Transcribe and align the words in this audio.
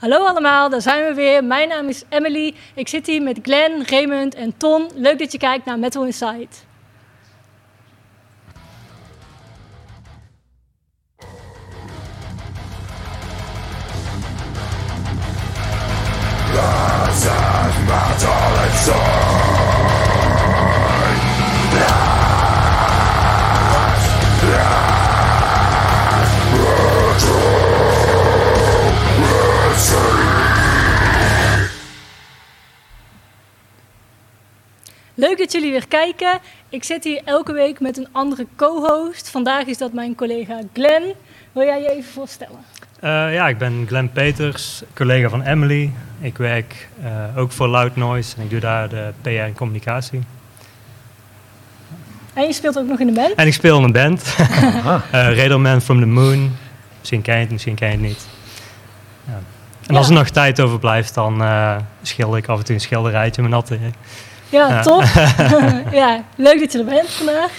Hallo 0.00 0.26
allemaal, 0.26 0.68
daar 0.70 0.80
zijn 0.80 1.04
we 1.04 1.14
weer. 1.14 1.44
Mijn 1.44 1.68
naam 1.68 1.88
is 1.88 2.02
Emily. 2.08 2.54
Ik 2.74 2.88
zit 2.88 3.06
hier 3.06 3.22
met 3.22 3.38
Glenn, 3.42 3.84
Raymond 3.86 4.34
en 4.34 4.56
Ton. 4.56 4.90
Leuk 4.94 5.18
dat 5.18 5.32
je 5.32 5.38
kijkt 5.38 5.64
naar 5.64 5.78
Metal 5.78 6.04
Inside. 6.04 6.48
Leuk 35.20 35.38
dat 35.38 35.52
jullie 35.52 35.70
weer 35.70 35.88
kijken. 35.88 36.38
Ik 36.68 36.84
zit 36.84 37.04
hier 37.04 37.20
elke 37.24 37.52
week 37.52 37.80
met 37.80 37.98
een 37.98 38.08
andere 38.12 38.46
co-host. 38.56 39.30
Vandaag 39.30 39.64
is 39.64 39.78
dat 39.78 39.92
mijn 39.92 40.14
collega 40.14 40.60
Glenn. 40.72 41.14
Wil 41.52 41.64
jij 41.64 41.80
je 41.80 41.90
even 41.90 42.12
voorstellen? 42.12 42.58
Uh, 43.04 43.34
ja, 43.34 43.48
ik 43.48 43.58
ben 43.58 43.84
Glenn 43.86 44.10
Peters, 44.12 44.82
collega 44.94 45.28
van 45.28 45.42
Emily. 45.42 45.90
Ik 46.20 46.36
werk 46.36 46.88
uh, 47.02 47.38
ook 47.38 47.52
voor 47.52 47.68
Loud 47.68 47.96
Noise 47.96 48.36
en 48.36 48.42
ik 48.42 48.50
doe 48.50 48.60
daar 48.60 48.88
de 48.88 49.12
PR 49.22 49.28
en 49.28 49.54
communicatie. 49.54 50.20
En 52.34 52.46
je 52.46 52.52
speelt 52.52 52.78
ook 52.78 52.86
nog 52.86 52.98
in 52.98 53.08
een 53.08 53.14
band? 53.14 53.34
En 53.34 53.46
ik 53.46 53.54
speel 53.54 53.78
in 53.78 53.84
een 53.84 53.92
band. 53.92 54.34
uh, 55.14 55.80
from 55.86 56.00
the 56.00 56.06
Moon. 56.06 56.56
Misschien 56.98 57.22
ken 57.22 57.34
je 57.34 57.40
het, 57.40 57.50
misschien 57.50 57.74
ken 57.74 57.88
je 57.88 57.96
het 57.96 58.02
niet. 58.02 58.26
Ja. 59.26 59.38
En 59.86 59.96
als 59.96 60.08
er 60.08 60.14
nog 60.14 60.28
tijd 60.28 60.60
overblijft, 60.60 61.14
dan 61.14 61.42
schilder 62.02 62.38
ik 62.38 62.48
af 62.48 62.58
en 62.58 62.64
toe 62.64 62.74
een 62.74 62.80
schilderijtje 62.80 63.42
met 63.42 63.50
natte. 63.50 63.78
Ja, 64.50 64.68
ja. 64.68 64.82
top. 64.82 65.04
ja, 66.00 66.24
leuk 66.36 66.60
dat 66.60 66.72
je 66.72 66.78
er 66.78 66.84
bent 66.84 67.10
vandaag. 67.10 67.50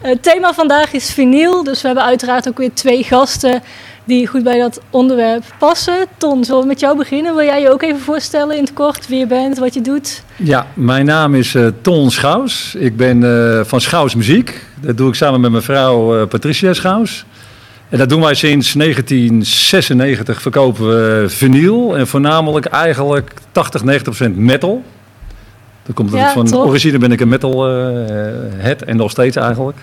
Het 0.00 0.22
thema 0.22 0.54
vandaag 0.54 0.92
is 0.92 1.12
vinyl, 1.12 1.64
dus 1.64 1.80
we 1.80 1.86
hebben 1.86 2.04
uiteraard 2.04 2.48
ook 2.48 2.58
weer 2.58 2.74
twee 2.74 3.04
gasten 3.04 3.62
die 4.04 4.26
goed 4.26 4.42
bij 4.42 4.58
dat 4.58 4.80
onderwerp 4.90 5.44
passen. 5.58 6.06
Ton, 6.16 6.44
zullen 6.44 6.60
we 6.60 6.66
met 6.66 6.80
jou 6.80 6.96
beginnen? 6.96 7.34
Wil 7.34 7.44
jij 7.44 7.60
je 7.60 7.70
ook 7.70 7.82
even 7.82 8.00
voorstellen 8.00 8.56
in 8.56 8.62
het 8.62 8.72
kort 8.72 9.08
wie 9.08 9.18
je 9.18 9.26
bent, 9.26 9.58
wat 9.58 9.74
je 9.74 9.80
doet? 9.80 10.22
Ja, 10.36 10.66
mijn 10.74 11.06
naam 11.06 11.34
is 11.34 11.54
uh, 11.54 11.66
Ton 11.80 12.10
Schouws. 12.10 12.74
Ik 12.78 12.96
ben 12.96 13.22
uh, 13.22 13.60
van 13.64 13.80
Schouws 13.80 14.14
Muziek. 14.14 14.66
Dat 14.80 14.96
doe 14.96 15.08
ik 15.08 15.14
samen 15.14 15.40
met 15.40 15.50
mijn 15.50 15.62
vrouw 15.62 16.20
uh, 16.20 16.26
Patricia 16.26 16.72
Schouws. 16.72 17.24
En 17.88 17.98
dat 17.98 18.08
doen 18.08 18.20
wij 18.20 18.34
sinds 18.34 18.72
1996 18.72 20.42
verkopen 20.42 20.86
we 20.86 21.24
vinyl. 21.28 21.96
En 21.96 22.06
voornamelijk 22.06 22.66
eigenlijk 22.66 23.32
80, 23.52 23.84
90 23.84 24.02
procent 24.02 24.36
metal. 24.36 24.82
Dat 25.86 25.94
komt 25.94 26.12
ja, 26.12 26.32
van 26.32 26.46
top. 26.46 26.66
origine 26.66 26.98
ben 26.98 27.12
ik 27.12 27.20
een 27.20 27.28
metal 27.28 27.64
head 28.56 28.82
en 28.82 28.96
nog 28.96 29.10
steeds 29.10 29.36
eigenlijk. 29.36 29.78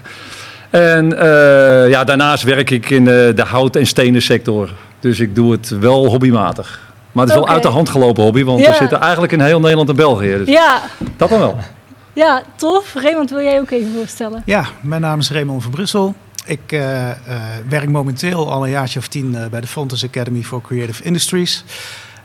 En 0.69 1.13
uh, 1.13 1.89
ja, 1.89 2.03
daarnaast 2.03 2.43
werk 2.43 2.69
ik 2.69 2.89
in 2.89 3.05
de, 3.05 3.31
de 3.35 3.43
hout- 3.43 3.75
en 3.75 3.85
stenen 3.85 4.21
sector. 4.21 4.69
Dus 4.99 5.19
ik 5.19 5.35
doe 5.35 5.52
het 5.52 5.69
wel 5.69 6.05
hobbymatig. 6.05 6.80
Maar 7.11 7.23
het 7.25 7.33
is 7.33 7.39
wel 7.39 7.49
uit 7.49 7.63
de 7.63 7.69
hand 7.69 7.89
gelopen 7.89 8.23
hobby, 8.23 8.43
want 8.43 8.59
ja. 8.59 8.69
we 8.69 8.75
zitten 8.75 8.99
eigenlijk 8.99 9.31
in 9.31 9.41
heel 9.41 9.59
Nederland 9.59 9.89
en 9.89 9.95
België. 9.95 10.38
Dus 10.38 10.47
ja. 10.47 10.81
Dat 11.17 11.30
dan 11.30 11.39
wel. 11.39 11.58
Ja, 12.13 12.41
tof. 12.55 12.93
Raymond, 12.93 13.30
wil 13.30 13.41
jij 13.41 13.59
ook 13.59 13.71
even 13.71 13.91
voorstellen? 13.97 14.41
Ja, 14.45 14.65
mijn 14.81 15.02
naam 15.02 15.19
is 15.19 15.31
Raymond 15.31 15.63
van 15.63 15.71
Brussel. 15.71 16.15
Ik 16.45 16.71
uh, 16.71 16.80
uh, 16.81 17.13
werk 17.69 17.89
momenteel 17.89 18.52
al 18.52 18.63
een 18.63 18.71
jaartje 18.71 18.99
of 18.99 19.08
tien 19.08 19.38
bij 19.52 19.61
de 19.61 19.67
Fontes 19.67 20.05
Academy 20.05 20.41
for 20.41 20.61
Creative 20.61 21.03
Industries. 21.03 21.63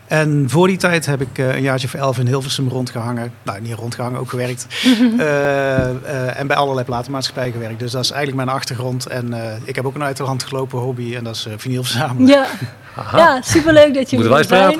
En 0.06 0.44
voor 0.50 0.66
die 0.66 0.76
tijd 0.76 1.06
heb 1.06 1.20
ik 1.20 1.38
uh, 1.38 1.54
een 1.54 1.62
jaartje 1.62 1.86
of 1.86 1.94
elf 1.94 2.18
in 2.18 2.26
Hilversum 2.26 2.68
rondgehangen. 2.68 3.32
Nou, 3.42 3.60
niet 3.60 3.74
rondgehangen, 3.74 4.20
ook 4.20 4.30
gewerkt. 4.30 4.66
uh, 4.84 4.90
uh, 5.18 6.40
en 6.40 6.46
bij 6.46 6.56
allerlei 6.56 6.86
platenmaatschappijen 6.86 7.52
gewerkt. 7.52 7.78
Dus 7.78 7.92
dat 7.92 8.04
is 8.04 8.10
eigenlijk 8.10 8.44
mijn 8.44 8.56
achtergrond. 8.56 9.06
En 9.06 9.34
ik 9.64 9.76
heb 9.76 9.86
ook 9.86 9.94
een 9.94 10.02
uit 10.02 10.16
de 10.16 10.22
hand 10.22 10.44
gelopen 10.44 10.78
hobby 10.78 11.16
en 11.16 11.24
dat 11.24 11.34
is 11.34 11.46
vinyl 11.56 11.82
verzamelen. 11.82 12.28
Ja, 12.28 12.46
ja 13.22 13.42
superleuk 13.42 13.94
dat 13.94 14.10
jullie 14.10 14.34
er 14.34 14.44
zijn. 14.44 14.78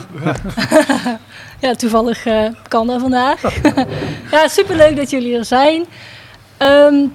ja, 1.61 1.75
toevallig 1.75 2.27
kan 2.69 2.87
dat 2.87 3.01
vandaag. 3.01 3.41
ja, 4.31 4.49
superleuk 4.49 4.97
dat 4.97 5.11
jullie 5.11 5.39
er 5.39 5.45
zijn. 5.45 5.85
Um, 6.59 7.13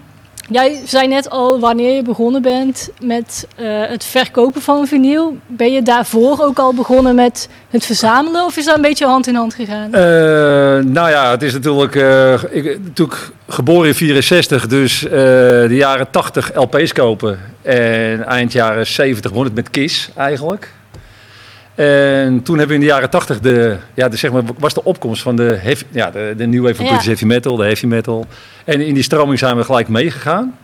Jij 0.50 0.81
zei 0.85 1.07
net 1.07 1.29
al 1.29 1.59
wanneer 1.59 1.96
je 1.96 2.02
begonnen 2.02 2.41
bent 2.41 2.90
met 3.02 3.47
uh, 3.59 3.68
het 3.88 4.03
verkopen 4.03 4.62
van 4.62 4.88
vinyl. 4.88 5.38
Ben 5.47 5.72
je 5.72 5.81
daarvoor 5.81 6.40
ook 6.41 6.59
al 6.59 6.74
begonnen 6.74 7.16
met 7.16 7.50
het 7.69 7.85
verzamelen 7.85 8.46
of 8.46 8.57
is 8.57 8.66
dat 8.66 8.75
een 8.75 8.81
beetje 8.81 9.06
hand 9.06 9.28
in 9.28 9.35
hand 9.35 9.53
gegaan? 9.53 9.85
Uh, 9.85 9.91
nou 10.91 11.09
ja, 11.09 11.31
het 11.31 11.41
is 11.41 11.53
natuurlijk, 11.53 11.96
uh, 11.96 12.34
ik 12.50 12.80
natuurlijk 12.84 13.31
geboren 13.47 13.88
in 13.88 13.96
64, 13.96 14.68
dus 14.68 15.00
de 15.00 15.68
jaren 15.69 16.09
80 16.12 16.51
LP's 16.56 16.94
kopen. 16.94 17.40
En 17.62 18.25
eind 18.25 18.51
jaren 18.51 18.88
70 18.88 19.31
begon 19.31 19.46
het 19.46 19.56
met 19.56 19.69
KISS 19.69 20.09
eigenlijk. 20.16 20.69
En 21.81 22.44
toen 22.44 22.58
hebben 22.58 22.78
we 22.78 22.81
in 22.81 22.88
de 22.88 22.94
jaren 22.94 23.09
80 23.09 23.40
de, 23.40 23.78
ja, 23.94 24.09
de, 24.09 24.18
zeg 24.18 24.31
maar, 24.31 24.44
was 24.58 24.74
de 24.74 24.84
opkomst 24.84 25.22
van 25.22 25.36
de, 25.36 25.58
heavy, 25.62 25.84
ja, 25.90 26.12
de, 26.12 26.34
de 26.38 26.46
nieuwe 26.46 26.75
van 26.75 26.86
ja. 26.86 27.00
heavy 27.02 27.25
metal, 27.25 27.56
de 27.56 27.64
heavy 27.64 27.86
metal. 27.86 28.25
En 28.66 28.81
in 28.81 28.94
die 28.94 29.03
stroming 29.03 29.40
zijn 29.40 29.58
we 29.58 29.64
gelijk 29.64 29.88
meegegaan. 29.88 30.58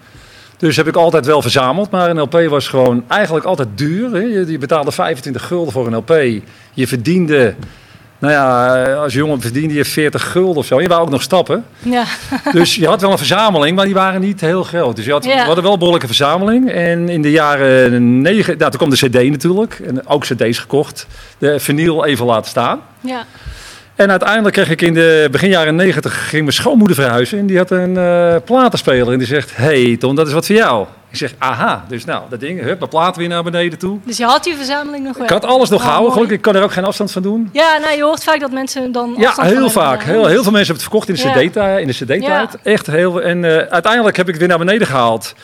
Dus 0.57 0.75
heb 0.75 0.87
ik 0.87 0.95
altijd 0.95 1.25
wel 1.25 1.41
verzameld, 1.41 1.91
maar 1.91 2.09
een 2.09 2.19
LP 2.19 2.41
was 2.49 2.67
gewoon 2.67 3.03
eigenlijk 3.07 3.45
altijd 3.45 3.67
duur. 3.75 4.11
Hè. 4.11 4.19
Je, 4.19 4.45
je 4.51 4.57
betaalde 4.57 4.91
25 4.91 5.47
gulden 5.47 5.73
voor 5.73 5.87
een 5.87 5.95
LP. 5.95 6.41
Je 6.73 6.87
verdiende 6.87 7.55
nou 8.19 8.33
ja, 8.33 8.83
als 8.93 9.13
jongen 9.13 9.41
verdiende 9.41 9.73
je 9.73 9.85
40 9.85 10.31
gulden 10.31 10.57
of 10.57 10.65
zo. 10.65 10.81
Je 10.81 10.87
wou 10.87 11.01
ook 11.01 11.09
nog 11.09 11.21
stappen. 11.21 11.65
Ja. 11.79 12.03
Dus 12.51 12.75
je 12.75 12.87
had 12.87 13.01
wel 13.01 13.11
een 13.11 13.17
verzameling, 13.17 13.75
maar 13.75 13.85
die 13.85 13.93
waren 13.93 14.21
niet 14.21 14.41
heel 14.41 14.63
groot. 14.63 14.95
Dus 14.95 15.05
je 15.05 15.11
had, 15.11 15.23
ja. 15.25 15.33
we 15.33 15.39
hadden 15.39 15.63
wel 15.63 15.73
een 15.73 15.77
behoorlijke 15.77 16.07
verzameling. 16.07 16.71
En 16.71 17.09
in 17.09 17.21
de 17.21 17.31
jaren 17.31 18.21
negen, 18.21 18.57
nou, 18.57 18.71
toen 18.71 18.79
kwam 18.79 18.89
de 18.89 19.07
CD 19.07 19.29
natuurlijk. 19.29 19.79
En 19.85 20.07
ook 20.07 20.25
CD's 20.25 20.59
gekocht. 20.59 21.07
De 21.37 21.59
vinyl 21.59 22.05
even 22.05 22.25
laten 22.25 22.49
staan. 22.49 22.81
Ja. 23.01 23.25
En 23.95 24.09
uiteindelijk 24.09 24.55
kreeg 24.55 24.69
ik 24.69 24.81
in 24.81 24.93
de 24.93 25.27
begin 25.31 25.49
jaren 25.49 25.75
90 25.75 26.29
ging 26.29 26.41
mijn 26.41 26.55
schoonmoeder 26.55 26.95
verhuizen. 26.95 27.39
En 27.39 27.45
die 27.45 27.57
had 27.57 27.71
een 27.71 27.93
uh, 27.95 28.35
platenspeler. 28.45 29.11
En 29.11 29.17
die 29.17 29.27
zegt: 29.27 29.55
Hey 29.55 29.97
Tom, 29.97 30.15
dat 30.15 30.27
is 30.27 30.33
wat 30.33 30.45
voor 30.45 30.55
jou. 30.55 30.87
Ik 31.21 31.29
zeg: 31.29 31.37
Aha. 31.37 31.85
Dus 31.87 32.05
nou, 32.05 32.23
dat 32.29 32.39
ding, 32.39 32.61
hup, 32.61 32.77
mijn 32.77 32.89
plaat 32.89 33.15
weer 33.15 33.27
naar 33.27 33.43
beneden 33.43 33.79
toe. 33.79 33.99
Dus 34.03 34.17
je 34.17 34.25
had 34.25 34.43
die 34.43 34.55
verzameling 34.55 35.03
nog 35.03 35.15
wel? 35.15 35.25
Ik 35.25 35.31
had 35.31 35.45
alles 35.45 35.69
nog 35.69 35.79
oh, 35.79 35.85
gehouden. 35.85 36.11
Gelukkig, 36.13 36.35
ik 36.35 36.41
kan 36.41 36.55
er 36.55 36.63
ook 36.63 36.71
geen 36.71 36.85
afstand 36.85 37.11
van 37.11 37.21
doen. 37.21 37.49
Ja, 37.51 37.77
nou, 37.77 37.95
je 37.95 38.03
hoort 38.03 38.23
vaak 38.23 38.39
dat 38.39 38.51
mensen 38.51 38.91
dan. 38.91 39.15
Ja, 39.17 39.33
heel 39.37 39.69
vaak. 39.69 40.03
Heel, 40.03 40.25
heel 40.25 40.43
veel 40.43 40.51
mensen 40.51 40.53
hebben 40.53 40.73
het 40.73 40.81
verkocht 40.81 41.09
in 41.09 41.15
de 41.15 41.21
ja. 41.21 41.47
CD-tijd. 41.47 41.81
In 41.81 41.87
de 41.87 41.93
CD-tijd. 41.93 42.21
Ja. 42.21 42.49
Echt 42.63 42.87
heel. 42.87 43.21
En 43.21 43.43
uh, 43.43 43.57
uiteindelijk 43.57 44.17
heb 44.17 44.25
ik 44.25 44.31
het 44.31 44.39
weer 44.39 44.49
naar 44.49 44.65
beneden 44.65 44.87
gehaald. 44.87 45.35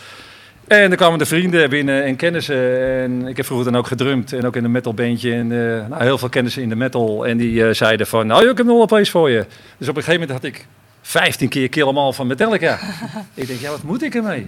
En 0.67 0.87
dan 0.87 0.97
kwamen 0.97 1.19
de 1.19 1.25
vrienden 1.25 1.69
binnen 1.69 2.03
en 2.03 2.15
kennissen. 2.15 2.87
En 3.03 3.27
ik 3.27 3.37
heb 3.37 3.45
vroeger 3.45 3.71
dan 3.71 3.79
ook 3.79 3.87
gedrumd 3.87 4.33
en 4.33 4.45
ook 4.45 4.55
in 4.55 4.63
een 4.63 4.71
metalbandje. 4.71 5.33
En 5.33 5.51
uh, 5.51 5.87
nou, 5.89 6.03
heel 6.03 6.17
veel 6.17 6.29
kennissen 6.29 6.61
in 6.61 6.69
de 6.69 6.75
metal. 6.75 7.25
En 7.25 7.37
die 7.37 7.53
uh, 7.53 7.73
zeiden 7.73 8.07
van, 8.07 8.27
nou, 8.27 8.49
ik 8.49 8.57
heb 8.57 8.65
nog 8.65 8.81
opeens 8.81 9.09
voor 9.09 9.29
je. 9.29 9.45
Dus 9.77 9.89
op 9.89 9.95
een 9.95 10.03
gegeven 10.03 10.27
moment 10.27 10.31
had 10.31 10.43
ik 10.43 10.67
15 11.01 11.49
keer 11.49 11.69
Kill 11.69 11.87
'Em 11.87 11.97
All 11.97 12.13
van 12.13 12.27
Metallica. 12.27 12.79
ik 13.33 13.47
denk, 13.47 13.59
ja, 13.59 13.69
wat 13.69 13.83
moet 13.83 14.03
ik 14.03 14.15
ermee? 14.15 14.47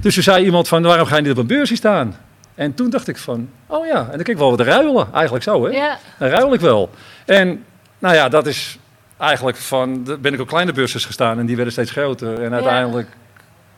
Dus 0.00 0.14
toen 0.14 0.22
zei 0.22 0.44
iemand 0.44 0.68
van, 0.68 0.82
waarom 0.82 1.06
ga 1.06 1.16
je 1.16 1.22
niet 1.22 1.30
op 1.30 1.38
een 1.38 1.46
beursje 1.46 1.76
staan? 1.76 2.16
En 2.54 2.74
toen 2.74 2.90
dacht 2.90 3.08
ik 3.08 3.16
van, 3.16 3.48
oh 3.66 3.86
ja, 3.86 3.98
en 3.98 4.06
dan 4.06 4.16
kijk 4.16 4.28
ik 4.28 4.36
wel 4.36 4.50
wat 4.50 4.60
ruilen. 4.60 5.08
Eigenlijk 5.12 5.44
zo, 5.44 5.64
hè? 5.64 5.70
Ja. 5.70 5.98
Dan 6.18 6.28
ruil 6.28 6.52
ik 6.52 6.60
wel. 6.60 6.90
En 7.24 7.64
nou 7.98 8.14
ja, 8.14 8.28
dat 8.28 8.46
is 8.46 8.78
eigenlijk 9.18 9.56
van, 9.56 10.04
ben 10.20 10.34
ik 10.34 10.40
op 10.40 10.48
kleine 10.48 10.72
beursjes 10.72 11.04
gestaan 11.04 11.38
en 11.38 11.46
die 11.46 11.54
werden 11.56 11.72
steeds 11.72 11.90
groter. 11.90 12.42
En 12.42 12.52
uiteindelijk 12.52 13.08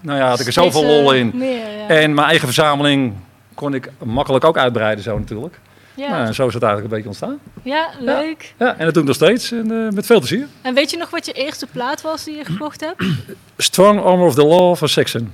nou 0.01 0.19
ja, 0.19 0.29
had 0.29 0.41
ik 0.41 0.47
er 0.47 0.53
zoveel 0.53 0.85
lol 0.85 1.13
in. 1.13 1.31
Meer, 1.35 1.71
ja. 1.79 1.89
En 1.89 2.15
mijn 2.15 2.27
eigen 2.27 2.47
verzameling 2.47 3.15
kon 3.55 3.75
ik 3.75 3.91
makkelijk 4.05 4.45
ook 4.45 4.59
uitbreiden 4.59 5.05
zo 5.05 5.19
natuurlijk. 5.19 5.59
Ja. 5.95 6.09
Nou, 6.09 6.27
en 6.27 6.35
zo 6.35 6.47
is 6.47 6.55
het 6.55 6.63
eigenlijk 6.63 6.93
een 6.93 7.03
beetje 7.03 7.09
ontstaan. 7.09 7.39
Ja, 7.63 7.91
leuk. 7.99 8.55
Ja, 8.59 8.77
en 8.79 8.85
dat 8.85 8.95
doe 8.95 9.03
ik 9.03 9.09
nog 9.09 9.17
steeds 9.17 9.53
en, 9.53 9.73
uh, 9.73 9.91
met 9.91 10.07
veel 10.07 10.19
plezier. 10.19 10.47
En 10.63 10.75
weet 10.75 10.91
je 10.91 10.97
nog 10.97 11.11
wat 11.11 11.27
je 11.27 11.33
eerste 11.33 11.67
plaat 11.67 12.01
was 12.01 12.25
die 12.25 12.37
je 12.37 12.45
gekocht 12.45 12.81
hebt? 12.81 13.05
Strong 13.57 14.03
Armor 14.03 14.27
of 14.27 14.35
the 14.35 14.45
Law 14.45 14.77
van 14.77 14.89
Saxon. 14.89 15.33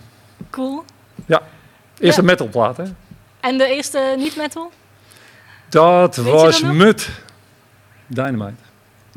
Cool. 0.51 0.85
Ja, 1.27 1.43
eerste 1.99 2.21
ja. 2.21 2.27
metalplaat 2.27 2.77
hè. 2.77 2.85
En 3.41 3.59
de 3.59 3.67
eerste 3.67 4.15
niet-metal? 4.19 4.73
Dat 5.69 6.17
weet 6.17 6.33
was 6.33 6.63
Mut. 6.63 7.09
Dynamite. 8.07 8.55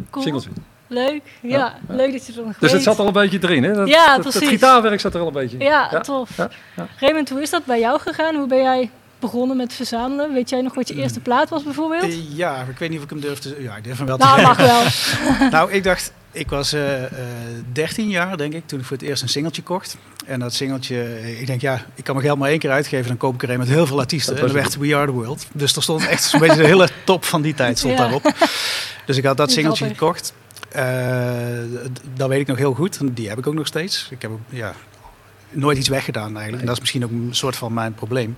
Cool. 0.09 0.41
Leuk, 0.87 1.21
ja. 1.41 1.49
ja. 1.57 1.79
Leuk 1.95 2.11
dat 2.11 2.25
je 2.25 2.33
er 2.33 2.45
nog 2.45 2.57
Dus 2.57 2.71
het 2.71 2.83
zat 2.83 2.99
al 2.99 3.07
een 3.07 3.13
beetje 3.13 3.39
erin, 3.41 3.63
hè? 3.63 3.73
Dat, 3.73 3.87
ja, 3.87 4.13
dat, 4.13 4.21
precies. 4.21 4.39
Het 4.39 4.49
gitaarwerk 4.49 4.99
zat 4.99 5.13
er 5.13 5.21
al 5.21 5.27
een 5.27 5.33
beetje 5.33 5.57
in. 5.57 5.65
Ja, 5.65 5.87
ja. 5.91 5.99
tof. 5.99 6.37
Ja. 6.37 6.49
Raymond, 6.99 7.29
hoe 7.29 7.41
is 7.41 7.49
dat 7.49 7.65
bij 7.65 7.79
jou 7.79 7.99
gegaan? 7.99 8.35
Hoe 8.35 8.47
ben 8.47 8.61
jij 8.61 8.89
begonnen 9.19 9.57
met 9.57 9.73
verzamelen? 9.73 10.33
Weet 10.33 10.49
jij 10.49 10.61
nog 10.61 10.73
wat 10.73 10.87
je 10.87 10.93
mm. 10.93 10.99
eerste 10.99 11.19
plaat 11.19 11.49
was 11.49 11.63
bijvoorbeeld? 11.63 12.03
Uh, 12.03 12.37
ja, 12.37 12.65
ik 12.69 12.77
weet 12.77 12.89
niet 12.89 12.97
of 12.97 13.03
ik 13.03 13.09
hem 13.09 13.19
durf 13.19 13.39
te... 13.39 13.57
Ja, 13.59 13.75
ik 13.75 13.83
durf 13.83 13.97
hem 13.97 14.07
wel 14.07 14.17
nou, 14.17 14.35
te 14.35 14.41
mag 14.41 14.57
wel. 14.57 14.83
nou, 15.59 15.71
ik 15.71 15.83
dacht... 15.83 16.13
Ik 16.31 16.49
was 16.49 16.73
uh, 16.73 17.01
uh, 17.01 17.09
13 17.73 18.09
jaar, 18.09 18.37
denk 18.37 18.53
ik, 18.53 18.67
toen 18.67 18.79
ik 18.79 18.85
voor 18.85 18.97
het 18.97 19.05
eerst 19.05 19.21
een 19.21 19.29
singeltje 19.29 19.61
kocht. 19.61 19.97
En 20.29 20.39
dat 20.39 20.53
singeltje, 20.53 21.19
ik 21.39 21.47
denk 21.47 21.61
ja, 21.61 21.85
ik 21.95 22.03
kan 22.03 22.15
mijn 22.15 22.27
geld 22.27 22.39
maar 22.39 22.49
één 22.49 22.59
keer 22.59 22.71
uitgeven. 22.71 23.07
Dan 23.07 23.17
koop 23.17 23.33
ik 23.33 23.43
er 23.43 23.49
een 23.49 23.57
met 23.59 23.67
heel 23.67 23.85
veel 23.87 23.99
artiesten. 23.99 24.35
Dat 24.35 24.43
En 24.43 24.51
dan 24.51 24.61
werd 24.61 24.77
We 24.77 24.95
Are 24.95 25.05
The 25.05 25.11
World. 25.11 25.47
Dus 25.53 25.75
er 25.75 25.81
stond 25.83 26.07
echt 26.07 26.23
zo'n 26.23 26.39
beetje 26.39 26.61
de 26.61 26.67
hele 26.67 26.89
top 27.03 27.23
van 27.25 27.41
die 27.41 27.53
tijd 27.53 27.77
stond 27.77 27.93
Ja. 27.93 27.99
daarop. 27.99 28.31
Dus 29.05 29.17
ik 29.17 29.23
had 29.23 29.37
dat 29.37 29.51
singeltje 29.57 29.87
gekocht. 29.87 30.33
Eh, 30.69 30.83
dat 32.15 32.27
weet 32.29 32.39
ik 32.39 32.47
nog 32.47 32.57
heel 32.57 32.73
goed. 32.73 32.99
Die 33.15 33.29
heb 33.29 33.37
ik 33.37 33.47
ook 33.47 33.53
nog 33.53 33.67
steeds. 33.67 34.07
Ik 34.11 34.21
heb 34.21 34.31
ja, 34.49 34.73
nooit 35.49 35.77
iets 35.77 35.87
weggedaan 35.87 36.31
eigenlijk. 36.31 36.59
En 36.59 36.65
dat 36.65 36.73
is 36.75 36.79
misschien 36.79 37.03
ook 37.03 37.11
een 37.11 37.27
soort 37.31 37.55
van 37.55 37.73
mijn 37.73 37.93
probleem. 37.93 38.37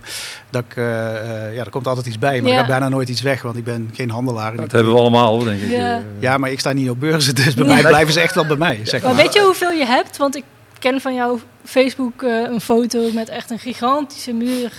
Dat 0.50 0.64
ik, 0.70 0.76
eh, 0.76 1.46
eh, 1.48 1.56
ja, 1.56 1.64
er 1.64 1.70
komt 1.70 1.88
altijd 1.88 2.06
iets 2.06 2.20
bij, 2.20 2.42
maar 2.42 2.48
Ja. 2.50 2.54
er 2.54 2.60
gaat 2.60 2.70
bijna 2.70 2.90
nooit 2.90 3.10
iets 3.10 3.22
weg. 3.22 3.42
Want 3.42 3.58
ik 3.58 3.64
ben 3.64 3.90
geen 3.94 4.10
handelaar. 4.10 4.56
Dat 4.56 4.66
ik- 4.66 4.72
hebben 4.72 4.94
we 4.94 5.00
allemaal, 5.00 5.40
denk 5.44 5.62
ik. 5.62 5.70
Ja. 5.70 5.96
Eh, 5.98 6.04
ja, 6.20 6.38
maar 6.38 6.52
ik 6.52 6.60
sta 6.60 6.72
niet 6.74 6.90
op 6.90 7.00
beurzen, 7.00 7.36
dus 7.36 7.54
bij 7.54 7.66
Nee. 7.66 7.74
mij 7.82 7.84
blijven 7.90 8.14
ze 8.14 8.20
echt 8.20 8.36
wel 8.36 8.46
bij 8.46 8.58
mij. 8.58 8.80
Zeg 8.84 9.02
Maar 9.02 9.14
maar. 9.14 9.24
weet 9.24 9.34
je 9.34 9.42
hoeveel 9.42 9.72
je 9.72 9.86
hebt? 9.86 10.18
Want 10.18 10.36
ik 10.36 10.44
ken 10.82 11.02
van 11.02 11.14
jouw 11.14 11.40
Facebook 11.64 12.24
eh, 12.24 12.30
een 12.42 12.62
foto 12.62 13.12
met 13.14 13.30
echt 13.30 13.50
een 13.50 13.60
gigantische 13.60 14.34
muur. 14.34 14.72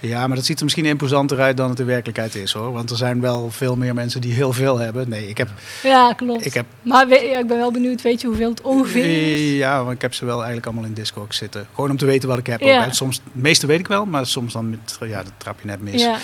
Ja, 0.00 0.26
maar 0.26 0.36
dat 0.36 0.44
ziet 0.46 0.56
er 0.58 0.64
misschien 0.64 0.84
imposanter 0.84 1.40
uit 1.40 1.56
dan 1.56 1.70
het 1.70 1.78
in 1.80 1.86
werkelijkheid 1.86 2.34
is 2.34 2.52
hoor. 2.52 2.72
Want 2.72 2.90
er 2.90 2.96
zijn 2.96 3.20
wel 3.20 3.50
veel 3.50 3.76
meer 3.76 3.94
mensen 3.94 4.20
die 4.20 4.32
heel 4.32 4.52
veel 4.52 4.78
hebben. 4.78 5.08
Nee, 5.08 5.28
ik 5.28 5.38
heb. 5.38 5.48
Ja, 5.82 6.12
klopt. 6.12 6.46
Ik 6.46 6.54
heb 6.54 6.66
Maar 6.82 7.08
we- 7.08 7.14
ja, 7.32 7.38
ik 7.38 7.46
ben 7.46 7.56
wel 7.56 7.70
benieuwd, 7.72 8.02
weet 8.02 8.20
je 8.20 8.26
hoeveel 8.26 8.50
het 8.50 8.60
ongeveer 8.60 9.32
is? 9.32 9.56
ja, 9.58 9.82
maar 9.82 9.92
ik 9.92 10.02
heb 10.02 10.14
ze 10.14 10.24
wel 10.24 10.36
eigenlijk 10.36 10.66
allemaal 10.66 10.84
in 10.84 10.94
Discord 10.94 11.34
zitten. 11.34 11.66
Gewoon 11.74 11.90
om 11.90 11.96
te 11.96 12.04
weten 12.06 12.28
wat 12.28 12.38
ik 12.38 12.46
heb. 12.46 12.60
Ja. 12.60 12.84
Ook, 12.84 12.92
soms, 12.92 13.20
het 13.32 13.42
meeste 13.42 13.66
weet 13.66 13.78
ik 13.78 13.86
wel, 13.88 14.04
maar 14.06 14.26
soms 14.26 14.52
dan 14.52 14.70
met, 14.70 14.96
ja, 15.00 15.22
dat 15.22 15.32
trap 15.36 15.60
je 15.60 15.66
net 15.66 15.80
mis. 15.82 16.02
Ja, 16.02 16.18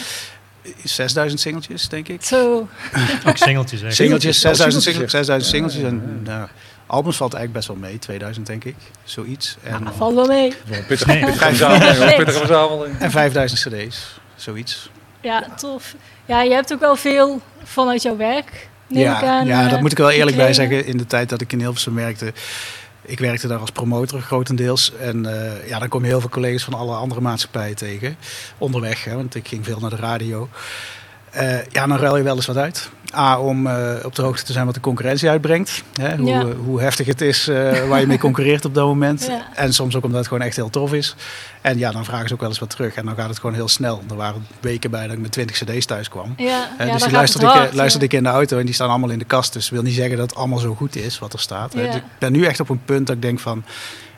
6000 0.85 1.41
singeltjes, 1.41 1.89
denk 1.89 2.09
ik. 2.09 2.23
zo. 2.23 2.69
Ook 3.29 3.37
singeltjes. 3.37 3.97
Singeltjes, 3.97 4.37
Oh, 4.37 4.41
6000 4.53 4.83
singeltjes, 4.83 4.83
singeltjes. 4.85 5.13
ja. 5.13 5.23
6000 5.43 5.55
singeltjes. 5.55 5.83
En, 5.83 6.21
nou, 6.25 6.49
albums 6.93 7.17
valt 7.17 7.35
eigenlijk 7.35 7.67
best 7.67 7.81
wel 7.81 7.89
mee, 7.91 7.99
2000 7.99 8.47
denk 8.47 8.65
ik. 8.65 8.75
Zoiets. 9.05 9.57
En, 9.63 9.87
Ah, 9.87 9.93
valt 9.97 10.15
wel 10.15 10.27
mee. 10.27 10.53
Pittige, 10.87 11.11
Nee. 11.11 11.25
pittige 11.25 11.45
verzameling. 11.45 11.97
hoor, 11.97 12.15
Pittige 12.15 12.39
verzameling. 12.39 12.99
en 12.99 13.11
5000 13.11 13.61
cd's, 13.61 14.21
zoiets. 14.37 14.91
Ja, 15.21 15.47
tof. 15.57 15.95
Ja, 16.25 16.43
je 16.43 16.53
hebt 16.53 16.73
ook 16.73 16.81
wel 16.81 16.97
veel 16.97 17.41
vanuit 17.65 18.03
jouw 18.03 18.17
werk, 18.17 18.69
neem 18.87 19.01
ik 19.03 19.21
Ja, 19.21 19.23
aan. 19.39 19.47
ja, 19.47 19.65
eh, 19.65 19.71
dat 19.71 19.81
moet 19.81 19.93
ik 19.93 19.99
wel 19.99 20.11
eerlijk 20.11 20.37
bij 20.37 20.53
zeggen. 20.53 20.87
In 20.87 20.97
de 20.97 21.07
tijd 21.07 21.29
dat 21.29 21.41
ik 21.41 21.53
in 21.53 21.59
Hilversum 21.59 21.95
werkte, 21.95 22.33
ik 23.03 23.19
werkte 23.19 23.47
daar 23.49 23.59
als 23.59 23.71
promotor 23.71 24.21
grotendeels. 24.21 24.93
En 25.01 25.27
eh, 25.27 25.69
ja, 25.69 25.79
dan 25.79 25.89
kom 25.89 26.01
je 26.03 26.07
heel 26.09 26.21
veel 26.21 26.29
collega's 26.29 26.65
van 26.65 26.75
alle 26.75 26.95
andere 26.95 27.21
maatschappijen 27.21 27.77
tegen. 27.77 28.17
Onderweg, 28.59 29.05
hè, 29.05 29.15
want 29.15 29.35
ik 29.35 29.49
ging 29.49 29.65
veel 29.65 29.79
naar 29.81 29.91
de 29.91 29.97
radio. 29.97 30.49
Eh, 31.33 31.67
ja, 31.67 31.87
dan 31.87 31.97
ruil 31.99 32.17
je 32.17 32.23
wel 32.23 32.37
eens 32.37 32.47
wat 32.47 32.57
uit. 32.57 32.91
A, 33.17 33.39
om 33.41 33.67
eh, 33.67 34.05
op 34.05 34.15
de 34.15 34.23
hoogte 34.23 34.45
te 34.45 34.53
zijn 34.53 34.65
wat 34.67 34.75
de 34.75 34.81
concurrentie 34.81 35.29
uitbrengt. 35.29 35.83
Hè, 36.01 36.17
hoe, 36.17 36.29
Ja. 36.29 36.45
hoe 36.45 36.81
heftig 36.81 37.07
het 37.07 37.21
is 37.21 37.49
eh, 37.49 37.89
waar 37.89 38.01
je 38.01 38.07
mee 38.07 38.19
concurreert 38.29 38.65
op 38.65 38.75
dat 38.75 38.87
moment. 38.87 39.27
Ja. 39.27 39.47
En 39.55 39.73
soms 39.75 39.97
ook 39.97 40.05
omdat 40.05 40.19
het 40.19 40.29
gewoon 40.29 40.43
echt 40.43 40.57
heel 40.57 40.71
tof 40.71 40.93
is. 40.93 41.15
En 41.61 41.79
ja, 41.79 41.91
dan 41.93 42.05
vragen 42.05 42.29
ze 42.29 42.35
ook 42.35 42.41
wel 42.41 42.49
eens 42.49 42.59
wat 42.59 42.71
terug. 42.71 42.95
En 42.95 43.05
dan 43.05 43.15
gaat 43.17 43.29
het 43.29 43.39
gewoon 43.39 43.55
heel 43.55 43.69
snel. 43.69 44.03
Er 44.11 44.17
waren 44.17 44.47
weken 44.61 44.91
bij 44.91 45.03
dat 45.07 45.13
ik 45.13 45.19
met 45.19 45.33
20 45.33 45.57
cd's 45.59 45.87
thuis 45.87 46.09
kwam. 46.09 46.35
Ja, 46.37 46.69
Eh, 46.79 46.93
dus 46.93 47.03
die 47.03 47.13
luisterde, 47.13 47.47
ik, 47.47 47.73
luisterde 47.75 48.07
ik 48.07 48.13
in 48.13 48.23
de 48.23 48.29
auto 48.29 48.59
en 48.59 48.65
die 48.65 48.75
staan 48.75 48.89
allemaal 48.89 49.11
in 49.11 49.19
de 49.19 49.25
kast. 49.25 49.53
Dus 49.53 49.71
wil 49.71 49.83
niet 49.83 49.95
zeggen 49.95 50.17
dat 50.17 50.31
het 50.31 50.39
allemaal 50.39 50.59
zo 50.59 50.75
goed 50.75 50.97
is 50.97 51.19
wat 51.19 51.33
er 51.33 51.41
staat. 51.41 51.73
Dus 51.73 51.95
Ik 51.95 52.03
ben 52.19 52.33
nu 52.33 52.45
echt 52.45 52.61
op 52.61 52.69
een 52.69 52.85
punt 52.85 53.07
dat 53.07 53.17
ik 53.17 53.23
denk 53.23 53.41
van... 53.41 53.65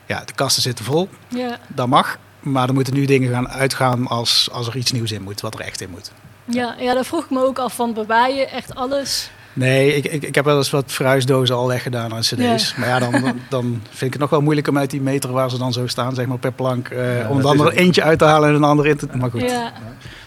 Ja, 0.06 0.22
de 0.24 0.32
kasten 0.34 0.62
zitten 0.62 0.84
vol. 0.84 1.08
Ja, 1.28 1.58
Dat 1.68 1.86
mag. 1.88 2.18
Maar 2.40 2.68
er 2.68 2.74
moeten 2.74 2.94
nu 2.94 3.04
dingen 3.04 3.30
gaan 3.30 3.48
uitgaan 3.48 4.06
als, 4.06 4.48
als 4.52 4.66
er 4.66 4.76
iets 4.76 4.92
nieuws 4.92 5.12
in 5.12 5.22
moet. 5.22 5.40
Wat 5.40 5.54
er 5.54 5.60
echt 5.60 5.80
in 5.80 5.90
moet. 5.90 6.10
Ja, 6.44 6.74
ja, 6.78 6.94
daar 6.94 7.04
vroeg 7.04 7.24
ik 7.24 7.30
me 7.30 7.44
ook 7.44 7.58
af 7.58 7.74
van, 7.74 7.92
bewaar 7.94 8.30
je 8.32 8.46
echt 8.46 8.74
alles? 8.74 9.30
Nee, 9.52 9.94
ik, 9.96 10.04
ik, 10.04 10.22
ik 10.22 10.34
heb 10.34 10.44
wel 10.44 10.56
eens 10.56 10.70
wat 10.70 10.92
verhuisdozen 10.92 11.56
al 11.56 11.66
weggedaan 11.68 12.12
aan 12.14 12.20
cd's. 12.20 12.36
Ja. 12.36 12.78
Maar 12.78 12.88
ja, 12.88 12.98
dan, 12.98 13.12
dan 13.48 13.64
vind 13.88 14.02
ik 14.02 14.12
het 14.12 14.18
nog 14.20 14.30
wel 14.30 14.40
moeilijk 14.40 14.68
om 14.68 14.78
uit 14.78 14.90
die 14.90 15.00
meter 15.00 15.32
waar 15.32 15.50
ze 15.50 15.58
dan 15.58 15.72
zo 15.72 15.86
staan, 15.86 16.14
zeg 16.14 16.26
maar 16.26 16.38
per 16.38 16.52
plank... 16.52 16.88
eh, 16.88 17.18
Ja, 17.20 17.28
om 17.28 17.42
dat 17.42 17.56
dan 17.56 17.66
er 17.66 17.72
eentje 17.72 18.02
uit 18.02 18.18
te 18.18 18.24
halen 18.24 18.48
en 18.48 18.54
een 18.54 18.64
ander 18.64 18.86
in 18.86 18.96
te... 18.96 19.08
Maar 19.12 19.30
goed, 19.30 19.40
Ja, 19.50 19.72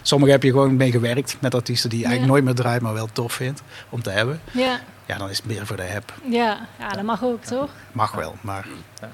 sommige 0.02 0.30
heb 0.32 0.42
je 0.42 0.50
gewoon 0.50 0.76
mee 0.76 0.90
gewerkt 0.90 1.36
met 1.40 1.54
artiesten 1.54 1.90
die 1.90 1.98
je 1.98 2.04
eigenlijk 2.04 2.34
Ja. 2.36 2.40
nooit 2.40 2.54
meer 2.56 2.64
draait, 2.64 2.82
maar 2.82 2.94
wel 2.94 3.08
tof 3.12 3.32
vindt 3.32 3.62
om 3.88 4.02
te 4.02 4.10
hebben. 4.10 4.40
ja, 4.50 4.80
Ja, 5.06 5.18
dan 5.18 5.30
is 5.30 5.36
het 5.36 5.46
meer 5.46 5.66
voor 5.66 5.76
de 5.76 5.82
heb. 5.82 6.12
ja, 6.30 6.58
ja, 6.78 6.88
dat 6.88 7.02
mag 7.02 7.24
ook, 7.24 7.42
toch? 7.44 7.70
Mag 7.92 8.12
wel, 8.14 8.34
maar 8.40 8.66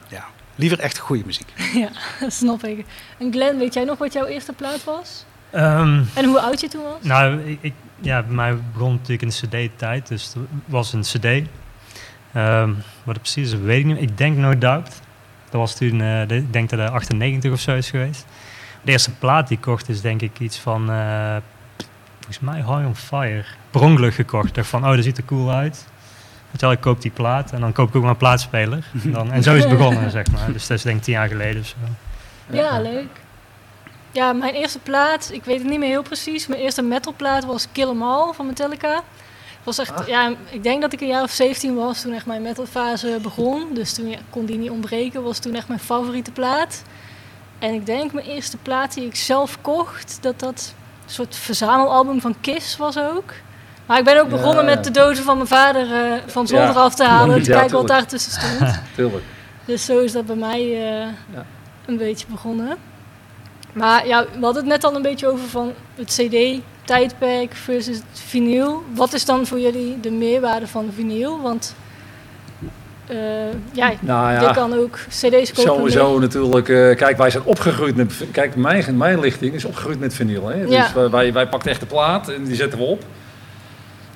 ja, 0.09 0.25
liever 0.55 0.79
echt 0.79 0.99
goede 0.99 1.23
muziek. 1.27 1.53
Ja, 1.75 1.89
dat 2.21 2.33
snap 2.43 2.65
ik. 2.65 2.87
En 3.19 3.33
Glenn, 3.33 3.59
weet 3.59 3.75
jij 3.75 3.85
nog 3.85 3.99
wat 3.99 4.12
jouw 4.12 4.25
eerste 4.25 4.53
plaat 4.53 4.85
was? 4.85 5.25
Ehm, 5.55 6.01
En 6.15 6.25
hoe 6.25 6.41
oud 6.41 6.61
je 6.61 6.69
toen 6.69 6.83
was? 6.83 6.93
nou, 7.03 7.41
ik, 7.41 7.59
ik- 7.61 7.73
ja, 8.01 8.23
bij 8.23 8.35
mij 8.35 8.56
begon 8.73 8.93
natuurlijk 8.93 9.23
in 9.23 9.29
de 9.29 9.69
cd-tijd, 9.69 10.09
dus 10.09 10.25
het 10.35 10.37
was 10.67 10.93
een 10.93 11.01
cd. 11.01 11.25
Ehm, 12.33 12.69
wat 13.03 13.15
het 13.15 13.21
precies 13.21 13.53
is, 13.53 13.59
weet 13.59 13.79
ik 13.79 13.85
niet. 13.85 14.01
Ik 14.01 14.19
denk 14.19 14.37
No 14.37 14.59
Doubt. 14.59 15.01
Dat 15.51 15.61
was 15.61 15.77
toen, 15.77 16.01
eh, 16.01 16.27
de- 16.29 16.37
ik 16.37 16.53
denk 16.53 16.71
dat 16.71 16.79
het 16.79 16.91
98 16.91 17.53
of 17.53 17.61
zo 17.61 17.75
is 17.77 17.91
geweest. 17.91 18.27
De 18.83 18.91
eerste 18.93 19.11
plaat 19.11 19.49
die 19.49 19.56
ik 19.56 19.62
kocht 19.62 19.89
is 19.89 20.01
denk 20.01 20.21
ik 20.23 20.39
iets 20.41 20.59
van, 20.59 20.91
eh, 20.91 21.37
volgens 22.17 22.41
mij 22.41 22.56
High 22.56 22.87
on 22.87 22.97
Fire. 22.97 23.45
Per 23.71 23.81
ongeluk 23.81 24.15
gekocht. 24.15 24.49
Ik 24.49 24.55
dacht 24.55 24.69
van, 24.69 24.85
oh, 24.87 24.95
dat 24.95 25.05
ziet 25.05 25.19
er 25.19 25.25
cool 25.25 25.51
uit. 25.53 25.87
Terwijl 26.51 26.73
ik 26.73 26.81
koop 26.81 27.03
die 27.03 27.11
plaat 27.11 27.53
en 27.53 27.61
dan 27.61 27.73
koop 27.73 27.89
ik 27.89 27.95
ook 27.97 28.03
maar 28.03 28.11
een 28.11 28.17
plaatspeler. 28.17 28.85
En, 29.05 29.12
dan, 29.17 29.33
en 29.33 29.43
zo 29.43 29.55
is 29.55 29.65
het 29.65 29.77
begonnen, 29.79 30.11
zeg 30.11 30.31
maar. 30.31 30.53
Dus 30.53 30.67
dat 30.67 30.77
is 30.77 30.83
denk 30.83 30.97
ik 30.97 31.03
tien 31.03 31.15
jaar 31.15 31.29
geleden 31.29 31.61
of 31.61 31.67
zo. 31.67 31.77
Ja, 32.56 32.81
leuk. 32.81 33.23
Ja, 34.15 34.33
mijn 34.33 34.55
eerste 34.55 34.79
plaat, 34.79 35.29
ik 35.33 35.45
weet 35.45 35.59
het 35.59 35.69
niet 35.69 35.79
meer 35.79 35.89
heel 35.89 36.03
precies. 36.03 36.47
Mijn 36.47 36.61
eerste 36.61 36.83
metalplaat 36.83 37.45
was 37.45 37.67
Kill 37.73 37.89
'Em 37.89 38.03
All 38.03 38.33
van 38.33 38.47
Metallica. 38.47 39.01
Was 39.63 39.79
echt, 39.79 39.93
Ah. 40.01 40.07
ja, 40.09 40.33
ik 40.51 40.63
denk 40.63 40.81
dat 40.83 40.93
ik 40.93 41.01
een 41.01 41.07
jaar 41.07 41.23
of 41.23 41.31
17 41.31 41.75
was 41.75 42.01
toen 42.03 42.13
echt 42.13 42.27
mijn 42.27 42.43
metalfase 42.43 43.19
begon. 43.23 43.67
Dus 43.75 43.93
toen 43.95 44.09
ja, 44.09 44.19
kon 44.31 44.45
die 44.45 44.59
niet 44.59 44.71
ontbreken, 44.71 45.23
was 45.23 45.39
toen 45.39 45.55
echt 45.55 45.69
mijn 45.69 45.81
favoriete 45.81 46.31
plaat. 46.31 46.83
En 47.59 47.75
ik 47.75 47.87
denk 47.87 48.13
mijn 48.13 48.27
eerste 48.27 48.57
plaat 48.57 48.95
die 48.95 49.07
ik 49.07 49.17
zelf 49.17 49.59
kocht, 49.61 50.19
dat 50.21 50.41
dat 50.41 50.75
een 51.05 51.11
soort 51.11 51.37
verzamelalbum 51.37 52.21
van 52.21 52.35
Kiss 52.41 52.77
was 52.77 52.99
ook. 52.99 53.33
Maar 53.87 53.99
ik 53.99 54.05
ben 54.05 54.21
ook 54.21 54.31
Ja. 54.31 54.37
begonnen 54.37 54.65
met 54.65 54.85
de 54.85 54.91
dozen 54.91 55.25
van 55.25 55.37
mijn 55.37 55.49
vader 55.49 55.93
eh, 55.93 56.13
van 56.27 56.47
zolder 56.47 56.67
Ja. 56.69 56.73
af 56.81 56.95
te 56.95 57.05
halen. 57.05 57.43
Te 57.43 57.51
kijken 57.61 57.77
wat 57.77 57.89
daar 57.89 58.07
tussen 58.07 58.33
stond. 58.33 58.81
Tuurlijk. 58.97 59.25
Dus 59.65 59.85
zo 59.85 59.99
is 59.99 60.13
dat 60.13 60.27
bij 60.27 60.37
mij 60.37 60.93
eh, 61.01 61.07
een 61.87 61.97
beetje 61.97 62.27
begonnen. 62.29 62.77
Maar 63.75 64.06
ja, 64.06 64.25
we 64.38 64.44
hadden 64.44 64.62
het 64.62 64.73
net 64.73 64.85
al 64.85 64.94
een 64.97 65.03
beetje 65.03 65.29
over 65.29 65.49
van 65.49 65.73
het 65.94 66.09
CD-tijdperk 66.21 67.55
versus 67.55 67.97
het 67.97 68.05
vinyl. 68.12 68.82
Wat 68.94 69.12
is 69.12 69.25
dan 69.25 69.47
voor 69.47 69.61
jullie 69.61 70.00
de 70.00 70.11
meerwaarde 70.11 70.67
van 70.67 70.88
vinyl? 70.94 71.41
Want 71.41 71.75
eh, 73.06 73.17
ja, 73.73 73.93
Nou 74.00 74.32
je 74.35 74.41
ja, 74.41 74.53
kan 74.53 74.75
ook 74.79 74.99
CD's 75.09 75.53
kopen. 75.53 75.62
sowieso 75.73 76.19
natuurlijk. 76.19 76.69
eh, 76.69 76.97
kijk, 76.97 77.17
wij 77.17 77.31
zijn 77.31 77.43
opgegroeid 77.44 77.97
met... 77.97 78.25
Kijk, 78.32 78.56
mijn, 78.56 78.97
mijn 78.97 79.21
lichting 79.21 79.55
is 79.55 79.65
opgegroeid 79.65 80.00
met 80.00 80.15
vinyl. 80.15 80.47
Hè? 80.49 80.62
Ja. 80.62 80.82
Dus 80.82 80.93
wij- 80.93 81.11
wij, 81.11 81.32
wij 81.32 81.49
pakten 81.49 81.70
echt 81.70 81.81
de 81.81 81.87
plaat 81.87 82.29
en 82.29 82.44
die 82.44 82.55
zetten 82.56 82.79
we 82.79 82.85
op. 82.85 83.03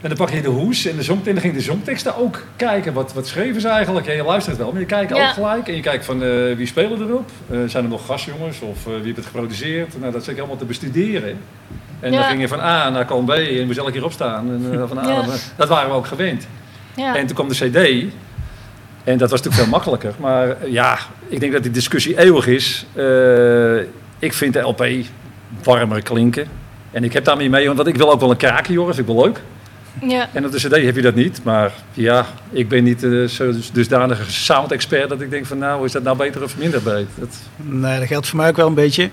En 0.01 0.09
dan 0.09 0.17
pak 0.17 0.31
je 0.31 0.43
de 0.43 0.49
hoes 0.49 0.87
en 0.87 0.97
de 0.97 1.03
zong, 1.03 1.27
en 1.27 1.33
dan 1.33 1.43
ging 1.43 1.55
de 1.55 1.61
zongteksten 1.61 2.17
ook 2.17 2.43
kijken. 2.57 2.93
Wat, 2.93 3.13
wat 3.13 3.27
schreven 3.27 3.61
ze 3.61 3.69
eigenlijk? 3.69 4.07
Ja, 4.07 4.13
je 4.13 4.23
luistert 4.25 4.57
wel, 4.57 4.71
maar 4.73 4.81
je 4.81 4.87
kijkt 4.87 5.17
Ja. 5.17 5.27
ook 5.29 5.33
gelijk. 5.35 5.69
En 5.69 5.75
je 5.75 5.81
kijkt 5.81 6.05
van 6.05 6.23
eh, 6.23 6.57
wie 6.57 6.67
spelen 6.67 7.01
erop? 7.09 7.31
Eh, 7.51 7.59
zijn 7.67 7.85
er 7.85 7.91
nog 7.91 8.07
gastjongens 8.07 8.61
of 8.61 8.87
eh, 8.87 8.93
wie 8.93 9.03
heeft 9.05 9.17
het 9.17 9.27
geproduceerd? 9.27 10.01
Nou, 10.01 10.13
dat 10.13 10.25
zit 10.25 10.39
allemaal 10.39 10.57
te 10.57 10.65
bestuderen. 10.65 11.39
En 12.01 12.13
Ja. 12.13 12.19
dan 12.19 12.29
ging 12.29 12.41
je 12.41 12.49
van 12.49 12.61
A 12.61 12.91
naar 12.91 13.05
B 13.25 13.31
en 13.31 13.67
moest 13.67 13.79
elke 13.79 13.93
keer 13.93 14.05
opstaan. 14.05 14.49
En, 14.73 14.89
van 14.89 14.99
A 14.99 15.09
Ja. 15.09 15.25
dat 15.57 15.69
waren 15.69 15.91
we 15.91 15.97
ook 15.97 16.07
gewend. 16.07 16.47
Ja, 16.97 17.17
En 17.17 17.27
toen 17.27 17.35
kwam 17.35 17.49
de 17.49 17.55
CD. 17.55 18.13
En 19.05 19.19
dat 19.19 19.31
was 19.31 19.43
natuurlijk 19.43 19.55
veel 19.63 19.67
makkelijker. 19.71 20.15
Maar 20.21 20.69
ja, 20.69 20.99
ik 21.29 21.41
denk 21.41 21.53
dat 21.53 21.63
die 21.63 21.73
discussie 21.73 22.19
eeuwig 22.19 22.47
is. 22.47 22.87
Ik 24.19 24.33
vind 24.33 24.53
de 24.53 24.61
LP 24.61 24.87
warmer 25.63 26.03
klinken. 26.03 26.47
En 26.91 27.05
ik 27.05 27.13
heb 27.13 27.25
daarmee 27.25 27.51
mee, 27.51 27.67
want 27.73 27.87
ik 27.87 27.97
wil 27.97 28.11
ook 28.13 28.21
wel 28.21 28.31
een 28.31 28.37
kraakje 28.37 28.79
horen, 28.79 28.95
vind 28.95 29.09
ik 29.09 29.15
wel 29.15 29.25
leuk. 29.25 29.41
Ja, 30.03 30.29
En 30.33 30.45
op 30.47 30.53
de 30.53 30.59
CD 30.59 30.85
heb 30.85 30.95
je 30.97 31.03
dat 31.03 31.15
niet. 31.15 31.41
Maar 31.45 31.73
ja, 31.93 32.27
ik 32.51 32.69
ben 32.69 32.85
niet 32.85 33.05
eh, 33.05 33.25
zo 33.25 33.53
dusdanige 33.73 34.31
sound-expert 34.33 35.09
dat 35.09 35.21
ik 35.21 35.31
denk 35.31 35.47
van 35.47 35.59
nou, 35.59 35.85
is 35.85 35.93
dat 35.93 36.03
nou 36.03 36.17
beter 36.17 36.43
of 36.43 36.59
minder 36.59 36.83
beter? 36.83 37.07
Dat, 37.15 37.37
Nee, 37.57 37.99
dat 37.99 38.09
geldt 38.09 38.27
voor 38.27 38.39
mij 38.39 38.49
ook 38.49 38.57
wel 38.57 38.67
een 38.67 38.75
beetje. 38.75 39.11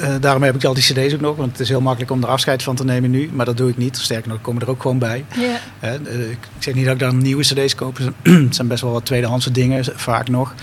Eh, 0.00 0.14
daarom 0.20 0.42
heb 0.42 0.54
ik 0.54 0.64
al 0.64 0.74
die 0.74 0.82
cd's 0.82 1.14
ook 1.14 1.20
nog, 1.20 1.36
want 1.36 1.50
het 1.50 1.60
is 1.60 1.68
heel 1.68 1.80
makkelijk 1.80 2.10
om 2.10 2.22
er 2.22 2.28
afscheid 2.28 2.62
van 2.62 2.74
te 2.74 2.84
nemen 2.84 3.10
nu. 3.10 3.30
Maar 3.32 3.46
dat 3.46 3.56
doe 3.56 3.70
ik 3.70 3.76
niet. 3.76 3.96
Sterker 3.96 4.28
nog, 4.28 4.36
ik 4.36 4.42
kom 4.42 4.60
er 4.60 4.70
ook 4.70 4.82
gewoon 4.82 4.98
bij. 4.98 5.24
ja, 5.34 5.58
Hè, 5.78 5.94
ik 6.30 6.38
zeg 6.58 6.74
niet 6.74 6.84
dat 6.84 6.94
ik 6.94 7.00
dan 7.00 7.18
nieuwe 7.18 7.42
cd's 7.42 7.74
koop. 7.74 7.98
Het 8.22 8.54
zijn 8.54 8.68
best 8.68 8.82
wel 8.82 8.92
wat 8.92 9.04
tweedehandse 9.04 9.50
dingen, 9.50 9.84
vaak 9.94 10.28
nog. 10.28 10.54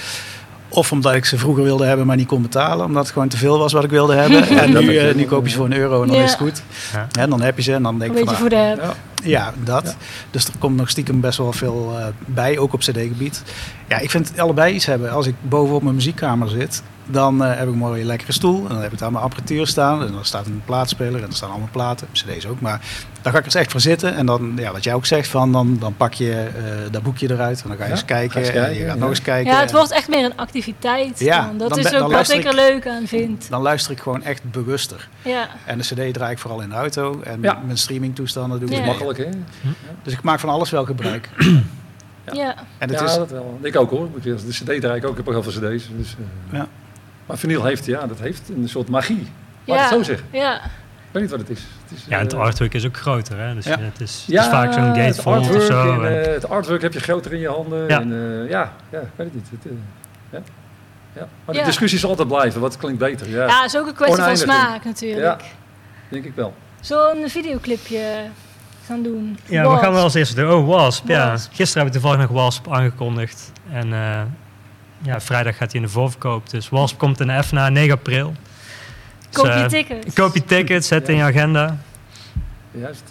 Of 0.75 0.91
omdat 0.91 1.13
ik 1.15 1.25
ze 1.25 1.37
vroeger 1.37 1.63
wilde 1.63 1.85
hebben, 1.85 2.05
maar 2.05 2.15
niet 2.15 2.27
kon 2.27 2.41
betalen. 2.41 2.85
Omdat 2.85 3.03
het 3.03 3.13
gewoon 3.13 3.27
te 3.27 3.37
veel 3.37 3.57
was 3.57 3.73
wat 3.73 3.83
ik 3.83 3.89
wilde 3.89 4.15
hebben. 4.15 4.47
En 4.65 4.71
nu, 4.71 4.97
eh, 4.97 5.15
nu 5.15 5.25
koop 5.25 5.43
je 5.43 5.49
ze 5.51 5.57
voor 5.57 5.65
een 5.65 5.75
euro 5.77 6.01
en 6.01 6.07
dan 6.07 6.17
Ja. 6.17 6.23
is 6.23 6.29
het 6.29 6.39
goed. 6.39 6.61
Ja. 6.93 7.07
En 7.19 7.29
dan 7.29 7.41
heb 7.41 7.57
je 7.57 7.63
ze 7.63 7.73
en 7.73 7.83
dan 7.83 7.99
denk 7.99 8.11
een 8.11 8.17
ik 8.17 8.25
beetje 8.25 8.37
van... 8.41 8.49
voor 8.49 8.57
nou, 8.59 8.75
de 8.75 8.81
ja. 8.81 8.93
Ja, 9.23 9.53
dat. 9.63 9.95
Dus 10.31 10.45
er 10.45 10.53
komt 10.59 10.75
nog 10.75 10.89
stiekem 10.89 11.19
best 11.21 11.37
wel 11.37 11.53
veel 11.53 11.95
eh, 11.99 12.05
bij, 12.25 12.57
ook 12.57 12.73
op 12.73 12.79
cd-gebied. 12.79 13.43
Ja, 13.87 13.99
ik 13.99 14.09
vind 14.11 14.29
het 14.29 14.39
allebei 14.39 14.73
iets 14.73 14.85
hebben. 14.85 15.11
Als 15.11 15.27
ik 15.27 15.35
bovenop 15.41 15.81
mijn 15.83 15.95
muziekkamer 15.95 16.49
zit, 16.49 16.83
dan 17.05 17.43
eh, 17.43 17.49
heb 17.49 17.67
ik 17.67 17.73
een 17.73 17.77
mooie 17.77 18.03
lekkere 18.03 18.31
stoel. 18.31 18.61
En 18.63 18.73
dan 18.73 18.81
heb 18.81 18.91
ik 18.91 18.97
daar 18.99 19.11
mijn 19.11 19.23
apparatuur 19.23 19.67
staan. 19.67 20.01
En 20.05 20.11
dan 20.11 20.25
staat 20.25 20.45
een 20.45 20.61
plaatspeler 20.65 21.21
en 21.23 21.27
er 21.29 21.35
staan 21.35 21.49
allemaal 21.49 21.67
platen, 21.71 22.07
cd's 22.11 22.45
ook. 22.45 22.61
Maar 22.61 22.81
dan 23.21 23.31
ga 23.31 23.39
ik 23.39 23.45
er 23.45 23.45
eens 23.45 23.55
echt 23.55 23.71
voor 23.71 23.79
zitten. 23.79 24.15
En 24.15 24.25
dan, 24.25 24.53
ja, 24.55 24.71
wat 24.71 24.83
jij 24.83 24.93
ook 24.93 25.05
zegt, 25.05 25.27
van, 25.29 25.51
dan, 25.51 25.77
dan 25.79 25.95
pak 25.97 26.13
je 26.13 26.31
eh, 26.31 26.63
dat 26.91 27.03
boekje 27.03 27.31
eruit. 27.31 27.61
En 27.61 27.67
dan 27.67 27.77
ga 27.77 27.83
je 27.83 27.89
Ja, 27.89 27.95
eens 27.95 28.05
kijken. 28.05 28.31
ga 28.31 28.39
eens 28.39 28.49
en 28.67 28.73
je 28.73 28.79
gaat 28.85 28.93
ja. 28.93 28.95
nog 28.95 29.09
eens 29.09 29.21
kijken. 29.21 29.51
Ja, 29.51 29.59
het 29.59 29.71
wordt 29.71 29.91
echt 29.91 30.07
meer 30.09 30.25
een 30.25 30.37
activiteit. 30.37 31.19
Ja, 31.19 31.45
dan. 31.45 31.57
Dat 31.57 31.69
dan 31.69 31.79
is 31.79 31.85
ook 31.85 31.99
dan 31.99 32.11
wat 32.11 32.29
ik 32.31 32.45
er 32.45 32.55
leuk 32.55 32.87
aan 32.87 33.07
vind. 33.07 33.49
Dan 33.49 33.61
luister 33.61 33.91
ik 33.91 33.99
gewoon 33.99 34.23
echt 34.23 34.51
bewuster. 34.51 35.07
Ja, 35.21 35.47
En 35.65 35.77
de 35.77 35.83
cd 35.83 36.13
draai 36.13 36.31
ik 36.31 36.39
vooral 36.39 36.61
in 36.61 36.69
de 36.69 36.75
auto. 36.75 37.21
En 37.21 37.41
Ja. 37.41 37.59
mijn 37.65 37.77
streamingtoestanden 37.77 38.59
doe 38.59 38.69
ik 38.69 38.73
Ja. 38.75 38.79
dus 38.79 38.87
Makkelijk, 38.89 39.17
hè? 39.17 39.29
Dus 40.03 40.13
ik 40.13 40.21
maak 40.21 40.39
van 40.39 40.49
alles 40.49 40.69
wel 40.69 40.85
gebruik. 40.85 41.29
ja. 42.31 42.55
En 42.77 42.89
het 42.89 42.99
ja, 42.99 43.05
is, 43.05 43.15
dat 43.15 43.31
wel. 43.31 43.59
Ik 43.61 43.75
ook 43.75 43.89
hoor. 43.89 44.09
De 44.21 44.35
CD 44.49 44.81
draai 44.81 44.97
ik 44.97 45.05
ook. 45.05 45.11
Ik 45.11 45.17
heb 45.17 45.27
ook 45.27 45.33
heel 45.43 45.51
veel 45.51 45.51
CD's. 45.71 45.89
Dus, 45.97 46.15
eh, 46.51 46.57
Ja. 46.57 46.67
Maar 47.25 47.37
vinyl 47.37 47.63
heeft, 47.63 47.85
ja, 47.85 48.07
dat 48.07 48.19
heeft 48.19 48.49
een 48.49 48.69
soort 48.69 48.89
magie. 48.89 49.27
Laat 49.65 49.77
ik 49.77 49.83
ja. 49.83 49.89
het 49.89 49.89
zo 49.89 50.03
zeggen. 50.03 50.27
Ja, 50.31 50.55
Ik 50.55 50.61
weet 51.11 51.21
niet 51.21 51.31
wat 51.31 51.39
het 51.39 51.49
is. 51.49 51.59
Het 51.83 51.97
is 51.97 52.05
Ja, 52.09 52.19
het 52.19 52.33
eh, 52.33 52.39
artwork 52.39 52.73
is 52.73 52.85
ook 52.85 52.97
groter, 52.97 53.39
hè? 53.39 53.53
Dus 53.53 53.65
Ja. 53.65 53.79
het, 53.79 54.01
is, 54.01 54.23
het 54.25 54.35
ja, 54.35 54.41
is 54.41 54.47
vaak 54.47 54.73
zo'n 54.73 54.83
het 54.83 54.97
gatefold 54.97 55.55
of 55.55 55.63
zo. 55.63 55.93
en, 55.93 56.05
en- 56.05 56.25
eh, 56.25 56.33
het 56.33 56.49
artwork 56.49 56.81
heb 56.81 56.93
je 56.93 56.99
groter 56.99 57.33
in 57.33 57.39
je 57.39 57.47
handen. 57.47 57.87
Ja. 57.87 57.99
En, 58.01 58.11
eh, 58.43 58.49
ja, 58.49 58.73
ja, 58.89 58.99
ik 58.99 59.07
weet 59.15 59.27
het 59.27 59.33
niet. 59.33 59.47
Het, 59.49 59.71
ja. 60.29 60.39
Ja. 61.15 61.27
Maar 61.45 61.55
de 61.55 61.61
Ja. 61.61 61.65
discussie 61.67 61.99
zal 61.99 62.09
altijd 62.09 62.27
blijven. 62.27 62.61
Wat 62.61 62.77
klinkt 62.77 62.99
beter? 62.99 63.29
Ja, 63.29 63.45
ja, 63.45 63.65
is 63.65 63.77
ook 63.77 63.87
een 63.87 63.93
kwestie 63.93 64.23
van 64.23 64.37
smaak 64.37 64.83
natuurlijk. 64.83 65.41
denk 66.09 66.25
ik 66.25 66.35
wel. 66.35 66.53
Zo'n 66.81 67.23
videoclipje 67.29 68.01
gaan 68.85 69.03
doen. 69.03 69.37
Ja, 69.45 69.71
we 69.71 69.77
gaan 69.77 69.93
wel 69.93 70.03
als 70.03 70.13
eerste 70.13 70.35
doen. 70.35 70.51
Oh, 70.51 70.67
Wasp. 70.67 71.07
Ja. 71.07 71.37
Gisteren 71.51 71.85
heb 71.85 71.95
ik 71.95 72.01
toevallig 72.01 72.17
nog 72.27 72.29
Wasp 72.41 72.71
aangekondigd. 72.71 73.51
En 73.71 73.93
eh, 73.93 74.21
ja, 75.05 75.21
vrijdag 75.21 75.57
gaat 75.57 75.71
hij 75.71 75.81
in 75.81 75.87
de 75.87 75.93
voorverkoop. 75.93 76.49
Dus 76.49 76.69
Wasp 76.69 76.97
komt 76.97 77.19
in 77.19 77.43
F 77.43 77.51
na 77.51 77.69
9 77.69 77.91
april. 77.91 78.33
Dus, 79.29 79.41
Koop 79.41 79.45
je 79.45 79.51
eh, 79.51 79.65
tickets. 79.65 80.13
Koop 80.13 80.33
je 80.33 80.45
tickets, 80.45 80.87
zet 80.87 81.09
in 81.09 81.15
je 81.15 81.23
agenda. 81.23 81.77
Juist. 82.71 83.03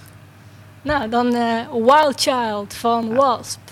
Nou, 0.82 1.08
dan 1.08 1.34
eh, 1.34 1.58
Wild 1.72 2.20
Child 2.20 2.74
van 2.74 3.14
Wasp. 3.14 3.63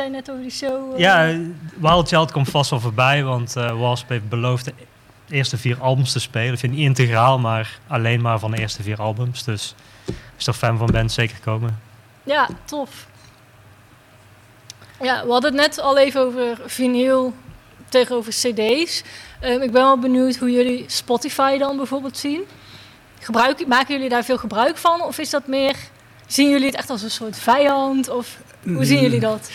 Zei 0.00 0.12
net 0.12 0.30
over 0.30 0.42
die 0.42 0.50
show. 0.50 0.92
eh, 0.94 0.98
Ja, 0.98 1.38
Wild 1.76 2.08
Child 2.08 2.32
komt 2.32 2.48
vast 2.50 2.70
wel 2.70 2.80
voorbij, 2.80 3.24
want 3.24 3.56
eh 3.56 3.78
Wasp 3.80 4.08
heeft 4.08 4.28
beloofd 4.28 4.64
de 4.64 4.72
eerste 5.28 5.56
vier 5.56 5.80
albums 5.80 6.12
te 6.12 6.20
spelen. 6.20 6.52
Ik 6.52 6.58
vind 6.58 6.72
niet 6.72 6.82
integraal, 6.84 7.38
maar 7.38 7.78
alleen 7.86 8.20
maar 8.20 8.38
van 8.38 8.50
de 8.50 8.58
eerste 8.58 8.82
vier 8.82 9.00
albums. 9.00 9.44
Dus 9.44 9.74
als 10.06 10.44
je 10.44 10.50
er 10.50 10.56
fan 10.56 10.78
van 10.78 10.86
bent, 10.90 11.12
zeker 11.12 11.36
komen. 11.44 11.80
Ja, 12.22 12.48
tof. 12.64 13.06
Ja, 15.00 15.24
we 15.24 15.32
hadden 15.32 15.52
het 15.52 15.60
net 15.60 15.80
al 15.80 15.98
even 15.98 16.20
over 16.20 16.58
vinyl 16.66 17.32
tegenover 17.88 18.32
cd's. 18.32 19.02
Ehm, 19.40 19.60
ik 19.60 19.70
ben 19.72 19.82
wel 19.82 19.98
benieuwd 19.98 20.36
hoe 20.36 20.50
jullie 20.50 20.84
Spotify 20.86 21.58
dan 21.58 21.76
bijvoorbeeld 21.76 22.16
zien. 22.18 22.40
Gebruik, 23.20 23.66
maken 23.66 23.94
jullie 23.94 24.08
daar 24.08 24.24
veel 24.24 24.38
gebruik 24.38 24.76
van? 24.76 25.02
Of 25.02 25.18
is 25.18 25.30
dat 25.30 25.46
meer... 25.46 25.76
Zien 26.26 26.50
jullie 26.50 26.66
het 26.66 26.74
echt 26.74 26.90
als 26.90 27.02
een 27.02 27.10
soort 27.10 27.38
vijand? 27.38 28.08
Of 28.08 28.36
hoe 28.62 28.84
zien 28.84 29.00
jullie 29.00 29.20
dat? 29.20 29.50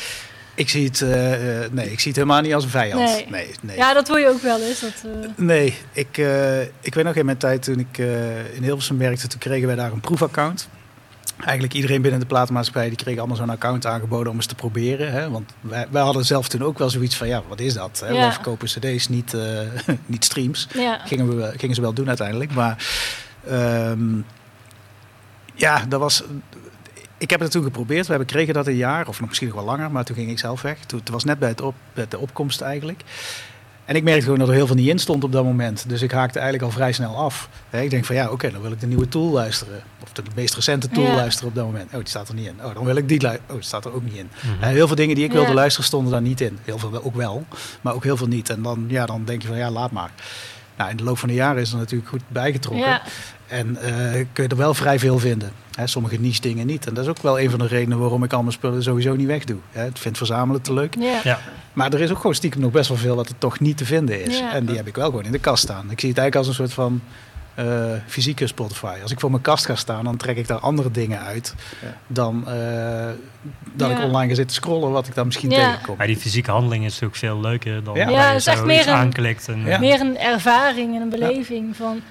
Ik 0.55 0.69
zie 0.69 0.85
het, 0.85 1.01
eh, 1.01 1.63
eh, 1.63 1.71
nee, 1.71 1.91
ik 1.91 1.99
zie 1.99 2.07
het 2.07 2.15
helemaal 2.15 2.41
niet 2.41 2.53
als 2.53 2.63
een 2.63 2.69
vijand. 2.69 3.01
Nee. 3.01 3.25
Nee, 3.29 3.49
nee. 3.61 3.77
Ja, 3.77 3.93
dat 3.93 4.07
hoor 4.07 4.19
je 4.19 4.29
ook 4.29 4.41
wel 4.41 4.61
eens. 4.61 4.79
Dat, 4.79 5.03
eh, 5.03 5.29
Nee, 5.35 5.77
ik, 5.91 6.17
ik 6.81 6.93
weet 6.93 7.03
nog 7.03 7.15
in 7.15 7.25
mijn 7.25 7.37
tijd 7.37 7.63
toen 7.63 7.79
ik 7.79 7.97
in 8.53 8.63
Hilversum 8.63 8.97
werkte, 8.97 9.27
toen 9.27 9.39
kregen 9.39 9.67
wij 9.67 9.75
daar 9.75 9.91
een 9.91 9.99
proefaccount. 9.99 10.67
Eigenlijk 11.43 11.73
iedereen 11.73 12.01
binnen 12.01 12.19
de 12.19 12.25
platenmaatschappij 12.25 12.87
die 12.87 12.97
kreeg 12.97 13.17
allemaal 13.17 13.37
zo'n 13.37 13.49
account 13.49 13.85
aangeboden 13.85 14.31
om 14.31 14.35
eens 14.35 14.45
te 14.45 14.55
proberen. 14.55 15.11
Hè? 15.11 15.29
Want 15.29 15.51
wij, 15.61 15.87
wij 15.89 16.01
hadden 16.01 16.25
zelf 16.25 16.47
toen 16.47 16.63
ook 16.63 16.77
wel 16.77 16.89
zoiets 16.89 17.15
van, 17.15 17.27
ja, 17.27 17.41
wat 17.47 17.59
is 17.59 17.73
dat? 17.73 18.03
Hè? 18.05 18.11
Ja. 18.11 18.31
Verkopen 18.31 18.67
cd's, 18.67 19.07
niet, 19.07 19.35
niet 20.05 20.25
streams. 20.25 20.67
ja. 20.73 20.99
Gingen, 21.05 21.37
we, 21.37 21.53
gingen 21.57 21.75
ze 21.75 21.81
wel 21.81 21.93
doen 21.93 22.07
uiteindelijk. 22.07 22.53
Maar 22.53 22.87
ehm, 23.47 24.17
ja, 25.55 25.85
dat 25.87 25.99
was... 25.99 26.23
Ik 27.25 27.31
heb 27.31 27.39
het 27.39 27.51
toen 27.51 27.63
geprobeerd. 27.63 28.03
We 28.05 28.09
hebben 28.09 28.27
kregen 28.27 28.53
dat 28.53 28.67
een 28.67 28.75
jaar, 28.75 29.07
of 29.07 29.19
nog 29.19 29.27
misschien 29.27 29.47
nog 29.47 29.57
wel 29.57 29.65
langer. 29.65 29.91
Maar 29.91 30.03
toen 30.05 30.15
ging 30.15 30.29
ik 30.29 30.39
zelf 30.39 30.61
weg. 30.61 30.77
Toen, 30.85 30.99
het 30.99 31.09
was 31.09 31.23
net 31.23 31.39
bij, 31.39 31.49
het 31.49 31.61
op, 31.61 31.75
bij 31.93 32.05
de 32.09 32.17
opkomst 32.19 32.61
eigenlijk. 32.61 33.01
En 33.85 33.95
ik 33.95 34.03
merkte 34.03 34.23
gewoon 34.23 34.39
dat 34.39 34.47
er 34.47 34.53
heel 34.53 34.67
veel 34.67 34.75
niet 34.75 34.87
in 34.87 34.99
stond 34.99 35.23
op 35.23 35.31
dat 35.31 35.43
moment. 35.43 35.89
Dus 35.89 36.01
ik 36.01 36.11
haakte 36.11 36.39
eigenlijk 36.39 36.71
al 36.71 36.77
vrij 36.77 36.91
snel 36.91 37.15
af. 37.15 37.49
Hè, 37.69 37.81
Ik 37.81 37.89
denk 37.89 38.05
van 38.05 38.15
ja, 38.15 38.29
oké, 38.31 38.51
dan 38.51 38.61
wil 38.61 38.71
ik 38.71 38.79
de 38.79 38.87
nieuwe 38.87 39.07
tool 39.07 39.31
luisteren. 39.31 39.83
Of 40.03 40.11
de 40.11 40.21
meest 40.35 40.55
recente 40.55 40.89
tool 40.89 41.03
Ja. 41.05 41.15
luisteren 41.15 41.49
op 41.49 41.55
dat 41.55 41.65
moment. 41.65 41.85
Oh, 41.93 41.99
die 41.99 42.07
staat 42.09 42.27
er 42.29 42.35
niet 42.35 42.47
in. 42.47 42.63
Oh, 42.63 42.73
dan 42.73 42.85
wil 42.85 42.95
ik 42.95 43.07
die 43.09 43.21
luisteren. 43.21 43.49
Oh, 43.49 43.55
die 43.55 43.65
staat 43.65 43.85
er 43.85 43.93
ook 43.93 44.03
niet 44.03 44.13
in. 44.15 44.29
Mhm. 44.59 44.63
Heel 44.67 44.87
veel 44.87 44.95
dingen 44.95 45.15
die 45.15 45.23
ik 45.25 45.31
wilde 45.31 45.47
Ja. 45.47 45.53
luisteren 45.53 45.85
stonden 45.87 46.11
daar 46.11 46.21
niet 46.21 46.41
in. 46.41 46.57
Heel 46.63 46.77
veel 46.77 47.03
ook 47.03 47.15
wel, 47.15 47.45
maar 47.81 47.93
ook 47.93 48.03
heel 48.03 48.17
veel 48.17 48.27
niet. 48.27 48.49
En 48.49 48.61
dan, 48.61 48.85
ja, 48.87 49.05
dan 49.05 49.25
denk 49.25 49.41
je 49.41 49.47
van 49.47 49.57
ja, 49.57 49.71
laat 49.71 49.91
maar. 49.91 50.11
Nou, 50.77 50.89
in 50.89 50.97
de 50.97 51.03
loop 51.03 51.17
van 51.17 51.27
de 51.29 51.35
jaren 51.35 51.61
is 51.61 51.71
er 51.71 51.77
natuurlijk 51.77 52.09
goed 52.09 52.21
bijgetrokken. 52.27 52.87
Ja, 52.87 53.01
En 53.47 53.77
eh, 53.77 54.25
kun 54.33 54.43
je 54.43 54.49
er 54.49 54.55
wel 54.57 54.73
vrij 54.73 54.99
veel 54.99 55.19
vinden. 55.19 55.51
Hè, 55.75 55.87
sommige 55.87 56.19
niche 56.19 56.41
dingen 56.41 56.67
niet. 56.67 56.87
En 56.87 56.93
dat 56.93 57.03
is 57.03 57.09
ook 57.09 57.21
wel 57.21 57.39
een 57.39 57.49
van 57.49 57.59
de 57.59 57.67
redenen 57.67 57.99
waarom 57.99 58.23
ik 58.23 58.33
al 58.33 58.41
mijn 58.41 58.51
spullen 58.53 58.83
sowieso 58.83 59.15
niet 59.15 59.27
wegdoe. 59.27 59.57
Hè, 59.71 59.85
ik 59.85 59.97
vind 59.97 60.17
verzamelen 60.17 60.61
te 60.61 60.73
leuk. 60.73 60.95
ja. 60.99 61.19
Ja. 61.23 61.39
Maar 61.73 61.93
er 61.93 62.01
is 62.01 62.11
ook 62.11 62.17
gewoon 62.17 62.35
stiekem 62.35 62.61
nog 62.61 62.71
best 62.71 62.89
wel 62.89 62.97
veel 62.97 63.15
wat 63.15 63.29
er 63.29 63.37
toch 63.37 63.59
niet 63.59 63.77
te 63.77 63.85
vinden 63.85 64.23
is. 64.25 64.39
Ja. 64.39 64.53
En 64.53 64.65
die 64.65 64.75
heb 64.75 64.87
ik 64.87 64.95
wel 64.95 65.05
gewoon 65.09 65.23
in 65.25 65.31
de 65.31 65.39
kast 65.39 65.63
staan. 65.63 65.91
Ik 65.91 65.99
zie 65.99 66.09
het 66.09 66.17
eigenlijk 66.17 66.35
als 66.35 66.47
een 66.47 66.53
soort 66.53 66.73
van 66.73 67.01
eh, 67.55 67.65
fysieke 68.07 68.47
Spotify. 68.47 68.97
Als 69.01 69.11
ik 69.11 69.19
voor 69.19 69.29
mijn 69.29 69.41
kast 69.41 69.65
ga 69.65 69.75
staan, 69.75 70.03
dan 70.03 70.17
trek 70.17 70.37
ik 70.37 70.47
daar 70.47 70.59
andere 70.59 70.91
dingen 70.91 71.19
uit 71.19 71.55
Ja. 71.81 71.97
dan 72.07 72.47
eh, 72.47 73.09
dat 73.73 73.89
Ja. 73.89 73.97
ik 73.97 74.03
online 74.03 74.29
ga 74.29 74.35
zitten 74.35 74.55
scrollen 74.55 74.91
wat 74.91 75.07
ik 75.07 75.15
dan 75.15 75.25
misschien 75.25 75.49
Ja. 75.49 75.57
tegenkom. 75.69 75.97
Maar 75.97 76.07
die 76.07 76.17
fysieke 76.17 76.51
handeling 76.51 76.83
is 76.85 76.91
natuurlijk 76.91 77.19
veel 77.19 77.39
leuker 77.39 77.83
dan 77.83 77.95
Ja. 77.95 78.09
Ja, 78.09 78.21
je 78.21 78.27
het 78.27 78.35
is 78.37 78.43
zo 78.43 78.49
echt 78.51 78.63
meer 78.65 78.77
iets 78.77 78.85
een- 78.87 78.93
aanklikt. 78.93 79.47
En, 79.47 79.65
Ja. 79.65 79.79
Meer 79.79 79.99
een 79.99 80.17
ervaring 80.17 80.95
en 80.95 81.01
een 81.01 81.09
beleving 81.09 81.75
van... 81.75 82.01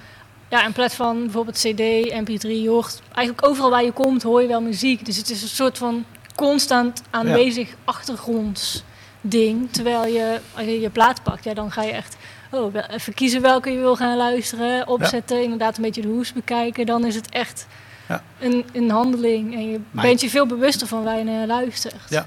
Ja, 0.49 0.65
in 0.65 0.71
plaats 0.73 0.95
van 0.95 1.23
bijvoorbeeld 1.23 1.57
CD, 1.57 1.79
MP3, 2.13 2.61
je 2.61 2.69
hoort 2.69 3.01
eigenlijk 3.13 3.47
overal 3.47 3.69
waar 3.69 3.83
je 3.83 3.91
komt 3.91 4.23
hoor 4.23 4.41
je 4.41 4.47
wel 4.47 4.61
muziek. 4.61 5.05
Dus 5.05 5.17
het 5.17 5.29
is 5.29 5.41
een 5.41 5.47
soort 5.47 5.77
van 5.77 6.05
constant 6.35 7.01
aanwezig 7.09 7.69
achtergrondsding. 7.83 9.71
Terwijl 9.71 10.05
je, 10.05 10.39
als 10.55 10.65
je 10.65 10.79
je 10.79 10.89
plaat 10.89 11.23
pakt, 11.23 11.43
ja, 11.43 11.53
dan 11.53 11.71
ga 11.71 11.83
je 11.83 11.91
echt 11.91 12.15
oh, 12.55 12.73
even 12.91 13.13
kiezen 13.13 13.41
welke 13.41 13.69
je 13.69 13.77
wil 13.79 13.95
gaan 13.95 14.17
luisteren. 14.17 14.87
Opzetten, 14.87 15.43
inderdaad 15.43 15.77
een 15.77 15.83
beetje 15.83 16.01
de 16.01 16.07
hoes 16.07 16.33
bekijken. 16.33 16.85
Dan 16.85 17.05
is 17.05 17.15
het 17.15 17.29
echt 17.29 17.67
Ja. 18.07 18.23
een, 18.39 18.65
een 18.73 18.89
handeling. 18.89 19.53
En 19.53 19.69
je 19.71 19.79
Maar 19.91 20.05
bent 20.05 20.21
je 20.21 20.29
veel 20.29 20.45
bewuster 20.47 20.87
van 20.87 21.03
waar 21.03 21.17
je 21.17 21.23
naar 21.23 21.47
luistert. 21.47 21.95
Ja. 22.09 22.25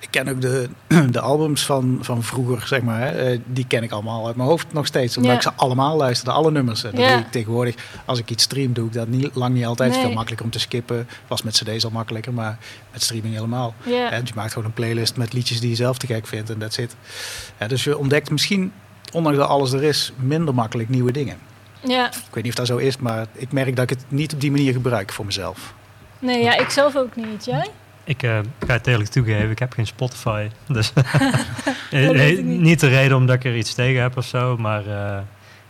Ik 0.00 0.08
ken 0.10 0.28
ook 0.28 0.40
de, 0.40 0.68
de 1.10 1.20
albums 1.20 1.64
van, 1.66 1.98
van 2.00 2.22
vroeger, 2.22 2.66
zeg 2.66 2.82
maar. 2.82 3.00
Hè. 3.00 3.08
Eh, 3.32 3.38
Die 3.46 3.66
ken 3.66 3.82
ik 3.82 3.90
allemaal 3.92 4.26
uit 4.26 4.36
mijn 4.36 4.48
hoofd 4.48 4.72
nog 4.72 4.86
steeds. 4.86 5.16
Omdat 5.16 5.30
Ja. 5.32 5.36
ik 5.36 5.42
ze 5.42 5.52
allemaal 5.56 5.96
luisterde, 5.96 6.30
alle 6.32 6.50
nummers. 6.50 6.84
En 6.84 6.94
dat 6.94 7.08
doe 7.08 7.18
ik 7.18 7.30
tegenwoordig. 7.30 7.74
Als 8.04 8.18
ik 8.18 8.30
iets 8.30 8.42
stream, 8.42 8.72
doe 8.72 8.86
ik 8.86 8.92
dat 8.92 9.08
niet, 9.08 9.34
lang 9.34 9.54
niet 9.54 9.64
altijd. 9.64 9.92
Nee. 9.92 10.00
Veel 10.00 10.12
makkelijker 10.12 10.44
om 10.44 10.52
te 10.52 10.58
skippen. 10.58 11.08
Was 11.26 11.42
met 11.42 11.62
cd's 11.62 11.84
al 11.84 11.90
makkelijker, 11.90 12.32
maar 12.32 12.58
met 12.92 13.02
streaming 13.02 13.34
helemaal. 13.34 13.74
Ja. 13.82 14.08
Hè, 14.08 14.16
je 14.16 14.22
maakt 14.34 14.52
gewoon 14.52 14.68
een 14.68 14.74
playlist 14.74 15.16
met 15.16 15.32
liedjes 15.32 15.60
die 15.60 15.70
je 15.70 15.76
zelf 15.76 15.98
te 15.98 16.06
gek 16.06 16.26
vindt 16.26 16.50
en 16.50 16.58
dat 16.58 16.74
zit. 16.74 16.94
dus 17.68 17.84
je 17.84 17.98
ontdekt 17.98 18.30
misschien, 18.30 18.72
ondanks 19.12 19.38
dat 19.38 19.48
alles 19.48 19.72
er 19.72 19.82
is, 19.82 20.12
minder 20.16 20.54
makkelijk 20.54 20.88
nieuwe 20.88 21.12
dingen. 21.12 21.38
ja. 21.80 22.06
Ik 22.06 22.34
weet 22.34 22.44
niet 22.44 22.52
of 22.52 22.58
dat 22.58 22.66
zo 22.66 22.76
is, 22.76 22.96
maar 22.96 23.26
ik 23.32 23.52
merk 23.52 23.76
dat 23.76 23.90
ik 23.90 23.98
het 23.98 24.04
niet 24.08 24.32
op 24.32 24.40
die 24.40 24.50
manier 24.50 24.72
gebruik 24.72 25.12
voor 25.12 25.24
mezelf. 25.24 25.74
Nee, 26.18 26.42
ja, 26.42 26.56
ik 26.58 26.70
zelf 26.70 26.96
ook 26.96 27.16
niet. 27.16 27.44
Jij? 27.44 27.66
Ik 28.04 28.22
eh, 28.22 28.38
ga 28.66 28.72
het 28.72 28.86
eerlijk 28.86 29.10
toegeven, 29.10 29.50
ik 29.50 29.58
heb 29.58 29.72
geen 29.72 29.86
Spotify. 29.86 30.48
Dus 30.66 30.92
Eh, 31.90 32.08
niet. 32.10 32.44
niet 32.44 32.80
de 32.80 32.88
reden 32.88 33.16
omdat 33.16 33.36
ik 33.36 33.44
er 33.44 33.56
iets 33.56 33.74
tegen 33.74 34.02
heb 34.02 34.16
of 34.16 34.24
zo. 34.24 34.56
Maar 34.56 34.86
eh, 34.86 35.18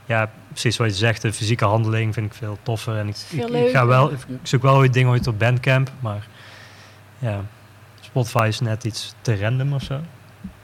ja, 0.07 0.31
precies 0.49 0.77
wat 0.77 0.89
je 0.89 0.95
zegt, 0.95 1.23
de 1.23 1.33
fysieke 1.33 1.65
handeling 1.65 2.15
vind 2.15 2.27
ik 2.27 2.35
veel 2.35 2.59
toffer. 2.63 2.97
En 2.97 3.09
ik, 3.09 3.17
ga 3.73 3.87
wel, 3.87 4.11
ik 4.11 4.19
zoek 4.43 4.63
wel 4.63 4.77
ooit 4.77 4.93
dingen 4.93 5.11
ooit 5.11 5.27
op 5.27 5.39
Bandcamp. 5.39 5.91
Maar 6.01 6.27
ja, 7.19 7.41
Spotify 8.01 8.45
is 8.49 8.61
net 8.61 8.85
iets 8.85 9.15
te 9.21 9.37
random 9.41 9.73
of 9.73 9.83
zo. 9.83 10.01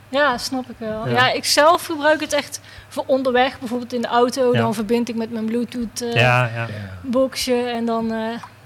Ja, 0.08 0.38
snap 0.38 0.70
ik 0.70 0.74
wel. 0.78 1.08
Ja. 1.08 1.12
Ja. 1.14 1.32
ik 1.32 1.44
zelf 1.44 1.86
gebruik 1.86 2.20
het 2.20 2.32
echt 2.32 2.60
voor 2.88 3.04
onderweg. 3.06 3.58
Bijvoorbeeld 3.58 3.92
in 3.92 4.00
de 4.02 4.08
auto. 4.08 4.52
Ja. 4.52 4.60
Dan 4.60 4.74
verbind 4.74 5.08
ik 5.08 5.14
met 5.14 5.32
mijn 5.32 5.44
Bluetooth 5.44 6.00
eh, 6.02 6.14
ja, 6.14 6.50
ja. 6.54 6.66
boxje. 7.02 7.54
En 7.54 7.84
dan 7.86 8.12
eh, 8.12 8.18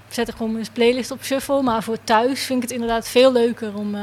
zet 0.09 0.27
ik 0.27 0.35
gewoon 0.35 0.51
mijn 0.51 0.65
playlist 0.73 1.11
op 1.11 1.23
shuffle. 1.23 1.61
Maar 1.61 1.83
voor 1.83 1.97
thuis 2.03 2.43
vind 2.45 2.63
ik 2.63 2.69
het 2.69 2.79
inderdaad 2.79 3.07
veel 3.07 3.31
leuker 3.31 3.75
om 3.75 3.95
eh, 3.95 4.01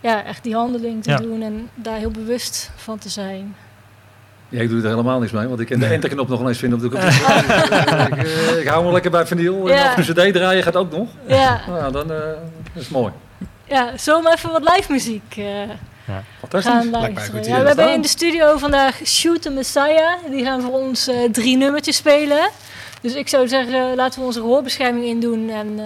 ja, 0.00 0.24
echt 0.24 0.42
die 0.42 0.54
handeling 0.54 1.02
te 1.02 1.10
Ja. 1.10 1.16
doen. 1.16 1.42
En 1.42 1.70
daar 1.74 1.96
heel 1.96 2.10
bewust 2.10 2.70
van 2.76 2.98
te 2.98 3.08
zijn. 3.08 3.56
Ja, 4.48 4.60
ik 4.60 4.68
doe 4.68 4.82
er 4.82 4.88
helemaal 4.88 5.18
niks 5.20 5.32
mee, 5.32 5.46
want 5.48 5.60
ik 5.60 5.66
kan 5.66 5.78
de 5.78 5.86
enterknop 5.86 6.28
nog 6.28 6.48
eens 6.48 6.58
vinden 6.58 6.78
op 6.78 6.90
de 6.90 6.98
computer. 6.98 8.18
ik, 8.54 8.58
ik 8.60 8.68
hou 8.68 8.84
me 8.84 8.92
lekker 8.92 9.10
bij 9.10 9.26
vinyl. 9.26 9.70
En 9.70 9.88
af 9.88 9.94
cd 10.06 10.32
draaien 10.32 10.62
gaat 10.62 10.76
ook 10.76 10.90
nog. 10.90 11.08
Ja, 11.26 11.60
Nou, 11.66 11.92
dan 11.92 12.12
eh, 12.12 12.18
dat 12.74 12.82
is 12.82 12.88
mooi. 12.88 13.12
ja 13.64 13.96
zo 13.96 14.20
maar 14.22 14.32
even 14.32 14.50
wat 14.50 14.74
live 14.76 14.92
muziek 14.92 15.34
Fantastisch. 16.38 16.72
gaan 16.72 16.90
luisteren. 16.90 17.44
Ja, 17.44 17.60
we 17.60 17.66
hebben 17.66 17.92
in 17.92 18.00
de 18.00 18.08
studio 18.08 18.58
vandaag 18.58 19.00
Shoot 19.04 19.42
the 19.42 19.50
Messiah. 19.50 20.14
Die 20.30 20.44
gaan 20.44 20.62
voor 20.62 20.72
ons 20.72 21.06
eh, 21.06 21.30
drie 21.30 21.56
nummertjes 21.56 21.96
spelen. 21.96 22.50
Dus 23.00 23.14
ik 23.14 23.28
zou 23.28 23.48
zeggen, 23.48 23.94
laten 23.94 24.20
we 24.20 24.26
onze 24.26 24.40
gehoorbescherming 24.40 25.04
indoen 25.04 25.50
en 25.50 25.78
eh, 25.78 25.84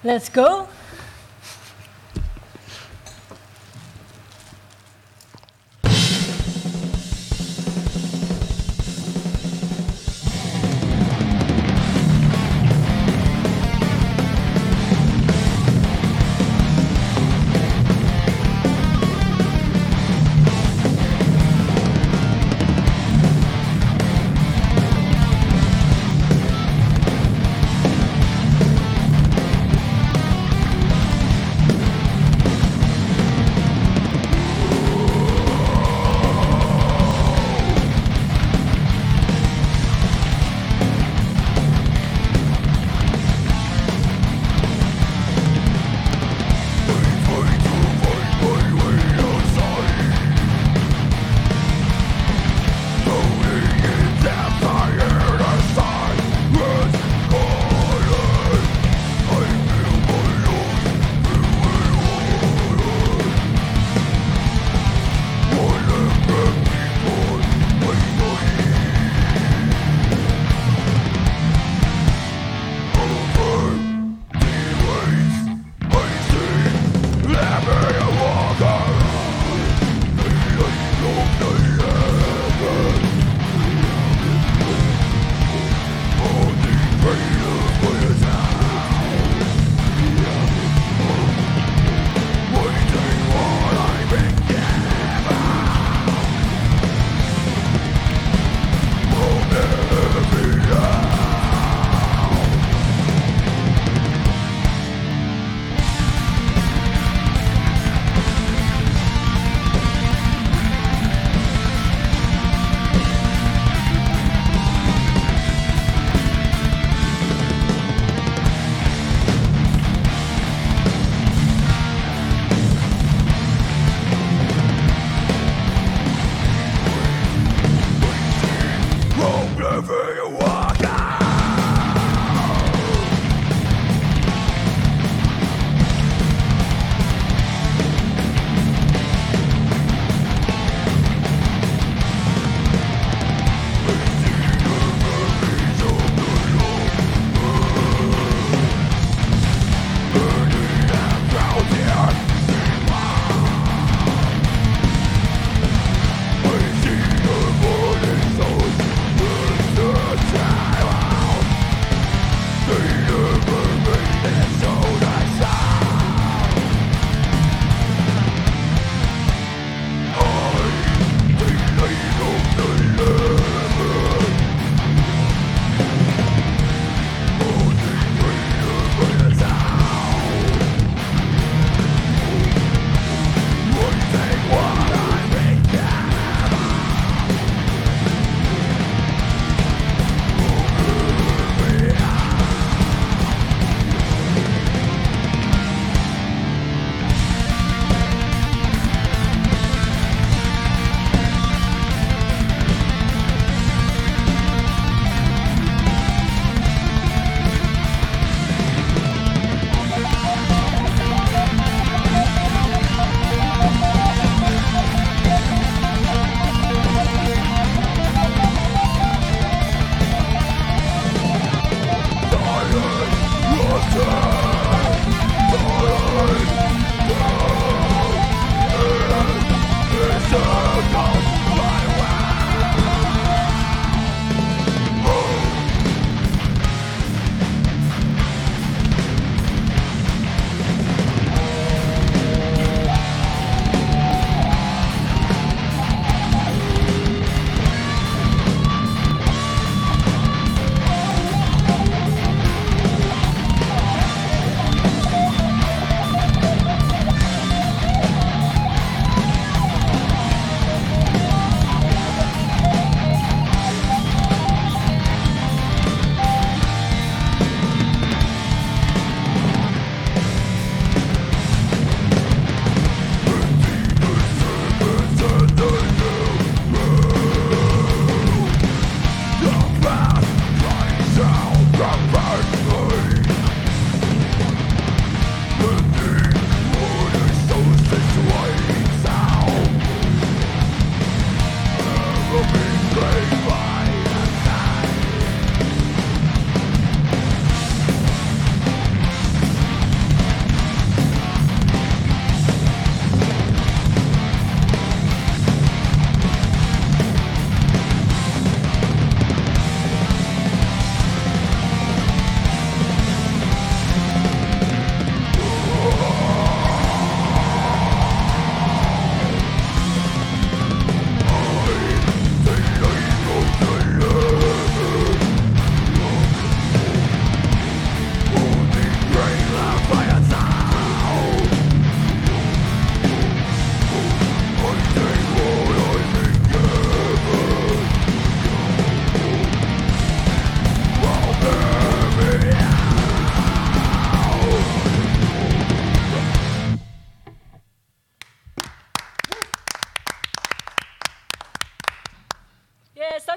let's 0.00 0.28
go. 0.32 0.66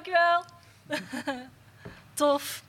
tof. 2.13 2.63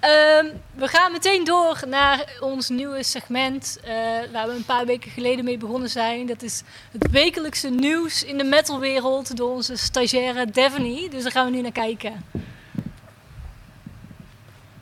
Ehm, 0.00 0.46
we 0.74 0.88
gaan 0.88 1.12
meteen 1.12 1.44
door 1.44 1.82
naar 1.86 2.36
ons 2.40 2.68
nieuwe 2.68 3.02
segment 3.02 3.78
uh, 3.84 3.90
waar 4.32 4.48
we 4.48 4.54
een 4.54 4.64
paar 4.64 4.86
weken 4.86 5.10
geleden 5.10 5.44
mee 5.44 5.56
begonnen 5.56 5.88
zijn. 5.88 6.26
Dat 6.26 6.42
is 6.42 6.62
het 6.92 7.10
wekelijkse 7.10 7.68
nieuws 7.68 8.24
in 8.24 8.38
de 8.38 8.44
metalwereld 8.44 9.36
door 9.36 9.50
onze 9.50 9.76
stagiaire 9.76 10.46
Devony. 10.46 11.08
Dus 11.08 11.22
daar 11.22 11.32
gaan 11.32 11.44
we 11.44 11.56
nu 11.56 11.60
naar 11.60 11.72
kijken. 11.72 12.24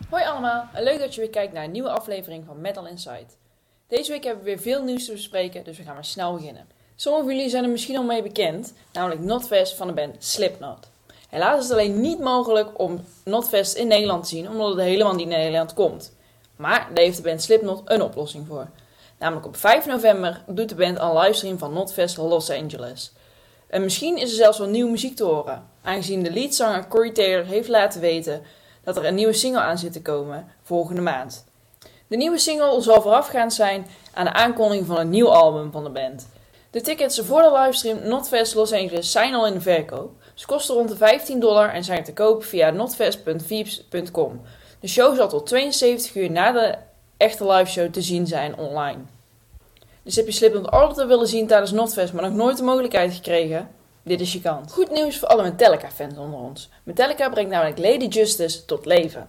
Hoi 0.08 0.24
allemaal, 0.24 0.68
leuk 0.74 0.98
dat 0.98 1.14
je 1.14 1.20
weer 1.20 1.30
kijkt 1.30 1.52
naar 1.52 1.64
een 1.64 1.70
nieuwe 1.70 1.90
aflevering 1.90 2.44
van 2.46 2.60
Metal 2.60 2.86
Insight. 2.86 3.36
Deze 3.88 4.10
week 4.10 4.24
hebben 4.24 4.44
we 4.44 4.50
weer 4.50 4.60
veel 4.60 4.82
nieuws 4.82 5.04
te 5.04 5.12
bespreken, 5.12 5.64
dus 5.64 5.78
we 5.78 5.84
gaan 5.84 5.94
maar 5.94 6.04
snel 6.04 6.34
beginnen. 6.34 6.68
Sommigen 6.96 7.26
van 7.26 7.36
jullie 7.36 7.50
zijn 7.50 7.64
er 7.64 7.70
misschien 7.70 7.96
al 7.96 8.04
mee 8.04 8.22
bekend, 8.22 8.74
namelijk 8.92 9.20
Notfest 9.20 9.76
van 9.76 9.86
de 9.86 9.92
band 9.92 10.24
Slipknot. 10.24 10.90
Helaas 11.28 11.58
is 11.58 11.62
het 11.62 11.72
alleen 11.72 12.00
niet 12.00 12.18
mogelijk 12.18 12.78
om 12.80 13.00
Notfest 13.24 13.74
in 13.74 13.86
Nederland 13.86 14.22
te 14.22 14.28
zien, 14.28 14.48
omdat 14.48 14.68
het 14.68 14.80
helemaal 14.80 15.14
niet 15.14 15.28
naar 15.28 15.38
Nederland 15.38 15.74
komt. 15.74 16.16
Maar 16.56 16.88
daar 16.94 17.04
heeft 17.04 17.16
de 17.16 17.22
band 17.22 17.42
Slipknot 17.42 17.82
een 17.84 18.02
oplossing 18.02 18.46
voor. 18.46 18.68
Namelijk 19.18 19.46
op 19.46 19.56
5 19.56 19.86
november 19.86 20.42
doet 20.46 20.68
de 20.68 20.74
band 20.74 20.98
een 20.98 21.18
livestream 21.18 21.58
van 21.58 21.72
Notfest 21.72 22.16
Los 22.16 22.50
Angeles. 22.50 23.12
En 23.66 23.82
misschien 23.82 24.16
is 24.16 24.30
er 24.30 24.36
zelfs 24.36 24.58
wel 24.58 24.68
nieuwe 24.68 24.90
muziek 24.90 25.16
te 25.16 25.24
horen, 25.24 25.66
aangezien 25.82 26.22
de 26.22 26.32
leadzanger 26.32 26.88
Corey 26.88 27.12
Taylor 27.12 27.44
heeft 27.44 27.68
laten 27.68 28.00
weten 28.00 28.42
dat 28.84 28.96
er 28.96 29.04
een 29.04 29.14
nieuwe 29.14 29.32
single 29.32 29.60
aan 29.60 29.78
zit 29.78 29.92
te 29.92 30.02
komen 30.02 30.48
volgende 30.62 31.00
maand. 31.00 31.44
De 32.06 32.16
nieuwe 32.16 32.38
single 32.38 32.80
zal 32.80 33.02
voorafgaand 33.02 33.54
zijn 33.54 33.86
aan 34.14 34.24
de 34.24 34.32
aankondiging 34.32 34.86
van 34.86 34.98
een 34.98 35.10
nieuw 35.10 35.32
album 35.32 35.72
van 35.72 35.84
de 35.84 35.90
band. 35.90 36.28
De 36.78 36.84
tickets 36.84 37.18
voor 37.18 37.42
de 37.42 37.52
livestream 37.52 38.08
Notfest 38.08 38.54
Los 38.54 38.72
Angeles 38.72 39.10
zijn 39.12 39.34
al 39.34 39.46
in 39.46 39.52
de 39.52 39.60
verkoop. 39.60 40.10
Ze 40.34 40.46
kosten 40.46 40.74
rond 40.74 40.88
de 40.88 40.96
15 40.96 41.40
dollar 41.40 41.70
en 41.74 41.84
zijn 41.84 42.04
te 42.04 42.12
koop 42.12 42.44
via 42.44 42.70
notfest.vieps.com. 42.70 44.40
De 44.80 44.88
show 44.88 45.16
zal 45.16 45.28
tot 45.28 45.46
72 45.46 46.14
uur 46.14 46.30
na 46.30 46.52
de 46.52 46.74
echte 47.16 47.46
liveshow 47.46 47.92
te 47.92 48.02
zien 48.02 48.26
zijn 48.26 48.56
online. 48.56 48.98
Dus 50.02 50.16
heb 50.16 50.26
je 50.26 50.32
Slipknot 50.32 50.70
altijd 50.70 51.06
willen 51.06 51.26
zien 51.26 51.46
tijdens 51.46 51.72
Notfest, 51.72 52.12
maar 52.12 52.22
nog 52.22 52.32
nooit 52.32 52.56
de 52.56 52.62
mogelijkheid 52.62 53.14
gekregen? 53.14 53.70
Dit 54.02 54.20
is 54.20 54.32
je 54.32 54.40
kans. 54.40 54.72
Goed 54.72 54.90
nieuws 54.90 55.18
voor 55.18 55.28
alle 55.28 55.42
Metallica-fans 55.42 56.16
onder 56.18 56.40
ons. 56.40 56.68
Metallica 56.82 57.28
brengt 57.28 57.50
namelijk 57.50 57.78
Lady 57.78 58.06
Justice 58.06 58.64
tot 58.64 58.86
leven. 58.86 59.28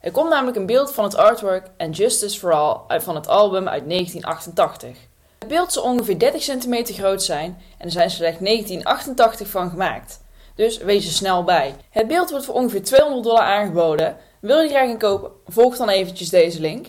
Er 0.00 0.10
komt 0.10 0.30
namelijk 0.30 0.56
een 0.56 0.66
beeld 0.66 0.92
van 0.92 1.04
het 1.04 1.16
artwork 1.16 1.70
and 1.78 1.96
Justice 1.96 2.38
for 2.38 2.52
All 2.52 3.00
van 3.00 3.14
het 3.14 3.28
album 3.28 3.68
uit 3.68 3.88
1988. 3.88 5.08
Het 5.40 5.48
beeld 5.48 5.72
zal 5.72 5.82
ongeveer 5.82 6.18
30 6.18 6.42
centimeter 6.42 6.94
groot 6.94 7.22
zijn 7.22 7.58
en 7.78 7.86
er 7.86 7.90
zijn 7.90 8.10
slechts 8.10 8.38
1988 8.40 9.48
van 9.48 9.70
gemaakt. 9.70 10.20
Dus 10.54 10.78
wees 10.78 11.06
er 11.06 11.12
snel 11.12 11.44
bij. 11.44 11.74
Het 11.90 12.06
beeld 12.06 12.30
wordt 12.30 12.44
voor 12.44 12.54
ongeveer 12.54 12.82
200 12.82 13.24
dollar 13.24 13.42
aangeboden. 13.42 14.16
Wil 14.40 14.60
je 14.60 14.68
graag 14.68 14.88
een 14.88 14.98
kopen? 14.98 15.30
Volg 15.46 15.76
dan 15.76 15.88
eventjes 15.88 16.28
deze 16.28 16.60
link. 16.60 16.86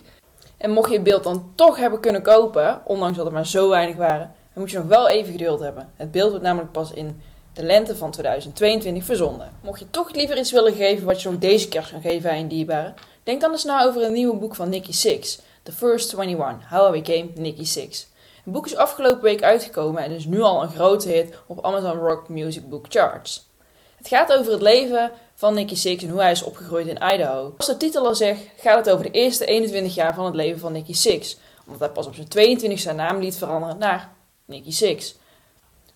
En 0.58 0.72
mocht 0.72 0.90
je 0.90 0.96
het 0.96 1.04
beeld 1.04 1.24
dan 1.24 1.52
toch 1.56 1.78
hebben 1.78 2.00
kunnen 2.00 2.22
kopen, 2.22 2.82
ondanks 2.86 3.18
dat 3.18 3.26
er 3.26 3.32
maar 3.32 3.48
zo 3.48 3.70
weinig 3.70 3.96
waren, 3.96 4.36
dan 4.54 4.64
moet 4.64 4.72
je 4.72 4.78
nog 4.78 4.88
wel 4.88 5.10
even 5.10 5.32
geduld 5.32 5.60
hebben. 5.60 5.90
Het 5.96 6.12
beeld 6.12 6.30
wordt 6.30 6.46
namelijk 6.46 6.72
pas 6.72 6.92
in 6.92 7.22
de 7.54 7.64
lente 7.64 7.96
van 7.96 8.12
2022 8.12 9.04
verzonden. 9.04 9.52
Mocht 9.64 9.80
je 9.80 9.90
toch 9.90 10.14
liever 10.14 10.38
iets 10.38 10.52
willen 10.52 10.74
geven 10.74 11.06
wat 11.06 11.22
je 11.22 11.30
nog 11.30 11.40
deze 11.40 11.68
kerst 11.68 11.92
kan 11.92 12.02
geven 12.02 12.30
aan 12.30 12.40
je 12.40 12.48
dierbaren, 12.48 12.94
denk 13.24 13.42
dan 13.42 13.52
eens 13.52 13.64
na 13.64 13.84
over 13.84 14.04
een 14.04 14.14
nieuwe 14.14 14.38
boek 14.38 14.56
van 14.56 14.70
Nicky 14.70 14.94
Six, 14.94 15.40
The 15.64 15.72
First 15.72 16.14
21, 16.14 16.70
How 16.70 16.96
I 16.96 17.02
Became 17.02 17.30
Nicky 17.36 17.66
Six. 17.66 18.10
Het 18.44 18.54
boek 18.54 18.66
is 18.66 18.76
afgelopen 18.76 19.22
week 19.22 19.44
uitgekomen 19.44 20.04
en 20.04 20.12
is 20.12 20.26
nu 20.26 20.42
al 20.42 20.64
een 20.64 20.70
grote 20.70 21.10
hit 21.10 21.36
op 21.48 21.66
Amazon 21.66 21.98
Rock 21.98 22.30
Music 22.30 22.70
Book 22.70 22.86
Charts. 22.90 23.50
Het 23.98 24.08
gaat 24.08 24.34
over 24.34 24.52
het 24.52 24.62
leven 24.62 25.12
van 25.36 25.54
Nicky 25.54 25.76
Six 25.76 26.04
en 26.04 26.10
hoe 26.10 26.22
hij 26.22 26.32
is 26.32 26.44
opgegroeid 26.44 26.88
in 26.88 27.14
Idaho. 27.14 27.54
Als 27.58 27.68
de 27.68 27.78
titel 27.78 28.06
al 28.06 28.16
zegt, 28.16 28.42
gaat 28.58 28.86
het 28.86 28.90
over 28.90 29.06
de 29.06 29.12
eerste 29.12 29.46
21 29.46 29.96
jaar 29.96 30.14
van 30.14 30.26
het 30.26 30.36
leven 30.36 30.60
van 30.60 30.72
Nicky 30.72 30.94
Six, 30.94 31.38
omdat 31.66 31.80
hij 31.80 31.90
pas 31.90 32.08
op 32.08 32.16
zijn 32.16 32.28
22 32.28 32.80
zijn 32.80 32.96
naam 32.96 33.20
liet 33.20 33.38
veranderen 33.38 33.78
naar 33.78 34.14
Nicky 34.46 34.72
Six. 34.72 35.16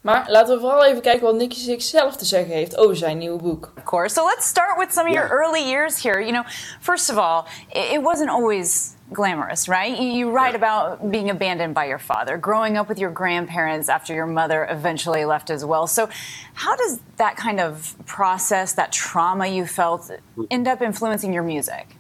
Maar 0.02 0.26
laten 0.28 0.56
we 0.56 0.62
vooral 0.62 0.86
even 0.86 1.02
kijken 1.02 1.24
wat 1.24 1.36
Nicky 1.36 1.60
Six 1.60 1.90
zelf 1.90 2.16
te 2.16 2.26
zeggen 2.26 2.54
heeft 2.54 2.78
over 2.78 2.96
zijn 2.96 3.18
nieuwe 3.18 3.42
boek. 3.42 3.72
Of 3.78 3.84
course. 3.84 4.16
So 4.16 4.26
let's 4.26 4.48
start 4.48 4.78
with 4.78 4.94
some 4.94 5.10
of 5.10 5.16
your 5.16 5.32
early 5.32 5.70
years 5.70 6.04
here. 6.04 6.20
You 6.20 6.32
know, 6.32 6.46
first 6.82 7.10
of 7.10 7.18
all, 7.18 7.44
it 7.92 8.02
wasn't 8.02 8.30
always 8.30 8.95
glamorous, 9.14 9.68
right? 9.68 9.98
You 10.00 10.32
write 10.32 10.56
about 10.56 11.12
being 11.12 11.30
abandoned 11.30 11.74
by 11.74 11.86
your 11.86 12.00
father, 12.00 12.38
growing 12.38 12.78
up 12.78 12.90
with 12.90 13.00
your 13.00 13.12
grandparents 13.12 13.88
after 13.88 14.14
your 14.14 14.26
mother 14.26 14.68
eventually 14.70 15.26
left 15.26 15.50
as 15.50 15.64
well. 15.64 15.88
So, 15.88 16.10
how 16.54 16.76
does 16.76 17.00
that 17.18 17.38
kind 17.38 17.60
of 17.60 17.96
process, 18.06 18.74
that 18.74 18.92
trauma 18.92 19.48
you 19.48 19.66
felt, 19.66 20.02
mm-hmm. 20.02 20.44
end 20.50 20.68
up 20.68 20.82
influencing 20.82 21.34
your 21.34 21.44
music? 21.44 21.96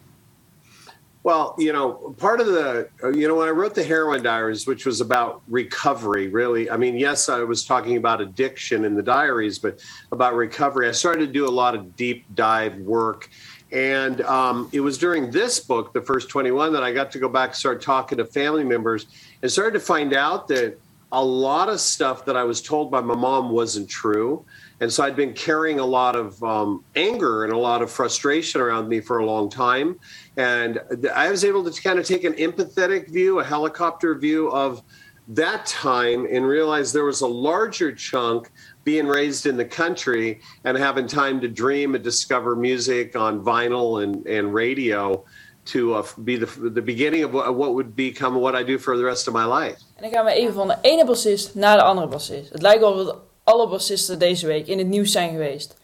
Well, 1.25 1.55
you 1.57 1.73
know, 1.73 2.13
part 2.19 2.39
of 2.39 2.45
the, 2.45 2.87
you 3.15 3.27
know, 3.27 3.33
when 3.33 3.47
I 3.47 3.51
wrote 3.51 3.73
the 3.73 3.83
Heroin 3.83 4.21
Diaries, 4.21 4.67
which 4.67 4.85
was 4.85 5.01
about 5.01 5.41
recovery, 5.47 6.27
really, 6.27 6.69
I 6.69 6.77
mean, 6.77 6.99
yes, 6.99 7.29
I 7.29 7.39
was 7.39 7.65
talking 7.65 7.97
about 7.97 8.21
addiction 8.21 8.85
in 8.85 8.93
the 8.93 9.01
diaries, 9.01 9.57
but 9.57 9.79
about 10.11 10.35
recovery, 10.35 10.87
I 10.87 10.91
started 10.91 11.25
to 11.25 11.31
do 11.31 11.47
a 11.47 11.49
lot 11.49 11.73
of 11.73 11.95
deep 11.95 12.25
dive 12.35 12.77
work. 12.77 13.31
And 13.75 14.21
um, 14.21 14.69
it 14.71 14.79
was 14.79 14.97
during 14.97 15.31
this 15.31 15.59
book, 15.59 15.91
The 15.91 16.01
First 16.01 16.29
21, 16.29 16.71
that 16.71 16.81
I 16.81 16.93
got 16.93 17.11
to 17.11 17.19
go 17.19 17.27
back 17.27 17.49
and 17.49 17.57
start 17.57 17.81
talking 17.81 18.17
to 18.19 18.25
family 18.25 18.63
members 18.63 19.05
and 19.41 19.51
started 19.51 19.77
to 19.77 19.85
find 19.85 20.13
out 20.13 20.47
that 20.47 20.79
a 21.11 21.23
lot 21.23 21.67
of 21.67 21.81
stuff 21.81 22.23
that 22.23 22.37
I 22.37 22.45
was 22.45 22.61
told 22.61 22.89
by 22.89 23.01
my 23.01 23.15
mom 23.15 23.49
wasn't 23.49 23.89
true. 23.89 24.45
And 24.79 24.91
so 24.91 25.03
I'd 25.03 25.17
been 25.17 25.33
carrying 25.33 25.79
a 25.79 25.85
lot 25.85 26.15
of 26.15 26.41
um, 26.41 26.85
anger 26.95 27.43
and 27.43 27.51
a 27.51 27.57
lot 27.57 27.81
of 27.81 27.91
frustration 27.91 28.61
around 28.61 28.87
me 28.87 29.01
for 29.01 29.17
a 29.17 29.25
long 29.25 29.49
time. 29.49 29.99
And 30.37 30.79
I 31.13 31.29
was 31.29 31.43
able 31.43 31.69
to 31.69 31.81
kind 31.81 31.99
of 31.99 32.05
take 32.05 32.23
an 32.23 32.33
empathetic 32.33 33.09
view, 33.09 33.39
a 33.39 33.43
helicopter 33.43 34.15
view 34.15 34.51
of 34.51 34.83
that 35.27 35.65
time 35.65 36.27
and 36.31 36.45
realize 36.45 36.93
there 36.93 37.03
was 37.03 37.21
a 37.21 37.27
larger 37.27 37.91
chunk 37.91 38.51
being 38.85 39.07
raised 39.07 39.45
in 39.45 39.57
the 39.57 39.65
country 39.65 40.39
and 40.63 40.77
having 40.77 41.07
time 41.07 41.41
to 41.41 41.47
dream 41.47 41.95
and 41.95 42.03
discover 42.03 42.55
music 42.55 43.15
on 43.15 43.43
vinyl 43.43 44.01
and, 44.03 44.25
and 44.27 44.53
radio 44.53 45.25
to 45.65 45.95
uh, 45.95 46.03
be 46.23 46.37
the, 46.37 46.69
the 46.69 46.81
beginning 46.81 47.23
of 47.23 47.31
what, 47.33 47.55
what 47.55 47.73
would 47.73 47.95
become 47.95 48.35
what 48.35 48.55
I 48.55 48.63
do 48.63 48.77
for 48.77 48.95
the 48.95 49.03
rest 49.03 49.27
of 49.27 49.33
my 49.33 49.45
life. 49.45 49.77
En 49.95 50.01
dan 50.01 50.11
gaan 50.11 50.25
we 50.25 50.31
even 50.31 50.53
van 50.53 50.67
de 50.67 50.77
ene 50.81 51.05
bassist 51.05 51.55
naar 51.55 51.77
de 51.77 51.83
andere 51.83 52.07
bassist. 52.07 52.51
Het 52.51 52.61
lijkt 52.61 52.79
wel 52.79 53.05
dat 53.05 53.17
alle 53.43 53.67
bassisten 53.67 54.19
deze 54.19 54.47
week 54.47 54.67
in 54.67 54.77
het 54.77 54.87
nieuws 54.87 55.11
zijn 55.11 55.29
geweest. 55.29 55.75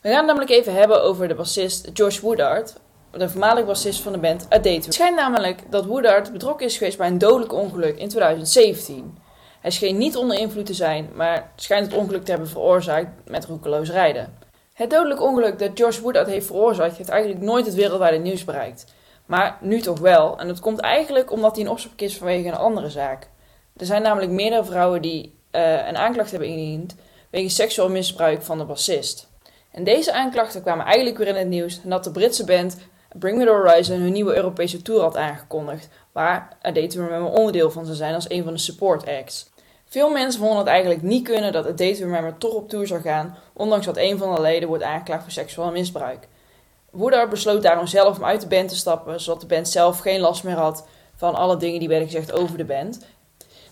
We 0.00 0.08
gaan 0.08 0.16
het 0.16 0.26
namelijk 0.26 0.50
even 0.50 0.74
hebben 0.74 1.02
over 1.02 1.28
de 1.28 1.34
bassist 1.34 1.90
Josh 1.92 2.20
Woodard, 2.20 2.74
de 3.10 3.28
voormalig 3.28 3.66
bassist 3.66 4.00
van 4.00 4.12
de 4.12 4.18
band 4.18 4.46
A 4.52 4.56
Date. 4.56 4.68
Het 4.68 4.94
schijnt 4.94 5.16
namelijk 5.16 5.62
dat 5.70 5.84
Woodard 5.84 6.32
betrokken 6.32 6.66
is 6.66 6.76
geweest 6.76 6.98
bij 6.98 7.06
een 7.06 7.18
dodelijk 7.18 7.52
ongeluk 7.52 7.98
in 7.98 8.08
2017. 8.08 9.18
Hij 9.60 9.70
scheen 9.70 9.98
niet 9.98 10.16
onder 10.16 10.38
invloed 10.38 10.66
te 10.66 10.74
zijn, 10.74 11.08
maar 11.14 11.50
schijnt 11.56 11.86
het 11.86 12.00
ongeluk 12.00 12.24
te 12.24 12.30
hebben 12.30 12.48
veroorzaakt 12.48 13.30
met 13.30 13.44
roekeloos 13.44 13.90
rijden. 13.90 14.38
Het 14.72 14.90
dodelijk 14.90 15.22
ongeluk 15.22 15.58
dat 15.58 15.78
Josh 15.78 15.98
Woodard 15.98 16.26
heeft 16.26 16.46
veroorzaakt 16.46 16.96
heeft 16.96 17.08
eigenlijk 17.08 17.42
nooit 17.42 17.66
het 17.66 17.74
wereldwijde 17.74 18.18
nieuws 18.18 18.44
bereikt. 18.44 18.84
Maar 19.26 19.58
nu 19.60 19.80
toch 19.80 19.98
wel, 19.98 20.38
en 20.38 20.46
dat 20.46 20.60
komt 20.60 20.80
eigenlijk 20.80 21.30
omdat 21.30 21.54
hij 21.54 21.64
in 21.64 21.70
opspraak 21.70 22.00
is 22.00 22.16
vanwege 22.16 22.48
een 22.48 22.54
andere 22.54 22.90
zaak. 22.90 23.28
Er 23.76 23.86
zijn 23.86 24.02
namelijk 24.02 24.32
meerdere 24.32 24.64
vrouwen 24.64 25.02
die 25.02 25.38
uh, 25.52 25.86
een 25.86 25.96
aanklacht 25.96 26.30
hebben 26.30 26.48
ingediend 26.48 26.94
wegens 27.30 27.54
seksueel 27.54 27.90
misbruik 27.90 28.42
van 28.42 28.58
de 28.58 28.64
bassist. 28.64 29.28
En 29.72 29.84
deze 29.84 30.12
aanklachten 30.12 30.62
kwamen 30.62 30.84
eigenlijk 30.84 31.18
weer 31.18 31.26
in 31.26 31.34
het 31.34 31.48
nieuws 31.48 31.80
nadat 31.82 32.04
de 32.04 32.10
Britse 32.10 32.44
band 32.44 32.76
Bring 33.18 33.38
Me 33.38 33.44
The 33.44 33.50
Horizon 33.50 34.00
hun 34.00 34.12
nieuwe 34.12 34.34
Europese 34.34 34.82
tour 34.82 35.00
had 35.00 35.16
aangekondigd, 35.16 35.88
waar 36.18 36.56
A 36.66 36.70
Day 36.70 36.88
To 36.88 37.04
Remember 37.04 37.32
onderdeel 37.32 37.70
van 37.70 37.84
zou 37.84 37.96
zijn 37.96 38.14
als 38.14 38.30
een 38.30 38.44
van 38.44 38.52
de 38.52 38.58
support 38.58 39.06
acts. 39.06 39.50
Veel 39.88 40.10
mensen 40.10 40.40
vonden 40.40 40.58
het 40.58 40.66
eigenlijk 40.66 41.02
niet 41.02 41.24
kunnen 41.24 41.52
dat 41.52 41.66
A 41.66 41.70
Day 41.70 41.92
Remember 41.92 42.38
toch 42.38 42.52
op 42.52 42.68
tour 42.68 42.86
zou 42.86 43.00
gaan, 43.00 43.36
ondanks 43.52 43.86
dat 43.86 43.96
een 43.96 44.18
van 44.18 44.34
de 44.34 44.40
leden 44.40 44.68
wordt 44.68 44.82
aangeklaagd 44.82 45.22
voor 45.22 45.32
seksueel 45.32 45.70
misbruik. 45.70 46.28
Woodard 46.90 47.30
besloot 47.30 47.62
daarom 47.62 47.86
zelf 47.86 48.16
om 48.16 48.24
uit 48.24 48.40
de 48.40 48.46
band 48.46 48.68
te 48.68 48.76
stappen, 48.76 49.20
zodat 49.20 49.40
de 49.40 49.46
band 49.46 49.68
zelf 49.68 49.98
geen 49.98 50.20
last 50.20 50.44
meer 50.44 50.56
had 50.56 50.86
van 51.16 51.34
alle 51.34 51.56
dingen 51.56 51.78
die 51.78 51.88
werden 51.88 52.06
gezegd 52.06 52.32
over 52.32 52.56
de 52.56 52.64
band. 52.64 53.00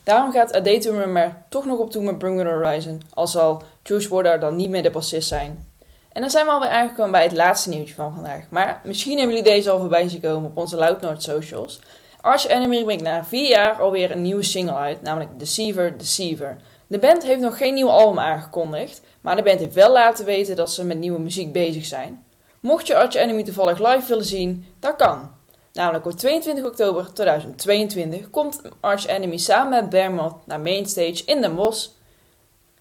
Daarom 0.02 0.32
gaat 0.32 0.56
A 0.56 0.60
Day 0.60 0.78
Remember 0.78 1.36
toch 1.48 1.64
nog 1.64 1.78
op 1.78 1.90
tour 1.90 2.06
met 2.06 2.18
Bring 2.18 2.36
Me 2.36 2.42
The 2.42 2.48
Horizon, 2.48 3.02
al 3.14 3.26
zal 3.26 3.62
Josh 3.82 4.06
Woodard 4.06 4.40
dan 4.40 4.56
niet 4.56 4.70
meer 4.70 4.82
de 4.82 4.90
bassist 4.90 5.28
zijn. 5.28 5.66
En 6.12 6.20
dan 6.20 6.30
zijn 6.30 6.46
we 6.46 6.52
alweer 6.52 6.68
aangekomen 6.68 7.12
bij 7.12 7.22
het 7.22 7.32
laatste 7.32 7.68
nieuwtje 7.68 7.94
van 7.94 8.14
vandaag. 8.14 8.44
Maar 8.50 8.80
misschien 8.84 9.18
hebben 9.18 9.36
jullie 9.36 9.52
deze 9.52 9.70
al 9.70 9.78
voorbij 9.78 10.08
zien 10.08 10.20
komen 10.20 10.50
op 10.50 10.56
onze 10.56 10.76
Loud 10.76 11.22
socials. 11.22 11.80
Arch 12.26 12.46
Enemy 12.46 12.84
brengt 12.84 13.02
na 13.02 13.24
vier 13.24 13.48
jaar 13.48 13.80
alweer 13.80 14.10
een 14.10 14.22
nieuwe 14.22 14.42
single 14.42 14.74
uit, 14.74 15.02
namelijk 15.02 15.38
Deceiver 15.38 15.98
Deceiver. 15.98 16.56
De 16.86 16.98
band 16.98 17.22
heeft 17.22 17.40
nog 17.40 17.56
geen 17.56 17.74
nieuw 17.74 17.88
album 17.88 18.18
aangekondigd, 18.18 19.00
maar 19.20 19.36
de 19.36 19.42
band 19.42 19.58
heeft 19.58 19.74
wel 19.74 19.92
laten 19.92 20.24
weten 20.24 20.56
dat 20.56 20.70
ze 20.70 20.84
met 20.84 20.98
nieuwe 20.98 21.18
muziek 21.18 21.52
bezig 21.52 21.84
zijn. 21.84 22.24
Mocht 22.60 22.86
je 22.86 22.96
Arch 22.96 23.14
Enemy 23.14 23.42
toevallig 23.42 23.78
live 23.78 24.08
willen 24.08 24.24
zien, 24.24 24.66
dat 24.80 24.96
kan. 24.96 25.30
Namelijk 25.72 26.06
op 26.06 26.12
22 26.12 26.64
oktober 26.64 27.12
2022 27.12 28.30
komt 28.30 28.60
Arch 28.80 29.06
Enemy 29.06 29.36
samen 29.36 29.70
met 29.70 29.90
Bearmouth 29.90 30.46
naar 30.46 30.60
Mainstage 30.60 31.22
in 31.24 31.40
Den 31.40 31.54
Bosch. 31.54 31.88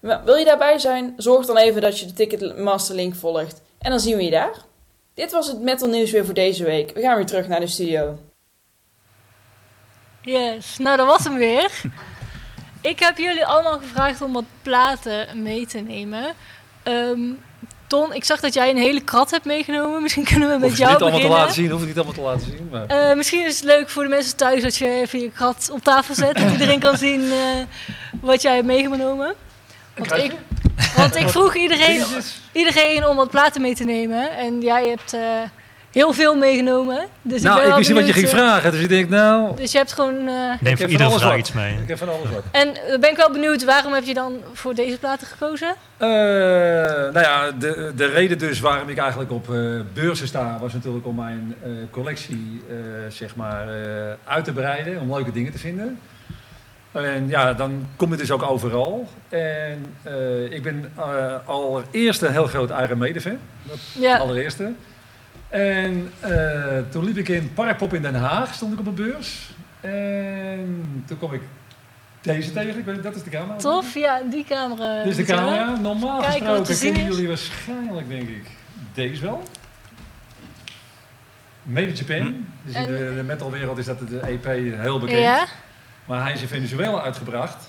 Wil 0.00 0.36
je 0.36 0.44
daarbij 0.44 0.78
zijn? 0.78 1.14
Zorg 1.16 1.46
dan 1.46 1.56
even 1.56 1.80
dat 1.80 1.98
je 1.98 2.06
de 2.06 2.12
Ticketmaster 2.12 2.94
link 2.94 3.14
volgt 3.14 3.62
en 3.78 3.90
dan 3.90 4.00
zien 4.00 4.16
we 4.16 4.24
je 4.24 4.30
daar. 4.30 4.64
Dit 5.14 5.32
was 5.32 5.46
het 5.46 5.60
metal 5.60 5.88
nieuws 5.88 6.10
weer 6.10 6.24
voor 6.24 6.34
deze 6.34 6.64
week. 6.64 6.90
We 6.94 7.00
gaan 7.00 7.16
weer 7.16 7.26
terug 7.26 7.48
naar 7.48 7.60
de 7.60 7.66
studio. 7.66 8.18
Yes, 10.26 10.78
nou 10.78 10.96
dat 10.96 11.06
was 11.06 11.24
hem 11.24 11.36
weer. 11.36 11.70
Ik 12.80 12.98
heb 12.98 13.18
jullie 13.18 13.46
allemaal 13.46 13.78
gevraagd 13.78 14.22
om 14.22 14.32
wat 14.32 14.44
platen 14.62 15.42
mee 15.42 15.66
te 15.66 15.78
nemen. 15.78 16.34
Ehm, 16.82 17.20
Ton, 17.86 18.14
ik 18.14 18.24
zag 18.24 18.40
dat 18.40 18.54
jij 18.54 18.70
een 18.70 18.76
hele 18.76 19.00
krat 19.00 19.30
hebt 19.30 19.44
meegenomen. 19.44 20.02
Misschien 20.02 20.24
kunnen 20.24 20.48
we 20.48 20.58
met 20.58 20.68
Hoef 20.68 20.78
jou 20.78 20.92
niet 20.92 21.00
allemaal 21.00 21.18
te 21.20 21.26
beginnen. 21.26 21.46
laten 21.46 21.62
zien, 21.62 21.70
hoef 21.70 21.86
niet 21.86 21.96
allemaal 21.96 22.14
te 22.14 22.20
laten 22.20 22.46
zien. 22.46 22.68
Maar... 22.70 22.86
Eh, 22.86 23.16
misschien 23.16 23.46
is 23.46 23.56
het 23.56 23.64
leuk 23.64 23.88
voor 23.88 24.02
de 24.02 24.08
mensen 24.08 24.36
thuis 24.36 24.62
dat 24.62 24.76
je 24.76 24.88
even 24.90 25.20
je 25.20 25.30
krat 25.30 25.70
op 25.72 25.82
tafel 25.82 26.14
zet. 26.14 26.36
Dat 26.36 26.50
iedereen 26.50 26.80
kan 26.80 26.96
zien 26.96 27.30
eh, 27.32 27.38
wat 28.20 28.42
jij 28.42 28.54
hebt 28.54 28.66
meegenomen. 28.66 29.34
Want 29.96 30.12
ik, 30.12 30.32
want 30.96 31.16
ik 31.16 31.28
vroeg 31.28 31.54
iedereen, 31.66 32.04
iedereen 32.52 33.06
om 33.06 33.16
wat 33.16 33.30
platen 33.30 33.60
mee 33.60 33.74
te 33.74 33.84
nemen. 33.84 34.36
En 34.36 34.60
jij 34.60 34.88
hebt 34.88 35.12
eh, 35.12 35.20
heel 35.96 36.12
veel 36.12 36.34
meegenomen. 36.36 37.06
Dus 37.22 37.42
nou, 37.42 37.60
ben 37.60 37.68
ik 37.68 37.74
wist 37.76 37.88
niet 37.88 37.98
wat 37.98 38.06
je 38.06 38.12
ging 38.12 38.26
eh, 38.26 38.32
vragen. 38.32 38.70
Dus 38.70 38.80
ik 38.80 38.88
denk, 38.88 39.08
nou, 39.08 39.56
Dus 39.56 39.72
je 39.72 39.78
hebt 39.78 39.92
gewoon... 39.92 40.28
eh, 40.28 40.34
Neem 40.60 40.76
voor 40.78 41.02
alles 41.04 41.14
vraag 41.20 41.30
wat. 41.30 41.38
iets 41.38 41.52
mee. 41.52 41.76
ik 41.82 41.88
heb 41.88 41.98
van 41.98 42.08
alles 42.08 42.30
wat. 42.30 42.42
en 42.52 42.74
dan 42.90 43.00
ben 43.00 43.10
ik 43.10 43.16
wel 43.16 43.30
benieuwd, 43.30 43.64
waarom 43.64 43.92
heb 43.92 44.04
je 44.04 44.14
dan 44.14 44.32
voor 44.52 44.74
deze 44.74 44.98
platen 44.98 45.26
gekozen? 45.26 45.74
Eh, 45.96 46.08
nou 46.08 47.20
ja, 47.20 47.50
de, 47.58 47.92
de 47.96 48.06
reden 48.06 48.38
dus 48.38 48.60
waarom 48.60 48.88
ik 48.88 48.98
eigenlijk 48.98 49.30
op 49.30 49.50
eh, 49.50 49.56
beurzen 49.92 50.26
sta, 50.26 50.58
was 50.60 50.72
natuurlijk 50.72 51.06
om 51.06 51.14
mijn 51.14 51.54
eh, 51.62 51.70
collectie 51.90 52.62
eh, 52.68 52.74
zeg 53.08 53.36
maar, 53.36 53.68
eh, 53.68 54.12
uit 54.24 54.44
te 54.44 54.52
breiden, 54.52 55.00
om 55.00 55.14
leuke 55.14 55.32
dingen 55.32 55.52
te 55.52 55.58
vinden. 55.58 55.98
En 56.92 57.28
ja, 57.28 57.52
dan 57.54 57.86
kom 57.96 58.10
je 58.10 58.16
dus 58.16 58.30
ook 58.30 58.42
overal. 58.42 59.08
En 59.28 59.86
eh, 60.02 60.52
ik 60.52 60.62
ben 60.62 60.92
eh, 60.96 61.34
allereerst 61.44 62.22
een 62.22 62.32
heel 62.32 62.46
groot 62.46 62.70
Iron 62.70 62.98
Maiden 62.98 63.22
fan. 63.22 63.38
Dat 63.62 63.76
Ja, 63.98 64.16
allereerste. 64.16 64.72
En 65.48 66.12
eh, 66.20 66.78
toen 66.90 67.04
liep 67.04 67.16
ik 67.16 67.28
in 67.28 67.52
Parkpop 67.54 67.94
in 67.94 68.02
Den 68.02 68.14
Haag, 68.14 68.54
stond 68.54 68.72
ik 68.72 68.78
op 68.78 68.86
een 68.86 68.94
beurs. 68.94 69.50
En 69.80 71.02
toen 71.06 71.18
kwam 71.18 71.32
ik 71.32 71.42
deze 72.20 72.52
tegen. 72.52 72.78
Ik 72.78 72.84
weet, 72.84 73.02
dat 73.02 73.14
is 73.16 73.22
de 73.22 73.30
camera. 73.30 73.58
tof. 73.58 73.94
Ja, 73.94 74.20
die 74.30 74.44
camera. 74.44 75.02
Dit 75.02 75.18
is 75.18 75.26
de 75.26 75.32
camera. 75.34 75.76
Normaal 75.76 76.20
Kijken 76.20 76.38
gesproken 76.40 76.74
zien 76.74 76.92
kennen 76.92 77.12
jullie 77.12 77.28
waarschijnlijk, 77.28 78.08
denk 78.08 78.28
ik, 78.28 78.50
deze 78.94 79.22
wel. 79.22 79.42
Made 81.62 81.86
in 81.86 81.94
Japan. 81.94 82.46
Dus 82.62 82.74
in 82.74 82.80
En- 82.80 82.86
de, 82.86 83.14
de 83.16 83.22
metalwereld 83.22 83.78
is 83.78 83.84
dat 83.86 83.98
de 84.08 84.20
EP 84.20 84.44
heel 84.80 84.98
bekend. 85.00 85.18
Ja, 85.20 85.44
Maar 86.04 86.22
hij 86.22 86.32
is 86.32 86.40
in 86.42 86.48
Venezuela 86.48 87.00
uitgebracht. 87.02 87.68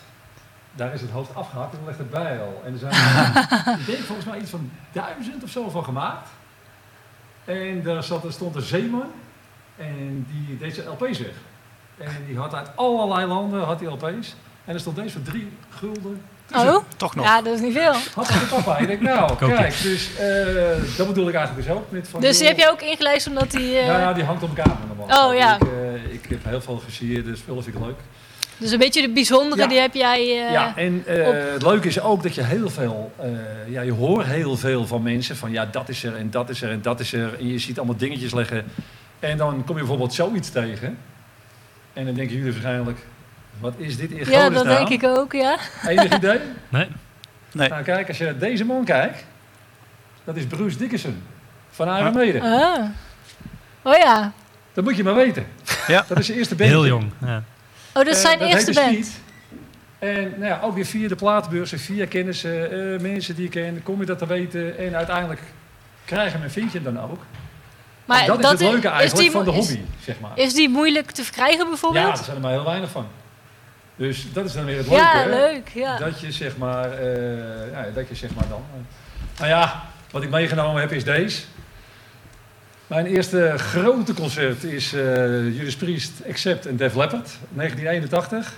Daar 0.76 0.94
is 0.94 1.02
het 1.02 1.10
hoofd 1.10 1.36
afgehakt 1.36 1.72
en 1.72 1.78
dan 1.78 1.88
ligt 1.88 2.00
het 2.00 2.10
bij 2.10 2.40
al. 2.40 2.62
En 2.66 2.74
er 2.74 2.80
zijn, 2.80 2.94
ik 3.80 3.86
denk 3.86 4.00
volgens 4.00 4.28
mij 4.28 4.40
iets 4.40 4.50
van 4.50 4.72
duizend 4.92 5.44
of 5.44 5.50
zo 5.50 5.70
van 5.70 5.84
gemaakt. 5.84 6.30
En 7.48 7.82
daar 7.84 8.04
zat, 8.04 8.24
er 8.24 8.32
stond 8.32 8.56
een 8.56 8.62
zeeman 8.62 9.12
en 9.78 10.26
die 10.32 10.58
deed 10.58 10.76
zijn 10.76 10.88
LP's 10.88 11.20
weg. 11.20 11.34
En 11.98 12.26
die 12.28 12.38
had 12.38 12.54
uit 12.54 12.70
allerlei 12.76 13.26
landen 13.26 13.64
had 13.64 13.80
die 13.80 13.88
LP's. 13.88 14.36
En 14.66 14.74
er 14.74 14.80
stond 14.80 14.96
deze 14.96 15.10
voor 15.12 15.22
drie 15.22 15.48
gulden. 15.70 16.22
oh, 16.56 16.78
Toch 16.98 17.16
nog. 17.16 17.26
ja, 17.26 17.42
dat 17.42 17.54
is 17.54 17.60
niet 17.60 17.74
veel. 17.74 17.94
Had 18.16 18.30
ik 18.30 18.48
papa. 18.50 18.78
Ik 18.78 18.88
denk, 18.88 19.02
nou, 19.02 19.36
kijk, 19.38 19.82
dus 19.82 20.16
eh, 20.18 20.98
dat 20.98 21.08
bedoel 21.08 21.28
ik 21.28 21.34
eigenlijk 21.36 21.68
dus 21.68 21.76
ook. 21.76 21.92
Met 21.92 22.08
van, 22.08 22.22
Dus 22.22 22.38
die 22.38 22.48
joh, 22.48 22.56
heb 22.58 22.66
je 22.66 22.72
ook 22.72 22.82
ingelijst 22.82 23.28
omdat 23.28 23.52
die... 23.52 23.78
eh, 23.78 23.86
Ja, 23.86 24.00
ja, 24.00 24.14
die 24.14 24.24
hangt 24.24 24.44
op 24.44 24.58
elkaar 24.58 24.76
normaal. 24.88 25.30
Oh, 25.30 25.36
ja. 25.36 25.56
Ik, 25.56 25.62
eh, 25.62 26.14
ik 26.14 26.26
heb 26.30 26.44
heel 26.44 26.62
veel 26.62 26.78
gesierde 26.86 27.36
spullen, 27.36 27.64
vind 27.64 27.76
ik 27.76 27.82
leuk. 27.86 28.00
Dus 28.58 28.72
een 28.72 28.78
beetje 28.80 29.02
de 29.02 29.10
bijzondere, 29.10 29.62
Ja. 29.62 29.68
die 29.68 29.80
heb 29.80 29.94
jij... 29.94 30.20
eh, 30.46 30.52
ja, 30.52 30.76
en 30.76 31.04
eh, 31.06 31.28
op- 31.28 31.52
het 31.54 31.62
leuke 31.62 31.88
is 31.88 32.00
ook 32.02 32.24
dat 32.24 32.36
je 32.36 32.44
heel 32.44 32.70
veel, 32.70 33.12
eh, 33.18 33.30
ja, 33.68 33.82
je 33.82 33.92
hoort 33.94 34.26
heel 34.26 34.58
veel 34.58 34.88
van 34.88 35.02
mensen 35.02 35.36
van 35.36 35.52
ja, 35.52 35.66
dat 35.66 35.90
is 35.90 36.04
er 36.04 36.16
en 36.16 36.30
dat 36.32 36.50
is 36.50 36.62
er 36.62 36.70
en 36.72 36.82
dat 36.82 37.00
is 37.00 37.14
er. 37.14 37.36
En 37.40 37.48
je 37.48 37.60
ziet 37.60 37.78
allemaal 37.78 37.98
dingetjes 37.98 38.34
leggen. 38.34 38.66
En 39.20 39.38
dan 39.38 39.56
kom 39.66 39.74
je 39.76 39.82
bijvoorbeeld 39.82 40.14
zoiets 40.14 40.50
tegen. 40.50 40.98
En 41.94 42.06
dan 42.06 42.14
denken 42.14 42.36
jullie 42.36 42.52
waarschijnlijk, 42.52 42.98
wat 43.60 43.74
is 43.78 43.98
dit 43.98 44.12
in 44.12 44.30
Ja, 44.30 44.50
dat 44.50 44.66
denk 44.66 44.90
ik 44.90 45.04
ook, 45.04 45.34
ja. 45.34 45.58
Enig 45.88 46.16
idee? 46.16 46.40
Nee? 46.70 46.88
Nee. 47.52 47.70
Nou 47.70 47.84
kijk, 47.84 48.08
als 48.08 48.18
je 48.18 48.24
naar 48.24 48.38
deze 48.38 48.66
man 48.66 48.84
kijkt, 48.86 49.26
dat 50.24 50.36
is 50.36 50.46
Bruce 50.46 50.78
Dickinson 50.78 51.24
van 51.70 51.88
Iron 51.88 52.08
Ah. 52.08 52.14
Maiden. 52.14 52.42
Ah. 52.42 52.84
Oh 53.82 53.98
ja. 53.98 54.32
Dat 54.74 54.84
moet 54.84 54.96
je 54.98 55.04
maar 55.04 55.16
weten. 55.16 55.46
Ja. 55.88 56.06
Dat 56.08 56.20
is 56.20 56.26
zijn 56.26 56.38
eerste 56.38 56.56
bandje. 56.56 56.76
Heel 56.76 56.86
jong. 56.88 57.12
Ja. 57.26 57.44
Oh, 57.98 58.06
dat 58.06 58.08
is 58.08 58.24
Eh, 58.24 58.28
zijn 58.28 58.40
dat 58.40 58.48
eerste 58.50 58.82
heette 58.82 58.96
band. 58.96 59.12
En 60.00 60.34
nou 60.38 60.46
ja, 60.46 60.60
ook 60.64 60.76
weer 60.76 60.86
via 60.86 61.08
de 61.08 61.16
platenbeurzen, 61.16 61.80
via 61.80 62.06
kennissen, 62.06 62.72
eh, 62.94 63.00
mensen 63.00 63.36
die 63.36 63.44
je 63.44 63.50
kent, 63.50 63.84
kom 63.84 64.00
je 64.00 64.06
dat 64.06 64.18
te 64.18 64.28
weten. 64.28 64.78
En 64.78 64.96
uiteindelijk 64.96 65.42
krijg 66.06 66.26
je 66.32 66.32
hem 66.38 66.44
en 66.44 66.52
vind 66.52 66.72
je 66.72 66.80
hem 66.80 66.94
dan 66.94 67.04
ook. 67.12 67.20
Maar 68.06 68.26
dat, 68.26 68.44
is 68.44 68.50
het 68.50 68.60
leuke 68.60 68.88
eigenlijk 68.88 69.20
die, 69.20 69.32
van 69.32 69.44
de 69.44 69.52
is- 69.52 69.58
hobby, 69.58 69.82
zeg 70.04 70.20
maar. 70.20 70.32
Is, 70.36 70.54
die 70.54 70.70
moeilijk 70.70 71.12
te 71.12 71.24
verkrijgen 71.24 71.64
ja, 71.64 71.68
bijvoorbeeld? 71.70 72.18
er 72.18 72.24
zijn 72.24 72.36
er 72.36 72.42
maar 72.42 72.52
heel 72.52 72.66
weinig 72.66 72.90
van. 72.90 73.08
Dus 73.96 74.34
dat 74.34 74.46
is 74.46 74.54
dan 74.54 74.66
weer 74.66 74.78
het 74.78 74.88
leuke. 74.88 75.04
Ja, 75.04 75.26
leuk. 75.26 75.70
Ja. 75.74 75.98
Dat 75.98 76.20
je 76.20 76.32
zeg 76.32 76.58
maar, 76.58 76.92
eh, 76.92 77.72
ja, 77.72 77.86
dat 77.94 78.08
je 78.08 78.16
zeg 78.16 78.30
maar 78.36 78.48
dan. 78.50 78.62
nou 79.38 79.50
ja, 79.50 79.84
wat 80.12 80.24
ik 80.24 80.30
meegenomen 80.30 80.82
heb 80.82 80.92
is 80.92 81.04
deze. 81.04 81.42
Mijn 82.88 83.06
eerste 83.06 83.54
grote 83.58 84.14
concert 84.14 84.64
is 84.64 84.94
eh 84.94 85.58
Judas 85.58 85.76
Priest, 85.76 86.12
Accept 86.30 86.66
en 86.66 86.76
Def 86.78 86.96
Leppard, 86.96 87.30
1981. 87.50 88.54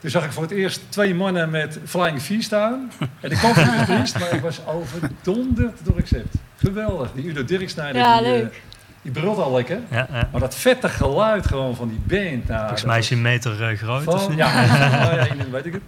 Toen 0.00 0.10
zag 0.10 0.24
ik 0.24 0.32
voor 0.32 0.42
het 0.42 0.52
eerst 0.52 0.80
twee 0.88 1.14
mannen 1.14 1.50
met 1.50 1.78
Flying 1.84 2.22
V 2.22 2.42
staan. 2.42 2.90
En 3.20 3.30
ik 3.30 3.36
kwam 3.38 3.54
van 3.54 3.64
Judas 3.64 3.84
Priest, 3.86 4.18
maar 4.18 4.32
ik 4.32 4.40
was 4.40 4.60
overdonderd 4.66 5.78
door 5.84 5.96
Accept. 5.96 6.34
Geweldig. 6.56 7.12
Die 7.14 7.24
Udo 7.24 7.44
Dirksnijder, 7.44 8.00
Ja, 8.02 8.18
die, 8.18 8.26
eh, 8.26 8.32
leuk. 8.32 8.62
die 9.02 9.12
brult 9.12 9.38
al 9.38 9.52
lekker. 9.54 9.78
Ja, 9.90 10.06
ja. 10.12 10.28
Maar 10.32 10.40
dat 10.40 10.54
vette 10.54 10.88
geluid 10.88 11.46
gewoon 11.46 11.76
van 11.76 11.88
die 11.88 12.00
band. 12.20 12.48
Nou, 12.48 12.60
Volgens 12.60 12.84
mij 12.84 12.98
is 12.98 13.08
hij 13.08 13.16
een 13.16 13.22
meter 13.22 13.62
eh, 13.70 13.78
groot. 13.78 14.06
of 14.06 14.28
niet? 14.28 14.38
ja, 14.44 14.66
nou 14.90 15.16
ja, 15.16 15.26
weet 15.50 15.66
ik 15.66 15.72
het. 15.72 15.82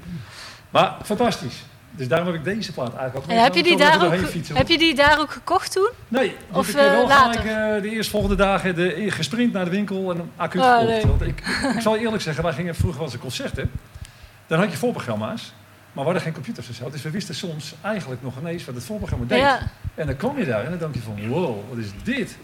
Maar 0.70 0.96
fantastisch. 1.04 1.64
Dus 1.98 2.08
daarom 2.08 2.26
heb 2.26 2.36
ik 2.36 2.44
deze 2.44 2.72
plaat 2.72 2.94
eigenlijk 2.94 3.16
ook 3.16 3.36
En 3.36 3.42
heb 3.42 3.54
je, 3.54 3.62
die 3.62 3.76
daar 3.76 4.04
ook, 4.06 4.14
fietsen. 4.26 4.56
heb 4.56 4.68
je 4.68 4.78
die 4.78 4.94
daar 4.94 5.20
ook 5.20 5.30
gekocht 5.30 5.72
toen? 5.72 5.90
Nee, 6.08 6.36
Of, 6.50 6.66
heb 6.66 6.76
ik 6.76 6.80
eh, 6.82 6.90
wel 6.92 7.08
eh, 7.10 7.20
gelijk 7.20 7.44
later? 7.44 7.74
eh, 7.76 7.82
de 7.82 7.90
eerstvolgende 7.90 8.34
dagen 8.36 8.74
de, 8.74 9.04
gesprint 9.10 9.52
naar 9.52 9.64
de 9.64 9.70
winkel 9.70 10.10
en 10.12 10.18
een 10.18 10.30
accu 10.36 10.58
Oh, 10.58 10.78
gekocht. 10.78 11.04
Want 11.04 11.20
ik, 11.22 11.40
ik 11.76 11.80
zal 11.80 11.96
eerlijk 11.96 12.22
zeggen, 12.22 12.44
wij 12.44 12.52
gingen 12.52 12.74
vroeger 12.74 12.96
wel 12.98 13.04
eens 13.06 13.14
een 13.14 13.20
concerten. 13.20 13.70
Dan 14.46 14.58
had 14.58 14.70
je 14.70 14.76
voorprogramma's, 14.76 15.42
maar 15.92 16.04
we 16.04 16.10
hadden 16.10 16.22
geen 16.22 16.32
computers 16.32 16.68
en 16.68 16.74
zo. 16.74 16.90
Dus 16.90 17.02
we 17.02 17.10
wisten 17.10 17.34
soms 17.34 17.74
eigenlijk 17.80 18.22
nog 18.22 18.34
ineens 18.40 18.64
wat 18.64 18.74
het 18.74 18.84
voorprogramma 18.84 19.24
deed. 19.26 19.38
Ja. 19.38 19.60
En 19.94 20.06
dan 20.06 20.16
kwam 20.16 20.38
je 20.38 20.44
daar 20.44 20.64
en 20.64 20.70
dan 20.70 20.78
denk 20.78 20.94
je 20.94 21.00
van, 21.00 21.28
wow, 21.28 21.56
wat 21.68 21.78
is 21.78 21.90
dit? 22.02 22.36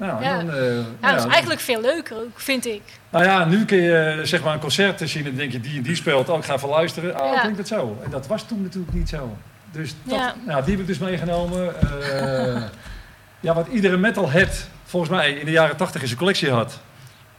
Nou, 0.00 0.22
Ja. 0.22 0.36
dan, 0.36 0.50
eh, 0.54 0.64
Ja, 0.76 0.82
nou, 1.00 1.14
dat 1.14 1.24
is 1.24 1.30
eigenlijk 1.30 1.60
veel 1.60 1.80
leuker 1.80 2.16
ook, 2.16 2.40
vind 2.40 2.66
ik. 2.66 2.82
nou 3.10 3.24
ja, 3.24 3.44
nu 3.44 3.64
kun 3.64 3.78
je 3.78 3.96
eh, 4.18 4.24
zeg 4.26 4.42
maar 4.42 4.54
een 4.54 4.60
concert 4.60 5.02
zien 5.10 5.26
en 5.26 5.34
denk 5.36 5.52
je 5.52 5.60
die 5.60 5.76
en 5.76 5.82
die 5.82 5.94
speelt. 5.94 6.28
Oh, 6.28 6.38
ik 6.38 6.44
ga 6.44 6.54
even 6.54 6.68
luisteren. 6.68 7.20
Oh, 7.20 7.32
Ja. 7.34 7.40
klinkt 7.40 7.58
het 7.58 7.68
zo. 7.68 7.98
En 8.04 8.10
dat 8.10 8.26
was 8.26 8.42
toen 8.48 8.62
natuurlijk 8.62 8.92
niet 8.94 9.08
zo. 9.08 9.36
Dus 9.72 9.94
dat, 10.02 10.18
Ja. 10.18 10.34
nou, 10.46 10.60
die 10.62 10.70
heb 10.70 10.80
ik 10.80 10.86
dus 10.86 10.98
meegenomen. 10.98 11.74
Eh, 12.02 12.62
ja, 13.40 13.54
wat 13.54 13.66
iedere 13.68 13.96
metalhead 13.96 14.68
volgens 14.84 15.10
mij 15.12 15.30
in 15.32 15.44
de 15.44 15.50
jaren 15.52 15.76
80 15.76 16.00
in 16.00 16.06
zijn 16.06 16.18
collectie 16.18 16.50
had. 16.50 16.80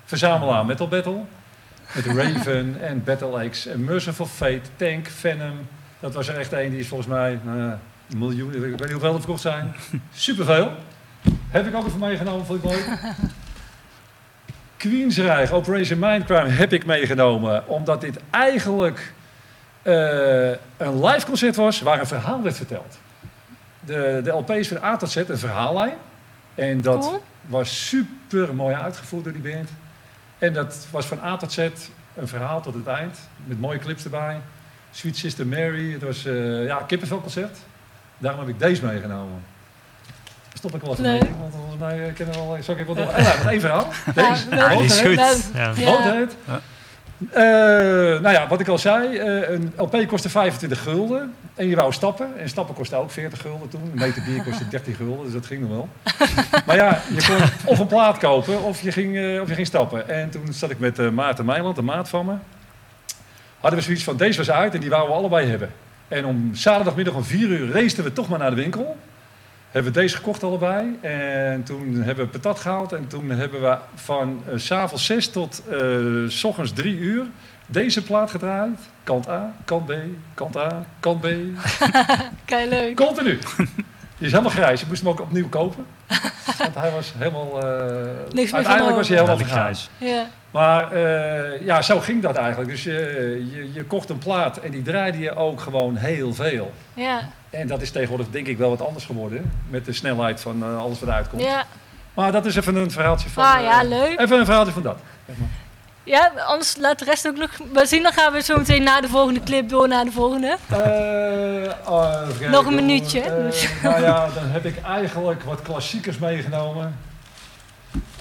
Verzamelaar 0.06 0.66
Metal 0.66 0.88
Battle. 0.88 1.20
Met 1.96 2.06
Raven 2.06 2.78
en 2.90 3.04
Battle 3.04 3.44
Axe 3.46 3.70
en 3.72 3.84
Merciful 3.84 4.26
Fate, 4.26 4.62
Tank, 4.76 5.08
Venom. 5.08 5.68
Dat 6.00 6.14
was 6.14 6.28
er 6.28 6.38
echt 6.38 6.54
één 6.54 6.70
die 6.72 6.80
is 6.80 6.88
volgens 6.88 7.10
mij 7.10 7.32
ja, 7.46 7.80
een 8.10 8.18
miljoen. 8.18 8.54
Ik 8.54 8.60
weet 8.62 8.80
niet 8.80 8.92
hoeveel 8.92 9.14
er 9.14 9.18
verkocht 9.20 9.42
zijn. 9.42 9.76
Superveel. 10.14 10.72
Heb 11.52 11.68
ik 11.68 11.76
ook 11.76 11.86
even 11.86 12.00
meegenomen, 12.00 12.46
vond 12.46 12.64
ik 12.64 12.70
leuk. 12.70 12.88
Queensrijk, 14.78 15.52
Operation 15.54 16.00
Mindcrime 16.00 16.50
heb 16.50 16.74
ik 16.74 16.86
meegenomen. 16.86 17.68
Omdat 17.68 18.02
dit 18.02 18.20
eigenlijk 18.30 19.14
eh, 19.82 20.50
een 20.78 21.06
live 21.06 21.26
concert 21.26 21.56
was 21.56 21.82
waar 21.82 22.00
een 22.00 22.08
verhaal 22.08 22.42
werd 22.42 22.56
verteld. 22.56 23.00
De, 23.80 24.22
de 24.24 24.30
LP 24.30 24.50
is 24.50 24.68
van 24.68 24.84
A 24.84 24.98
tot 24.98 25.12
Z 25.12 25.16
een 25.16 25.38
verhaallijn. 25.38 25.94
En 26.56 26.82
dat 26.82 27.00
Cool. 27.00 27.24
was 27.48 27.88
super 27.88 28.56
mooi 28.56 28.76
uitgevoerd 28.76 29.24
door 29.24 29.34
die 29.34 29.54
band. 29.54 29.70
En 30.38 30.54
dat 30.54 30.88
was 30.92 31.06
van 31.06 31.20
A 31.24 31.38
tot 31.38 31.52
Z 31.52 31.58
een 32.16 32.28
verhaal 32.28 32.62
tot 32.62 32.74
het 32.74 32.88
eind. 32.88 33.20
Met 33.46 33.60
mooie 33.60 33.80
clips 33.80 34.04
erbij. 34.04 34.42
Sweet 34.92 35.18
Sister 35.18 35.48
Mary. 35.48 35.92
Het 35.92 36.02
was 36.02 36.26
uh, 36.26 36.66
ja, 36.66 36.78
kippenvelconcert. 36.88 37.58
Daarom 38.18 38.40
heb 38.40 38.50
ik 38.50 38.60
deze 38.60 38.86
meegenomen. 38.86 39.44
Stop 40.54 40.76
ik 40.76 40.82
wel 40.82 40.92
even 40.92 41.04
Nee. 41.04 41.20
mee. 41.22 41.32
Want 41.40 41.54
volgens 41.54 41.78
mij 41.80 42.08
eh, 42.08 42.14
kennen 42.14 42.36
we 42.36 42.42
wel... 42.42 42.58
Zal 42.64 42.76
ik 42.76 42.82
even 42.82 42.96
wat... 42.96 43.14
Eh, 43.14 43.46
één 43.48 43.60
verhaal. 43.60 43.88
Deze. 44.16 44.46
Ja, 44.50 44.70
die 44.70 44.84
is 44.84 45.02
Motorhead. 45.04 45.36
goed. 45.36 45.54
Ja. 45.56 45.74
Ja. 45.76 46.28
Ja. 46.46 46.62
Eh, 47.30 48.22
nou 48.22 48.30
ja, 48.32 48.48
wat 48.48 48.60
ik 48.60 48.68
al 48.68 48.78
zei, 48.78 49.18
eh, 49.18 49.50
een 49.50 49.74
LP 49.78 50.08
kostte 50.08 50.30
25 50.30 50.84
gulden. 50.84 51.34
En 51.56 51.68
je 51.68 51.76
wou 51.76 51.94
stappen. 51.94 52.40
En 52.40 52.50
stappen 52.50 52.76
kostte 52.76 52.96
ook 52.96 53.12
40 53.12 53.42
gulden 53.42 53.70
toen. 53.70 53.82
Een 53.82 53.92
meter 54.00 54.24
bier 54.24 54.44
kostte 54.44 54.68
30 54.68 54.96
gulden, 54.98 55.24
dus 55.24 55.34
dat 55.34 55.46
ging 55.46 55.62
nog 55.62 55.70
wel. 55.70 55.90
maar 56.66 56.76
ja, 56.76 57.02
je 57.16 57.26
kon 57.28 57.72
of 57.72 57.80
een 57.80 57.88
plaat 57.88 58.18
kopen 58.18 58.64
of 58.64 58.82
je 58.82 58.92
ging, 58.92 59.18
eh, 59.18 59.42
of 59.42 59.48
je 59.48 59.56
ging 59.56 59.68
stappen. 59.68 60.10
En 60.10 60.30
toen 60.30 60.54
zat 60.54 60.70
ik 60.70 60.80
met 60.80 61.12
Maarten 61.12 61.46
Meiland, 61.46 61.78
een 61.78 61.86
maat 61.86 62.10
van 62.10 62.26
me. 62.26 62.34
Hadden 63.60 63.80
we 63.80 63.86
zoiets 63.86 64.04
van, 64.04 64.18
deze 64.18 64.38
was 64.38 64.52
uit 64.52 64.74
en 64.74 64.80
die 64.80 64.90
wouden 64.90 65.12
we 65.12 65.18
allebei 65.20 65.50
hebben. 65.50 65.70
En 66.08 66.26
om 66.26 66.50
zaterdagmiddag 66.54 67.14
om 67.14 67.24
4 67.24 67.48
uur 67.48 67.72
raceten 67.72 68.04
we 68.04 68.14
toch 68.14 68.30
maar 68.30 68.40
naar 68.40 68.50
de 68.50 68.56
winkel. 68.56 68.98
Hebben 69.72 69.94
we 69.94 70.00
deze 70.00 70.16
gekocht 70.16 70.44
allebei. 70.44 70.98
En 71.02 71.64
toen 71.64 71.96
hebben 71.96 72.26
we 72.26 72.32
patat 72.32 72.60
gehaald. 72.60 72.92
En 72.92 73.08
toen 73.08 73.30
hebben 73.30 73.62
we 73.62 73.78
van 73.96 74.44
uh, 74.48 74.54
s'avonds 74.58 75.06
6 75.06 75.28
tot 75.28 75.64
uh, 75.72 76.30
s 76.30 76.44
ochtends 76.44 76.74
3 76.74 76.98
uur 76.98 77.26
deze 77.66 78.04
plaat 78.04 78.32
gedraaid. 78.32 78.80
Kant 79.04 79.28
A, 79.28 79.56
kant 79.66 79.86
B, 79.86 79.94
kant 80.34 80.58
A, 80.58 80.86
kant 81.00 81.22
B. 81.22 81.28
Kei 82.46 82.70
leuk. 82.70 82.96
Continu. 82.96 83.38
Die 84.22 84.30
is 84.30 84.36
helemaal 84.36 84.56
grijs. 84.56 84.82
Ik 84.82 84.88
moest 84.88 85.02
hem 85.02 85.12
ook 85.12 85.22
opnieuw 85.22 85.50
kopen. 85.50 85.86
Want 86.58 86.76
hij 86.76 86.92
was 86.92 87.14
helemaal... 87.18 87.64
Uh, 87.64 88.10
Niks 88.30 88.52
meer 88.52 88.54
uiteindelijk 88.54 88.96
was 88.96 89.08
hij 89.08 89.18
helemaal 89.18 89.46
grijs. 89.46 89.90
Ja. 89.98 90.26
Maar 90.52 90.96
uh, 90.96 91.66
ja, 91.66 91.82
zo 91.82 92.00
ging 92.00 92.22
dat 92.22 92.36
eigenlijk. 92.36 92.70
Dus 92.70 92.84
je, 92.84 92.92
je, 93.52 93.74
je, 93.74 93.84
kocht 93.84 94.10
een 94.10 94.18
plaat 94.18 94.58
en 94.58 94.72
die 94.72 94.82
draaide 94.82 95.20
je 95.20 95.36
ook 95.36 95.60
gewoon 95.60 95.96
heel 95.96 96.34
veel. 96.34 96.72
Ja. 96.94 97.30
En 97.50 97.68
dat 97.68 97.82
is 97.82 97.92
tegenwoordig 97.92 98.30
denk 98.30 98.48
ik 98.48 98.58
wel 98.58 98.70
wat 98.70 98.82
anders 98.88 99.06
geworden. 99.06 99.52
Met 99.70 99.86
de 99.86 99.94
snelheid 99.94 100.42
van 100.42 100.64
uh, 100.64 100.78
alles 100.78 101.00
wat 101.00 101.10
uitkomt. 101.10 101.42
Ja. 101.42 101.66
Maar 102.14 102.32
dat 102.32 102.46
is 102.46 102.56
even 102.56 102.76
een 102.76 102.92
verhaaltje 102.92 103.30
van... 103.30 103.44
Ah 103.44 103.62
ja, 103.62 103.84
leuk. 103.84 104.20
Even 104.20 104.40
een 104.40 104.46
verhaaltje 104.46 104.74
van 104.74 104.84
dat. 104.84 104.98
Ja, 106.04 106.32
anders 106.48 106.78
laat 106.78 107.00
de 107.00 107.06
rest 107.06 107.28
ook 107.28 107.38
nog 107.38 107.50
maar 107.74 107.88
zien. 107.88 108.04
Dan 108.04 108.14
gaan 108.14 108.34
we 108.34 108.42
zo 108.42 108.58
meteen 108.58 108.84
na 108.84 109.02
de 109.02 109.08
volgende 109.08 109.44
clip 109.44 109.70
door 109.70 109.88
naar 109.88 110.06
de 110.06 110.12
volgende. 110.12 110.58
Uh, 110.72 112.50
nog 112.52 112.66
een 112.66 112.76
minuutje. 112.76 113.20
Uh, 113.20 113.84
nou 113.84 114.02
ja, 114.02 114.30
dan 114.34 114.44
heb 114.44 114.66
ik 114.66 114.82
eigenlijk 114.82 115.44
wat 115.44 115.62
klassiekers 115.62 116.18
meegenomen. 116.18 116.98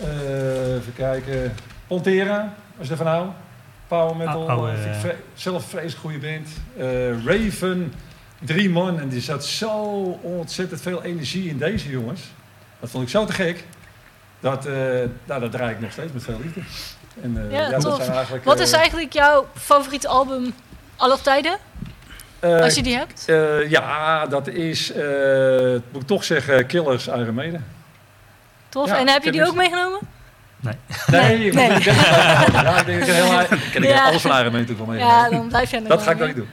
Uh, 0.02 0.74
even 0.74 0.94
kijken. 0.94 1.54
Pontera, 1.86 2.54
als 2.78 2.86
je 2.86 2.92
ervan 2.92 3.06
houdt. 3.06 3.32
Power 3.88 4.16
metal. 4.16 4.42
Oh, 4.42 4.58
oh, 4.58 4.68
vind 4.74 4.94
ik 4.94 5.00
vre 5.00 5.16
zelf 5.34 5.64
vreselijk 5.64 5.98
goede 5.98 6.18
band. 6.18 6.48
Raven, 7.26 7.94
drie 8.40 8.70
man. 8.70 9.00
En 9.00 9.08
die 9.08 9.20
zat 9.20 9.44
zo 9.44 9.72
ontzettend 10.22 10.80
veel 10.80 11.02
energie 11.02 11.48
in 11.48 11.58
deze 11.58 11.90
jongens. 11.90 12.20
Dat 12.80 12.90
vond 12.90 13.02
ik 13.04 13.10
zo 13.10 13.24
te 13.24 13.32
gek. 13.32 13.64
Dat, 14.40 14.64
nou, 15.24 15.40
dat 15.40 15.52
draai 15.52 15.72
ik 15.72 15.80
nog 15.80 15.92
steeds 15.92 16.12
met 16.12 16.22
veel 16.22 16.40
liefde. 16.42 16.60
En, 17.22 17.36
uh, 17.36 17.52
ja, 17.52 17.70
ja, 17.70 17.78
tof. 17.78 18.08
eigenlijk, 18.08 18.44
Wat 18.44 18.58
is 18.58 18.72
uh, 18.72 18.78
eigenlijk 18.78 19.12
jouw 19.12 19.46
favoriete 19.54 20.08
album 20.08 20.54
aller 20.96 21.22
tijden? 21.22 21.56
Uh, 22.44 22.61
Als 22.61 22.74
je 22.74 22.82
die 22.82 22.96
hebt? 22.96 23.24
ja, 23.68 24.26
dat 24.26 24.46
is, 24.46 24.92
moet 25.92 26.02
ik 26.02 26.06
toch 26.06 26.24
zeggen, 26.24 26.66
Killers 26.66 27.06
Iron 27.06 27.34
Maiden. 27.34 27.66
Tof. 28.68 28.88
Ja, 28.88 28.98
en 28.98 29.08
heb 29.08 29.22
je 29.22 29.32
die 29.32 29.46
ook 29.46 29.54
meegenomen? 29.54 29.98
Nee. 30.61 30.74
Nee, 31.06 31.46
ik, 31.46 31.54
Nee. 31.54 31.70
ik 31.70 31.84
ja, 32.52 32.78
ik 32.78 32.86
ben 32.86 33.02
heel, 33.02 33.40
ik 33.40 33.48
ken 33.72 33.82
ik 33.82 33.88
Ja. 33.88 34.04
alles 34.06 34.22
van 34.22 34.30
Iron 34.30 34.52
Maiden 34.52 34.61
natuurlijk 34.61 34.78
wel 34.78 34.86
mee. 34.86 34.98
Ja, 34.98 35.30
dan 35.30 35.48
blijf 35.48 35.70
de 35.70 35.82
Dat 35.82 36.02
ga 36.02 36.11
ik 36.11 36.18
dan 36.18 36.26
niet 36.26 36.36
doen. 36.36 36.48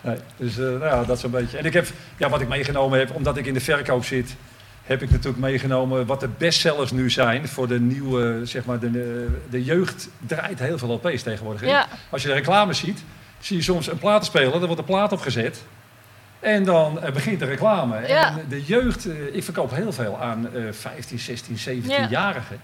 Nee, 0.00 0.16
dus 0.36 0.56
uh, 0.56 0.64
nou 0.64 0.84
ja, 0.84 1.04
dat 1.04 1.20
zo'n 1.20 1.30
beetje. 1.30 1.58
En 1.58 1.64
ik 1.64 1.72
heb, 1.72 1.86
ja, 2.16 2.28
wat 2.28 2.40
ik 2.40 2.48
meegenomen 2.48 2.98
heb, 2.98 3.14
omdat 3.14 3.36
ik 3.36 3.46
in 3.46 3.54
de 3.54 3.60
verkoop 3.60 4.04
zit, 4.04 4.36
heb 4.84 5.02
ik 5.02 5.10
natuurlijk 5.10 5.42
meegenomen 5.42 6.06
wat 6.06 6.20
de 6.20 6.28
bestsellers 6.38 6.90
nu 6.90 7.10
zijn 7.10 7.48
voor 7.48 7.68
de 7.68 7.80
nieuwe, 7.80 8.40
zeg 8.44 8.64
maar, 8.64 8.78
de, 8.78 9.28
de 9.50 9.64
jeugd 9.64 10.08
draait 10.26 10.58
heel 10.58 10.78
veel 10.78 10.92
LP's 11.02 11.22
tegenwoordig. 11.22 11.68
Ja. 11.68 11.86
Als 12.10 12.22
je 12.22 12.28
de 12.28 12.34
reclame 12.34 12.72
ziet, 12.72 13.04
zie 13.40 13.56
je 13.56 13.62
soms 13.62 13.86
een 13.86 13.98
platenspeler, 13.98 14.52
er 14.54 14.60
wordt 14.60 14.78
een 14.78 14.84
plaat 14.84 15.12
opgezet. 15.12 15.62
En 16.40 16.64
dan 16.64 17.00
uh, 17.04 17.10
begint 17.10 17.38
de 17.38 17.44
reclame. 17.44 18.08
Ja. 18.08 18.28
En 18.28 18.44
de 18.48 18.62
jeugd, 18.64 19.06
uh, 19.06 19.34
ik 19.34 19.44
verkoop 19.44 19.70
heel 19.74 19.92
veel 19.92 20.20
aan 20.20 20.48
uh, 20.54 20.72
15, 20.72 21.18
16, 21.18 21.56
17-jarigen. 21.82 22.60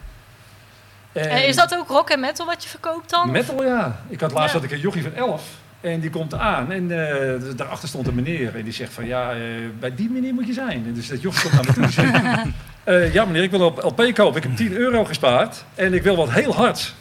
En 1.12 1.28
Eh, 1.30 1.48
is 1.48 1.56
dat 1.56 1.74
ook 1.74 1.88
rock 1.88 2.10
en 2.10 2.20
metal 2.20 2.46
wat 2.46 2.62
je 2.62 2.68
verkoopt 2.68 3.10
dan? 3.10 3.30
Metal, 3.30 3.64
ja. 3.64 4.00
Ik 4.08 4.20
had 4.20 4.32
laatst 4.32 4.52
Ja. 4.54 4.60
had 4.60 4.70
ik 4.70 4.70
een 4.70 4.80
jochie 4.80 5.02
van 5.02 5.14
11. 5.14 5.42
En 5.80 6.00
die 6.00 6.10
komt 6.10 6.34
aan 6.34 6.72
en 6.72 6.82
uh, 6.82 7.56
daarachter 7.56 7.88
stond 7.88 8.06
een 8.06 8.14
meneer. 8.14 8.56
En 8.56 8.64
die 8.64 8.72
zegt 8.72 8.92
van, 8.92 9.06
ja, 9.06 9.36
uh, 9.36 9.40
bij 9.78 9.94
die 9.94 10.10
meneer 10.10 10.34
moet 10.34 10.46
je 10.46 10.52
zijn. 10.52 10.84
En 10.86 10.94
dus 10.94 11.08
dat 11.08 11.22
jochie 11.22 11.50
komt 11.50 11.54
naar 11.54 11.64
me 11.64 11.72
toe 11.72 11.82
en 11.82 11.92
zegt... 11.92 12.46
Uh, 12.84 13.12
ja 13.16 13.24
meneer, 13.24 13.42
ik 13.42 13.50
wil 13.50 13.60
op 13.60 13.82
LP 13.82 14.14
kopen. 14.14 14.36
Ik 14.36 14.42
heb 14.42 14.56
10 14.56 14.72
euro 14.72 15.04
gespaard. 15.04 15.64
En 15.74 15.94
ik 15.94 16.02
wil 16.02 16.16
wat 16.16 16.30
heel 16.30 16.54
hards. 16.54 16.94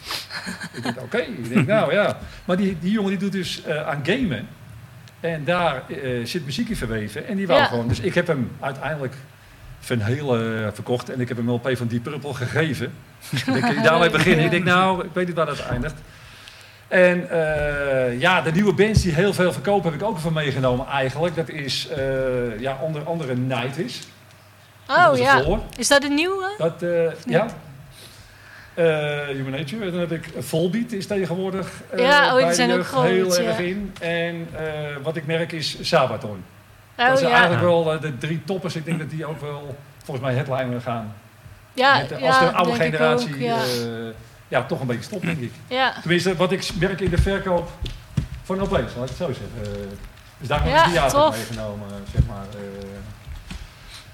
ik 0.72 0.82
denk, 0.82 0.96
oké. 0.96 1.04
Okay. 1.04 1.20
Ik 1.20 1.48
denk, 1.48 1.66
nou 1.66 1.92
ja. 1.92 2.18
Maar 2.44 2.56
die, 2.56 2.76
die 2.80 2.90
jongen 2.90 3.10
die 3.10 3.18
doet 3.18 3.32
dus 3.32 3.62
uh, 3.68 3.88
aan 3.88 4.00
gamen. 4.04 4.48
En 5.20 5.44
daar 5.44 5.82
uh, 5.88 6.26
zit 6.26 6.44
muziek 6.44 6.68
in 6.68 6.76
verweven. 6.76 7.26
En 7.26 7.36
die 7.36 7.46
wou 7.46 7.60
Ja. 7.60 7.66
gewoon... 7.66 7.88
Dus 7.88 8.00
ik 8.00 8.14
heb 8.14 8.26
hem 8.26 8.50
uiteindelijk 8.60 9.14
van 9.80 9.98
hele 9.98 10.70
verkocht. 10.74 11.10
En 11.10 11.20
ik 11.20 11.28
heb 11.28 11.36
hem 11.36 11.48
een 11.48 11.54
LP 11.54 11.76
van 11.76 11.86
Deep 11.86 12.02
Purple 12.02 12.34
gegeven. 12.34 12.92
ik 13.30 13.44
denk, 13.44 13.84
daarmee 13.84 14.10
beginnen. 14.10 14.44
Ik 14.44 14.50
denk, 14.50 14.64
nou, 14.64 15.04
ik 15.04 15.10
weet 15.12 15.26
niet 15.26 15.36
waar 15.36 15.46
dat 15.46 15.60
eindigt. 15.60 15.94
En 16.90 17.28
uh, 17.32 18.20
ja, 18.20 18.40
de 18.40 18.52
nieuwe 18.52 18.72
bands 18.72 19.02
die 19.02 19.14
heel 19.14 19.32
veel 19.32 19.52
verkopen 19.52 19.92
heb 19.92 20.00
ik 20.00 20.06
ook 20.06 20.18
van 20.18 20.32
meegenomen 20.32 20.86
eigenlijk. 20.86 21.36
Dat 21.36 21.48
is 21.48 21.88
uh, 21.98 22.60
ja, 22.60 22.78
onder 22.80 23.02
andere 23.02 23.34
Night 23.34 23.78
is. 23.78 24.00
Oh 24.88 25.16
ja. 25.16 25.44
Is 25.76 25.88
dat 25.88 26.04
een 26.04 26.14
nieuwe? 26.14 26.54
Dat, 26.58 26.82
uh, 26.82 27.10
ja. 27.26 27.46
Human 29.32 29.50
Nature. 29.50 29.90
Dan 29.90 30.00
heb 30.00 30.12
ik 30.12 30.28
Volbeat 30.38 30.92
is 30.92 31.06
tegenwoordig 31.06 31.82
ja, 31.96 32.36
oh, 32.36 32.44
die 32.44 32.54
zijn 32.54 32.72
ook 32.72 32.86
groot, 32.86 33.04
heel 33.04 33.42
ja. 33.42 33.48
erg 33.48 33.58
in. 33.58 33.94
En 34.00 34.48
wat 35.02 35.16
ik 35.16 35.26
merk 35.26 35.52
is 35.52 35.76
Sabaton. 35.80 36.44
Oh, 36.96 37.06
dat 37.08 37.18
zijn 37.18 37.30
ja. 37.30 37.36
eigenlijk 37.36 37.66
wel 37.66 38.00
de 38.00 38.18
drie 38.18 38.44
toppers. 38.44 38.76
Ik 38.76 38.84
denk 38.84 38.98
dat 38.98 39.10
die 39.10 39.26
ook 39.26 39.40
wel 39.40 39.76
volgens 40.04 40.26
mij 40.26 40.34
headliner 40.34 40.80
gaan. 40.80 41.14
Ja, 41.72 41.98
Met, 41.98 42.12
als 42.12 42.20
ja, 42.20 42.40
de 42.40 42.52
oude 42.52 42.78
denk 42.78 42.92
ik 42.92 42.98
generatie 42.98 43.34
ook, 43.34 43.40
ja. 43.40 43.56
Ja, 44.50 44.64
toch 44.64 44.80
een 44.80 44.86
beetje 44.86 45.02
stopt, 45.02 45.22
denk 45.22 45.40
ik. 45.40 45.52
Ja. 45.66 45.92
Tenminste, 46.00 46.36
wat 46.36 46.52
ik 46.52 46.70
merk 46.78 47.00
in 47.00 47.10
de 47.10 47.18
verkoop 47.18 47.70
van 48.42 48.60
LP's, 48.60 48.72
laat 48.72 48.82
ik 48.84 48.94
het 48.94 49.16
zo 49.16 49.26
zeggen. 49.26 49.48
Uh, 49.62 49.88
dus 50.38 50.48
daar 50.48 50.64
heb 50.64 50.86
ik 50.86 50.92
die 50.92 51.10
tof. 51.10 51.36
meegenomen, 51.36 51.88
zeg 52.12 52.26
maar. 52.26 52.46
Uh, 52.54 52.88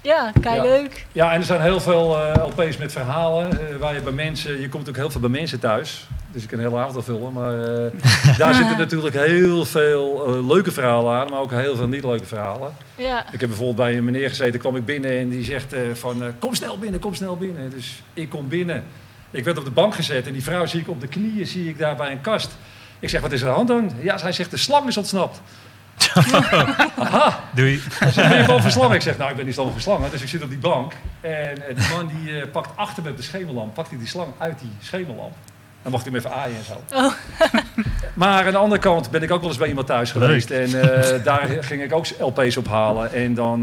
ja, 0.07 0.32
kei 0.41 0.57
ja. 0.57 0.62
leuk. 0.62 1.07
Ja, 1.12 1.32
en 1.32 1.39
er 1.39 1.45
zijn 1.45 1.61
heel 1.61 1.80
veel 1.80 2.18
uh, 2.18 2.47
LP's 2.47 2.76
met 2.76 2.93
verhalen. 2.93 3.51
Uh, 3.53 3.76
waar 3.76 3.95
je 3.95 4.01
bij 4.01 4.12
mensen, 4.12 4.61
je 4.61 4.68
komt 4.68 4.89
ook 4.89 4.97
heel 4.97 5.11
veel 5.11 5.20
bij 5.20 5.30
mensen 5.30 5.59
thuis. 5.59 6.09
Dus 6.30 6.43
ik 6.43 6.49
kan 6.49 6.59
een 6.59 6.64
hele 6.64 6.80
avond 6.80 7.05
vullen. 7.05 7.32
Maar 7.32 7.55
uh, 7.55 7.91
daar 8.39 8.55
zitten 8.55 8.78
natuurlijk 8.84 9.14
heel 9.14 9.64
veel 9.64 10.45
leuke 10.47 10.72
verhalen 10.72 11.14
aan. 11.14 11.30
Maar 11.30 11.41
ook 11.41 11.51
heel 11.51 11.76
veel 11.76 11.89
niet 11.89 12.05
leuke 12.05 12.26
verhalen. 12.26 12.72
Ja. 12.95 13.32
Ik 13.32 13.41
heb 13.41 13.49
bijvoorbeeld 13.49 13.76
bij 13.76 13.97
een 13.97 14.05
meneer 14.05 14.28
gezeten, 14.28 14.61
kwam 14.61 14.76
ik 14.76 14.84
binnen 14.84 15.11
en 15.11 15.28
die 15.28 15.45
zegt 15.45 15.74
van... 15.93 16.22
kom 16.39 16.55
snel 16.55 16.78
binnen, 16.78 17.01
kom 17.01 17.14
snel 17.14 17.37
binnen. 17.37 17.70
Dus 17.70 18.03
ik 18.14 18.28
kom 18.28 18.49
binnen. 18.49 18.84
Ik 19.37 19.45
werd 19.45 19.59
op 19.59 19.64
de 19.64 19.70
bank 19.70 19.95
gezet 19.95 20.26
en 20.26 20.32
die 20.32 20.43
vrouw 20.43 20.66
zie 20.66 20.80
ik 20.80 20.89
op 20.89 21.01
de 21.01 21.07
knieën, 21.07 21.47
zie 21.47 21.68
ik 21.68 21.78
daar 21.78 21.97
bij 21.97 22.11
een 22.11 22.20
kast. 22.20 22.57
Ik 22.99 23.09
zeg, 23.09 23.20
wat 23.20 23.32
is 23.32 23.43
er 23.43 23.49
aan 23.49 23.66
de 23.66 23.72
hand 23.72 23.91
dan? 23.91 24.03
Ja, 24.03 24.16
hij 24.20 24.32
zegt, 24.32 24.51
de 24.51 24.57
slang 24.57 24.89
is 24.89 24.97
ontsnapt. 24.97 25.41
Aha. 26.97 27.41
Doei. 27.55 27.82
Ben 28.14 28.37
je 28.37 28.45
voor 28.61 28.70
slangen? 28.70 28.95
Ik 28.95 29.03
zeg, 29.03 29.18
nou, 29.18 29.30
ik 29.30 29.37
ben 29.37 29.47
niet 29.47 29.57
bang 29.57 29.72
voor 29.72 29.80
slangen. 29.80 30.11
Dus 30.11 30.22
ik 30.22 30.28
zit 30.28 30.43
op 30.43 30.49
die 30.49 30.59
bank. 30.59 30.93
En 31.20 31.59
uh, 31.59 31.76
die 31.76 31.89
man 31.97 32.07
die 32.07 32.32
uh, 32.32 32.45
pakt 32.53 32.76
achter 32.76 33.03
met 33.03 33.16
de 33.16 33.22
schemerlamp, 33.22 33.74
pakt 33.74 33.89
hij 33.89 33.99
die 33.99 34.07
slang 34.07 34.32
uit 34.39 34.59
die 34.59 34.70
schemerlamp. 34.80 35.34
Dan 35.87 35.95
mocht 35.95 36.07
hij 36.07 36.14
hem 36.14 36.24
even 36.24 36.41
aaien 36.41 36.57
en 36.57 36.64
zo. 36.64 36.82
Oh. 36.95 37.12
maar 38.22 38.47
aan 38.47 38.53
de 38.53 38.59
andere 38.59 38.80
kant 38.80 39.11
ben 39.11 39.22
ik 39.22 39.30
ook 39.30 39.41
wel 39.41 39.49
eens 39.49 39.59
bij 39.59 39.68
iemand 39.68 39.87
thuis 39.87 40.11
geweest. 40.11 40.49
Leuk. 40.49 40.72
En 40.72 41.18
uh, 41.18 41.24
daar 41.24 41.49
ging 41.61 41.82
ik 41.82 41.93
ook 41.93 42.07
LP's 42.18 42.57
ophalen. 42.57 43.12
En 43.12 43.34
dan 43.34 43.62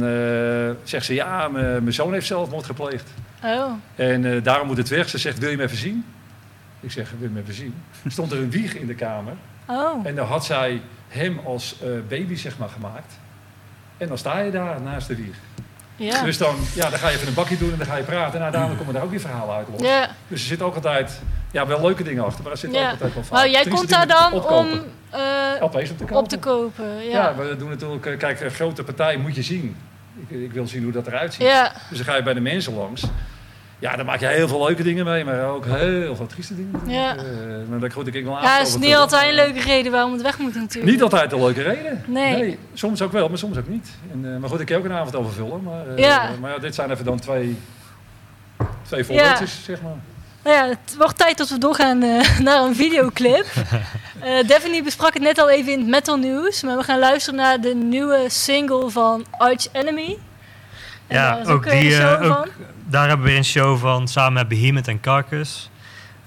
zegt 0.83 1.05
ze, 1.05 1.13
ja, 1.13 1.47
mijn 1.47 1.93
zoon 1.93 2.13
heeft 2.13 2.27
zelfmoord 2.27 2.65
gepleegd. 2.65 3.09
Oh. 3.43 3.71
En 3.95 4.43
daarom 4.43 4.67
moet 4.67 4.77
het 4.77 4.89
weg. 4.89 5.09
Ze 5.09 5.17
zegt, 5.17 5.39
wil 5.39 5.49
je 5.49 5.55
hem 5.55 5.65
even 5.65 5.77
zien? 5.77 6.05
Ik 6.79 6.91
zeg, 6.91 7.09
wil 7.09 7.29
je 7.29 7.33
hem 7.33 7.43
even 7.43 7.53
zien? 7.53 7.75
Stond 8.07 8.31
er 8.31 8.37
een 8.37 8.51
wieg 8.51 8.75
in 8.75 8.87
de 8.87 8.95
kamer. 8.95 9.33
Oh. 9.67 10.05
En 10.05 10.15
dan 10.15 10.27
had 10.27 10.45
zij 10.45 10.81
hem 11.07 11.39
als 11.45 11.75
uh, 11.83 11.89
baby 12.09 12.35
zeg 12.35 12.57
maar 12.57 12.69
gemaakt. 12.69 13.13
En 13.97 14.07
dan 14.07 14.17
sta 14.17 14.39
je 14.39 14.51
daar 14.51 14.81
naast 14.81 15.07
de 15.07 15.15
wieg. 15.15 15.37
Ja. 15.95 16.23
Dus 16.23 16.37
dan, 16.37 16.55
ja, 16.75 16.89
dan 16.89 16.99
ga 16.99 17.09
je 17.09 17.15
even 17.15 17.27
een 17.27 17.33
bakje 17.33 17.57
doen 17.57 17.71
en 17.71 17.77
dan 17.77 17.87
ga 17.87 17.95
je 17.95 18.03
praten. 18.03 18.33
En 18.35 18.41
uiteindelijk 18.41 18.79
komen 18.79 18.93
daar 18.95 19.03
ook 19.03 19.09
weer 19.09 19.19
verhalen 19.19 19.55
uit 19.55 19.67
los. 19.71 19.81
Ja. 19.81 20.09
Dus 20.27 20.41
er 20.41 20.47
zit 20.47 20.61
ook 20.61 20.75
altijd, 20.75 21.21
ja, 21.51 21.67
wel 21.67 21.81
leuke 21.81 22.03
dingen 22.03 22.25
achter. 22.25 22.43
Maar 22.43 22.51
er 22.51 22.57
zit 22.57 22.73
Ja. 22.73 22.83
ook 22.85 22.91
altijd 22.91 23.13
wel 23.13 23.23
vaak. 23.23 23.31
Maar 23.31 23.49
jij 23.49 23.65
komt 23.65 23.89
daar 23.89 24.07
dan 24.07 24.45
om 24.45 24.67
eh, 25.09 25.19
LP's 25.59 25.89
op 25.89 25.97
te 25.97 26.03
kopen. 26.03 26.15
op 26.15 26.27
te 26.29 26.37
kopen. 26.37 27.03
Ja. 27.03 27.09
Ja, 27.09 27.35
we 27.35 27.55
doen 27.57 27.69
natuurlijk, 27.69 28.05
eh, 28.05 28.17
kijk, 28.17 28.41
een 28.41 28.51
grote 28.51 28.83
partij 28.83 29.17
moet 29.17 29.35
je 29.35 29.41
zien. 29.43 29.75
Ik, 30.27 30.39
ik 30.41 30.51
wil 30.51 30.67
zien 30.67 30.83
hoe 30.83 30.91
dat 30.91 31.07
eruit 31.07 31.33
ziet. 31.33 31.41
Dus 31.89 31.97
dan 31.97 32.05
ga 32.07 32.15
je 32.15 32.23
bij 32.23 32.33
de 32.33 32.39
mensen 32.39 32.75
langs. 32.75 33.03
Ja, 33.83 33.95
dan 33.95 34.05
maak 34.05 34.19
je 34.19 34.27
heel 34.27 34.47
veel 34.47 34.65
leuke 34.65 34.83
dingen 34.83 35.05
mee, 35.05 35.25
maar 35.25 35.45
ook 35.45 35.65
heel 35.65 36.15
veel 36.15 36.25
trieste 36.25 36.55
dingen. 36.55 36.81
Ja. 36.87 37.15
Uh, 37.15 37.23
maar 37.69 37.79
daar 37.79 37.91
goed 37.91 38.15
ik 38.15 38.23
wel 38.23 38.41
Ja, 38.41 38.57
het 38.57 38.67
is 38.67 38.77
niet 38.77 38.95
altijd 38.95 39.29
een 39.29 39.35
leuke 39.35 39.59
reden 39.59 39.91
waarom 39.91 40.11
het 40.11 40.21
weg 40.21 40.37
moet 40.37 40.55
natuurlijk. 40.55 40.91
Niet 40.91 41.01
altijd 41.01 41.31
een 41.31 41.43
leuke 41.43 41.61
reden. 41.61 42.03
Nee. 42.07 42.57
soms 42.73 43.01
ook 43.01 43.11
wel, 43.11 43.29
maar 43.29 43.37
soms 43.37 43.57
ook 43.57 43.67
niet. 43.67 43.89
En, 44.11 44.25
uh, 44.25 44.37
maar 44.37 44.49
goed, 44.49 44.59
ik 44.59 44.65
kan 44.65 44.77
ook 44.77 44.85
een 44.85 44.91
avond 44.91 45.15
overvullen. 45.15 45.63
Maar, 45.63 45.87
uh, 45.87 45.97
Ja. 45.97 46.29
maar 46.41 46.51
ja, 46.51 46.57
dit 46.59 46.75
zijn 46.75 46.91
even 46.91 47.05
dan 47.05 47.19
twee, 47.19 47.57
twee 48.81 49.03
voorbeeldjes, 49.03 49.63
zeg 49.63 49.81
maar. 49.81 49.95
Nou 50.43 50.55
ja, 50.55 50.67
het 50.67 50.95
wordt 50.97 51.17
tijd 51.17 51.37
dat 51.37 51.49
we 51.49 51.57
doorgaan 51.57 52.03
uh, 52.03 52.39
naar 52.47 52.63
een 52.63 52.75
videoclip. 52.75 53.45
uh, 54.23 54.43
Daphne 54.49 54.83
besprak 54.83 55.13
het 55.13 55.23
net 55.23 55.39
al 55.39 55.49
even 55.49 55.71
in 55.71 55.79
het 55.79 55.87
metal 55.87 56.17
nieuws, 56.17 56.63
maar 56.63 56.77
we 56.77 56.83
gaan 56.83 56.99
luisteren 56.99 57.39
naar 57.39 57.61
de 57.61 57.75
nieuwe 57.75 58.25
single 58.27 58.89
van 58.89 59.25
Arch 59.37 59.67
Enemy. 59.71 60.17
Ja, 61.13 61.39
uh, 61.39 61.49
ook 61.49 61.69
die, 61.69 61.89
uh, 61.89 62.21
ook, 62.21 62.47
daar 62.85 63.07
hebben 63.07 63.25
we 63.25 63.31
weer 63.31 63.37
een 63.37 63.45
show 63.45 63.79
van 63.79 64.07
samen 64.07 64.33
met 64.33 64.47
Behemoth 64.47 64.87
en 64.87 64.99
Carcass. 64.99 65.69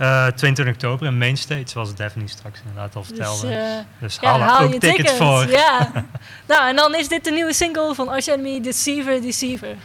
Uh, 0.00 0.26
22 0.26 0.74
oktober 0.74 1.06
in 1.06 1.18
Mainstage, 1.18 1.62
zoals 1.64 1.94
Daphne 1.94 2.28
straks 2.28 2.60
inderdaad 2.60 2.96
al 2.96 3.04
vertelde. 3.04 3.46
Dus, 3.46 3.56
uh, 3.56 3.78
dus 4.00 4.18
ja, 4.20 4.28
haal, 4.30 4.40
haal 4.40 4.62
ook 4.62 4.72
je 4.72 4.78
tickets 4.78 5.10
ticket. 5.10 5.16
voor. 5.16 5.48
Ja. 5.48 5.90
nou, 6.48 6.68
en 6.68 6.76
dan 6.76 6.94
is 6.94 7.08
dit 7.08 7.24
de 7.24 7.30
nieuwe 7.30 7.52
single 7.52 7.94
van 7.94 8.08
Arch 8.08 8.26
Enemy, 8.26 8.60
Deceiver, 8.60 9.20
Deceiver. 9.20 9.76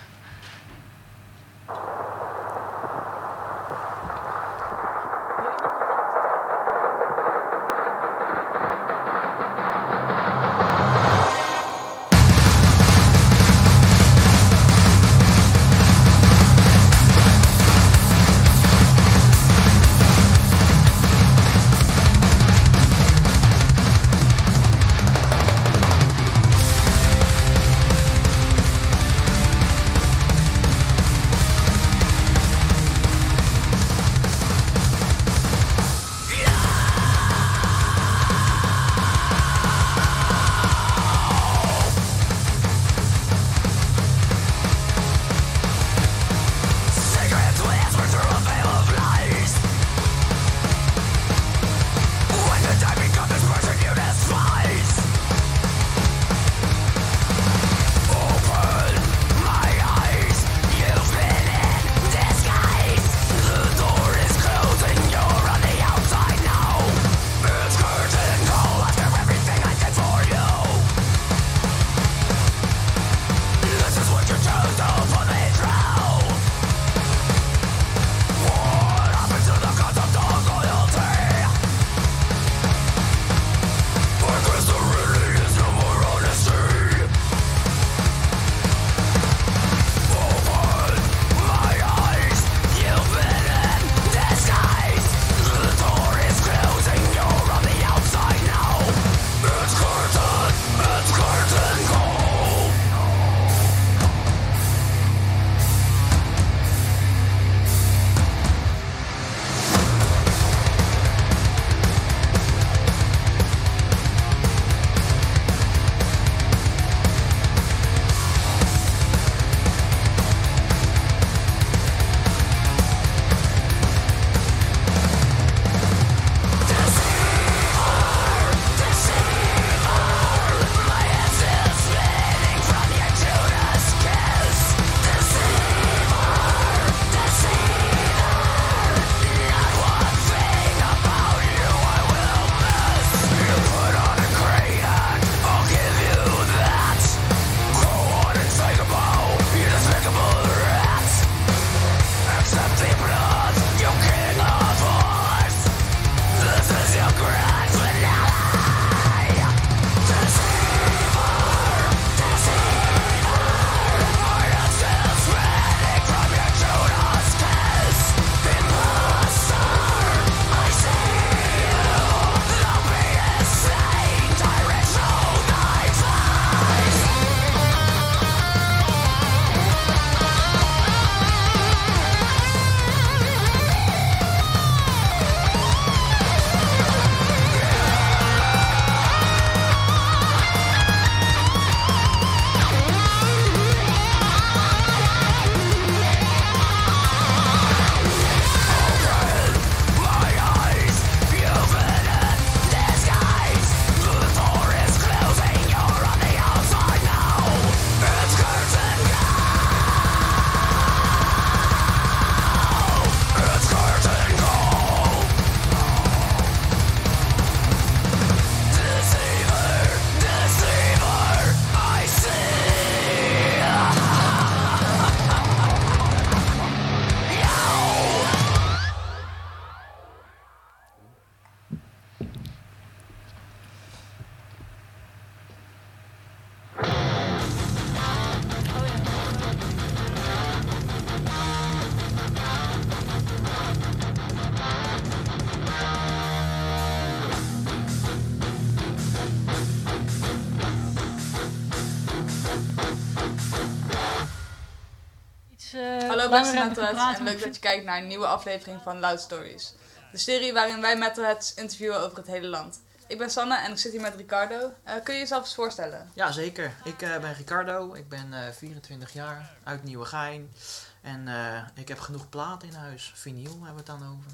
Praten. 256.70 257.16
en 257.18 257.24
leuk 257.24 257.44
dat 257.44 257.56
je 257.56 257.62
kijkt 257.62 257.86
naar 257.86 257.98
een 257.98 258.08
nieuwe 258.08 258.28
aflevering 258.28 258.82
van 258.84 259.00
Loud 259.00 259.20
Stories. 259.22 259.74
De 260.12 260.18
serie 260.18 260.54
waarin 260.54 260.82
wij 260.82 260.98
metalheads 260.98 261.54
interviewen 261.54 262.00
over 262.00 262.18
het 262.18 262.28
hele 262.28 262.48
land. 262.48 262.80
Ik 263.08 263.18
ben 263.18 263.30
Sanne 263.30 263.58
en 263.58 263.72
ik 263.72 263.78
zit 263.78 263.92
hier 263.92 264.02
met 264.02 264.16
Ricardo. 264.16 264.74
Eh, 264.84 264.94
kun 265.04 265.14
je 265.14 265.20
jezelf 265.20 265.44
eens 265.44 265.56
voorstellen? 265.56 266.12
Ja, 266.14 266.32
zeker. 266.32 266.74
Ik 266.84 267.02
eh, 267.02 267.18
ben 267.18 267.34
Ricardo. 267.34 267.94
Ik 267.94 268.10
ben 268.10 268.34
eh 268.34 268.54
24 268.58 269.14
jaar, 269.14 269.50
uit 269.64 269.84
Nieuwegein. 269.84 270.54
En 271.02 271.28
eh, 271.28 271.62
ik 271.74 271.88
heb 271.88 272.00
genoeg 272.00 272.30
platen 272.30 272.68
in 272.68 272.74
huis. 272.74 273.12
Vinyl 273.16 273.50
hebben 273.64 273.70
we 273.72 273.78
het 273.78 273.86
dan 273.86 274.04
over. 274.18 274.32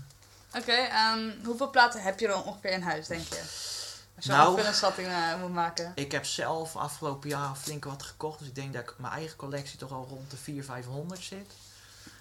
Oké, 0.61 0.71
en 0.71 1.41
hoeveel 1.45 1.69
platen 1.69 2.01
heb 2.01 2.19
je 2.19 2.27
dan 2.27 2.43
ongeveer 2.43 2.71
in 2.71 2.81
huis, 2.81 3.07
denk 3.07 3.27
je? 3.27 3.39
Als 4.15 4.25
je 4.25 4.31
Nou. 4.31 4.49
ongeveer 4.49 4.67
een 4.67 4.73
schatting 4.75 5.07
eh, 5.07 5.39
moet 5.39 5.53
maken. 5.53 5.91
Ik 5.95 6.11
heb 6.11 6.25
zelf 6.25 6.75
afgelopen 6.75 7.29
jaar 7.29 7.55
flink 7.55 7.85
wat 7.85 8.03
gekocht. 8.03 8.39
Dus 8.39 8.47
ik 8.47 8.55
denk 8.55 8.73
dat 8.73 8.81
ik 8.81 8.93
mijn 8.97 9.13
eigen 9.13 9.37
collectie 9.37 9.77
toch 9.79 9.91
al 9.91 10.05
rond 10.09 10.31
de 10.31 10.37
400, 10.37 10.67
500 10.85 11.21
zit. 11.23 11.51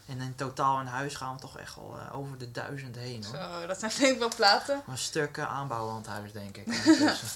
En 0.06 0.20
in 0.20 0.34
totaal 0.34 0.80
in 0.80 0.86
huis 0.86 1.14
gaan 1.14 1.34
we 1.34 1.40
toch 1.40 1.58
echt 1.58 1.74
wel 1.76 1.98
eh, 1.98 2.18
over 2.18 2.38
de 2.38 2.50
duizend 2.50 2.96
heen 2.96 3.24
hoor. 3.24 3.36
Zo, 3.36 3.66
dat 3.66 3.78
zijn 3.78 3.90
flink 3.90 4.18
wat 4.18 4.36
platen. 4.36 4.82
Maar 4.86 4.98
stukken 4.98 5.48
aanbouwen 5.48 5.90
aan 5.92 5.98
het 5.98 6.06
huis 6.06 6.32
denk 6.32 6.56
ik. 6.56 6.66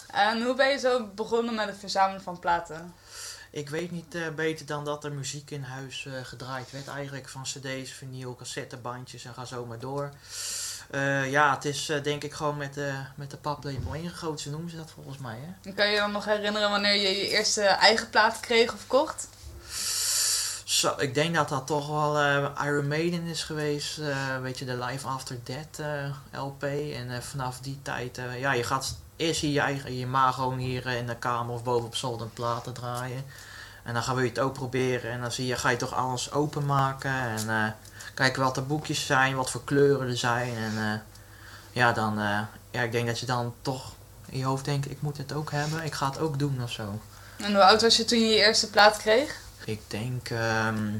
En 0.07 0.43
hoe 0.43 0.55
ben 0.55 0.69
je 0.69 0.79
zo 0.79 1.07
begonnen 1.15 1.55
met 1.55 1.67
het 1.67 1.79
verzamelen 1.79 2.23
van 2.23 2.39
platen? 2.39 2.95
ik 3.53 3.69
weet 3.69 3.91
niet 3.91 4.15
eh, 4.15 4.29
beter 4.29 4.67
dan 4.67 4.85
dat 4.85 5.05
er 5.05 5.13
muziek 5.13 5.51
in 5.51 5.63
huis 5.63 6.07
eh, 6.07 6.13
gedraaid 6.23 6.71
werd. 6.71 6.89
Eigenlijk 6.89 7.29
van 7.29 7.43
cd's, 7.43 7.93
vinyl, 7.93 8.35
cassettebandjes 8.35 9.25
en 9.25 9.35
ga 9.35 9.45
zo 9.45 9.67
maar 9.67 9.79
door. 9.79 10.11
Ja, 11.27 11.55
het 11.55 11.65
is 11.65 11.93
denk 12.03 12.25
ik 12.25 12.33
gewoon 12.33 12.57
met, 12.57 12.75
de 12.75 12.93
met 13.15 13.31
de 13.31 13.37
paplepel 13.37 13.95
ingegoten. 13.95 14.39
Zo 14.39 14.51
noemen 14.51 14.71
ze 14.71 14.77
dat 14.77 14.91
volgens 14.91 15.19
mij 15.19 15.39
hè. 15.41 15.69
En 15.69 15.75
kan 15.75 15.87
je 15.87 15.93
je 15.93 15.99
dan 15.99 16.13
nog 16.13 16.25
herinneren 16.25 16.71
wanneer 16.71 16.95
je 16.95 17.09
je 17.09 17.29
eerste 17.29 17.63
eigen 17.63 18.11
plaat 18.11 18.41
kreeg 18.41 18.73
of 18.73 18.87
kocht? 18.87 19.29
Ik 20.85 21.15
denk 21.15 21.35
dat 21.35 21.49
dat 21.49 21.67
toch 21.67 21.89
wel 21.89 22.19
eh, 22.19 22.67
Iron 22.67 22.89
Maiden 22.89 23.27
is 23.27 23.43
geweest. 23.43 23.99
eh 23.99 24.41
weet 24.43 24.59
je, 24.59 24.65
de 24.65 24.85
Live 24.85 25.07
After 25.07 25.37
Death 25.45 25.79
eh, 25.79 26.41
LP. 26.41 26.63
En 26.63 27.23
vanaf 27.23 27.59
die 27.61 27.79
tijd, 27.83 28.21
ja, 28.39 28.53
je 28.53 28.65
gaat 28.65 28.97
eerst 29.17 29.41
je 29.41 29.61
eigen, 29.61 29.97
je 29.97 30.07
ma 30.07 30.33
gewoon 30.33 30.59
hier 30.59 30.87
in 30.87 31.07
de 31.07 31.17
kamer 31.17 31.55
of 31.55 31.63
boven 31.63 31.87
op 31.87 31.97
zolder 31.97 32.27
een 32.27 32.33
platen 32.33 32.73
draaien. 32.73 33.25
En 33.83 33.95
dan 33.95 34.03
gaan 34.03 34.15
we 34.15 34.27
het 34.27 34.39
ook 34.39 34.53
proberen. 34.53 35.11
En 35.11 35.21
dan 35.21 35.33
zie 35.33 35.47
je, 35.47 35.57
ga 35.57 35.69
je 35.69 35.77
toch 35.77 35.95
alles 35.95 36.33
openmaken. 36.33 37.13
En 37.13 37.77
kijken 38.15 38.43
wat 38.43 38.55
de 38.55 38.61
boekjes 38.63 39.07
zijn, 39.07 39.37
wat 39.37 39.51
voor 39.51 39.65
kleuren 39.65 40.09
er 40.09 40.17
zijn. 40.17 40.57
En 40.57 41.03
ja, 41.73 41.93
dan, 41.93 42.15
ja, 42.71 42.83
ik 42.83 42.93
denk 42.93 43.07
dat 43.07 43.19
je 43.19 43.27
dan 43.27 43.55
toch 43.63 43.93
in 44.27 44.39
je 44.39 44.45
hoofd 44.45 44.65
denkt, 44.65 44.91
ik 44.91 45.03
moet 45.03 45.17
het 45.17 45.33
ook 45.33 45.51
hebben. 45.51 45.85
Ik 45.85 45.93
ga 45.93 46.07
het 46.07 46.19
ook 46.19 46.39
doen 46.39 46.63
of 46.63 46.71
zo. 46.71 47.01
En 47.37 47.53
hoe 47.53 47.63
oud 47.63 47.83
was 47.83 47.97
je 47.97 48.05
toen 48.05 48.19
je 48.19 48.27
je 48.27 48.45
eerste 48.45 48.71
plaat 48.71 48.97
kreeg? 48.97 49.41
Ik 49.71 49.81
denk, 49.87 50.29
ehm, 50.31 50.95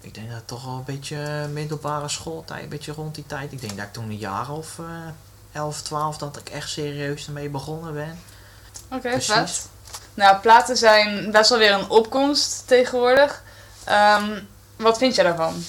ik 0.00 0.14
denk 0.14 0.26
dat 0.26 0.36
het 0.36 0.46
toch 0.46 0.64
wel 0.64 0.74
een 0.74 0.84
beetje 0.84 1.48
middelbare 1.52 2.08
schooltijd, 2.08 2.62
een 2.62 2.68
beetje 2.68 2.92
rond 2.92 3.14
die 3.14 3.26
tijd. 3.26 3.52
Ik 3.52 3.60
denk 3.60 3.76
dat 3.76 3.86
ik 3.86 3.92
toen 3.92 4.08
een 4.08 4.16
jaar 4.16 4.50
of 4.50 4.78
eh 4.78 4.84
11, 5.52 5.82
12 5.82 6.18
dat 6.18 6.36
ik 6.36 6.48
echt 6.48 6.70
serieus 6.70 7.26
ermee 7.26 7.48
begonnen 7.48 7.94
ben. 7.94 8.18
Oké, 8.90 9.08
Precies. 9.08 9.32
vet. 9.32 9.68
Nou, 10.14 10.36
platen 10.36 10.76
zijn 10.76 11.30
best 11.30 11.50
wel 11.50 11.58
weer 11.58 11.72
een 11.72 11.88
opkomst 11.88 12.62
tegenwoordig. 12.66 13.42
Ehm, 13.84 14.40
wat 14.76 14.98
vind 14.98 15.14
jij 15.14 15.24
daarvan? 15.24 15.64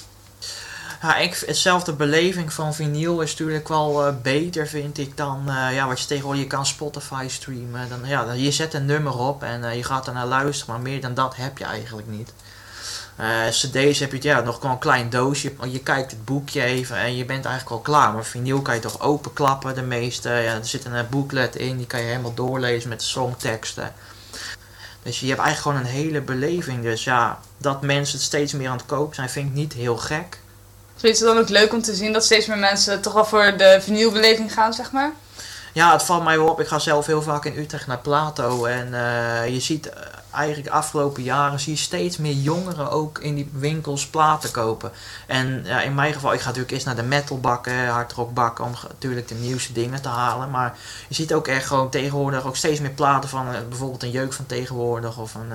Ja, 1.02 1.18
ik, 1.18 1.44
hetzelfde 1.46 1.94
beleving 1.94 2.54
van 2.54 2.74
vinyl 2.74 3.22
is 3.22 3.32
natuurlijk 3.32 3.68
wel 3.68 4.06
eh, 4.06 4.14
beter, 4.22 4.68
vind 4.68 4.98
ik, 4.98 5.18
dan 5.18 5.50
eh, 5.50 5.74
ja, 5.74 5.88
wat 5.88 6.00
je 6.00 6.08
tegenwoordig 6.08 6.42
je 6.42 6.48
kan 6.48 6.66
Spotify 6.66 7.26
streamen. 7.30 7.90
Dan, 7.90 8.00
ja, 8.06 8.32
je 8.32 8.52
zet 8.52 8.74
een 8.74 8.86
nummer 8.86 9.18
op 9.18 9.44
en 9.44 9.64
eh, 9.64 9.76
je 9.76 9.84
gaat 9.84 10.08
er 10.08 10.14
naar 10.14 10.26
luisteren, 10.26 10.74
maar 10.74 10.84
meer 10.84 11.02
dan 11.02 11.14
dat 11.14 11.36
heb 11.36 11.58
je 11.58 11.64
eigenlijk 11.64 12.08
niet. 12.08 12.34
CD's 13.50 14.00
heb 14.00 14.12
je 14.12 14.20
ja, 14.22 14.42
nog 14.42 14.56
gewoon 14.56 14.72
een 14.72 14.78
klein 14.78 15.10
doosje. 15.10 15.54
Je 15.68 15.80
kijkt 15.80 16.12
het 16.12 16.26
boekje 16.26 16.64
even 16.64 16.98
en 16.98 17.16
je 17.16 17.26
bent 17.26 17.46
eigenlijk 17.46 17.76
al 17.76 17.82
klaar. 17.82 18.14
Maar 18.14 18.26
vinyl 18.26 18.62
kan 18.62 18.76
je 18.76 18.82
toch 18.82 19.02
openklappen, 19.02 19.76
de 19.76 19.82
meeste. 19.82 20.30
Ja, 20.30 20.54
er 20.54 20.66
zit 20.66 20.86
een 20.86 21.06
booklet 21.10 21.56
in, 21.56 21.78
die 21.78 21.88
kan 21.88 22.00
je 22.00 22.06
helemaal 22.06 22.34
doorlezen 22.34 22.90
met 22.90 23.02
songteksten. 23.02 23.94
Dus 25.04 25.20
je 25.20 25.28
hebt 25.28 25.42
eigenlijk 25.42 25.78
gewoon 25.78 25.78
een 25.78 26.02
hele 26.04 26.22
beleving. 26.22 26.84
Dus 26.84 27.04
ja, 27.04 27.40
dat 27.58 27.82
mensen 27.82 28.18
het 28.18 28.26
steeds 28.26 28.54
meer 28.54 28.70
aan 28.70 28.78
het 28.78 28.86
kopen 28.86 29.16
zijn, 29.16 29.30
vind 29.30 29.48
ik 29.48 29.54
niet 29.54 29.74
heel 29.74 29.98
gek. 29.98 30.40
Het 31.02 31.20
dan 31.20 31.38
ook 31.38 31.50
leuk 31.50 31.74
om 31.74 31.82
te 31.82 31.96
zien 31.96 32.14
dat 32.14 32.24
steeds 32.24 32.46
meer 32.46 32.58
mensen 32.58 33.02
toch 33.02 33.14
wel 33.14 33.26
voor 33.26 33.58
de 33.58 33.78
vinylbeleving 33.82 34.54
gaan, 34.54 34.74
zeg 34.74 34.92
maar? 34.92 35.12
Ja, 35.74 35.92
het 35.92 36.04
valt 36.04 36.24
mij 36.24 36.38
wel 36.38 36.48
op. 36.48 36.60
Ik 36.60 36.68
ga 36.68 36.80
zelf 36.80 37.06
heel 37.06 37.22
vaak 37.22 37.46
in 37.46 37.58
Utrecht 37.58 37.88
naar 37.88 38.00
Plato. 38.00 38.66
En 38.66 38.94
eh, 38.94 39.54
je 39.54 39.60
ziet 39.60 39.90
eh, 39.90 40.02
eigenlijk 40.32 40.68
de 40.68 40.74
afgelopen 40.74 41.24
jaren 41.24 41.60
zie 41.60 41.74
je 41.74 41.80
steeds 41.80 42.18
meer 42.18 42.34
jongeren 42.34 42.92
ook 42.92 43.20
in 43.20 43.36
die 43.36 43.50
winkels 43.54 44.08
platen 44.08 44.52
kopen. 44.52 44.92
En 45.28 45.66
in 45.66 45.96
mijn 45.96 46.14
geval, 46.14 46.34
ik 46.34 46.40
ga 46.40 46.46
natuurlijk 46.46 46.74
eerst 46.74 46.86
naar 46.86 46.96
de 46.96 47.04
metalbakken, 47.04 47.88
hardrockbakken, 47.88 48.66
om 48.66 48.72
natuurlijk 48.88 49.28
de 49.28 49.36
nieuwste 49.36 49.74
dingen 49.74 50.02
te 50.02 50.08
halen. 50.08 50.50
Maar 50.50 50.78
je 51.08 51.16
ziet 51.16 51.34
ook 51.34 51.48
echt 51.48 51.66
gewoon 51.66 51.90
tegenwoordig 51.90 52.46
ook 52.46 52.56
steeds 52.56 52.80
meer 52.80 52.90
platen 52.90 53.30
van 53.30 53.54
eh, 53.54 53.60
bijvoorbeeld 53.70 54.04
een 54.04 54.12
jeuk 54.12 54.34
van 54.34 54.46
tegenwoordig 54.46 55.18
of 55.18 55.34
een... 55.34 55.52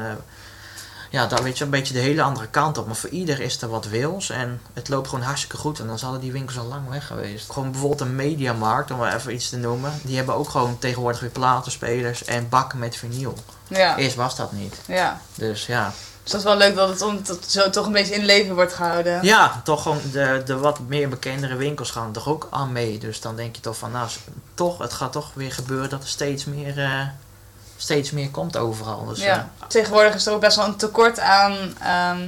ja, 1.14 1.26
daar 1.26 1.42
weet 1.42 1.58
je 1.58 1.64
een 1.64 1.70
beetje 1.70 1.94
de 1.94 2.00
hele 2.00 2.22
andere 2.22 2.46
kant 2.46 2.78
op. 2.78 2.86
Maar 2.86 2.96
voor 2.96 3.10
ieder 3.10 3.40
is 3.40 3.62
er 3.62 3.68
wat 3.68 3.86
wils. 3.86 4.30
En 4.30 4.60
het 4.72 4.88
loopt 4.88 5.08
gewoon 5.08 5.24
hartstikke 5.24 5.56
goed. 5.56 5.78
En 5.78 5.86
dan 5.86 5.98
zouden 5.98 6.20
die 6.20 6.32
winkels 6.32 6.58
al 6.58 6.64
lang 6.64 6.88
weg 6.88 7.06
geweest. 7.06 7.50
Gewoon 7.50 7.70
bijvoorbeeld 7.70 8.00
een 8.00 8.16
mediamarkt, 8.16 8.90
om 8.90 8.98
maar 8.98 9.14
even 9.14 9.34
iets 9.34 9.48
te 9.48 9.56
noemen. 9.56 9.92
Die 10.02 10.16
hebben 10.16 10.34
ook 10.34 10.48
gewoon 10.48 10.78
tegenwoordig 10.78 11.20
weer 11.20 11.30
platenspelers 11.30 12.24
en 12.24 12.48
bakken 12.48 12.78
met 12.78 12.96
vinyl. 12.96 13.34
Ja, 13.68 13.96
Eerst 13.96 14.16
was 14.16 14.36
dat 14.36 14.52
niet. 14.52 14.76
ja. 14.86 15.20
Dus 15.34 15.66
ja. 15.66 15.92
Dus 16.22 16.32
dat 16.32 16.40
is 16.40 16.46
wel 16.46 16.56
leuk 16.56 16.74
dat 16.74 16.88
het, 16.88 17.02
om, 17.02 17.20
dat 17.24 17.38
zo 17.46 17.70
toch 17.70 17.86
een 17.86 17.92
beetje 17.92 18.14
in 18.14 18.24
leven 18.24 18.54
wordt 18.54 18.72
gehouden. 18.72 19.22
Ja, 19.22 19.60
toch 19.64 19.82
gewoon 19.82 20.00
de, 20.12 20.42
de 20.44 20.56
wat 20.56 20.78
meer 20.78 21.08
bekendere 21.08 21.56
winkels 21.56 21.90
gaan 21.90 22.06
er 22.06 22.12
toch 22.12 22.28
ook 22.28 22.48
aan 22.50 22.72
mee. 22.72 22.98
Dus 22.98 23.20
dan 23.20 23.36
denk 23.36 23.56
je 23.56 23.62
toch 23.62 23.76
van, 23.76 23.90
nou, 23.90 24.08
toch, 24.54 24.78
het 24.78 24.92
gaat 24.92 25.12
toch 25.12 25.30
weer 25.34 25.52
gebeuren 25.52 25.90
dat 25.90 26.02
er 26.02 26.08
steeds 26.08 26.44
meer, 26.44 26.78
eh, 26.78 27.00
steeds 27.77 28.11
meer 28.11 28.31
komt 28.31 28.57
overal. 28.57 29.05
Dus, 29.05 29.20
Ja. 29.22 29.51
Tegenwoordig 29.68 30.14
is 30.14 30.27
er 30.27 30.33
ook 30.33 30.41
best 30.41 30.57
wel 30.57 30.66
een 30.66 30.77
tekort 30.77 31.20
aan, 31.20 31.53
ehm, 31.81 32.18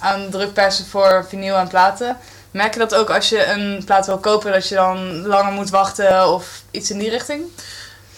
aan 0.00 0.30
drukpersen 0.30 0.86
voor 0.86 1.26
vinyl 1.28 1.56
en 1.56 1.68
platen. 1.68 2.16
Merk 2.50 2.72
je 2.72 2.78
dat 2.78 2.94
ook 2.94 3.10
als 3.10 3.28
je 3.28 3.46
een 3.46 3.82
plaat 3.84 4.06
wil 4.06 4.18
kopen, 4.18 4.52
dat 4.52 4.68
je 4.68 4.74
dan 4.74 5.26
langer 5.26 5.52
moet 5.52 5.70
wachten 5.70 6.28
of 6.32 6.62
iets 6.70 6.90
in 6.90 6.98
die 6.98 7.10
richting? 7.10 7.42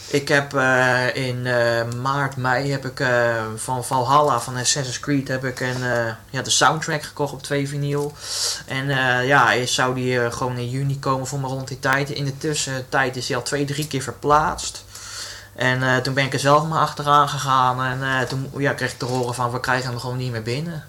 Ik 0.06 0.28
heb 0.28 0.54
eh, 0.54 1.14
in 1.14 1.46
eh, 1.46 1.82
maart, 2.02 2.36
mei 2.36 2.70
heb 2.70 2.84
ik 2.86 3.00
eh, 3.00 3.42
van 3.56 3.84
Valhalla, 3.84 4.40
van 4.40 4.56
Assassin's 4.56 5.00
Creed, 5.00 5.28
heb 5.28 5.44
ik 5.44 5.60
een, 5.60 5.82
eh, 5.82 6.12
ja, 6.30 6.42
de 6.42 6.50
soundtrack 6.50 7.02
gekocht 7.02 7.32
op 7.32 7.42
twee 7.42 7.68
vinyl. 7.68 8.12
En 8.66 8.90
eh, 8.90 9.26
ja, 9.26 9.52
eerst 9.54 9.74
zou 9.74 9.94
die 9.94 10.20
eh, 10.20 10.32
gewoon 10.32 10.56
in 10.56 10.70
juni 10.70 10.98
komen 10.98 11.26
voor 11.26 11.38
me 11.38 11.46
rond 11.46 11.68
die 11.68 11.78
tijd. 11.80 12.10
In 12.10 12.24
de 12.24 12.38
tussentijd 12.38 13.16
is 13.16 13.28
hij 13.28 13.36
al 13.36 13.42
twee, 13.42 13.64
drie 13.64 13.86
keer 13.86 14.02
verplaatst. 14.02 14.84
En 15.54 15.82
eh, 15.82 15.96
toen 15.96 16.14
ben 16.14 16.24
ik 16.24 16.32
er 16.32 16.38
zelf 16.38 16.66
maar 16.66 16.80
achteraan 16.80 17.28
gegaan 17.28 17.82
en 17.82 18.02
eh, 18.02 18.26
toen 18.28 18.50
ja, 18.56 18.72
kreeg 18.72 18.92
ik 18.92 18.98
te 18.98 19.04
horen 19.04 19.34
van 19.34 19.50
we 19.50 19.60
krijgen 19.60 19.90
hem 19.90 19.98
gewoon 19.98 20.16
niet 20.16 20.30
meer 20.30 20.42
binnen. 20.42 20.84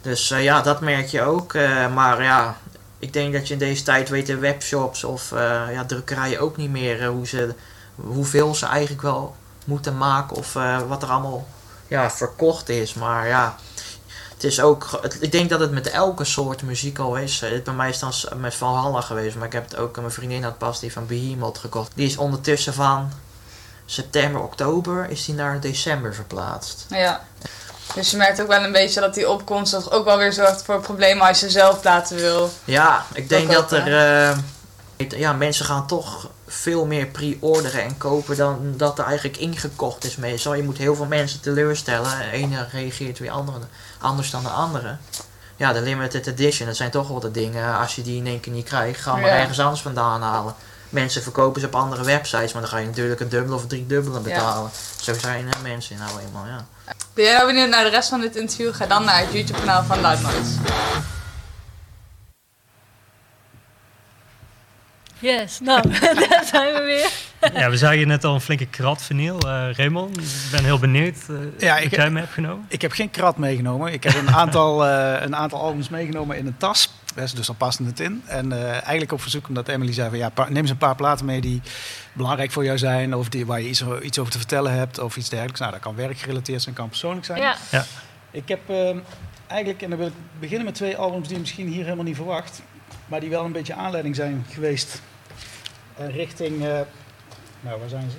Dus 0.00 0.30
eh, 0.30 0.42
ja, 0.42 0.60
dat 0.60 0.80
merk 0.80 1.06
je 1.06 1.22
ook. 1.22 1.52
maar 1.94 2.22
ja, 2.22 2.56
ik 2.98 3.12
denk 3.12 3.32
dat 3.32 3.46
je 3.48 3.52
in 3.52 3.58
deze 3.58 3.82
tijd 3.82 4.08
weten 4.08 4.40
webshops 4.40 5.04
of 5.04 5.30
ja, 5.70 5.84
drukkerijen 5.84 6.40
ook 6.40 6.56
niet 6.56 6.70
meer 6.70 7.06
hoe 7.06 7.26
ze 7.26 7.54
hoeveel 7.94 8.54
ze 8.54 8.66
eigenlijk 8.66 9.02
wel 9.02 9.36
moeten 9.64 9.96
maken 9.96 10.36
of 10.36 10.52
wat 10.88 11.02
er 11.02 11.08
allemaal 11.08 11.46
ja, 11.88 12.10
verkocht 12.10 12.68
is. 12.68 12.94
Maar 12.94 13.26
ja, 13.26 13.56
het 14.34 14.44
is 14.44 14.60
ook. 14.60 15.00
ik 15.20 15.32
denk 15.32 15.50
dat 15.50 15.60
het 15.60 15.70
met 15.70 15.90
elke 15.90 16.24
soort 16.24 16.62
muziek 16.62 16.98
al 16.98 17.16
is. 17.16 17.44
Bij 17.64 17.74
mij 17.74 17.88
is 17.88 17.98
dan 17.98 18.12
met 18.36 18.54
Valhalla 18.54 19.00
geweest, 19.00 19.36
maar 19.36 19.46
ik 19.46 19.52
heb 19.52 19.64
het 19.64 19.76
ook. 19.76 19.96
Mijn 19.96 20.10
vriendin 20.10 20.42
had 20.42 20.58
pas 20.58 20.80
die 20.80 20.92
van 20.92 21.06
Behemoth 21.06 21.58
gekocht. 21.58 21.92
Die 21.94 22.06
is 22.06 22.16
ondertussen 22.16 22.74
van 22.74 23.12
september, 23.92 24.40
oktober 24.42 25.10
is 25.10 25.24
die 25.24 25.34
naar 25.34 25.60
december 25.60 26.14
verplaatst. 26.14 26.86
Ja. 26.88 27.20
Dus 27.94 28.10
je 28.10 28.16
merkt 28.16 28.40
ook 28.40 28.48
wel 28.48 28.64
een 28.64 28.72
beetje 28.72 29.00
dat 29.00 29.14
die 29.14 29.28
opkomst 29.30 29.72
toch 29.72 29.90
ook 29.90 30.04
wel 30.04 30.16
weer 30.18 30.32
zorgt 30.32 30.62
voor 30.62 30.80
problemen 30.80 31.26
als 31.26 31.40
je 31.40 31.50
zelf 31.50 31.80
platen 31.80 32.16
wil. 32.16 32.50
Ja, 32.64 33.04
ik 33.14 33.28
denk 33.28 33.52
dat 33.52 33.72
er. 33.72 33.86
eh, 34.30 34.38
ja, 35.08 35.32
mensen 35.32 35.64
gaan 35.64 35.86
toch 35.86 36.28
veel 36.46 36.86
meer 36.86 37.06
pre-orderen 37.06 37.82
en 37.82 37.98
kopen 37.98 38.36
dan 38.36 38.74
dat 38.76 38.98
er 38.98 39.04
eigenlijk 39.04 39.36
ingekocht 39.36 40.04
is 40.04 40.16
meestal. 40.16 40.54
Je 40.54 40.62
moet 40.62 40.78
heel 40.78 40.94
veel 40.94 41.06
mensen 41.06 41.40
teleurstellen. 41.40 42.10
De 42.18 42.30
ene 42.36 42.66
reageert 42.72 43.18
weer 43.18 43.30
andere, 43.30 43.58
anders 43.98 44.30
dan 44.30 44.42
de 44.42 44.48
andere. 44.48 44.96
Ja, 45.56 45.72
de 45.72 45.80
limited 45.80 46.26
edition, 46.26 46.66
dat 46.66 46.76
zijn 46.76 46.90
toch 46.90 47.08
wel 47.08 47.20
de 47.20 47.30
dingen. 47.30 47.78
Als 47.78 47.94
je 47.96 48.02
die 48.02 48.16
in 48.16 48.26
één 48.26 48.40
keer 48.40 48.52
niet 48.52 48.64
krijgt, 48.68 49.00
ga 49.00 49.12
maar 49.16 49.30
Ja. 49.30 49.36
ergens 49.38 49.58
anders 49.60 49.80
vandaan 49.82 50.22
halen. 50.22 50.54
Mensen 50.90 51.22
verkopen 51.22 51.60
ze 51.60 51.66
op 51.66 51.74
andere 51.74 52.04
websites, 52.04 52.52
maar 52.52 52.62
dan 52.62 52.70
ga 52.70 52.78
je 52.78 52.86
natuurlijk 52.86 53.20
een 53.20 53.28
dubbele 53.28 53.54
of 53.54 53.66
drie 53.66 53.86
dubbele 53.86 54.20
betalen. 54.20 54.70
Zo 55.00 55.14
zijn 55.14 55.46
er 55.48 55.56
mensen 55.62 55.96
nou 55.98 56.10
eenmaal, 56.26 56.46
ja. 56.46 56.66
Ben 57.14 57.24
jij 57.24 57.34
nou 57.34 57.46
benieuwd 57.46 57.68
naar 57.68 57.84
de 57.84 57.90
rest 57.90 58.08
van 58.08 58.20
dit 58.20 58.36
interview? 58.36 58.74
Ga 58.74 58.86
dan 58.86 59.04
naar 59.04 59.18
het 59.18 59.32
YouTube 59.32 59.58
kanaal 59.58 59.82
van 59.84 60.00
Loud 60.00 60.20
Noise. 60.20 60.50
Yes, 65.18 65.60
nou, 65.60 65.82
daar 66.28 66.44
zijn 66.50 66.74
we 66.74 66.80
weer. 66.82 67.10
Ja, 67.60 67.70
we 67.70 67.76
zagen 67.76 68.06
net 68.08 68.24
al 68.24 68.34
een 68.34 68.40
flinke 68.40 68.66
krat 68.66 69.02
vinyl. 69.02 69.38
Eh 69.38 69.68
Raymond, 69.76 70.16
ik 70.18 70.24
ben 70.50 70.64
heel 70.64 70.78
benieuwd 70.78 71.16
eh 71.28 71.36
Ja, 71.58 71.74
wat 71.74 71.82
ik- 71.84 71.90
jij 71.96 72.10
mee 72.10 72.22
hebt 72.22 72.34
genomen. 72.34 72.64
Ik 72.68 72.82
heb 72.82 72.92
geen 72.92 73.10
krat 73.10 73.36
meegenomen. 73.36 73.92
Ik 73.92 74.02
heb 74.04 74.14
een 74.14 74.30
aantal, 74.34 74.84
eh, 74.86 75.22
een 75.22 75.36
aantal 75.36 75.60
albums 75.60 75.88
meegenomen 75.88 76.36
in 76.36 76.46
een 76.46 76.56
tas. 76.56 76.92
Dus 77.14 77.32
dus 77.32 77.46
dan 77.46 77.56
past 77.56 77.78
het 77.78 78.00
in. 78.00 78.22
En 78.26 78.52
eh, 78.52 78.70
eigenlijk 78.70 79.12
op 79.12 79.20
verzoek 79.20 79.48
omdat 79.48 79.68
Emily 79.68 79.92
zei 79.92 80.08
van 80.08 80.18
ja, 80.18 80.32
neem 80.48 80.56
eens 80.56 80.70
een 80.70 80.76
paar 80.76 80.94
platen 80.94 81.26
mee 81.26 81.40
die 81.40 81.62
belangrijk 82.12 82.50
voor 82.50 82.64
jou 82.64 82.78
zijn. 82.78 83.14
Of 83.14 83.28
die, 83.28 83.46
waar 83.46 83.60
je 83.60 83.68
iets, 83.68 83.84
iets 84.02 84.18
over 84.18 84.32
te 84.32 84.38
vertellen 84.38 84.72
hebt 84.72 84.98
of 84.98 85.16
iets 85.16 85.28
dergelijks. 85.28 85.60
Nou, 85.60 85.72
dat 85.72 85.80
kan 85.80 85.94
werkgerelateerd 85.94 86.62
zijn, 86.62 86.74
kan 86.74 86.88
persoonlijk 86.88 87.26
zijn. 87.26 87.40
Ja, 87.40 87.56
Ja. 87.70 87.84
Ik 88.30 88.48
heb 88.48 88.70
eh, 88.70 88.96
eigenlijk, 89.46 89.82
en 89.82 89.90
dan 89.90 89.98
wil 89.98 90.06
ik 90.08 90.12
beginnen 90.38 90.64
met 90.64 90.74
twee 90.74 90.96
albums 90.96 91.26
die 91.26 91.34
je 91.34 91.40
misschien 91.40 91.68
hier 91.68 91.84
helemaal 91.84 92.04
niet 92.04 92.16
verwacht. 92.16 92.62
Maar 93.06 93.20
die 93.20 93.30
wel 93.30 93.44
een 93.44 93.52
beetje 93.52 93.74
aanleiding 93.74 94.16
zijn 94.16 94.46
geweest 94.50 95.00
eh, 95.96 96.14
richting... 96.14 96.64
eh, 96.64 96.80
nou, 97.60 97.80
waar 97.80 97.88
zijn 97.88 98.10
ze? 98.10 98.16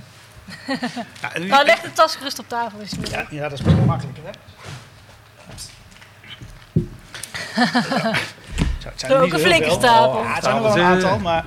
nou, 1.47 1.65
leg 1.65 1.81
de 1.81 1.93
tas 1.93 2.15
gerust 2.15 2.39
op 2.39 2.47
tafel. 2.47 2.79
Is 2.79 2.91
het 2.91 3.09
ja, 3.09 3.27
ja, 3.29 3.49
dat 3.49 3.59
is 3.59 3.65
wat 3.65 3.85
makkelijker, 3.85 4.23
hè? 4.23 4.31
Zo, 8.81 8.89
het 8.89 8.99
zijn 8.99 9.11
er 9.11 9.21
Ook 9.21 9.33
een 9.33 9.39
flinke 9.39 9.69
stapel. 9.69 10.19
Oh, 10.19 10.23
ja, 10.23 10.33
het 10.33 10.43
zijn 10.43 10.55
er 10.55 10.61
wel 10.61 10.77
een 10.77 10.83
aantal, 10.83 11.19
maar... 11.19 11.45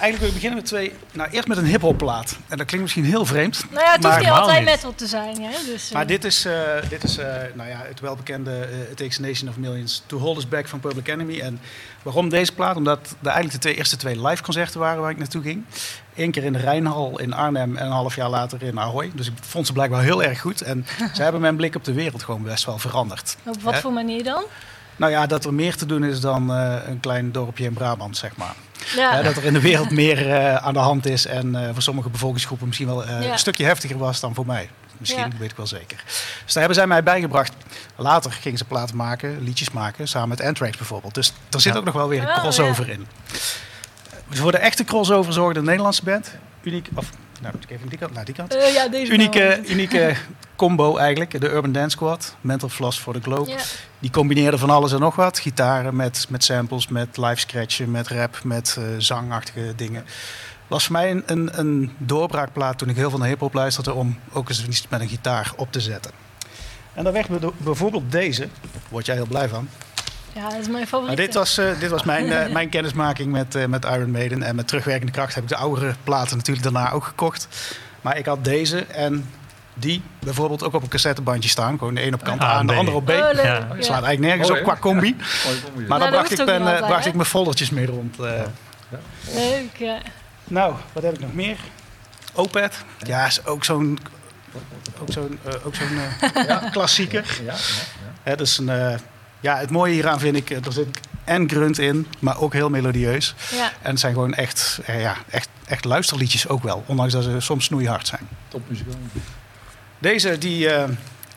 Eigenlijk 0.00 0.18
wil 0.18 0.28
ik 0.28 0.34
beginnen 0.34 0.58
met 0.58 0.66
twee... 0.66 0.92
Nou, 1.12 1.30
eerst 1.30 1.48
met 1.48 1.56
een 1.56 1.64
hip-hop 1.64 1.98
plaat. 1.98 2.38
En 2.48 2.56
dat 2.56 2.66
klinkt 2.66 2.80
misschien 2.80 3.04
heel 3.04 3.24
vreemd. 3.24 3.64
Nou 3.70 3.84
ja, 3.84 3.92
het 3.92 4.04
hoeft 4.04 4.18
niet 4.18 4.28
altijd 4.28 4.58
niet. 4.58 4.68
metal 4.68 4.94
te 4.94 5.06
zijn. 5.06 5.42
Hè? 5.42 5.50
Dus, 5.66 5.88
eh, 5.88 5.94
Maar 5.94 6.06
dit 6.06 6.24
is, 6.24 6.44
eh, 6.44 6.52
dit 6.88 7.02
is 7.02 7.18
eh, 7.18 7.26
nou 7.54 7.68
ja, 7.68 7.82
het 7.88 8.00
welbekende 8.00 8.50
eh, 8.50 8.90
It 8.90 8.96
Takes 8.96 9.18
a 9.18 9.22
Nation 9.22 9.48
of 9.48 9.56
Millions 9.56 10.02
to 10.06 10.18
Hold 10.18 10.36
Us 10.36 10.48
Back 10.48 10.68
van 10.68 10.80
Public 10.80 11.08
Enemy. 11.08 11.40
En 11.40 11.60
waarom 12.02 12.28
deze 12.28 12.52
plaat? 12.52 12.76
Omdat 12.76 12.98
er 12.98 13.26
eigenlijk 13.26 13.52
de 13.52 13.58
twee, 13.58 13.74
eerste 13.74 13.96
twee 13.96 14.26
live 14.26 14.42
concerten 14.42 14.80
waren 14.80 15.00
waar 15.00 15.10
ik 15.10 15.18
naartoe 15.18 15.42
ging. 15.42 15.64
Eén 16.16 16.30
keer 16.30 16.44
in 16.44 16.52
de 16.52 16.58
Rijnhal 16.58 17.18
in 17.18 17.32
Arnhem 17.32 17.76
en 17.76 17.86
een 17.86 17.92
half 17.92 18.16
jaar 18.16 18.30
later 18.30 18.62
in 18.62 18.80
Ahoy. 18.80 19.10
Dus 19.14 19.26
ik 19.26 19.32
vond 19.40 19.66
ze 19.66 19.72
blijkbaar 19.72 20.02
heel 20.02 20.22
erg 20.22 20.40
goed. 20.40 20.60
En 20.60 20.86
ze 21.14 21.22
hebben 21.22 21.40
mijn 21.40 21.56
blik 21.56 21.74
op 21.74 21.84
de 21.84 21.92
wereld 21.92 22.22
gewoon 22.22 22.42
best 22.42 22.64
wel 22.64 22.78
veranderd. 22.78 23.36
op 23.46 23.62
wat 23.62 23.74
hè? 23.74 23.80
voor 23.80 23.92
manier 23.92 24.24
dan? 24.24 24.42
Nou 24.98 25.12
ja, 25.12 25.26
dat 25.26 25.44
er 25.44 25.54
meer 25.54 25.76
te 25.76 25.86
doen 25.86 26.04
is 26.04 26.20
dan 26.20 26.52
eh, 26.54 26.74
een 26.86 27.00
klein 27.00 27.32
dorpje 27.32 27.64
in 27.64 27.72
Brabant, 27.72 28.16
zeg 28.16 28.36
maar. 28.36 28.54
Ja, 28.96 29.22
dat 29.22 29.36
er 29.36 29.44
in 29.44 29.52
de 29.52 29.60
wereld 29.60 29.90
meer 29.90 30.30
eh, 30.32 30.54
aan 30.56 30.72
de 30.72 30.78
hand 30.78 31.06
is 31.06 31.26
en 31.26 31.54
eh, 31.54 31.68
voor 31.72 31.82
sommige 31.82 32.08
bevolkingsgroepen 32.10 32.66
misschien 32.66 32.86
wel 32.88 33.04
eh, 33.04 33.22
Ja. 33.22 33.32
een 33.32 33.38
stukje 33.38 33.64
heftiger 33.64 33.98
was 33.98 34.20
dan 34.20 34.34
voor 34.34 34.46
mij. 34.46 34.68
Misschien, 34.98 35.22
Ja. 35.22 35.28
dat 35.28 35.38
weet 35.38 35.50
ik 35.50 35.56
wel 35.56 35.66
zeker. 35.66 36.02
Dus 36.06 36.52
daar 36.52 36.56
hebben 36.64 36.74
zij 36.74 36.86
mij 36.86 37.02
bijgebracht. 37.02 37.52
Later 37.96 38.32
gingen 38.32 38.58
ze 38.58 38.64
platen 38.64 38.96
maken, 38.96 39.42
liedjes 39.42 39.70
maken, 39.70 40.08
samen 40.08 40.28
met 40.28 40.40
Anthrax 40.42 40.76
bijvoorbeeld. 40.76 41.14
Dus 41.14 41.32
er 41.50 41.60
zit 41.60 41.72
Ja. 41.72 41.78
ook 41.78 41.84
nog 41.84 41.94
wel 41.94 42.08
weer 42.08 42.22
een 42.22 42.28
Oh, 42.28 42.38
crossover 42.38 42.88
in. 42.88 43.06
Dus 44.28 44.38
voor 44.38 44.52
de 44.52 44.58
echte 44.58 44.84
crossover 44.84 45.32
zorgde 45.32 45.58
een 45.58 45.64
Nederlandse 45.64 46.04
band. 46.04 46.34
Uniek, 46.62 46.88
of 46.94 47.10
nou 47.40 47.54
moet 47.54 47.64
ik 47.64 47.70
even 47.70 47.88
die 47.88 47.98
kant, 47.98 48.12
naar 48.14 48.24
die 48.24 48.34
kant. 48.34 48.54
Eh, 48.54 48.72
ja 48.74 48.88
deze 48.88 49.12
Unieke, 49.12 49.60
unieke 49.66 50.14
combo 50.56 50.96
eigenlijk, 50.96 51.40
de 51.40 51.50
Urban 51.50 51.72
Dance 51.72 51.90
Squad, 51.90 52.36
Mental 52.40 52.68
Floss 52.68 53.00
voor 53.00 53.12
de 53.12 53.20
Globe. 53.20 53.56
Die 53.98 54.10
combineerden 54.10 54.58
van 54.60 54.70
alles 54.70 54.92
en 54.92 55.00
nog 55.00 55.16
wat. 55.16 55.38
Gitaren 55.38 55.96
met, 55.96 56.26
met 56.28 56.44
samples, 56.44 56.88
met 56.88 57.16
live 57.16 57.36
scratchen, 57.40 57.90
met 57.90 58.08
rap, 58.08 58.40
met 58.44 58.76
eh, 58.78 58.84
zangachtige 58.98 59.72
dingen. 59.76 60.04
Was 60.66 60.84
voor 60.84 60.92
mij 60.92 61.10
een, 61.10 61.22
een, 61.26 61.58
een 61.58 61.92
doorbraakplaat 61.98 62.78
toen 62.78 62.88
ik 62.88 62.96
heel 62.96 63.10
veel 63.10 63.18
naar 63.18 63.28
hip-hop 63.28 63.54
luisterde 63.54 63.92
om 63.92 64.18
ook 64.32 64.48
eens 64.48 64.66
iets 64.66 64.86
met 64.88 65.00
een 65.00 65.08
gitaar 65.08 65.52
op 65.56 65.72
te 65.72 65.80
zetten. 65.80 66.10
En 66.94 67.04
dan 67.04 67.12
werd 67.12 67.28
be- 67.40 67.52
bijvoorbeeld 67.56 68.12
deze, 68.12 68.48
word 68.88 69.06
jij 69.06 69.14
heel 69.14 69.26
blij 69.26 69.48
van. 69.48 69.68
Ja, 70.38 70.48
dat 70.48 70.58
is 70.58 70.66
mijn 70.66 70.72
Maar 70.72 70.86
favoriet. 70.86 71.16
dit 71.16 71.34
was, 71.34 71.58
eh, 71.58 71.66
dit 71.80 71.90
was 71.90 72.02
mijn, 72.02 72.32
eh, 72.32 72.52
mijn 72.52 72.68
kennismaking 72.68 73.32
met, 73.32 73.54
eh, 73.54 73.64
met 73.66 73.84
Iron 73.84 74.10
Maiden. 74.10 74.42
En 74.42 74.54
met 74.56 74.68
terugwerkende 74.68 75.12
kracht 75.12 75.34
heb 75.34 75.42
ik 75.42 75.48
de 75.48 75.56
oudere 75.56 75.94
platen 76.04 76.36
natuurlijk 76.36 76.72
daarna 76.72 76.90
ook 76.90 77.04
gekocht. 77.04 77.48
Maar 78.00 78.16
ik 78.18 78.26
had 78.26 78.44
deze 78.44 78.78
en 78.84 79.30
die 79.74 80.02
bijvoorbeeld 80.18 80.62
ook 80.64 80.74
op 80.74 80.82
een 80.82 80.88
cassettebandje 80.88 81.48
staan. 81.48 81.78
Gewoon 81.78 81.94
de 81.94 82.06
een 82.06 82.14
op 82.14 82.24
kant 82.24 82.40
Ah, 82.40 82.48
A 82.48 82.58
en 82.58 82.66
de 82.66 82.74
andere 82.74 82.96
op 82.96 83.04
B. 83.04 83.08
Oh. 83.08 83.14
Ja. 83.16 83.66
Slaat 83.78 84.04
eigenlijk 84.04 84.18
nergens 84.20 84.50
op 84.50 84.62
qua 84.62 84.76
combi. 84.80 85.16
Maar 85.16 85.26
Ja, 85.78 85.86
dan 85.88 85.98
dat 85.98 86.10
bracht, 86.10 86.30
ik, 86.32 86.38
eh, 86.38 86.54
altijd, 86.54 86.86
bracht 86.86 87.06
ik 87.06 87.14
mijn 87.14 87.26
foldertjes 87.28 87.70
mee 87.70 87.86
rond. 87.86 88.18
eh. 88.20 88.42
Leuk, 89.34 89.76
ja. 89.76 89.98
Nou, 90.44 90.74
wat 90.92 91.02
heb 91.02 91.12
ik 91.14 91.20
nog 91.20 91.34
meer? 91.34 91.56
Opet. 92.34 92.84
Ja, 92.98 93.26
is 93.26 93.44
ook 93.46 93.64
zo'n 93.64 93.98
ook 95.00 95.12
zo'n 95.12 95.38
eh, 95.44 95.66
ook 95.66 95.74
zo'n 95.74 95.98
klassieker. 96.70 97.38
Ja, 97.44 97.52
ja, 97.52 97.58
Hè, 98.22 98.36
dat 98.36 98.46
is 98.46 98.58
een, 98.58 98.68
eh, 98.68 98.94
ja, 99.40 99.56
het 99.56 99.70
mooie 99.70 99.92
hieraan 99.92 100.18
vind 100.18 100.36
ik, 100.36 100.50
eh, 100.50 100.66
er 100.66 100.72
zit 100.72 100.86
en 101.24 101.48
grunt 101.48 101.78
in, 101.78 102.06
maar 102.18 102.40
ook 102.40 102.52
heel 102.52 102.70
melodieus. 102.70 103.34
ja. 103.50 103.72
En 103.82 103.90
het 103.90 104.00
zijn 104.00 104.12
gewoon 104.12 104.34
echt, 104.34 104.80
eh, 104.84 105.00
ja, 105.00 105.16
echt, 105.30 105.48
echt 105.66 105.84
luisterliedjes 105.84 106.48
ook 106.48 106.62
wel, 106.62 106.84
ondanks 106.86 107.12
dat 107.12 107.24
ze 107.24 107.40
soms 107.40 107.64
snoeihard 107.64 108.06
zijn. 108.06 108.28
Topmuzikaal. 108.48 108.94
Deze, 109.98 110.38
die, 110.38 110.70
eh, 110.70 110.88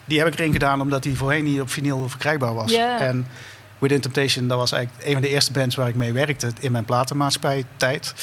die 0.05 0.19
heb 0.19 0.27
ik 0.27 0.33
erin 0.39 0.51
gedaan 0.51 0.81
omdat 0.81 1.03
die 1.03 1.17
voorheen 1.17 1.43
niet 1.43 1.61
op 1.61 1.69
vinyl 1.69 2.09
verkrijgbaar 2.09 2.53
was. 2.53 2.71
Ja. 2.71 2.99
En 2.99 3.27
Within 3.79 4.01
Temptation, 4.01 4.47
dat 4.47 4.57
was 4.57 4.71
eigenlijk 4.71 5.05
een 5.05 5.13
van 5.13 5.21
de 5.21 5.29
eerste 5.29 5.51
bands 5.51 5.75
waar 5.75 5.87
ik 5.87 5.95
mee 5.95 6.13
werkte 6.13 6.51
in 6.59 6.71
mijn 6.71 6.85
platenmaatschappij 6.85 7.65
tijd. 7.77 8.13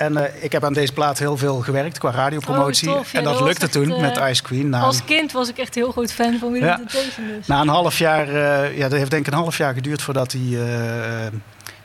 En 0.00 0.16
eh, 0.16 0.44
ik 0.44 0.52
heb 0.52 0.64
aan 0.64 0.72
deze 0.72 0.92
plaat 0.92 1.18
heel 1.18 1.36
veel 1.36 1.56
gewerkt 1.60 1.98
qua 1.98 2.10
radiopromotie. 2.10 2.88
Oh, 2.90 2.96
tof. 2.96 3.12
Ja, 3.12 3.18
en 3.18 3.24
dat, 3.24 3.40
lukte 3.40 3.62
echt, 3.62 3.72
toen 3.72 3.92
eh, 3.92 4.00
met 4.00 4.16
Ice 4.30 4.42
Queen. 4.42 4.68
Na, 4.68 4.80
Als 4.80 5.04
kind 5.04 5.32
was 5.32 5.48
ik 5.48 5.58
echt 5.58 5.74
heel 5.74 5.90
groot 5.90 6.12
fan 6.12 6.38
van 6.38 6.52
Willy 6.52 6.64
Ja. 6.64 6.76
Temptation. 6.76 7.26
Dus. 7.26 7.46
na 7.46 7.60
een 7.60 7.68
half 7.68 7.98
jaar, 7.98 8.28
eh, 8.28 8.76
ja, 8.76 8.88
dat 8.88 8.98
heeft 8.98 9.10
denk 9.10 9.26
ik 9.26 9.32
een 9.32 9.38
half 9.38 9.56
jaar 9.56 9.74
geduurd 9.74 10.02
voordat 10.02 10.30
die, 10.30 10.62
eh, 10.64 11.26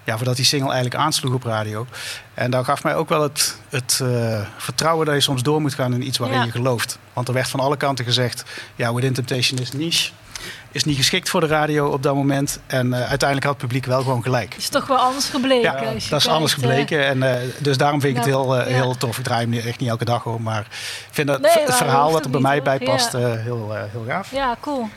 ja, 0.04 0.16
voordat 0.18 0.36
die 0.36 0.46
single 0.46 0.72
eigenlijk 0.72 1.04
aansloeg 1.04 1.34
op 1.34 1.44
radio. 1.44 1.88
En 2.34 2.52
dat 2.52 2.66
gaf 2.66 2.84
mij 2.84 2.96
ook 2.96 3.10
wel 3.10 3.22
het, 3.22 3.58
het 3.70 4.00
eh, 4.04 4.42
vertrouwen 4.58 5.06
dat 5.06 5.16
je 5.16 5.22
soms 5.22 5.44
door 5.44 5.62
moet 5.62 5.74
gaan 5.74 5.94
in 5.94 6.08
iets 6.08 6.18
waarin 6.18 6.38
Ja. 6.38 6.46
je 6.46 6.52
gelooft. 6.52 6.98
Want 7.14 7.28
er 7.28 7.34
werd 7.34 7.50
van 7.50 7.60
alle 7.60 7.78
kanten 7.78 8.06
gezegd, 8.06 8.44
ja, 8.76 8.94
Within 8.94 9.14
Temptation 9.14 9.60
is 9.60 9.72
niche. 9.72 10.12
Is 10.72 10.84
niet 10.84 10.98
geschikt 10.98 11.30
voor 11.30 11.40
de 11.42 11.48
radio 11.48 11.88
op 11.88 12.04
dat 12.04 12.16
moment. 12.16 12.60
En 12.68 12.94
eh, 12.94 13.00
uiteindelijk 13.00 13.44
had 13.44 13.54
het 13.54 13.62
publiek 13.62 13.86
wel 13.86 14.02
gewoon 14.02 14.24
gelijk. 14.24 14.56
Is 14.56 14.70
toch 14.70 14.88
wel 14.88 14.98
anders 14.98 15.26
gebleken. 15.30 15.62
Ja, 15.62 15.72
als 15.72 15.82
je 15.84 15.86
dat 15.90 15.96
is 16.02 16.08
kijkt, 16.08 16.28
anders 16.28 16.54
eh, 16.54 16.60
gebleken. 16.60 17.06
En, 17.06 17.24
eh, 17.24 17.42
dus 17.58 17.78
daarom 17.78 18.02
vind 18.02 18.12
ik 18.18 18.24
het 18.24 18.34
heel, 18.34 18.56
ja. 18.56 18.64
heel 18.64 18.98
tof. 18.98 19.18
Ik 19.18 19.24
draai 19.24 19.42
hem 19.42 19.50
niet- 19.50 19.66
echt 19.66 19.80
niet 19.80 19.90
elke 19.90 20.06
dag 20.06 20.24
hoor. 20.24 20.42
Maar 20.42 20.60
ik 20.62 21.08
vind 21.12 21.28
dat 21.28 21.42
Nee, 21.42 21.52
het 21.52 21.76
verhaal 21.76 22.12
wat 22.12 22.26
er 22.26 22.32
bij 22.32 22.42
mij 22.42 22.62
bij 22.62 22.80
past 22.80 23.12
Ja. 23.12 23.20
eh, 23.20 23.42
heel, 23.44 23.74
heel 23.92 24.04
gaaf. 24.08 24.32
Ja, 24.32 24.56
cool. 24.60 24.90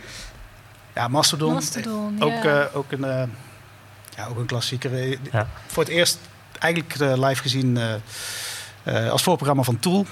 Ja, 0.95 1.09
Mastodon. 1.09 1.53
Mastodon, 1.53 2.17
Ook, 2.23 2.43
ja. 2.43 2.61
eh, 2.61 2.77
ook, 2.77 2.93
een, 2.93 3.05
eh, 3.05 3.23
ja, 4.17 4.27
ook 4.31 4.39
een 4.39 4.47
klassieker. 4.47 5.19
Ja. 5.33 5.47
Voor 5.67 5.83
het 5.83 5.93
eerst 5.93 6.19
eigenlijk 6.59 6.95
live 6.99 7.43
gezien 7.43 7.77
eh, 8.85 9.05
eh, 9.05 9.11
als 9.11 9.23
voorprogramma 9.23 9.63
van 9.63 9.79
Tool. 9.79 10.07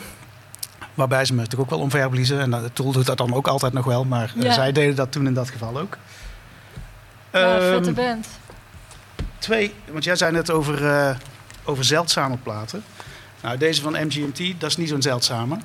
Waarbij 0.97 1.25
ze 1.25 1.33
me 1.35 1.41
natuurlijk 1.41 1.71
ook 1.71 1.77
wel 1.77 1.85
omverbliezen. 1.85 2.41
En 2.41 2.51
uh, 2.51 2.59
Tool 2.73 2.93
doet 2.93 3.07
dat 3.07 3.17
dan 3.19 3.35
ook 3.35 3.47
altijd 3.49 3.73
nog 3.73 3.85
wel. 3.85 4.05
Maar 4.05 4.33
eh, 4.37 4.43
Ja. 4.43 4.53
zij 4.53 4.73
deden 4.73 4.95
dat 4.97 5.13
toen 5.13 5.27
in 5.27 5.35
dat 5.35 5.51
geval 5.51 5.79
ook. 5.79 5.97
Ja, 7.33 7.61
vette 7.61 7.93
band. 7.93 8.27
Twee, 9.39 9.75
want 9.91 10.05
jij 10.05 10.17
zei 10.17 10.33
net 10.33 10.51
over, 10.51 10.87
eh, 10.87 11.17
over 11.65 11.85
zeldzame 11.85 12.37
platen. 12.37 12.85
Nou, 13.43 13.59
deze 13.59 13.83
van 13.83 13.93
MGMT, 13.93 14.61
dat 14.61 14.71
is 14.71 14.77
niet 14.77 14.89
zo'n 14.89 15.03
zeldzame. 15.03 15.57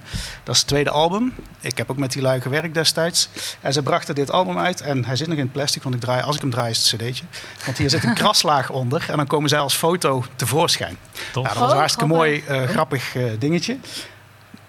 Dat 0.43 0.53
is 0.55 0.59
het 0.59 0.67
tweede 0.69 0.89
album. 0.89 1.33
Ik 1.59 1.77
heb 1.77 1.91
ook 1.91 1.97
met 1.97 2.11
die 2.11 2.21
lui 2.21 2.41
gewerkt 2.41 2.73
destijds. 2.73 3.29
En 3.61 3.73
ze 3.73 3.81
brachten 3.83 4.15
dit 4.15 4.31
album 4.31 4.57
uit. 4.57 4.81
En 4.81 5.05
hij 5.05 5.15
zit 5.15 5.27
nog 5.27 5.37
in 5.37 5.51
plastic, 5.51 5.83
want 5.83 5.95
ik 5.95 6.01
draai, 6.01 6.21
als 6.21 6.35
ik 6.35 6.41
hem 6.41 6.49
draai 6.51 6.69
is 6.69 6.91
het 6.91 7.01
een 7.01 7.07
cd'tje. 7.09 7.23
Want 7.65 7.77
hier 7.77 7.89
zit 7.89 8.03
een 8.03 8.13
kraslaag 8.23 8.69
onder. 8.69 9.05
En 9.09 9.17
dan 9.17 9.27
komen 9.27 9.49
zij 9.49 9.59
als 9.59 9.75
foto 9.75 10.23
tevoorschijn. 10.35 10.97
Tof. 11.31 11.43
Nou, 11.43 11.47
dat 11.47 11.53
was 11.57 11.63
een 11.63 11.69
Oh, 11.73 11.79
hartstikke 11.79 12.13
grappig. 12.13 12.45
mooi, 12.47 12.61
eh, 12.63 12.69
grappig 12.69 13.15
eh, 13.15 13.23
dingetje. 13.39 13.77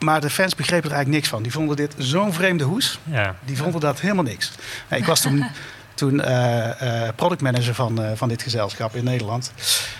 Maar 0.02 0.20
de 0.20 0.30
fans 0.30 0.54
begrepen 0.54 0.90
er 0.90 0.96
eigenlijk 0.96 1.16
niks 1.16 1.28
van. 1.28 1.42
Die 1.42 1.52
vonden 1.52 1.76
dit 1.76 1.94
zo'n 1.98 2.32
vreemde 2.32 2.64
hoes. 2.64 2.98
Ja. 3.04 3.34
Die 3.44 3.56
vonden 3.56 3.80
dat 3.80 4.00
helemaal 4.00 4.24
niks. 4.24 4.50
Ik 4.90 5.04
was 5.04 5.20
toen, 5.20 5.44
toen 5.94 6.20
eh, 6.20 7.06
eh, 7.06 7.14
productmanager 7.14 7.74
van, 7.74 8.02
eh, 8.02 8.10
van 8.14 8.28
dit 8.28 8.42
gezelschap 8.42 8.94
in 8.94 9.04
Nederland. 9.04 9.52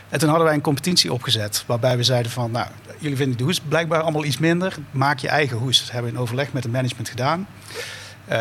En 0.09 0.19
toen 0.19 0.29
hadden 0.29 0.47
wij 0.47 0.55
een 0.57 0.63
competitie 0.63 1.13
opgezet. 1.13 1.65
Waarbij 1.67 1.97
we 1.97 2.03
zeiden 2.03 2.33
van, 2.33 2.51
nou, 2.51 2.67
jullie 2.99 3.17
vinden 3.17 3.39
de 3.39 3.45
hoes 3.45 3.61
blijkbaar 3.61 4.01
allemaal 4.01 4.25
iets 4.25 4.39
minder. 4.39 4.75
Maak 4.91 5.19
je 5.19 5.29
eigen 5.29 5.57
hoes. 5.57 5.79
Dat 5.79 5.91
hebben 5.91 6.11
we 6.11 6.17
in 6.17 6.23
overleg 6.23 6.53
met 6.53 6.63
het 6.63 6.73
management 6.73 7.09
gedaan. 7.09 7.47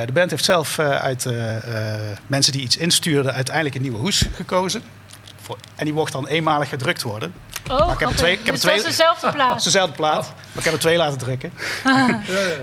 De 0.06 0.12
band 0.14 0.30
heeft 0.30 0.46
zelf 0.46 0.80
uit 0.80 1.28
mensen 2.28 2.52
die 2.52 2.62
iets 2.62 2.78
instuurden 2.78 3.34
uiteindelijk 3.34 3.76
een 3.76 3.82
nieuwe 3.82 3.98
hoes 3.98 4.26
gekozen. 4.34 4.82
En 5.76 5.86
die 5.86 5.94
mocht 5.94 6.12
dan 6.12 6.28
eenmalig 6.28 6.70
gedrukt 6.70 7.02
worden. 7.02 7.34
Oh, 7.70 7.78
heb 7.80 7.90
er 7.90 7.96
grappig. 7.96 8.18
twee- 8.18 8.32
ik 8.32 8.40
heb 8.46 8.54
dus 8.54 8.60
twee- 8.64 8.76
dat 8.76 8.86
is 8.86 8.92
dezelfde 8.98 9.32
plaat. 9.32 9.58
is 9.58 9.64
dezelfde 9.64 9.96
plaat, 9.96 10.26
maar 10.36 10.58
ik 10.58 10.64
heb 10.64 10.74
er 10.74 10.80
twee 10.80 10.98
laten 10.98 11.18
drukken. 11.18 11.52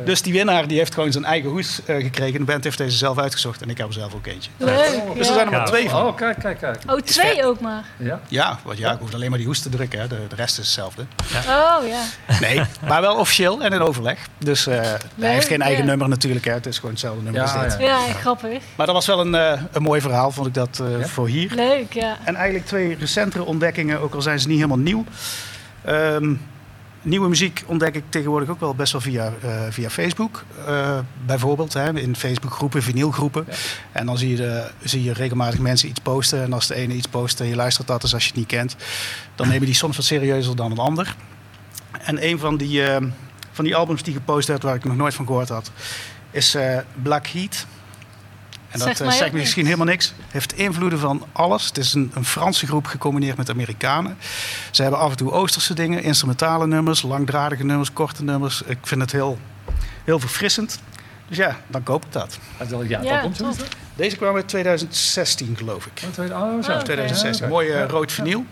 Dus 0.05 0.23
die 0.23 0.33
winnaar 0.33 0.67
die 0.69 0.79
heeft 0.79 0.95
gewoon 0.95 1.13
zijn 1.13 1.25
eigen 1.25 1.51
hoes 1.51 1.81
eh, 1.85 1.97
gekregen. 2.03 2.39
De 2.39 2.45
band 2.45 2.65
heeft 2.65 2.79
deze 2.79 2.97
zelf 2.97 3.19
uitgezocht 3.19 3.63
en 3.63 3.71
ik 3.71 3.79
heb 3.79 3.87
er 3.87 3.93
zelf 3.93 4.15
ook 4.15 4.27
eentje. 4.27 4.51
Leuk. 4.57 4.77
Dus 4.77 4.93
ja. 5.15 5.19
er 5.19 5.25
zijn 5.25 5.47
er 5.47 5.51
maar 5.51 5.67
twee 5.67 5.91
van. 5.91 6.07
Oh, 6.07 6.17
kijk, 6.17 6.39
kijk, 6.39 6.59
kijk. 6.59 6.83
Oh, 6.87 6.99
twee 7.01 7.45
ook 7.47 7.61
maar. 7.61 7.85
Ja. 7.97 8.21
Ja, 8.29 8.59
want 8.65 8.79
ja, 8.79 8.93
ik 8.93 8.99
hoef 8.99 9.15
alleen 9.15 9.29
maar 9.29 9.39
die 9.39 9.47
hoes 9.47 9.61
te 9.61 9.69
drukken. 9.69 10.01
Hè. 10.01 10.07
De, 10.07 10.19
de 10.29 10.35
rest 10.35 10.59
is 10.59 10.65
hetzelfde. 10.65 11.07
Oh 11.49 11.87
ja. 11.89 12.03
Nee, 12.41 12.61
maar 12.89 13.01
wel 13.01 13.17
officieel 13.17 13.61
en 13.63 13.73
in 13.73 13.81
overleg. 13.81 14.19
Dus 14.39 14.67
eh 14.67 14.81
hij 15.21 15.33
heeft 15.33 15.47
geen 15.47 15.63
eigen 15.63 15.83
ja. 15.85 15.89
nummer 15.91 16.09
natuurlijk. 16.09 16.45
Hè. 16.45 16.53
Het 16.53 16.67
is 16.67 16.77
gewoon 16.77 16.91
hetzelfde 16.91 17.23
nummer 17.23 17.43
Ja, 17.43 17.53
als 17.53 17.63
dit. 17.77 17.81
ja. 17.81 17.87
Ja, 18.07 18.13
grappig. 18.13 18.63
Maar 18.77 18.87
dat 18.87 18.95
was 18.95 19.07
wel 19.07 19.21
een, 19.21 19.35
eh, 19.35 19.61
een 19.73 19.83
mooi 19.83 20.01
verhaal, 20.01 20.31
vond 20.31 20.47
ik 20.47 20.55
dat 20.55 20.81
eh, 20.83 21.01
Ja? 21.01 21.07
voor 21.07 21.29
hier. 21.29 21.53
Leuk, 21.55 21.93
ja. 21.93 22.17
En 22.25 22.35
eigenlijk 22.35 22.67
twee 22.67 22.97
recentere 23.01 23.45
ontdekkingen, 23.45 24.01
ook 24.01 24.15
al 24.15 24.23
zijn 24.23 24.41
ze 24.41 24.47
niet 24.49 24.57
helemaal 24.57 24.79
nieuw. 24.89 25.05
Ehm, 25.85 26.35
nieuwe 27.03 27.29
muziek 27.29 27.65
ontdek 27.67 27.95
ik 27.95 28.05
tegenwoordig 28.09 28.49
ook 28.49 28.61
wel 28.61 28.75
best 28.75 28.93
wel 28.93 29.01
via, 29.01 29.33
eh, 29.43 29.63
via 29.71 29.91
Facebook. 29.91 30.45
Eh, 30.67 30.99
bijvoorbeeld 31.27 31.73
hè, 31.73 31.99
in 31.99 32.17
Facebookgroepen, 32.17 32.83
vinylgroepen. 32.83 33.47
En 33.93 34.07
dan 34.07 34.19
zie 34.19 34.31
je, 34.31 34.37
de, 34.37 34.71
zie 34.83 35.03
je 35.03 35.13
regelmatig 35.13 35.61
mensen 35.61 35.89
iets 35.89 36.01
posten. 36.01 36.43
En 36.43 36.53
als 36.53 36.67
de 36.67 36.75
ene 36.75 36.95
iets 36.95 37.09
post 37.09 37.41
en 37.41 37.47
je 37.47 37.57
luistert 37.57 37.87
dat, 37.87 38.01
dus 38.01 38.15
als 38.15 38.23
je 38.23 38.29
het 38.29 38.39
niet 38.39 38.47
kent, 38.47 38.77
dan 39.35 39.49
nemen 39.49 39.67
die 39.67 39.75
soms 39.75 39.97
wat 39.97 40.05
serieuzer 40.05 40.57
dan 40.57 40.71
een 40.71 40.79
ander. 40.79 41.17
En 42.01 42.27
een 42.27 42.39
van 42.39 42.57
die, 42.57 42.85
eh, 42.85 43.07
van 43.53 43.65
die 43.65 43.77
albums 43.77 44.03
die 44.03 44.15
gepost 44.15 44.49
werd, 44.49 44.63
waar 44.63 44.75
ik 44.75 44.85
nog 44.85 44.97
nooit 44.97 45.15
van 45.15 45.27
gehoord 45.27 45.49
had, 45.49 45.71
is 46.31 46.55
eh, 46.55 46.79
Black 47.03 47.27
Heat. 47.27 47.67
En 48.71 48.79
dat 48.79 48.89
Zegt 48.89 49.01
eh, 49.01 49.11
zegt 49.11 49.33
misschien 49.33 49.65
niks. 49.65 49.75
helemaal 49.77 49.95
niks. 49.95 50.13
Heeft 50.29 50.53
invloeden 50.53 50.99
van 50.99 51.27
alles. 51.33 51.65
Het 51.67 51.79
is 51.79 51.95
een, 51.95 52.11
een 52.15 52.25
Franse 52.25 52.67
groep 52.67 52.87
gecombineerd 52.87 53.37
met 53.37 53.51
Amerikanen. 53.51 54.17
Ze 54.71 54.83
hebben 54.83 55.01
af 55.01 55.11
en 55.11 55.17
toe 55.17 55.33
Oosterse 55.33 55.75
dingen, 55.75 56.03
instrumentale 56.03 56.67
nummers, 56.67 57.03
langdradige 57.03 57.65
nummers, 57.65 57.93
korte 57.93 58.25
nummers. 58.25 58.63
Ik 58.63 58.79
vind 58.83 59.01
het 59.01 59.13
heel, 59.13 59.39
heel 60.05 60.19
verfrissend. 60.19 60.81
Dus 61.29 61.37
ja, 61.37 61.57
dan 61.67 61.83
koop 61.83 62.05
ik 62.05 62.13
dat. 62.13 62.39
Ja, 62.89 63.01
dat 63.03 63.21
komt? 63.39 63.61
Deze 63.97 64.17
kwam 64.17 64.35
uit 64.35 64.49
2016, 64.49 65.57
geloof 65.57 65.87
ik. 65.87 66.03
Oh, 66.05 66.11
tweede- 66.11 66.35
oh, 66.35 66.41
zo. 66.41 66.71
Oh, 66.71 66.75
oké. 66.77 66.85
2016. 66.85 67.47
Ja, 67.47 67.53
Mooi 67.53 67.69
eh, 67.69 67.79
ja. 67.79 67.87
rood 67.87 68.13
vinyl. 68.13 68.45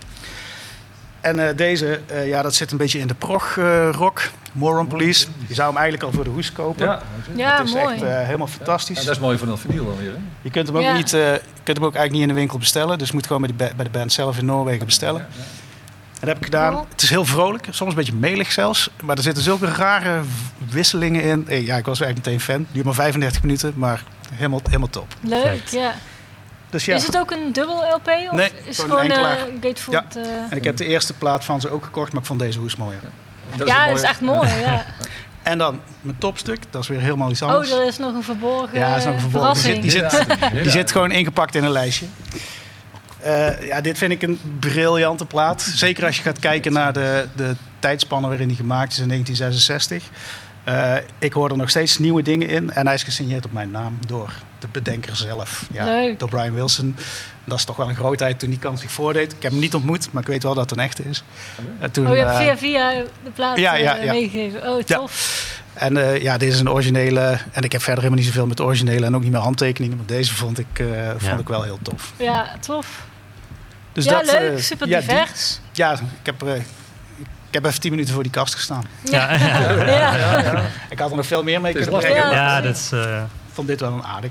En 1.26 1.48
eh, 1.48 1.56
deze, 1.56 2.00
eh, 2.06 2.28
ja, 2.28 2.42
dat 2.42 2.54
zit 2.54 2.70
een 2.70 2.76
beetje 2.76 2.98
in 2.98 3.06
de 3.06 3.14
prog 3.14 3.56
eh, 3.56 3.88
rock. 3.92 4.20
Moron 4.52 4.86
Police. 4.86 5.26
Je 5.46 5.54
zou 5.54 5.68
hem 5.68 5.76
eigenlijk 5.76 6.06
al 6.06 6.12
voor 6.12 6.24
de 6.24 6.30
hoes 6.30 6.52
kopen. 6.52 6.86
Ja, 6.86 7.02
Ja, 7.36 7.56
het 7.58 7.66
is 7.68 7.74
mooi. 7.74 7.94
echt 7.94 8.02
eh, 8.02 8.18
helemaal 8.24 8.46
fantastisch. 8.46 8.98
En 8.98 9.04
dat 9.04 9.14
is 9.14 9.20
mooi 9.20 9.38
van 9.38 9.48
dat 9.48 9.58
vinyl 9.60 9.84
dan 9.86 9.96
weer. 9.96 10.10
Hè? 10.10 10.16
Je 10.42 10.50
kunt 10.50 10.66
hem 10.66 10.76
ook, 10.76 10.82
Ja. 10.82 10.96
niet, 10.96 11.12
eh, 11.12 11.20
je 11.32 11.40
kunt 11.62 11.76
hem 11.76 11.86
ook 11.86 11.94
eigenlijk 11.94 12.12
niet 12.12 12.22
in 12.22 12.28
de 12.28 12.34
winkel 12.34 12.58
bestellen. 12.58 12.98
Dus 12.98 13.08
je 13.08 13.14
moet 13.14 13.26
gewoon 13.26 13.42
bij, 13.42 13.54
ba- 13.56 13.74
bij 13.76 13.84
de 13.84 13.90
band 13.90 14.12
zelf 14.12 14.38
in 14.38 14.44
Noorwegen 14.44 14.86
bestellen. 14.86 15.20
En 15.20 15.26
dat 16.20 16.28
heb 16.28 16.36
ik 16.36 16.44
gedaan. 16.44 16.86
Het 16.88 17.02
is 17.02 17.10
heel 17.10 17.24
vrolijk, 17.24 17.66
soms 17.70 17.90
een 17.90 17.96
beetje 17.96 18.14
melig 18.14 18.52
zelfs. 18.52 18.90
Maar 19.02 19.16
er 19.16 19.22
zitten 19.22 19.42
zulke 19.42 19.66
rare 19.66 20.20
wisselingen 20.70 21.22
in. 21.22 21.48
Eh, 21.48 21.66
Ja, 21.66 21.76
ik 21.76 21.84
was 21.84 22.00
eigenlijk 22.00 22.26
meteen 22.28 22.40
fan. 22.40 22.66
Duurt 22.72 22.84
maar 22.84 22.94
35 22.94 23.42
minuten, 23.42 23.72
maar 23.76 24.02
helemaal, 24.34 24.60
helemaal 24.64 24.88
top. 24.90 25.14
Leuk, 25.20 25.66
ja. 25.66 25.94
Dus 26.70 26.84
ja, 26.84 26.94
Is 26.94 27.06
het 27.06 27.18
ook 27.18 27.30
een 27.30 27.52
dubbel 27.52 27.84
LP? 27.94 28.08
Of 28.08 28.32
Nee, 28.36 28.50
is 28.64 28.78
gewoon 28.78 29.00
het 29.00 29.10
een 29.10 29.16
gewoon 29.16 29.36
eh 29.36 29.62
Gatefold? 29.62 30.16
eh, 30.16 30.22
en 30.50 30.56
ik 30.56 30.64
heb 30.64 30.76
de 30.76 30.84
eerste 30.86 31.12
plaat 31.12 31.44
van 31.44 31.60
ze 31.60 31.70
ook 31.70 31.84
gekocht, 31.84 32.12
maar 32.12 32.20
ik 32.20 32.26
vond 32.26 32.40
deze 32.40 32.58
hoes 32.58 32.76
mooier. 32.76 33.00
Dat 33.56 33.68
ja, 33.68 33.86
dat 33.86 33.94
is 33.96 34.00
mooie- 34.00 34.06
echt 34.08 34.20
mooi. 34.20 34.48
Ja. 34.60 34.84
En 35.42 35.58
dan 35.58 35.80
mijn 36.00 36.18
topstuk, 36.18 36.58
dat 36.70 36.82
is 36.82 36.88
weer 36.88 37.00
helemaal 37.00 37.30
iets 37.30 37.42
anders. 37.42 37.72
Oh, 37.72 37.80
er 37.80 37.86
is 37.86 37.98
nog 37.98 38.14
een 38.14 38.22
verborgen, 38.22 38.78
Ja, 38.78 38.88
dat 38.88 38.98
is 38.98 39.04
nog 39.04 39.14
een 39.14 39.20
verborgen. 39.20 39.80
Die 39.80 39.90
verrassing. 39.90 40.10
zit, 40.10 40.28
die, 40.28 40.36
zit, 40.40 40.50
Ja. 40.52 40.62
die 40.62 40.70
zit 40.70 40.90
gewoon 40.92 41.10
ingepakt 41.10 41.54
in 41.54 41.64
een 41.64 41.70
lijstje. 41.70 42.06
Eh, 43.20 43.66
ja, 43.66 43.80
dit 43.80 43.98
vind 43.98 44.12
ik 44.12 44.22
een 44.22 44.40
briljante 44.60 45.26
plaat. 45.26 45.62
Zeker 45.62 46.04
als 46.06 46.16
je 46.16 46.22
gaat 46.22 46.38
kijken 46.38 46.72
naar 46.72 46.92
de, 46.92 47.28
de 47.36 47.56
tijdspannen 47.78 48.28
waarin 48.30 48.48
die 48.48 48.56
gemaakt 48.56 48.92
is 48.92 48.98
in 48.98 49.08
1966. 49.08 50.10
Eh, 50.66 50.94
ik 51.18 51.32
hoor 51.32 51.50
er 51.50 51.56
nog 51.56 51.70
steeds 51.70 51.98
nieuwe 51.98 52.22
dingen 52.22 52.48
in. 52.48 52.70
En 52.70 52.86
hij 52.86 52.94
is 52.94 53.02
gesigneerd 53.02 53.44
op 53.44 53.52
mijn 53.52 53.70
naam 53.70 53.98
door 54.06 54.32
de 54.58 54.66
bedenker 54.72 55.16
zelf. 55.16 55.66
Ja, 55.72 55.84
Leuk. 55.84 56.18
Door 56.18 56.28
Brian 56.28 56.54
Wilson. 56.54 56.96
Dat 57.44 57.58
is 57.58 57.64
toch 57.64 57.76
wel 57.76 57.88
een 57.88 57.94
grootheid 57.94 58.38
toen 58.38 58.50
die 58.50 58.58
kans 58.58 58.80
zich 58.80 58.90
voordeed. 58.90 59.32
Ik 59.32 59.42
heb 59.42 59.50
hem 59.50 59.60
niet 59.60 59.74
ontmoet, 59.74 60.12
maar 60.12 60.22
ik 60.22 60.28
weet 60.28 60.42
wel 60.42 60.54
dat 60.54 60.70
het 60.70 60.78
een 60.78 60.84
echte 60.84 61.02
is. 61.02 61.24
En 61.78 61.90
toen, 61.90 62.06
Oh, 62.08 62.14
je 62.16 62.18
hebt 62.24 62.30
eh, 62.30 62.38
via 62.38 62.56
via 62.56 62.90
de 63.24 63.30
plaat 63.34 63.58
ja, 63.58 63.74
ja, 63.74 63.96
eh, 63.96 64.04
ja. 64.04 64.12
meegegeven. 64.12 64.68
Oh, 64.72 64.80
Ja. 64.86 64.96
tof. 64.96 65.44
En 65.74 65.96
eh, 65.96 66.22
ja, 66.22 66.38
dit 66.38 66.52
is 66.52 66.60
een 66.60 66.70
originele. 66.70 67.38
En 67.52 67.62
ik 67.62 67.72
heb 67.72 67.80
verder 67.82 68.02
helemaal 68.02 68.24
niet 68.24 68.32
zoveel 68.34 68.46
met 68.46 68.60
originele 68.60 69.06
en 69.06 69.14
ook 69.16 69.22
niet 69.22 69.32
meer 69.32 69.40
handtekeningen. 69.40 69.96
Maar 69.96 70.06
deze 70.06 70.34
vond 70.34 70.58
ik, 70.58 70.78
eh, 70.78 70.86
vond 71.10 71.22
Ja. 71.22 71.38
ik 71.38 71.48
wel 71.48 71.62
heel 71.62 71.78
tof. 71.82 72.12
Ja, 72.16 72.50
tof. 72.60 73.04
Dus 73.92 74.04
ja, 74.04 74.10
dat, 74.22 74.24
leuk. 74.40 74.56
eh, 74.56 74.62
Super 74.62 74.88
ja, 74.88 74.98
die- 75.00 75.08
divers. 75.08 75.60
ja, 75.72 75.92
ik 75.92 75.98
heb, 76.22 76.42
eh, 76.42 76.52
heb 77.56 77.64
even 77.64 77.80
tien 77.80 77.90
minuten 77.90 78.14
voor 78.14 78.22
die 78.22 78.32
kast 78.32 78.54
gestaan. 78.54 78.84
Ja, 79.02 79.32
ja. 79.34 79.70
Ja. 79.86 80.62
Ik 80.90 80.98
had 80.98 81.10
er 81.10 81.16
nog 81.16 81.26
veel 81.26 81.42
meer 81.42 81.60
mee 81.60 81.72
kunnen 81.72 81.98
brengen. 81.98 82.16
Ja. 82.16 82.32
ja, 82.32 82.60
dat 82.60 82.76
is 82.76 82.92
eh, 82.92 83.16
Ik 83.18 83.52
vond 83.52 83.68
dit 83.68 83.80
wel 83.80 83.92
een 83.92 84.04
aardig. 84.04 84.30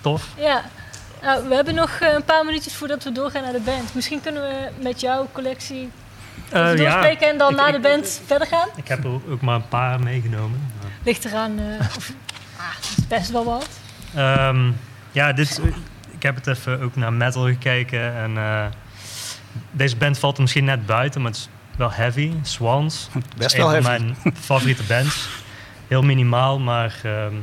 tof. 0.00 0.26
Ja. 0.36 0.62
Nou, 1.22 1.48
we 1.48 1.54
hebben 1.54 1.74
nog 1.74 1.90
eh, 2.00 2.12
een 2.12 2.24
paar 2.24 2.44
minuutjes 2.44 2.74
voordat 2.74 3.04
we 3.04 3.12
doorgaan 3.12 3.42
naar 3.42 3.52
de 3.52 3.60
band. 3.60 3.94
Misschien 3.94 4.20
kunnen 4.20 4.42
we 4.42 4.68
met 4.82 5.00
jouw 5.00 5.28
collectie 5.32 5.90
Eh, 6.50 6.60
ja, 6.60 6.74
doorspreken 6.74 7.28
en 7.28 7.38
dan 7.38 7.50
Ik- 7.50 7.56
na 7.56 7.66
ik- 7.66 7.72
de 7.74 7.80
band 7.80 8.20
verder 8.26 8.46
gaan. 8.48 8.68
ik 8.76 8.88
heb 8.88 9.04
er 9.04 9.10
ook 9.10 9.40
maar 9.40 9.54
een 9.54 9.68
paar 9.68 10.00
meegenomen. 10.00 10.70
Ligt 11.02 11.24
eraan, 11.24 11.58
of, 11.96 12.12
ah, 12.56 12.64
het 12.76 12.94
is 12.98 13.06
best 13.06 13.30
wel 13.30 13.44
wat. 13.44 13.68
Ehm, 14.14 14.70
ja, 15.12 15.32
dit, 15.32 15.60
ik 16.10 16.22
heb 16.22 16.34
het 16.34 16.46
even 16.46 16.80
ook 16.82 16.96
naar 16.96 17.12
metal 17.12 17.42
gekeken. 17.46 18.14
En 18.16 18.36
eh, 18.36 18.64
deze 19.70 19.96
band 19.96 20.18
valt 20.18 20.36
er 20.36 20.42
misschien 20.42 20.64
net 20.64 20.86
buiten, 20.86 21.22
maar 21.22 21.30
het 21.30 21.40
is 21.40 21.48
wel 21.76 21.92
heavy. 21.92 22.32
Swans. 22.42 23.08
Best 23.36 23.54
Een 23.54 23.60
wel 23.60 23.70
van 23.82 23.84
heavy. 23.84 24.02
mijn 24.22 24.34
favoriete 24.40 24.82
bands. 24.82 25.28
Heel 25.88 26.02
minimaal, 26.02 26.58
maar 26.58 26.96
ehm, 27.02 27.34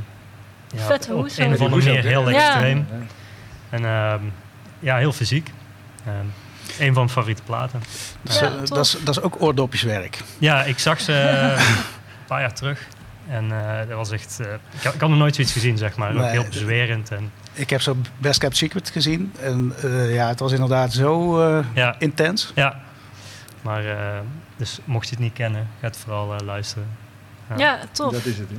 ja, 0.75 0.85
Vette 0.85 1.13
op 1.13 1.21
hoes 1.21 1.37
een 1.37 1.53
of 1.53 1.59
andere 1.61 1.83
manier 1.85 2.03
heel 2.03 2.29
Ja. 2.29 2.47
extreem. 2.49 2.87
En 3.69 3.85
ehm, 3.85 4.21
ja, 4.79 4.97
heel 4.97 5.13
fysiek. 5.13 5.51
Ehm 6.05 6.15
een 6.79 6.85
van 6.87 6.93
mijn 6.93 7.09
favoriete 7.09 7.41
platen. 7.43 7.81
Dus, 8.21 8.39
Ja, 8.39 8.45
eh, 8.45 8.51
dat, 8.65 8.85
is, 8.85 8.97
dat 9.03 9.17
is 9.17 9.23
ook 9.23 9.41
oordopjeswerk. 9.41 10.17
Ja, 10.37 10.63
ik 10.63 10.79
zag 10.79 11.01
ze 11.01 11.13
een 11.57 12.25
paar 12.27 12.41
jaar 12.41 12.53
terug. 12.53 12.87
En 13.29 13.51
eh, 13.51 13.77
dat 13.87 13.97
was 13.97 14.11
echt... 14.11 14.37
eh, 14.39 14.47
ik, 14.53 14.83
had, 14.83 14.93
ik 14.93 14.99
had 15.01 15.09
nog 15.09 15.17
nooit 15.19 15.35
zoiets 15.35 15.53
gezien, 15.53 15.77
zeg 15.77 15.95
maar. 15.95 16.15
Ook 16.15 16.23
heel 16.25 16.43
bezwerend. 16.43 17.11
En, 17.11 17.31
Ik 17.53 17.69
heb 17.69 17.81
zo 17.81 17.95
Best 18.17 18.39
Kept 18.39 18.57
Secret 18.57 18.89
gezien. 18.89 19.33
En 19.41 19.73
eh, 19.83 20.13
ja, 20.13 20.27
het 20.27 20.39
was 20.39 20.51
inderdaad 20.51 20.93
zo 20.93 21.41
eh, 21.41 21.65
ja, 21.73 21.95
intens. 21.99 22.51
ja. 22.55 22.79
Maar, 23.61 23.85
eh, 23.85 24.19
dus 24.55 24.79
mocht 24.83 25.05
je 25.07 25.15
het 25.15 25.23
niet 25.23 25.33
kennen, 25.33 25.67
ga 25.79 25.87
het 25.87 25.97
vooral 25.97 26.33
eh, 26.33 26.45
luisteren. 26.45 26.87
Ja. 27.49 27.55
Ja, 27.57 27.79
tof. 27.91 28.13
Dat 28.13 28.25
is 28.25 28.37
het. 28.37 28.49
hè. 28.49 28.55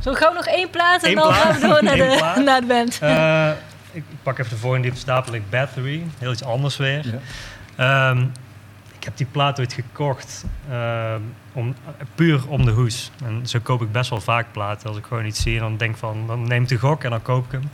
Zo 0.00 0.14
gauw 0.14 0.32
nog 0.32 0.46
één 0.46 0.70
plaat 0.70 1.02
en 1.02 1.10
Eén 1.10 1.16
dan 1.16 1.32
gaan 1.32 1.54
we 1.54 1.60
door 1.60 1.82
naar 1.82 1.96
de, 2.36 2.42
naar 2.44 2.60
de 2.60 2.66
band. 2.66 2.98
Eh, 3.00 3.50
ik, 3.92 4.04
pak 4.22 4.38
even 4.38 4.50
de 4.50 4.56
volgende 4.56 4.82
die 4.82 4.92
op 4.92 4.98
stapel 4.98 5.32
ligt, 5.32 5.50
Battery. 5.50 6.06
Heel 6.18 6.32
iets 6.32 6.44
anders 6.44 6.76
weer. 6.76 7.20
Ja. 7.76 8.10
Ehm, 8.10 8.26
ik 8.98 9.04
heb 9.04 9.16
die 9.16 9.26
plaat 9.26 9.58
ooit 9.58 9.72
gekocht 9.72 10.44
ehm, 10.70 11.20
om, 11.52 11.74
puur 12.14 12.48
om 12.48 12.64
de 12.64 12.70
hoes. 12.70 13.10
En 13.24 13.46
zo 13.46 13.58
koop 13.62 13.82
ik 13.82 13.92
best 13.92 14.10
wel 14.10 14.20
vaak 14.20 14.46
platen. 14.52 14.88
Als 14.88 14.98
ik 14.98 15.04
gewoon 15.04 15.24
iets 15.24 15.42
zie 15.42 15.54
en 15.54 15.60
dan 15.60 15.76
denk 15.76 15.96
van, 15.96 16.26
dan 16.26 16.48
neem 16.48 16.62
ik 16.62 16.68
de 16.68 16.78
gok 16.78 17.04
en 17.04 17.10
dan 17.10 17.22
koop 17.22 17.44
ik 17.44 17.52
hem. 17.52 17.70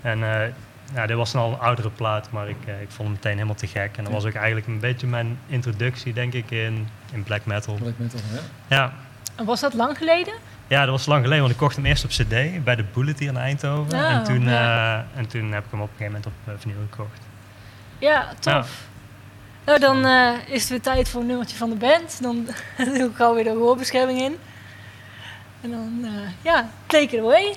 En 0.00 0.42
eh, 0.42 0.48
ja, 0.94 1.06
dit 1.06 1.16
was 1.16 1.34
al 1.34 1.52
een 1.52 1.58
oudere 1.58 1.90
plaat, 1.90 2.30
maar 2.30 2.48
ik, 2.48 2.56
eh, 2.66 2.80
ik 2.80 2.90
vond 2.90 3.08
hem 3.08 3.10
meteen 3.10 3.32
helemaal 3.32 3.54
te 3.54 3.66
gek. 3.66 3.96
En 3.96 4.04
dat 4.04 4.12
was 4.12 4.24
ook 4.24 4.34
eigenlijk 4.34 4.66
een 4.66 4.80
beetje 4.80 5.06
mijn 5.06 5.38
introductie, 5.46 6.12
denk 6.12 6.32
ik, 6.32 6.50
in, 6.50 6.88
in 7.12 7.22
black 7.22 7.44
metal. 7.44 7.74
Black 7.74 7.98
metal, 7.98 8.20
ja. 8.32 8.40
Ja. 8.76 8.92
En 9.36 9.44
Was 9.44 9.60
dat 9.60 9.74
lang 9.74 9.96
geleden? 9.96 10.34
ja, 10.66 10.80
dat 10.80 10.90
was 10.90 11.06
lang 11.06 11.22
geleden, 11.22 11.40
want 11.40 11.52
ik 11.52 11.58
kocht 11.58 11.76
hem 11.76 11.84
eerst 11.86 12.04
op 12.04 12.10
cd 12.10 12.64
bij 12.64 12.76
de 12.76 12.84
Bullet 12.92 13.18
hier 13.18 13.28
in 13.28 13.36
Eindhoven. 13.36 13.98
Oh, 13.98 14.10
en, 14.10 14.24
toen, 14.24 14.42
ja. 14.42 15.06
eh, 15.12 15.18
en 15.18 15.26
toen 15.26 15.52
heb 15.52 15.64
ik 15.64 15.70
hem 15.70 15.80
op 15.80 15.88
een 15.88 15.96
gegeven 15.96 16.20
moment 16.20 16.26
op 16.26 16.52
uh, 16.54 16.60
vinyl 16.60 16.76
gekocht. 16.90 17.20
Ja, 17.98 18.32
tof. 18.38 18.86
Nou, 19.64 19.80
dan 19.80 20.04
eh, 20.04 20.32
is 20.46 20.60
het 20.60 20.70
weer 20.70 20.80
tijd 20.80 21.08
voor 21.08 21.20
een 21.20 21.26
nummertje 21.26 21.56
van 21.56 21.70
de 21.70 21.76
band. 21.76 22.22
Dan 22.22 22.48
doe 22.94 23.08
ik 23.08 23.16
gauw 23.16 23.34
weer 23.34 23.44
de 23.44 23.50
hoorbescherming 23.50 24.20
in. 24.20 24.36
En 25.60 25.70
dan, 25.70 26.00
eh, 26.04 26.10
ja, 26.42 26.68
take 26.86 27.16
it 27.16 27.20
away. 27.20 27.54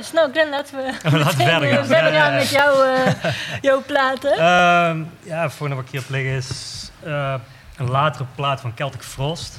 Yes, 0.00 0.12
nou 0.12 0.32
Glenn, 0.32 0.50
laten 0.50 0.76
we 0.76 1.18
laten 1.18 1.36
verder 1.36 1.68
eh, 1.68 1.76
gaan. 1.76 1.86
verder 1.86 2.12
gaan 2.12 2.34
met 2.42 2.50
jouw, 2.50 2.82
eh, 2.82 3.32
jouw 3.68 3.82
platen. 3.82 4.32
Ehm, 4.32 5.04
ja, 5.22 5.48
volgende 5.48 5.74
wat 5.74 5.84
ik 5.84 5.90
hier 5.90 6.00
op 6.00 6.08
liggen 6.08 6.32
is 6.32 6.90
eh, 7.02 7.34
een 7.76 7.90
latere 7.90 8.24
plaat 8.34 8.60
van 8.60 8.72
Celtic 8.74 9.02
Frost. 9.02 9.54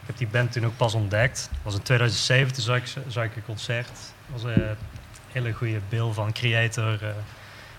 Ik 0.00 0.06
heb 0.06 0.16
die 0.16 0.26
band 0.26 0.52
toen 0.52 0.66
ook 0.66 0.76
pas 0.76 0.94
ontdekt. 0.94 1.48
Dat 1.50 1.60
was 1.62 1.74
in 1.74 1.82
2007, 1.82 2.52
toen 2.52 2.62
zag 2.62 2.76
ik, 2.76 2.84
zag 3.08 3.24
ik 3.24 3.36
een 3.36 3.44
concert. 3.44 3.88
Dat 4.26 4.42
was 4.42 4.52
een 4.54 4.76
hele 5.32 5.52
goede 5.52 5.80
bill 5.88 6.12
van 6.12 6.32
creator 6.32 6.98
eh, 7.02 7.08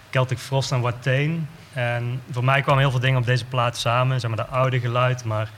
Celtic 0.09 0.37
Frost 0.37 0.71
en 0.71 0.81
Watain. 0.81 1.49
En 1.73 2.21
voor 2.31 2.43
mij 2.43 2.61
kwamen 2.61 2.81
heel 2.81 2.91
veel 2.91 2.99
dingen 2.99 3.19
op 3.19 3.25
deze 3.25 3.45
plaat 3.45 3.77
samen. 3.77 4.19
Zeg 4.19 4.29
maar 4.35 4.45
de 4.45 4.51
oude 4.51 4.79
geluid, 4.79 5.23
maar 5.23 5.49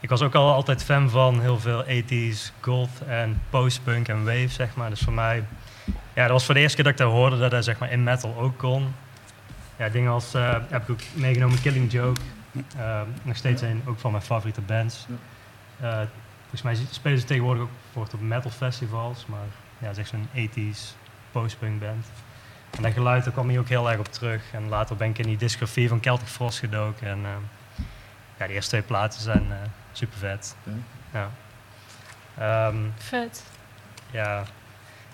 ik 0.00 0.08
was 0.08 0.22
ook 0.22 0.34
al 0.34 0.52
altijd 0.52 0.84
fan 0.84 1.10
van 1.10 1.40
heel 1.40 1.60
veel 1.60 1.84
80s, 1.84 2.52
goth 2.60 3.02
en 3.06 3.42
postpunk 3.50 4.08
en 4.08 4.24
wave, 4.24 4.48
zeg 4.48 4.74
maar. 4.74 4.90
Dus 4.90 5.00
voor 5.00 5.12
mij, 5.12 5.44
ja, 6.14 6.22
dat 6.22 6.30
was 6.30 6.44
voor 6.44 6.54
de 6.54 6.60
eerste 6.60 6.76
keer 6.76 6.84
dat 6.84 6.92
ik 6.92 6.98
dat 6.98 7.10
hoorde, 7.10 7.38
dat 7.38 7.50
hij 7.50 7.62
zeg 7.62 7.78
maar 7.78 7.92
in 7.92 8.02
metal 8.02 8.36
ook 8.38 8.58
kon. 8.58 8.94
Ja, 9.76 9.88
dingen 9.88 10.12
als, 10.12 10.34
eh, 10.34 10.56
heb 10.68 10.82
ik 10.82 10.90
ook 10.90 11.00
meegenomen, 11.14 11.60
Killing 11.60 11.92
Joke. 11.92 12.20
Eh, 12.76 13.00
nog 13.22 13.36
steeds 13.36 13.62
een 13.62 13.82
ook 13.86 13.98
van 13.98 14.10
mijn 14.10 14.22
favoriete 14.22 14.60
bands. 14.60 15.06
Eh, 15.80 16.00
volgens 16.40 16.62
mij 16.62 16.76
spelen 16.90 17.18
ze 17.18 17.24
tegenwoordig 17.24 17.62
ook 17.62 17.70
bijvoorbeeld 17.82 18.14
op 18.14 18.20
metal 18.20 18.50
festivals, 18.50 19.26
maar 19.26 19.46
ja, 19.78 19.86
het 19.86 19.96
is 19.96 19.98
echt 19.98 20.08
zo'n 20.08 20.28
80s 20.32 20.94
postpunk 21.30 21.80
band. 21.80 22.06
En 22.76 22.82
dat 22.82 22.92
geluid 22.92 23.24
daar 23.24 23.32
kwam 23.32 23.48
hier 23.48 23.60
ook 23.60 23.68
heel 23.68 23.90
erg 23.90 23.98
op 23.98 24.12
terug. 24.12 24.42
En 24.52 24.68
later 24.68 24.96
ben 24.96 25.08
ik 25.08 25.18
in 25.18 25.26
die 25.26 25.36
discografie 25.36 25.88
van 25.88 26.00
Celtic 26.00 26.28
Frost 26.28 26.58
gedoken. 26.58 27.06
En 27.06 27.18
eh, 27.24 27.30
ja, 28.38 28.46
de 28.46 28.52
eerste 28.52 28.70
twee 28.70 28.82
platen 28.82 29.20
zijn 29.20 29.46
eh, 29.50 29.56
super 29.92 30.18
vet. 30.18 30.56
Ja. 30.62 30.72
Ja. 31.12 31.30
Ehm, 32.38 32.76
Vet. 32.96 33.44
ja, 34.10 34.44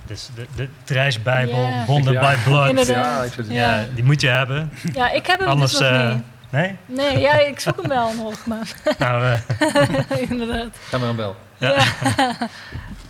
dus 0.07 0.31
de, 0.35 0.47
de 0.57 0.69
trashbijbel, 0.85 1.61
Ja. 1.67 1.85
Bonden 1.85 2.13
Ja. 2.13 2.21
by 2.35 2.37
Blood. 2.45 2.69
Inderdaad. 2.69 2.95
Ja, 3.05 3.23
ik 3.23 3.33
vind 3.33 3.47
het 3.47 3.57
Ja, 3.57 3.77
Ja. 3.81 3.87
die 3.95 4.05
moet 4.05 4.21
je 4.21 4.29
hebben. 4.29 4.73
Ja, 4.93 5.11
ik 5.11 5.27
heb 5.27 5.39
hem 5.39 5.49
Anders, 5.49 5.71
dus 5.73 5.81
nog 5.81 5.91
eh, 5.91 6.13
niet. 6.13 6.23
nee? 6.51 6.77
Nee, 6.87 7.19
ja, 7.19 7.33
ik 7.41 7.61
zoek 7.61 7.77
hem 7.81 7.89
wel 7.89 8.15
nog, 8.15 8.47
maar 8.47 8.73
Nou, 8.99 9.25
eh, 9.25 10.21
inderdaad. 10.31 10.69
Ga 10.89 10.99
maar 10.99 11.09
een 11.09 11.17
bel. 11.17 11.37
Ja. 11.57 11.75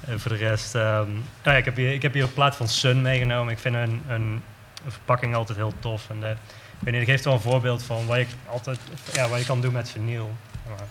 En 0.06 0.20
voor 0.20 0.30
de 0.30 0.36
rest, 0.36 0.74
ehm, 0.74 1.00
oh 1.10 1.16
ja, 1.42 1.52
ik, 1.52 1.64
heb 1.64 1.76
hier, 1.76 1.92
ik 1.92 2.02
heb 2.02 2.12
hier 2.12 2.22
een 2.22 2.32
plaat 2.32 2.56
van 2.56 2.68
Sun 2.68 3.02
meegenomen. 3.02 3.52
Ik 3.52 3.58
vind 3.58 3.74
een, 3.74 3.80
een, 3.82 4.02
een 4.08 4.42
verpakking 4.88 5.34
altijd 5.34 5.58
heel 5.58 5.72
tof. 5.78 6.10
En 6.10 6.20
de, 6.20 6.26
ik 6.30 6.36
weet 6.78 6.92
niet, 6.92 7.02
ik 7.02 7.08
geef 7.08 7.22
wel 7.22 7.32
een 7.32 7.40
voorbeeld 7.40 7.82
van 7.82 8.06
wat 8.06 8.16
je, 8.18 8.26
altijd, 8.46 8.78
ja, 9.12 9.28
wat 9.28 9.38
je 9.38 9.44
kan 9.46 9.60
doen 9.60 9.72
met 9.72 9.90
vinyl. 9.90 10.30
Maar 10.68 10.86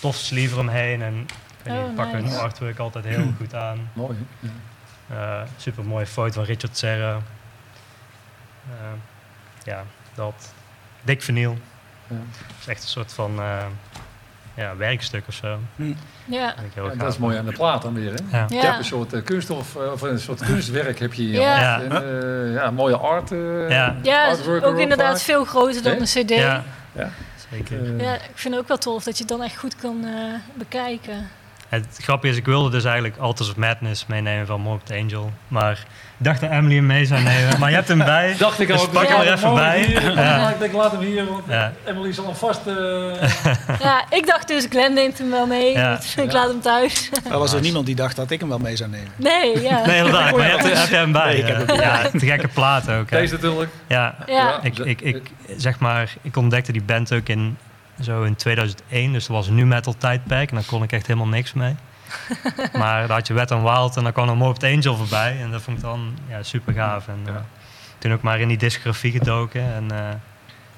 tof 0.00 0.16
sleeve 0.16 0.54
eromheen 0.54 1.02
en 1.02 1.26
ik 1.62 1.72
Oh, 1.72 1.94
pak 1.96 2.12
nice. 2.12 2.16
hun 2.28 2.38
artwork 2.38 2.78
altijd 2.78 3.04
heel 3.04 3.32
goed 3.36 3.54
aan. 3.54 3.90
Mooi. 3.92 4.16
Ja. 4.40 4.48
Super 5.56 5.84
mooie 5.84 6.06
foto 6.06 6.32
van 6.32 6.44
Richard 6.44 6.76
Serra. 6.78 7.18
Eh, 8.70 8.74
ja, 9.64 9.84
dat. 10.14 10.52
Dik 11.02 11.22
vinyl. 11.22 11.58
Ja. 12.06 12.16
Is 12.60 12.66
echt 12.66 12.82
een 12.82 12.88
soort 12.88 13.12
van 13.12 13.38
eh, 13.40 13.64
ja, 14.54 14.76
werkstuk 14.76 15.24
of 15.28 15.34
zo. 15.34 15.58
Ja, 16.24 16.54
Vind 16.54 16.66
ik 16.66 16.74
heel 16.74 16.88
Ja, 16.90 16.94
dat 16.94 17.12
is 17.12 17.18
mooi 17.18 17.36
aan 17.38 17.44
de 17.44 17.52
plaat 17.52 17.82
dan 17.82 17.94
weer. 17.94 18.12
Hè? 18.12 18.38
Ja. 18.38 18.46
Je 18.48 18.56
hebt 18.66 18.78
een 18.78 18.84
soort 18.84 19.12
eh, 19.12 19.22
kunststof, 19.24 19.76
eh, 19.76 19.92
of 19.92 20.02
een 20.02 20.18
soort 20.20 20.44
kunstwerk 20.44 20.98
heb 20.98 21.12
je 21.14 21.22
hier. 21.22 21.40
Ja. 21.40 21.60
Ja. 21.60 21.80
En, 21.82 21.92
eh, 22.48 22.54
ja, 22.54 22.70
mooie 22.70 22.96
art. 22.96 23.32
eh, 23.32 23.68
Ja. 23.70 23.96
ja 24.02 24.26
artwork 24.28 24.64
ook 24.64 24.78
inderdaad 24.78 25.16
vaak. 25.16 25.24
veel 25.24 25.44
groter 25.44 25.82
dan 25.82 25.92
een 25.92 26.04
cd. 26.04 26.28
Ja, 26.30 26.62
Ja. 26.92 27.10
zeker. 27.50 27.96
Eh, 27.96 28.00
Ja, 28.04 28.14
ik 28.14 28.30
vind 28.34 28.54
het 28.54 28.62
ook 28.62 28.68
wel 28.68 28.78
tof 28.78 29.04
dat 29.04 29.14
je 29.18 29.24
het 29.24 29.32
dan 29.32 29.42
echt 29.42 29.56
goed 29.56 29.76
kan 29.76 30.04
eh, 30.04 30.34
bekijken. 30.54 31.28
Het 31.72 31.86
grappige 32.02 32.32
is, 32.32 32.38
ik 32.38 32.44
wilde 32.46 32.70
dus 32.70 32.84
eigenlijk 32.84 33.16
Alters 33.16 33.48
of 33.50 33.56
Madness 33.56 34.06
meenemen 34.06 34.46
van 34.46 34.60
Morbid 34.60 34.90
Angel. 34.92 35.32
Maar 35.48 35.72
ik 36.18 36.24
dacht 36.28 36.40
dat 36.40 36.50
Emily 36.50 36.74
hem 36.74 36.86
mee 36.86 37.04
zou 37.04 37.22
nemen. 37.22 37.58
Maar 37.58 37.68
je 37.68 37.74
hebt 37.74 37.88
hem 37.88 37.98
bij. 37.98 38.34
Dacht 38.38 38.60
ik 38.60 38.66
Dus 38.68 38.80
ook. 38.80 38.92
pak 38.92 39.08
hem 39.08 39.20
er 39.20 39.32
even 39.32 39.54
bij. 39.54 39.82
hier. 39.84 40.12
Ja. 40.14 40.50
Ik 40.50 40.58
denk, 40.58 40.72
laat 40.72 40.92
hem 40.92 41.00
hier, 41.00 41.26
want 41.26 41.42
Ja. 41.48 41.72
Emily 41.84 42.12
zal 42.12 42.24
hem 42.24 42.34
vast... 42.34 42.66
eh, 42.66 42.74
Ja, 43.86 44.04
ik 44.10 44.26
dacht 44.26 44.48
dus, 44.48 44.66
Glenn 44.70 44.94
neemt 44.94 45.18
hem 45.18 45.30
wel 45.30 45.46
mee. 45.46 45.72
Ja. 45.72 45.96
dus 45.96 46.14
ik 46.14 46.32
laat 46.32 46.48
hem 46.48 46.60
thuis. 46.60 47.10
Er 47.30 47.38
was 47.38 47.52
er 47.52 47.60
niemand 47.60 47.86
die 47.86 47.94
dacht 47.94 48.16
dat 48.16 48.30
ik 48.30 48.40
hem 48.40 48.48
wel 48.48 48.58
mee 48.58 48.76
zou 48.76 48.90
nemen. 48.90 49.12
Nee, 49.16 49.60
ja. 49.62 49.86
Nee, 49.86 49.96
inderdaad. 49.96 50.36
Maar 50.36 50.46
je 50.46 50.56
hebt, 50.56 50.78
heb 50.78 50.88
je 50.88 50.96
hem 50.96 51.12
bij. 51.12 51.26
Nee, 51.26 51.36
ik 51.42 51.46
heb 51.46 51.68
eh. 51.70 51.76
ja, 51.80 52.10
te 52.10 52.26
gekke 52.26 52.48
plaat 52.48 52.90
ook. 52.90 53.10
hè. 53.10 53.18
Deze 53.18 53.32
natuurlijk. 53.34 53.70
Ja, 53.86 54.14
Ja. 54.26 54.58
ik, 54.62 54.78
ik, 54.78 55.00
ik, 55.00 55.22
zeg 55.56 55.78
maar, 55.78 56.12
ik 56.22 56.36
ontdekte 56.36 56.72
die 56.72 56.82
band 56.82 57.12
ook 57.14 57.28
in, 57.28 57.56
zo 58.00 58.22
in 58.22 58.36
2001. 58.36 59.12
Dus 59.12 59.26
dat 59.26 59.36
was 59.36 59.46
een 59.46 59.54
nu 59.54 59.66
metal 59.66 59.96
tijdperk. 59.96 60.48
En 60.50 60.56
daar 60.56 60.64
kon 60.64 60.82
ik 60.82 60.92
echt 60.92 61.06
helemaal 61.06 61.28
niks 61.28 61.52
mee. 61.52 61.74
maar 62.78 63.06
dan 63.06 63.16
had 63.16 63.26
je 63.26 63.34
Wet 63.34 63.50
n 63.50 63.62
Wild 63.62 63.96
en 63.96 64.02
dan 64.02 64.12
kwam 64.12 64.28
er 64.28 64.36
Morbid 64.36 64.64
Angel 64.64 64.96
voorbij. 64.96 65.40
En 65.40 65.50
dat 65.50 65.62
vond 65.62 65.76
ik 65.76 65.82
dan 65.82 66.18
ja, 66.28 66.42
super 66.42 66.72
gaaf. 66.72 67.08
En 67.08 67.20
eh, 67.26 67.34
toen 67.98 68.12
ook 68.12 68.22
maar 68.22 68.40
in 68.40 68.48
die 68.48 68.56
discografie 68.56 69.12
gedoken. 69.12 69.74
En 69.74 69.90
eh, 69.90 70.14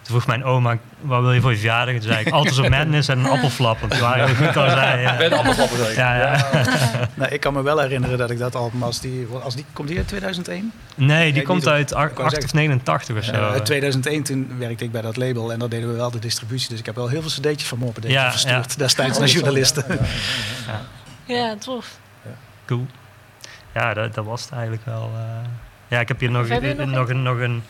toen 0.05 0.15
vroeg 0.21 0.27
mijn 0.27 0.45
oma, 0.45 0.79
wat 1.01 1.21
wil 1.21 1.33
je 1.33 1.41
voor 1.41 1.51
je 1.51 1.57
verjaardag? 1.57 1.95
En 1.95 2.01
toen 2.01 2.11
zei 2.13 2.25
ik, 2.27 2.33
Alters 2.33 2.59
of 2.59 2.69
Madness 2.69 3.09
en 3.09 3.19
een 3.19 3.27
appelflap. 3.31 3.81
Want 3.81 3.93
die 3.93 4.01
waren 4.01 4.27
heel 4.27 4.47
goed 4.47 4.57
al 4.57 4.71
zei. 4.71 5.01
Ja. 5.01 5.17
Ben 5.29 5.33
appelflappen 5.33 5.77
zeker. 5.79 5.95
Ja, 5.97 6.15
ja. 6.17 6.51
Nou, 7.15 7.33
ik 7.33 7.41
kan 7.41 7.53
me 7.53 7.63
wel 7.63 7.79
herinneren 7.81 8.19
dat 8.19 8.31
ik 8.31 8.39
dat 8.39 8.55
album 8.55 8.83
als 8.83 9.01
die, 9.01 9.27
als 9.43 9.55
die 9.55 9.65
komt 9.73 9.89
die 9.89 9.97
uit 9.97 10.09
2001? 10.09 10.73
Nee, 10.95 11.33
die 11.33 11.43
komt 11.43 11.69
uit 11.69 11.95
ach- 11.95 12.11
ik 12.11 12.17
wou 12.17 12.27
8 12.27 12.37
of 12.37 12.41
zeggen. 12.41 12.59
89 12.59 13.17
of 13.17 13.25
zo. 13.25 13.33
Eh, 13.33 13.51
uit 13.51 13.65
2001 13.65 14.23
toen 14.23 14.59
werkte 14.59 14.85
ik 14.85 14.93
bij 14.93 15.03
dat 15.03 15.17
label 15.17 15.53
en 15.53 15.59
dan 15.59 15.69
deden 15.69 15.89
we 15.91 15.95
wel 15.97 16.11
de 16.11 16.19
distributie. 16.19 16.69
Dus 16.69 16.79
ik 16.79 16.87
heb 16.87 16.95
wel 16.95 17.09
heel 17.09 17.21
veel 17.23 17.31
cd'tjes 17.31 17.69
van 17.69 17.79
Morbid 17.79 18.05
Angel 18.05 18.19
Ja, 18.19 18.31
verstuurd 18.31 18.71
ja. 18.73 18.77
destijds 18.79 19.19
naar 19.19 19.29
journalisten. 19.29 19.85
Ja, 21.25 21.57
tof. 21.57 21.99
Cool. 22.67 22.87
Ja, 23.75 23.95
dat, 23.95 24.15
dat 24.15 24.25
was 24.25 24.43
het 24.43 24.53
eigenlijk 24.53 24.85
wel. 24.85 25.11
eh. 25.17 25.49
Ja, 25.89 26.01
ik 26.01 26.09
heb 26.09 26.21
hier 26.21 26.31
nog 26.31 26.49
nog, 26.87 27.09
een, 27.09 27.23
nog 27.23 27.39
een 27.39 27.63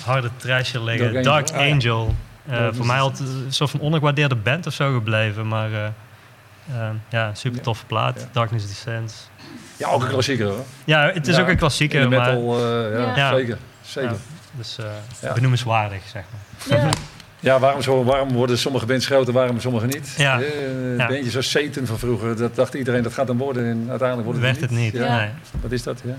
harde 0.00 0.30
trasher 0.36 0.82
liggen. 0.84 1.12
Dark 1.12 1.24
Dark 1.24 1.50
Angel. 1.50 1.72
Angel. 1.72 2.14
Ah, 2.48 2.54
ja. 2.56 2.66
Eh, 2.68 2.74
voor 2.74 2.86
mij 2.86 3.00
altijd 3.00 3.28
een 3.28 3.52
soort 3.52 3.70
van 3.70 3.80
ondergewaardeerde 3.80 4.34
band 4.36 4.66
of 4.66 4.72
zo 4.72 4.92
gebleven. 4.94 5.48
Maar 5.48 5.72
eh, 5.72 5.84
eh, 5.84 6.88
ja, 7.08 7.34
super 7.34 7.60
toffe 7.60 7.86
plaat. 7.86 8.20
Ja. 8.20 8.28
Darkness 8.32 8.66
Descends. 8.66 9.28
Ja, 9.76 9.88
ook 9.88 10.02
een 10.02 10.08
klassieker 10.08 10.46
hoor. 10.46 10.64
Ja, 10.84 11.10
het 11.14 11.26
is 11.26 11.36
Ja, 11.36 11.42
ook 11.42 11.48
een 11.48 11.56
klassieker. 11.56 12.08
Maar, 12.08 12.18
metal, 12.34 12.56
eh, 12.58 12.92
ja, 12.98 13.16
Ja. 13.16 13.34
zeker. 13.34 13.58
zeker. 13.80 14.10
Ja. 14.10 14.16
dus 14.56 14.76
eh, 14.78 14.84
Ja. 15.22 15.32
benoemenswaardig, 15.32 16.02
zeg 16.12 16.24
maar. 16.68 16.78
Ja, 16.78 16.90
Ja, 17.42 17.58
waarom, 17.58 17.82
zo, 17.82 18.04
waarom 18.04 18.32
worden 18.32 18.58
sommige 18.58 18.86
bands 18.86 19.06
groter, 19.06 19.32
waarom 19.32 19.60
sommige 19.60 19.86
niet? 19.86 20.14
Ja. 20.16 20.40
Eh, 20.40 20.96
Ja. 20.96 21.06
Bandjes 21.06 21.30
zoals 21.30 21.50
Satan 21.50 21.86
van 21.86 21.98
vroeger, 21.98 22.36
dat 22.36 22.54
dacht 22.56 22.74
iedereen 22.74 23.02
dat 23.02 23.12
gaat 23.12 23.26
dan 23.26 23.36
worden 23.36 23.64
en 23.64 23.86
uiteindelijk 23.88 24.28
wordt 24.28 24.42
het 24.44 24.58
Werd 24.58 24.70
het 24.70 24.80
niet. 24.80 24.92
Ja. 24.92 25.16
Nee. 25.16 25.28
Wat 25.60 25.72
is 25.72 25.82
dat? 25.82 26.00
Ja. 26.04 26.14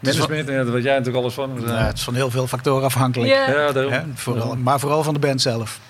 Management, 0.00 0.48
ja, 0.48 0.54
daar 0.54 0.72
weet 0.72 0.82
jij 0.82 0.92
natuurlijk 0.92 1.22
alles 1.22 1.34
van. 1.34 1.60
Ja, 1.66 1.86
het 1.86 1.96
is 1.96 2.02
van 2.02 2.14
heel 2.14 2.30
veel 2.30 2.46
factoren 2.46 2.84
afhankelijk. 2.84 3.30
Ja. 3.30 3.50
Ja, 3.50 3.72
daarom. 3.72 3.92
Hè, 3.92 4.00
vooral, 4.14 4.56
maar 4.56 4.80
vooral 4.80 5.02
van 5.02 5.14
de 5.14 5.20
band 5.20 5.42
zelf. 5.42 5.80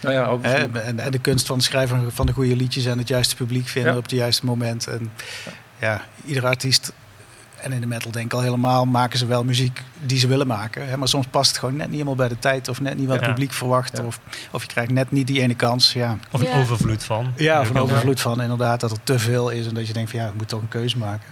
Nou 0.00 0.14
ja, 0.14 0.24
ook. 0.26 0.44
Hè, 0.44 0.80
en, 0.80 0.98
en 1.00 1.10
de 1.10 1.18
kunst 1.18 1.46
van 1.46 1.56
het 1.56 1.64
schrijven 1.64 2.12
van 2.12 2.26
de 2.26 2.32
goede 2.32 2.56
liedjes 2.56 2.84
en 2.84 2.98
het 2.98 3.08
juiste 3.08 3.36
publiek 3.36 3.68
vinden 3.68 3.92
Ja. 3.92 3.96
op 3.98 4.02
het 4.02 4.12
juiste 4.12 4.44
moment. 4.44 4.86
En 4.86 5.12
ja, 5.78 6.04
ieder 6.24 6.46
artiest, 6.46 6.92
en 7.62 7.72
in 7.72 7.80
de 7.80 7.86
metal 7.86 8.10
denk 8.10 8.24
ik 8.26 8.32
al 8.32 8.40
helemaal, 8.40 8.84
maken 8.84 9.18
ze 9.18 9.26
wel 9.26 9.44
muziek 9.44 9.82
die 10.00 10.18
ze 10.18 10.26
willen 10.26 10.46
maken. 10.46 10.88
Hè, 10.88 10.96
maar 10.96 11.08
soms 11.08 11.26
past 11.30 11.50
het 11.50 11.58
gewoon 11.58 11.74
net 11.76 11.84
niet 11.86 11.92
helemaal 11.94 12.14
bij 12.14 12.28
de 12.28 12.38
tijd 12.38 12.68
of 12.68 12.80
net 12.80 12.96
niet 12.98 13.06
wat 13.06 13.16
het 13.16 13.24
Ja. 13.24 13.30
publiek 13.32 13.52
verwacht. 13.52 13.96
Ja. 13.96 14.04
Of, 14.04 14.20
of 14.50 14.62
je 14.62 14.68
krijgt 14.68 14.90
net 14.92 15.10
niet 15.10 15.26
die 15.26 15.40
ene 15.40 15.54
kans. 15.54 15.92
Ja, 15.92 16.18
Of 16.30 16.40
een 16.40 16.46
Ja. 16.46 16.58
overvloed 16.60 17.04
van. 17.04 17.32
ja 17.36 17.64
van 17.64 17.74
wel. 17.74 17.82
overvloed 17.82 18.20
van 18.20 18.42
inderdaad 18.42 18.80
dat 18.80 18.90
er 18.90 19.02
te 19.04 19.18
veel 19.18 19.48
is 19.50 19.66
en 19.66 19.74
dat 19.74 19.86
je 19.86 19.92
denkt 19.92 20.10
van 20.10 20.20
ja, 20.20 20.26
ik 20.26 20.34
moet 20.34 20.48
toch 20.48 20.60
een 20.60 20.68
keuze 20.68 20.98
maken. 20.98 21.26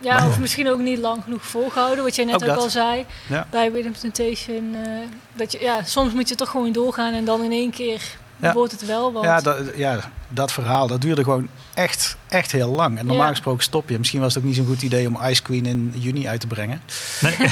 ja, 0.00 0.26
of 0.28 0.38
misschien 0.38 0.68
ook 0.70 0.80
niet 0.80 0.98
lang 0.98 1.22
genoeg 1.22 1.46
volgehouden, 1.46 2.04
wat 2.04 2.14
jij 2.16 2.24
net 2.24 2.34
Ook 2.50 2.56
al 2.56 2.70
zei. 2.70 3.04
Ja. 3.28 3.46
Bij 3.50 3.68
Rhythm 3.68 3.92
Temptation. 4.00 4.74
eh, 4.74 4.90
dat 5.32 5.52
je, 5.52 5.58
ja, 5.60 5.82
soms 5.84 6.12
moet 6.12 6.28
je 6.28 6.34
toch 6.34 6.50
gewoon 6.50 6.72
doorgaan 6.72 7.14
en 7.14 7.24
dan 7.24 7.42
in 7.44 7.50
één 7.52 7.70
keer 7.70 8.02
Ja. 8.40 8.52
wordt 8.52 8.72
het 8.72 8.86
wel 8.86 9.12
wat. 9.12 9.24
Ja 9.24 9.40
dat, 9.40 9.58
ja, 9.76 9.98
dat 10.28 10.52
verhaal, 10.52 10.86
dat 10.86 11.00
duurde 11.00 11.22
gewoon 11.24 11.48
echt, 11.74 12.16
echt 12.28 12.52
heel 12.52 12.68
lang. 12.74 12.98
En 12.98 13.06
normaal 13.06 13.24
Ja. 13.24 13.30
gesproken 13.30 13.62
stop 13.62 13.88
je. 13.88 13.98
Misschien 13.98 14.20
was 14.20 14.34
het 14.34 14.42
ook 14.42 14.48
niet 14.48 14.56
zo'n 14.58 14.66
goed 14.66 14.82
idee 14.82 15.06
om 15.06 15.18
Ice 15.24 15.42
Queen 15.42 15.66
in 15.66 15.92
juni 15.96 16.28
uit 16.28 16.40
te 16.40 16.46
brengen. 16.46 16.80
Nee. 17.20 17.34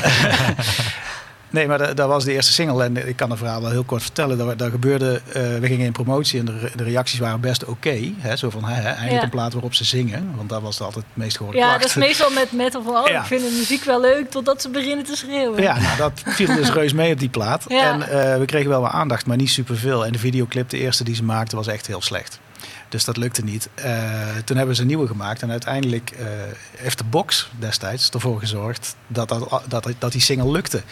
Nee, 1.55 1.67
maar 1.69 1.79
dat, 1.79 1.97
dat 1.97 2.09
was 2.09 2.25
de 2.25 2.33
eerste 2.33 2.53
single. 2.53 2.85
En 2.85 3.09
ik 3.09 3.17
kan 3.17 3.31
het 3.31 3.39
verhaal 3.39 3.61
wel 3.61 3.71
heel 3.71 3.85
kort 3.85 4.03
vertellen. 4.03 4.39
Dat, 4.39 4.59
dat 4.59 4.71
gebeurde, 4.71 5.21
eh, 5.33 5.43
we 5.43 5.67
gingen 5.67 5.87
in 5.87 5.93
promotie 5.93 6.39
en 6.39 6.45
de, 6.45 6.59
re- 6.59 6.71
de 6.77 6.85
reacties 6.85 7.19
waren 7.19 7.41
best 7.41 7.65
oké. 7.65 8.13
hè 8.19 8.37
zo 8.37 8.51
van, 8.51 8.65
hè, 8.65 8.75
hè, 8.75 8.89
eindelijk 8.89 9.13
Ja. 9.13 9.23
een 9.23 9.31
plaat 9.31 9.53
waarop 9.53 9.75
ze 9.75 9.85
zingen. 9.85 10.33
Want 10.37 10.49
dat 10.49 10.63
was 10.63 10.81
altijd 10.81 11.05
het 11.09 11.17
meest 11.25 11.37
gehoorde 11.37 11.59
Ja, 11.59 11.79
dat 11.79 11.87
is 11.89 11.95
meestal 11.95 12.31
met 12.31 12.53
metal 12.53 12.83
van, 12.83 12.97
oh, 12.97 13.07
Ja. 13.09 13.21
ik 13.21 13.27
vind 13.27 13.41
de 13.43 13.55
muziek 13.59 13.85
wel 13.85 14.01
leuk, 14.01 14.31
totdat 14.31 14.63
ze 14.63 14.69
beginnen 14.69 15.05
te 15.05 15.17
schreeuwen. 15.17 15.63
Ja, 15.63 15.79
nou, 15.81 15.97
dat 15.97 16.13
viel 16.25 16.55
dus 16.55 16.73
reus 16.81 16.93
mee 16.93 17.13
op 17.13 17.19
die 17.19 17.29
plaat. 17.29 17.65
Ja. 17.69 17.93
En 17.93 18.03
eh, 18.33 18.39
we 18.39 18.45
kregen 18.45 18.69
wel 18.71 18.81
wat 18.81 18.91
aandacht, 18.93 19.27
maar 19.27 19.37
niet 19.37 19.51
superveel. 19.51 20.07
En 20.07 20.13
de 20.13 20.19
videoclip, 20.19 20.69
de 20.71 20.79
eerste 20.79 21.05
die 21.05 21.15
ze 21.15 21.25
maakten, 21.25 21.57
was 21.57 21.67
echt 21.67 21.87
heel 21.87 22.03
slecht. 22.03 22.39
Dus 22.95 23.05
dat 23.05 23.17
lukte 23.17 23.45
niet. 23.45 23.69
Eh, 23.75 23.93
toen 24.45 24.57
hebben 24.57 24.75
ze 24.75 24.81
een 24.81 24.87
nieuwe 24.87 25.07
gemaakt. 25.07 25.43
En 25.43 25.51
uiteindelijk 25.51 26.11
eh, 26.11 26.27
heeft 26.77 26.99
de 26.99 27.05
box 27.05 27.51
destijds 27.59 28.11
ervoor 28.11 28.39
gezorgd 28.39 28.97
dat, 29.07 29.29
dat, 29.29 29.63
dat, 29.69 29.89
dat 29.99 30.13
die 30.13 30.21
single 30.21 30.51
lukte. 30.51 30.83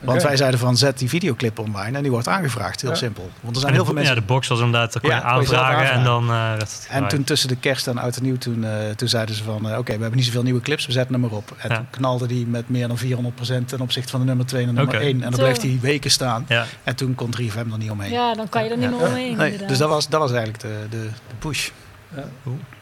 Want 0.00 0.22
wij 0.22 0.36
zeiden 0.36 0.60
van 0.60 0.76
zet 0.76 0.98
die 0.98 1.08
videoclip 1.08 1.58
online 1.58 1.96
en 1.96 2.02
die 2.02 2.10
wordt 2.10 2.28
aangevraagd. 2.28 2.80
Heel 2.80 2.90
Ja. 2.90 2.96
simpel. 2.96 3.30
Want 3.40 3.54
er 3.54 3.60
zijn 3.60 3.66
En 3.66 3.72
heel 3.72 3.78
de, 3.78 3.84
veel 3.84 3.94
mensen... 3.94 4.14
Ja, 4.14 4.20
de 4.20 4.26
box 4.26 4.48
was 4.48 4.58
inderdaad, 4.60 4.92
daar 4.92 5.02
kon 5.02 5.10
Ja, 5.10 5.18
kon 5.18 5.28
je 5.28 5.36
aanvragen 5.36 5.90
en 5.90 6.04
dan 6.04 6.22
eh, 6.22 6.28
werd 6.28 6.60
het 6.60 6.86
En 6.90 7.08
toen 7.08 7.24
tussen 7.24 7.48
de 7.48 7.56
kerst 7.56 7.86
en 7.86 7.98
oud 7.98 8.16
en 8.16 8.22
nieuw, 8.22 8.36
toen, 8.38 8.64
eh, 8.64 8.70
toen 8.96 9.08
zeiden 9.08 9.34
ze 9.34 9.42
van... 9.42 9.76
oké, 9.76 9.82
we 9.84 9.90
hebben 10.00 10.14
niet 10.16 10.24
zoveel 10.24 10.42
nieuwe 10.42 10.60
clips, 10.60 10.86
we 10.86 10.92
zetten 10.92 11.12
hem 11.12 11.22
maar 11.22 11.32
op. 11.38 11.54
En 11.58 11.68
Ja. 11.70 11.76
toen 11.76 11.86
knalde 11.90 12.26
die 12.26 12.46
met 12.46 12.68
meer 12.68 12.88
dan 12.88 12.98
400% 12.98 13.68
ten 13.68 13.80
opzichte 13.80 14.10
van 14.10 14.20
de 14.20 14.26
nummer 14.26 14.46
2 14.46 14.60
en 14.62 14.68
de 14.68 14.74
nummer 14.74 14.94
Oké. 14.94 15.04
1. 15.04 15.22
En 15.22 15.30
dan 15.30 15.40
bleef 15.40 15.56
die 15.56 15.78
weken 15.80 16.10
staan. 16.10 16.44
Ja. 16.48 16.64
En 16.84 16.96
toen 16.96 17.14
kon 17.14 17.30
3FM 17.40 17.56
er 17.72 17.78
niet 17.78 17.90
omheen. 17.90 18.10
Ja, 18.12 18.34
dan 18.34 18.48
kan 18.48 18.64
je 18.64 18.70
er 18.70 18.76
niet 18.76 18.90
Ja. 18.90 18.96
meer 18.96 19.06
omheen. 19.06 19.36
Nee, 19.36 19.56
dus 19.66 19.78
dat 19.78 19.88
was, 19.88 20.08
dat 20.08 20.20
was 20.20 20.30
eigenlijk 20.32 20.60
de, 20.62 20.86
de, 20.90 21.02
de 21.28 21.34
push. 21.52 21.70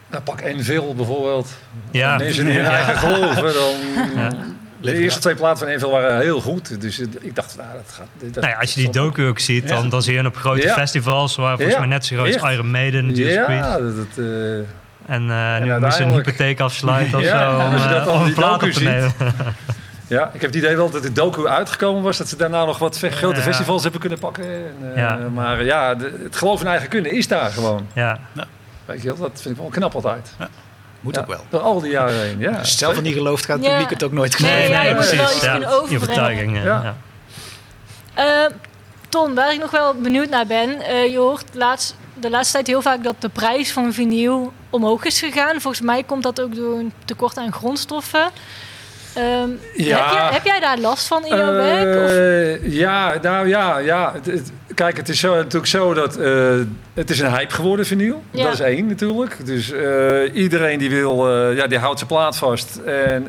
Nou, 0.09 0.23
pak 0.23 0.41
Envil 0.41 0.95
bijvoorbeeld. 0.95 1.49
Ja. 1.91 2.17
Mensen 2.17 2.47
in 2.47 2.55
hun 2.55 2.63
Ja. 2.63 2.71
eigen 2.71 2.97
geloven. 2.97 3.53
Dan, 3.53 3.75
Ja. 4.23 4.29
De 4.81 4.93
eerste 4.93 5.19
twee 5.19 5.35
platen 5.35 5.57
van 5.57 5.67
Envil 5.67 5.91
waren 5.91 6.19
heel 6.21 6.41
goed. 6.41 6.81
Dus 6.81 6.99
ik 6.99 7.35
dacht, 7.35 7.57
nou, 7.57 7.69
dat 7.73 7.93
gaat... 7.93 8.07
Dat, 8.33 8.43
Nou 8.43 8.53
ja, 8.53 8.59
als 8.59 8.73
je 8.73 8.81
die 8.81 8.89
docu 8.91 9.25
ook 9.27 9.39
ziet, 9.39 9.67
dan, 9.67 9.83
Ja. 9.83 9.89
dan 9.89 10.01
zie 10.01 10.11
je 10.11 10.17
hem 10.17 10.27
op 10.27 10.35
grote 10.37 10.61
Ja. 10.61 10.73
festivals, 10.73 11.35
waar 11.35 11.51
volgens 11.55 11.73
Ja. 11.73 11.79
mij 11.79 11.87
net 11.89 12.05
zo 12.05 12.15
groot 12.15 12.41
als. 12.41 12.51
Iron 12.53 12.71
Maiden, 12.71 13.15
Ja, 13.15 13.77
dat... 13.77 13.95
dat, 13.95 14.05
eh, 14.17 14.57
En 15.05 15.29
eh 15.31 15.57
nu 15.61 15.79
moest 15.79 15.99
een 15.99 16.11
hypotheek 16.11 16.59
afsluiten 16.59 17.17
of 17.17 17.23
Ja, 17.23 17.71
zo 18.03 18.09
om, 18.11 18.21
een 18.21 18.33
plaat 18.33 18.63
op 18.63 18.69
te 18.69 18.83
nemen. 18.83 19.13
Ja, 20.07 20.25
ik 20.33 20.41
heb 20.41 20.49
het 20.53 20.55
idee 20.55 20.75
wel 20.75 20.89
dat 20.89 21.03
de 21.03 21.11
docu 21.11 21.47
uitgekomen 21.47 22.01
was. 22.03 22.17
Dat 22.17 22.29
ze 22.29 22.35
daarna 22.35 22.65
nog 22.65 22.77
wat 22.77 22.97
grote 22.99 23.35
Ja. 23.35 23.41
festivals 23.41 23.81
hebben 23.81 23.99
kunnen 24.01 24.19
pakken. 24.19 24.43
En, 24.45 24.91
eh, 24.93 24.97
Ja. 25.01 25.17
Maar 25.33 25.63
ja, 25.63 25.95
de- 25.95 26.19
het 26.23 26.35
geloof 26.35 26.61
in 26.61 26.67
eigen 26.67 26.89
kunnen 26.89 27.11
is 27.11 27.27
daar 27.27 27.51
gewoon. 27.51 27.87
Ja. 27.93 28.19
Weet 28.85 29.01
je 29.01 29.07
wel, 29.07 29.17
dat 29.17 29.41
vind 29.41 29.55
ik 29.55 29.61
wel 29.61 29.69
knap 29.71 29.95
altijd. 29.95 30.31
Moet 30.99 31.15
Ja, 31.15 31.21
ook 31.21 31.27
wel. 31.27 31.45
Door 31.49 31.59
al 31.61 31.81
die 31.81 31.91
jaren 31.91 32.19
heen, 32.21 32.39
ja. 32.39 32.47
Als 32.47 32.55
je 32.57 32.61
het 32.69 32.77
zelf 32.79 33.01
niet 33.01 33.13
gelooft, 33.13 33.45
gaat 33.45 33.55
het 33.57 33.65
Ja. 33.65 33.71
publiek 33.71 33.89
het 33.89 34.03
ook 34.03 34.11
nooit 34.11 34.39
Nee, 34.39 34.51
geloven. 34.51 34.71
ja, 34.75 34.81
je 34.83 34.95
moet 34.95 35.11
er 35.11 35.17
wel 35.17 35.31
iets 35.31 35.39
kunnen 35.49 35.69
overtuiging. 35.81 36.63
Ja. 36.63 36.63
ja. 36.83 36.95
Eh, 38.13 38.51
Ton, 39.09 39.33
waar 39.35 39.53
ik 39.53 39.59
nog 39.59 39.71
wel 39.71 39.93
benieuwd 39.93 40.29
naar 40.29 40.45
ben. 40.45 40.81
eh, 40.81 41.11
je 41.11 41.17
hoort 41.17 41.43
laatst, 41.53 41.95
de 42.13 42.29
laatste 42.29 42.53
tijd 42.53 42.67
heel 42.67 42.81
vaak 42.81 43.03
dat 43.03 43.15
de 43.19 43.29
prijs 43.29 43.71
van 43.71 43.93
vinyl 43.93 44.53
omhoog 44.69 45.03
is 45.03 45.19
gegaan. 45.19 45.61
Volgens 45.61 45.81
mij 45.81 46.03
komt 46.03 46.23
dat 46.23 46.41
ook 46.41 46.55
door 46.55 46.77
een 46.79 46.93
tekort 47.05 47.37
aan 47.37 47.53
grondstoffen. 47.53 48.29
Ehm, 49.13 49.49
Ja. 49.75 49.97
heb, 50.05 50.13
jij, 50.13 50.29
heb 50.31 50.45
jij 50.45 50.59
daar 50.59 50.77
last 50.77 51.07
van 51.07 51.25
in 51.25 51.35
jouw 51.37 51.53
werk? 51.53 52.03
Of? 52.03 52.09
Eh, 52.11 52.73
ja, 52.73 53.17
nou 53.21 53.47
ja, 53.47 53.77
ja. 53.77 54.11
Het- 54.13 54.25
het- 54.25 54.51
kijk, 54.75 54.97
het 54.97 55.09
is 55.09 55.19
zo, 55.19 55.35
natuurlijk 55.35 55.65
zo 55.65 55.93
dat 55.93 56.17
eh, 56.17 56.53
het 56.93 57.09
is 57.09 57.19
een 57.19 57.31
hype 57.31 57.53
geworden, 57.53 57.85
vinyl. 57.85 58.23
Ja. 58.31 58.43
Dat 58.43 58.53
is 58.53 58.59
één 58.59 58.87
natuurlijk. 58.87 59.45
Dus 59.45 59.71
eh, 59.71 60.35
iedereen 60.35 60.79
die 60.79 60.89
wil, 60.89 61.29
eh, 61.29 61.55
ja, 61.55 61.67
die 61.67 61.77
houdt 61.77 61.97
zijn 61.97 62.09
plaat 62.09 62.37
vast. 62.37 62.77
En, 62.85 63.27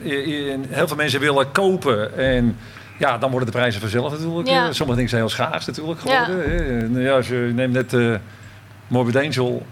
heel 0.69 0.87
veel 0.89 0.97
mensen 0.97 1.21
willen 1.21 1.53
kopen. 1.53 2.19
En 2.19 2.57
ja, 2.99 3.19
dan 3.19 3.31
worden 3.31 3.51
de 3.51 3.59
prijzen 3.59 3.81
vanzelf 3.81 4.13
natuurlijk. 4.13 4.49
Ja. 4.49 4.73
sommige 4.73 4.95
dingen 4.97 5.11
zijn 5.11 5.23
heel 5.23 5.31
schaars 5.31 5.67
natuurlijk 5.67 6.01
Ja. 6.05 6.25
geworden. 6.25 6.51
hè. 6.51 6.79
En, 6.79 7.01
ja, 7.01 7.15
als 7.15 7.29
je 7.29 7.51
neemt 7.55 7.73
net 7.73 7.93
eh 7.93 8.15
Morbid 8.87 9.17
Angel. 9.17 9.67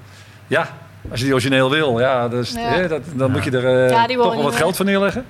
Ja, 0.46 0.68
als 1.10 1.18
je 1.18 1.24
die 1.24 1.34
origineel 1.34 1.70
wil, 1.70 2.00
ja, 2.00 2.28
dus, 2.28 2.50
Ja. 2.52 2.58
hè, 2.60 2.88
dat, 2.88 3.02
dan 3.14 3.26
Ja. 3.26 3.32
moet 3.32 3.44
je 3.44 3.50
er 3.50 3.88
Ja, 3.90 4.06
toch 4.06 4.34
wel 4.34 4.42
wat 4.42 4.54
geld 4.56 4.76
voor 4.76 4.84
neerleggen. 4.84 5.24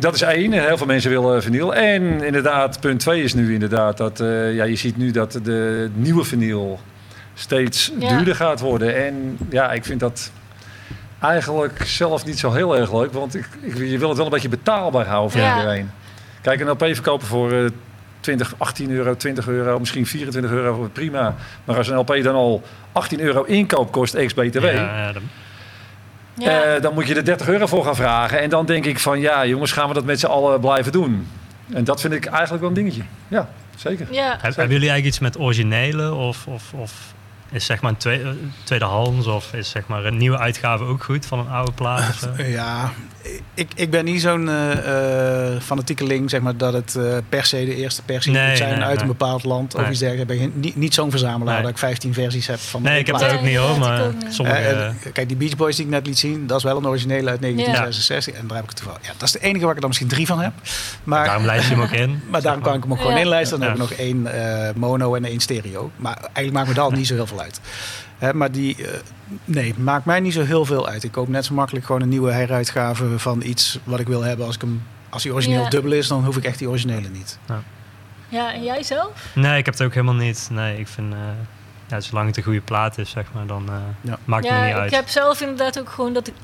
Dat 0.00 0.14
is 0.14 0.22
één. 0.22 0.52
Heel 0.52 0.76
veel 0.76 0.86
mensen 0.86 1.10
willen 1.10 1.42
vinyl. 1.42 1.74
En 1.74 2.22
inderdaad, 2.24 2.80
punt 2.80 3.00
twee 3.00 3.22
is 3.22 3.34
nu 3.34 3.52
inderdaad 3.52 3.96
dat 3.96 4.20
eh, 4.20 4.54
ja, 4.54 4.64
je 4.64 4.76
ziet 4.76 4.96
nu 4.96 5.10
dat 5.10 5.40
de 5.42 5.90
nieuwe 5.94 6.24
vinyl 6.24 6.80
steeds 7.34 7.92
Ja. 7.98 8.08
duurder 8.08 8.34
gaat 8.34 8.60
worden. 8.60 8.96
En 9.06 9.38
ja, 9.50 9.72
ik 9.72 9.84
vind 9.84 10.00
dat 10.00 10.30
eigenlijk 11.20 11.82
zelf 11.86 12.24
niet 12.24 12.38
zo 12.38 12.52
heel 12.52 12.76
erg 12.76 12.92
leuk. 12.92 13.12
Want 13.12 13.34
ik, 13.34 13.48
ik, 13.60 13.76
je 13.76 13.98
wil 13.98 14.08
het 14.08 14.16
wel 14.16 14.26
een 14.26 14.32
beetje 14.32 14.48
betaalbaar 14.48 15.06
houden 15.06 15.30
voor 15.30 15.40
Ja. 15.40 15.56
iedereen. 15.56 15.90
Kijk, 16.42 16.60
een 16.60 16.68
LP 16.68 16.84
verkopen 16.84 17.26
voor 17.26 17.52
eh 17.52 17.64
20, 18.20 18.54
18 18.58 18.90
euro, 18.90 19.16
20 19.16 19.48
euro, 19.48 19.78
misschien 19.78 20.06
24 20.06 20.50
euro, 20.52 20.90
prima. 20.92 21.34
Maar 21.64 21.76
als 21.76 21.88
een 21.88 21.96
LP 21.96 22.22
dan 22.22 22.34
al 22.34 22.62
18 22.92 23.20
euro 23.20 23.42
inkoop 23.42 23.92
kost 23.92 24.14
ex-BTW... 24.14 24.64
Ja, 24.64 25.12
ja. 26.38 26.62
Eh, 26.62 26.82
dan 26.82 26.94
moet 26.94 27.06
je 27.06 27.14
er 27.14 27.24
30 27.24 27.48
euro 27.48 27.66
voor 27.66 27.84
gaan 27.84 27.96
vragen. 27.96 28.40
En 28.40 28.50
dan 28.50 28.66
denk 28.66 28.84
ik 28.84 28.98
van 28.98 29.20
ja, 29.20 29.46
jongens, 29.46 29.72
gaan 29.72 29.88
we 29.88 29.94
dat 29.94 30.04
met 30.04 30.20
z'n 30.20 30.26
allen 30.26 30.60
blijven 30.60 30.92
doen? 30.92 31.26
En 31.72 31.84
dat 31.84 32.00
vind 32.00 32.12
ik 32.12 32.24
eigenlijk 32.26 32.60
wel 32.60 32.68
een 32.68 32.74
dingetje. 32.76 33.02
Ja, 33.28 33.48
zeker. 33.76 34.06
ja. 34.10 34.30
Heb- 34.30 34.40
Hebben 34.42 34.56
jullie 34.74 34.90
eigenlijk 34.90 35.04
iets 35.06 35.18
met 35.18 35.38
originele 35.38 36.14
of, 36.14 36.46
of, 36.46 36.72
of 36.72 36.92
is 37.50 37.64
zeg 37.66 37.80
maar 37.80 37.90
een 37.90 37.96
twee, 37.96 38.22
eh, 38.22 38.28
tweedehands 38.64 39.26
of 39.26 39.52
is 39.54 39.70
zeg 39.70 39.86
maar 39.86 40.04
een 40.04 40.16
nieuwe 40.16 40.38
uitgave 40.38 40.84
ook 40.84 41.02
goed 41.04 41.26
van 41.26 41.38
een 41.38 41.48
oude 41.48 41.72
plaat 41.72 42.08
of 42.08 42.14
zo? 42.36 42.42
Ja, 42.42 42.92
ik, 43.54 43.70
ik 43.74 43.90
ben 43.90 44.04
niet 44.04 44.20
zo'n 44.20 44.48
eh 44.48 45.52
eh 45.54 45.60
fanatiekeling, 45.60 46.30
zeg 46.30 46.40
maar, 46.40 46.56
dat 46.56 46.72
het 46.72 46.96
eh, 46.96 47.16
per 47.28 47.44
se 47.44 47.64
de 47.64 47.74
eerste 47.76 48.02
persie 48.02 48.32
Nee, 48.32 48.48
moet 48.48 48.56
zijn 48.56 48.74
nee, 48.74 48.82
uit 48.82 48.92
nee. 48.94 49.00
een 49.02 49.06
bepaald 49.06 49.44
land 49.44 49.74
of 49.74 49.90
iets 49.90 49.98
dergelijks. 49.98 50.32
Ik 50.32 50.38
ben 50.40 50.52
niet, 50.60 50.76
niet 50.76 50.94
zo'n 50.94 51.10
verzamelaar 51.10 51.54
Nee. 51.54 51.62
dat 51.62 51.70
ik 51.70 51.78
15 51.78 52.14
versies 52.14 52.46
heb 52.46 52.58
van 52.58 52.82
Nee, 52.82 52.98
ik 52.98 53.06
heb 53.06 53.18
dat 53.18 53.32
ook 53.32 53.42
niet 53.42 53.56
hoor, 53.56 53.78
maar 53.78 53.98
ik 53.98 54.04
ook 54.06 54.22
niet. 54.24 54.34
sommige... 54.34 54.58
Eh, 54.58 54.86
en, 54.86 54.96
kijk, 55.12 55.28
die 55.28 55.36
Beach 55.36 55.56
Boys 55.56 55.76
die 55.76 55.84
ik 55.84 55.90
net 55.90 56.06
liet 56.06 56.18
zien, 56.18 56.46
dat 56.46 56.56
is 56.58 56.62
wel 56.64 56.76
een 56.76 56.86
originele 56.86 57.30
uit 57.30 57.40
1966. 57.40 58.34
En 58.34 58.46
daar 58.46 58.56
heb 58.56 58.64
ik 58.64 58.70
het 58.70 58.78
toevallig. 58.78 59.06
Ja, 59.06 59.12
dat 59.16 59.22
is 59.28 59.32
de 59.32 59.40
enige 59.40 59.60
waar 59.60 59.68
ik 59.68 59.74
er 59.74 59.80
dan 59.80 59.88
misschien 59.88 60.08
drie 60.08 60.26
van 60.26 60.40
heb. 60.40 60.52
Maar, 61.04 61.24
daarom 61.24 61.44
lijst 61.44 61.68
je 61.68 61.74
hem 61.74 61.82
ook 61.82 61.90
in. 61.90 62.20
maar 62.30 62.42
daarom 62.42 62.62
kan 62.62 62.74
ik 62.74 62.82
hem 62.82 62.92
ook 62.92 62.98
gewoon 62.98 63.14
Ja. 63.14 63.20
inlijsten. 63.20 63.58
Dan 63.60 63.68
Ja. 63.68 63.74
heb 63.74 63.82
ik 63.82 63.88
nog 63.90 63.98
één 63.98 64.26
eh, 64.26 64.74
mono 64.74 65.14
en 65.14 65.24
één 65.24 65.40
stereo. 65.40 65.90
Maar 65.96 66.16
eigenlijk 66.16 66.52
maakt 66.52 66.68
me 66.68 66.74
dat 66.74 66.84
al 66.84 66.90
niet 66.90 67.06
zo 67.06 67.14
heel 67.14 67.26
veel 67.26 67.40
uit. 67.40 67.60
Hè, 68.18 68.34
maar 68.34 68.52
die, 68.52 68.86
eh, 68.86 68.98
nee, 69.44 69.74
maakt 69.78 70.04
mij 70.04 70.20
niet 70.20 70.32
zo 70.32 70.42
heel 70.42 70.64
veel 70.64 70.88
uit. 70.88 71.04
Ik 71.04 71.12
koop 71.12 71.28
net 71.28 71.44
zo 71.44 71.54
makkelijk 71.54 71.84
gewoon 71.86 72.02
een 72.02 72.08
nieuwe 72.08 72.32
heruitgave 72.32 73.18
van 73.18 73.42
iets 73.42 73.78
wat 73.84 74.00
ik 74.00 74.06
wil 74.06 74.22
hebben. 74.22 74.46
Als, 74.46 74.54
ik 74.54 74.60
hem, 74.60 74.82
als 75.08 75.22
die 75.22 75.32
origineel 75.32 75.62
Ja. 75.62 75.68
dubbel 75.68 75.92
is, 75.92 76.08
dan 76.08 76.24
hoef 76.24 76.36
ik 76.36 76.44
echt 76.44 76.58
die 76.58 76.68
originele 76.68 77.08
niet. 77.08 77.38
ja, 78.28 78.52
en 78.52 78.62
jij 78.64 78.82
zelf? 78.82 79.10
Nee, 79.34 79.58
ik 79.58 79.64
heb 79.64 79.74
het 79.74 79.82
ook 79.82 79.94
helemaal 79.94 80.14
niet. 80.14 80.48
Nee, 80.52 80.78
ik 80.78 80.88
vind... 80.88 81.12
eh, 81.12 81.18
ja, 81.86 82.00
zolang 82.00 82.26
het 82.26 82.36
een 82.36 82.42
goede 82.42 82.60
plaat 82.60 82.98
is, 82.98 83.10
zeg 83.10 83.24
maar, 83.32 83.46
dan 83.46 83.68
eh, 83.68 83.74
Ja. 84.00 84.18
maakt 84.24 84.44
het 84.44 84.52
me 84.54 84.58
Ja, 84.60 84.64
niet 84.66 84.74
ik 84.74 84.80
uit. 84.80 84.90
heb 84.90 85.08
zelf 85.08 85.40
inderdaad 85.40 85.78
ook 85.80 85.88
gewoon 85.88 86.12
dat 86.12 86.26
ik 86.26 86.34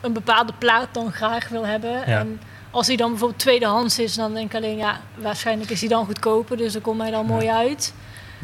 een 0.00 0.12
bepaalde 0.12 0.52
plaat 0.58 0.88
dan 0.92 1.12
graag 1.12 1.48
wil 1.48 1.66
hebben. 1.66 1.90
Ja. 1.90 2.02
En 2.04 2.40
als 2.70 2.86
die 2.86 2.96
dan 2.96 3.10
bijvoorbeeld 3.10 3.40
tweedehands 3.40 3.98
is, 3.98 4.14
dan 4.14 4.34
denk 4.34 4.50
ik 4.50 4.56
alleen, 4.56 4.76
ja, 4.76 5.00
waarschijnlijk 5.14 5.70
is 5.70 5.80
die 5.80 5.88
dan 5.88 6.04
goedkoper. 6.06 6.56
Dus 6.56 6.72
dat 6.72 6.82
komt 6.82 6.98
mij 6.98 7.10
dan 7.10 7.26
mooi 7.26 7.48
uit. 7.50 7.94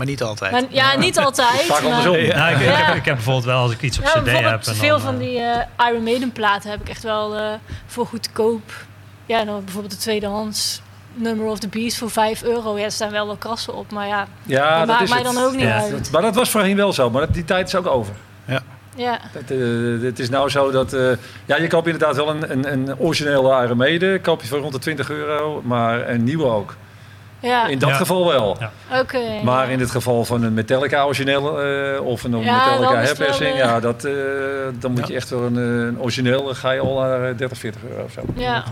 Maar 0.01 0.09
niet 0.09 0.23
altijd. 0.23 0.53
Maar, 0.53 0.63
ja, 0.69 0.97
niet 0.97 1.19
altijd. 1.19 1.49
Vaak 1.63 1.83
maar- 1.83 1.91
andersom. 1.93 2.17
Ja, 2.17 2.49
ik, 2.49 2.57
ik, 2.59 2.65
Ja. 2.65 2.71
heb, 2.73 2.95
ik 2.95 3.05
heb 3.05 3.15
bijvoorbeeld 3.15 3.45
wel 3.45 3.59
als 3.63 3.73
ik 3.73 3.83
iets 3.83 3.99
op 3.99 4.05
Ja, 4.05 4.11
cd 4.11 4.31
heb... 4.31 4.45
en 4.67 4.75
veel 4.77 4.89
dan, 4.89 5.01
van 5.01 5.15
eh, 5.15 5.21
die 5.21 5.39
eh, 5.39 5.89
Iron 5.89 6.03
Maiden 6.03 6.33
platen 6.33 6.71
heb 6.71 6.81
ik 6.81 6.89
echt 6.89 7.03
wel 7.03 7.37
eh, 7.37 7.53
voor 7.87 8.07
goedkoop. 8.07 8.73
Ja, 9.27 9.45
dan 9.45 9.65
bijvoorbeeld 9.65 9.93
de 9.93 9.99
tweedehands 9.99 10.83
Number 11.15 11.47
of 11.47 11.59
the 11.59 11.69
Beast 11.69 11.97
voor 11.99 12.11
5 12.11 12.43
euro. 12.43 12.79
Ja, 12.79 12.85
er 12.85 12.91
staan 12.93 13.11
wel 13.11 13.27
wel 13.27 13.37
krassen 13.37 13.75
op, 13.75 13.91
maar 13.91 14.07
ja, 14.07 14.27
Ja, 14.43 14.69
dat 14.69 14.79
dat 14.79 14.87
maakt 14.87 15.03
is 15.03 15.09
mij 15.09 15.19
het. 15.23 15.35
dan 15.35 15.45
ook 15.45 15.53
niet 15.53 15.61
Ja. 15.61 15.81
uit. 15.81 16.11
Maar 16.13 16.23
dat 16.23 16.35
was 16.35 16.51
voorheen 16.51 16.77
wel 16.77 16.93
zo, 16.93 17.11
maar 17.11 17.21
dat- 17.21 17.35
die 17.35 17.45
tijd 17.45 17.67
is 17.69 17.75
ook 17.75 17.87
over. 17.87 18.15
Ja, 18.97 19.19
Het, 19.33 19.51
eh, 19.51 19.59
het 20.07 20.19
is 20.19 20.29
nou 20.29 20.49
zo 20.49 20.71
dat... 20.71 20.93
eh, 20.93 21.11
ja, 21.47 21.57
je 21.57 21.67
koopt 21.69 21.87
inderdaad 21.87 22.17
wel 22.17 22.29
een, 22.31 22.51
een, 22.51 22.73
een 22.73 22.99
originele 22.99 23.63
Iron 23.65 23.77
Maiden. 23.77 24.21
Koop 24.21 24.41
je 24.43 24.49
voor 24.49 24.59
rond 24.59 24.73
de 24.73 24.79
20 24.79 25.11
euro, 25.11 25.63
maar 25.65 26.09
een 26.09 26.25
nieuwe 26.25 26.45
ook. 26.45 26.77
Ja. 27.41 27.67
In 27.67 27.79
dat 27.79 27.89
Ja. 27.89 27.95
geval 27.97 28.27
wel. 28.27 28.57
Ja. 28.61 28.73
Maar 29.45 29.67
ja. 29.67 29.73
in 29.73 29.81
het 29.81 29.91
geval 29.91 30.25
van 30.25 30.43
een 30.43 30.55
Metallica 30.55 31.05
origineel 31.05 31.63
eh, 31.63 32.05
of 32.07 32.25
een 32.25 32.39
Ja, 32.41 32.57
Metallica 32.57 33.01
herpersing, 33.01 33.57
ja, 33.57 33.81
dat, 33.81 34.05
eh, 34.05 34.13
dan 34.79 34.93
moet 34.93 35.07
je 35.09 35.15
echt 35.15 35.31
wel 35.31 35.43
een, 35.43 35.57
eh, 35.57 35.87
een 35.87 36.01
origineel, 36.01 36.45
dan 36.45 36.55
ga 36.57 36.71
je 36.71 36.81
al 36.81 36.99
naar 37.01 37.29
eh, 37.31 37.37
30, 37.37 37.59
40 37.59 37.83
euro 37.91 38.03
of 38.05 38.13
zo. 38.13 38.21
Ja, 38.35 38.65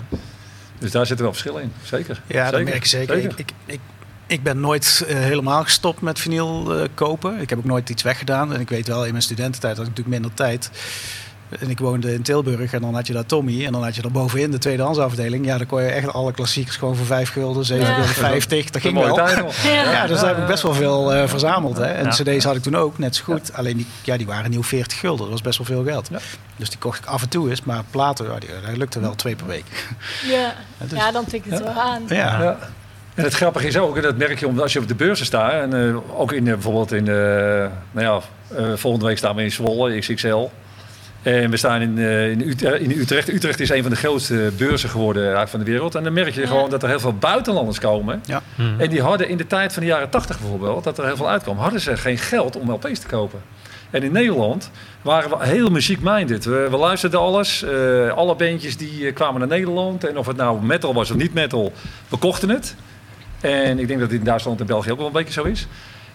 Dus 0.78 0.90
daar 0.90 1.06
zit 1.06 1.16
er 1.16 1.22
wel 1.22 1.32
verschil 1.32 1.56
in, 1.56 1.72
zeker. 1.84 2.22
Ja, 2.26 2.50
dat 2.50 2.62
merk 2.62 2.82
je 2.82 2.88
zeker. 2.88 3.16
Ik, 3.16 3.32
ik, 3.36 3.50
ik, 3.66 3.80
ik 4.26 4.42
ben 4.42 4.60
nooit 4.60 5.04
helemaal 5.06 5.62
gestopt 5.62 6.00
met 6.00 6.18
vinyl 6.18 6.74
eh, 6.74 6.84
kopen. 6.94 7.40
Ik 7.40 7.50
heb 7.50 7.58
ook 7.58 7.64
nooit 7.64 7.88
iets 7.90 8.02
weggedaan. 8.02 8.54
En 8.54 8.60
ik 8.60 8.68
weet 8.68 8.86
wel, 8.88 9.04
in 9.04 9.10
mijn 9.10 9.22
studententijd 9.22 9.76
had 9.76 9.86
ik 9.86 9.90
natuurlijk 9.96 10.20
minder 10.22 10.34
tijd. 10.34 10.70
En 11.60 11.70
ik 11.70 11.78
woonde 11.78 12.14
in 12.14 12.22
Tilburg 12.22 12.72
en 12.72 12.80
dan 12.80 12.94
had 12.94 13.06
je 13.06 13.12
daar 13.12 13.26
Tommy. 13.26 13.64
En 13.66 13.72
dan 13.72 13.82
had 13.84 13.94
je 13.96 14.02
er 14.02 14.10
bovenin 14.10 14.50
de 14.50 14.58
tweedehandsafdeling. 14.58 15.46
Ja, 15.46 15.58
dan 15.58 15.66
kon 15.66 15.82
je 15.82 15.88
echt 15.88 16.12
alle 16.12 16.32
klassiekers 16.32 16.76
gewoon 16.76 16.96
voor 16.96 17.06
5 17.06 17.30
gulden, 17.30 17.64
7 17.64 17.86
Ja. 17.86 17.92
gulden 17.94 18.14
50. 18.14 18.70
Dat 18.70 18.82
ging 18.82 18.94
wel. 18.98 19.16
Ja. 19.64 19.90
Ja, 19.92 20.06
dus 20.06 20.20
daar 20.20 20.28
heb 20.28 20.38
ik 20.38 20.46
best 20.46 20.62
wel 20.62 20.74
veel 20.74 21.14
eh, 21.14 21.28
verzameld. 21.28 21.76
Hè. 21.76 21.84
En 21.84 22.04
Ja. 22.04 22.10
cd's 22.10 22.44
had 22.44 22.56
ik 22.56 22.62
toen 22.62 22.76
ook, 22.76 22.98
net 22.98 23.16
zo 23.16 23.24
goed. 23.24 23.52
Alleen 23.52 23.76
die, 23.76 23.86
ja, 24.02 24.16
die 24.16 24.26
waren 24.26 24.50
nieuw 24.50 24.62
40 24.62 24.98
gulden. 24.98 25.20
Dat 25.20 25.28
was 25.30 25.40
best 25.42 25.58
wel 25.58 25.66
veel 25.66 25.84
geld. 25.84 26.08
Ja. 26.10 26.18
Dus 26.56 26.68
die 26.70 26.78
kocht 26.78 26.98
ik 26.98 27.04
af 27.06 27.22
en 27.22 27.28
toe 27.28 27.50
eens. 27.50 27.62
Maar 27.62 27.82
platen, 27.90 28.26
ja, 28.26 28.38
die, 28.38 28.48
dat 28.66 28.76
lukte 28.76 29.00
wel 29.00 29.14
twee 29.14 29.36
per 29.36 29.46
week. 29.46 29.64
ja. 30.26 30.54
dus- 30.88 30.98
ja, 30.98 31.10
dan 31.12 31.24
tikt 31.24 31.50
het 31.50 31.62
wel 31.62 31.72
aan. 31.72 32.02
Ja. 32.08 32.56
En 33.14 33.24
het 33.24 33.34
grappige 33.34 33.66
is 33.66 33.76
ook, 33.76 33.96
en 33.96 34.02
dat 34.02 34.16
merk 34.16 34.38
je 34.40 34.46
omdat 34.46 34.62
als 34.62 34.72
je 34.72 34.78
op 34.78 34.88
de 34.88 34.94
beurzen 34.94 35.26
staat, 35.26 35.52
en 35.52 35.88
eh, 35.88 36.20
ook 36.20 36.32
in, 36.32 36.46
eh, 36.46 36.52
bijvoorbeeld 36.52 36.92
in, 36.92 37.08
eh, 37.08 37.14
nou 37.90 38.06
ja, 38.06 38.20
eh, 38.56 38.72
volgende 38.74 39.06
week 39.06 39.18
staan 39.18 39.34
we 39.36 39.42
in 39.42 39.52
Zwolle, 39.52 39.98
XXL. 39.98 40.48
En 41.22 41.50
we 41.50 41.56
staan 41.56 41.80
in, 41.80 41.98
eh, 41.98 42.30
in, 42.30 42.90
Utrecht, 42.90 43.28
Utrecht. 43.28 43.60
Is 43.60 43.70
een 43.70 43.82
van 43.82 43.90
de 43.90 43.96
grootste 43.96 44.52
beurzen 44.56 44.88
geworden 44.88 45.22
eigenlijk 45.22 45.50
van 45.50 45.60
de 45.60 45.70
wereld. 45.70 45.94
En 45.94 46.04
dan 46.04 46.12
merk 46.12 46.34
je 46.34 46.40
Ja. 46.40 46.46
gewoon 46.46 46.70
dat 46.70 46.82
er 46.82 46.88
heel 46.88 47.00
veel 47.00 47.14
buitenlanders 47.14 47.78
komen. 47.80 48.22
Ja. 48.26 48.42
hmm. 48.54 48.80
En 48.80 48.90
die 48.90 49.02
hadden 49.02 49.28
in 49.28 49.36
de 49.36 49.46
tijd 49.46 49.72
van 49.72 49.82
de 49.82 49.88
jaren 49.88 50.10
80 50.10 50.40
bijvoorbeeld, 50.40 50.84
dat 50.84 50.98
er 50.98 51.04
heel 51.04 51.16
veel 51.16 51.28
uitkwam, 51.28 51.56
hadden 51.58 51.80
ze 51.80 51.96
geen 51.96 52.18
geld 52.18 52.56
om 52.56 52.70
LP's 52.70 52.98
te 52.98 53.06
kopen. 53.06 53.40
En 53.90 54.02
in 54.02 54.12
Nederland 54.12 54.70
waren 55.02 55.30
we 55.30 55.46
heel 55.46 55.70
muziek-minded. 55.70 56.44
We, 56.44 56.66
we 56.70 56.76
luisterden 56.76 57.20
alles. 57.20 57.62
Eh, 57.62 58.08
alle 58.12 58.34
bandjes 58.34 58.76
die 58.76 59.06
eh, 59.06 59.14
kwamen 59.14 59.38
naar 59.40 59.48
Nederland. 59.48 60.04
En 60.04 60.18
of 60.18 60.26
het 60.26 60.36
nou 60.36 60.62
metal 60.62 60.94
was 60.94 61.10
of 61.10 61.16
niet 61.16 61.34
metal, 61.34 61.72
we 62.08 62.16
kochten 62.16 62.48
het. 62.48 62.74
En 63.40 63.78
ik 63.78 63.88
denk 63.88 64.00
dat 64.00 64.10
dit 64.10 64.18
in 64.18 64.24
Duitsland 64.24 64.60
en 64.60 64.66
België 64.66 64.90
ook 64.90 64.98
wel 64.98 65.06
een 65.06 65.12
beetje 65.12 65.32
zo 65.32 65.42
is. 65.42 65.66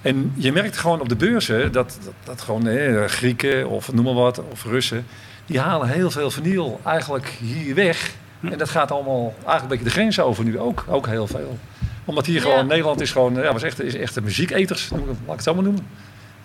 En 0.03 0.33
je 0.35 0.51
merkt 0.51 0.77
gewoon 0.77 1.01
op 1.01 1.09
de 1.09 1.15
beurzen 1.15 1.71
dat, 1.71 1.97
dat, 2.03 2.13
dat 2.23 2.41
gewoon 2.41 2.67
Grieken 3.09 3.69
of 3.69 3.93
noem 3.93 4.05
maar 4.05 4.13
wat, 4.13 4.41
of 4.51 4.63
Russen, 4.65 5.05
die 5.45 5.59
halen 5.59 5.87
heel 5.87 6.11
veel 6.11 6.31
vinyl 6.31 6.79
eigenlijk 6.83 7.27
hier 7.27 7.75
weg. 7.75 8.11
En 8.51 8.57
dat 8.57 8.69
gaat 8.69 8.91
allemaal 8.91 9.33
eigenlijk 9.35 9.61
een 9.61 9.67
beetje 9.67 9.83
de 9.83 9.89
grens 9.89 10.19
over 10.19 10.43
nu 10.43 10.59
ook, 10.59 10.85
ook 10.89 11.07
heel 11.07 11.27
veel. 11.27 11.57
Omdat 12.05 12.25
hier 12.25 12.41
gewoon, 12.41 12.57
Ja. 12.57 12.63
Nederland 12.63 13.01
is 13.01 13.11
gewoon, 13.11 13.33
ja, 13.33 13.53
was 13.53 13.63
echt, 13.63 13.81
is 13.83 13.95
echt 13.95 14.15
een 14.15 14.23
muzieketers, 14.23 14.89
noem 14.89 14.99
ik 14.99 15.07
het- 15.07 15.15
laat 15.19 15.27
ik 15.29 15.33
het 15.35 15.43
zo 15.43 15.53
maar 15.53 15.63
noemen. 15.63 15.87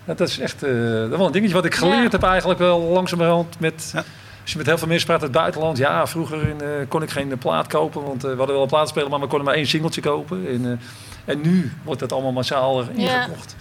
Dat 0.05 0.20
is 0.20 0.39
echt, 0.39 0.62
eh, 0.62 0.70
dat 0.72 1.10
is 1.10 1.16
wel 1.16 1.26
een 1.26 1.32
dingetje 1.32 1.55
wat 1.55 1.64
ik 1.64 1.74
geleerd 1.74 2.02
Ja. 2.12 2.18
heb 2.18 2.22
eigenlijk 2.22 2.59
wel 2.59 2.80
langzamerhand 2.80 3.60
met... 3.60 3.90
Ja. 3.94 4.05
Als 4.43 4.56
je 4.56 4.62
met 4.62 4.66
heel 4.72 4.78
veel 4.78 4.89
mensen 4.89 5.06
praat 5.06 5.22
uit 5.22 5.30
het 5.30 5.40
buitenland. 5.40 5.78
Ja, 5.78 6.06
vroeger 6.06 6.48
in, 6.48 6.60
eh, 6.60 6.68
kon 6.89 7.02
ik 7.02 7.10
geen 7.10 7.39
plaat 7.39 7.66
kopen. 7.66 8.02
Want 8.02 8.24
eh, 8.24 8.30
we 8.30 8.36
hadden 8.36 8.55
wel 8.55 8.62
een 8.62 8.68
plaatsspeler, 8.70 9.10
maar 9.10 9.20
we 9.20 9.26
konden 9.26 9.47
maar 9.47 9.55
één 9.56 9.66
singeltje 9.66 10.01
kopen. 10.01 10.47
En, 10.48 10.80
en 11.28 11.40
nu 11.40 11.72
wordt 11.82 12.00
dat 12.00 12.12
allemaal 12.12 12.32
massaal 12.32 12.78
er 12.80 12.86
Ja. 12.94 13.24
ingekocht. 13.24 13.56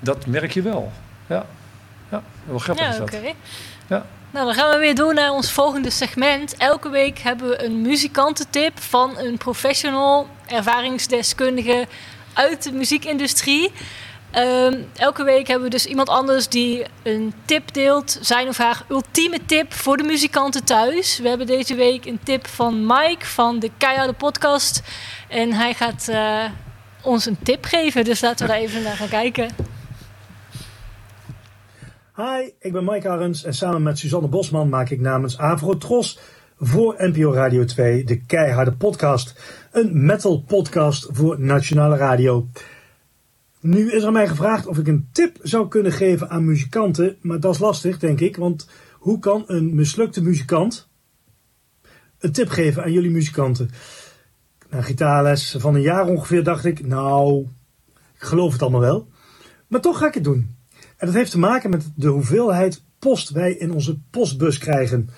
Dat 0.00 0.26
merk 0.26 0.52
je 0.52 0.62
wel. 0.62 0.92
Ja, 1.26 1.46
ja 2.10 2.22
wel 2.44 2.58
grappig 2.58 2.84
Ja, 2.84 2.92
is 2.92 3.00
oké. 3.00 3.32
Ja. 3.86 4.06
Nou, 4.30 4.46
dan 4.46 4.54
gaan 4.54 4.70
we 4.70 4.78
weer 4.78 4.94
door 4.94 5.14
naar 5.14 5.30
ons 5.30 5.50
volgende 5.50 5.90
segment. 5.90 6.56
Elke 6.56 6.88
week 6.88 7.18
hebben 7.18 7.48
we 7.48 7.64
een 7.64 7.82
muzikantentip 7.82 8.80
van 8.80 9.18
een 9.18 9.38
professional, 9.38 10.28
ervaringsdeskundige 10.46 11.86
uit 12.32 12.62
de 12.62 12.72
muziekindustrie. 12.72 13.72
Ehm, 14.30 14.78
elke 14.96 15.24
week 15.24 15.46
hebben 15.46 15.64
we 15.64 15.70
dus 15.70 15.86
iemand 15.86 16.08
anders 16.08 16.48
die 16.48 16.84
een 17.02 17.34
tip 17.44 17.72
deelt, 17.72 18.18
zijn 18.20 18.48
of 18.48 18.56
haar 18.58 18.82
ultieme 18.88 19.38
tip 19.46 19.72
voor 19.72 19.96
de 19.96 20.02
muzikanten 20.02 20.64
thuis. 20.64 21.18
We 21.18 21.28
hebben 21.28 21.46
deze 21.46 21.74
week 21.74 22.04
een 22.04 22.20
tip 22.22 22.46
van 22.46 22.86
Mike 22.86 23.26
van 23.26 23.58
de 23.58 23.70
Keiharde 23.78 24.12
podcast. 24.12 24.82
En 25.28 25.52
hij 25.52 25.74
gaat 25.74 26.08
eh, 26.08 26.44
ons 27.04 27.26
een 27.26 27.38
tip 27.42 27.64
geven, 27.64 28.04
dus 28.04 28.20
laten 28.20 28.46
we 28.46 28.52
daar 28.52 28.62
even 28.62 28.82
naar 28.82 28.96
gaan 28.96 29.08
kijken. 29.08 29.48
Hi, 32.16 32.50
ik 32.58 32.72
ben 32.72 32.84
Mike 32.84 33.08
Arends 33.08 33.44
en 33.44 33.54
samen 33.54 33.82
met 33.82 33.98
Suzanne 33.98 34.28
Bosman 34.28 34.68
maak 34.68 34.90
ik 34.90 35.00
namens 35.00 35.38
Avrotros 35.38 36.18
voor 36.58 36.94
NPO 36.98 37.32
Radio 37.32 37.64
2 37.64 38.04
de 38.04 38.20
Keiharde 38.20 38.72
Podcast. 38.72 39.34
Een 39.72 40.06
metal 40.06 40.40
podcast 40.40 41.08
voor 41.12 41.40
Nationale 41.40 41.96
Radio. 41.96 42.48
Nu 43.60 43.92
is 43.92 44.02
er 44.02 44.12
mij 44.12 44.28
gevraagd 44.28 44.66
of 44.66 44.78
ik 44.78 44.86
een 44.86 45.08
tip 45.12 45.38
zou 45.42 45.68
kunnen 45.68 45.92
geven 45.92 46.30
aan 46.30 46.44
muzikanten, 46.44 47.16
maar 47.20 47.40
dat 47.40 47.54
is 47.54 47.60
lastig 47.60 47.98
denk 47.98 48.20
ik, 48.20 48.36
want 48.36 48.68
hoe 48.92 49.18
kan 49.18 49.44
een 49.46 49.74
mislukte 49.74 50.22
muzikant 50.22 50.88
een 52.18 52.32
tip 52.32 52.48
geven 52.48 52.82
aan 52.82 52.92
jullie 52.92 53.10
muzikanten? 53.10 53.70
Na 54.74 54.82
gitaarles 54.82 55.56
van 55.58 55.74
een 55.74 55.80
jaar 55.80 56.06
ongeveer 56.06 56.44
dacht 56.44 56.64
ik, 56.64 56.86
nou, 56.86 57.46
ik 58.14 58.22
geloof 58.22 58.52
het 58.52 58.62
allemaal 58.62 58.80
wel. 58.80 59.08
Maar 59.68 59.80
toch 59.80 59.98
ga 59.98 60.06
ik 60.06 60.14
het 60.14 60.24
doen. 60.24 60.56
En 60.96 61.06
dat 61.06 61.14
heeft 61.14 61.30
te 61.30 61.38
maken 61.38 61.70
met 61.70 61.92
de 61.96 62.08
hoeveelheid 62.08 62.84
post 62.98 63.30
wij 63.30 63.52
in 63.52 63.72
onze 63.72 63.98
postbus 64.10 64.58
krijgen. 64.58 65.08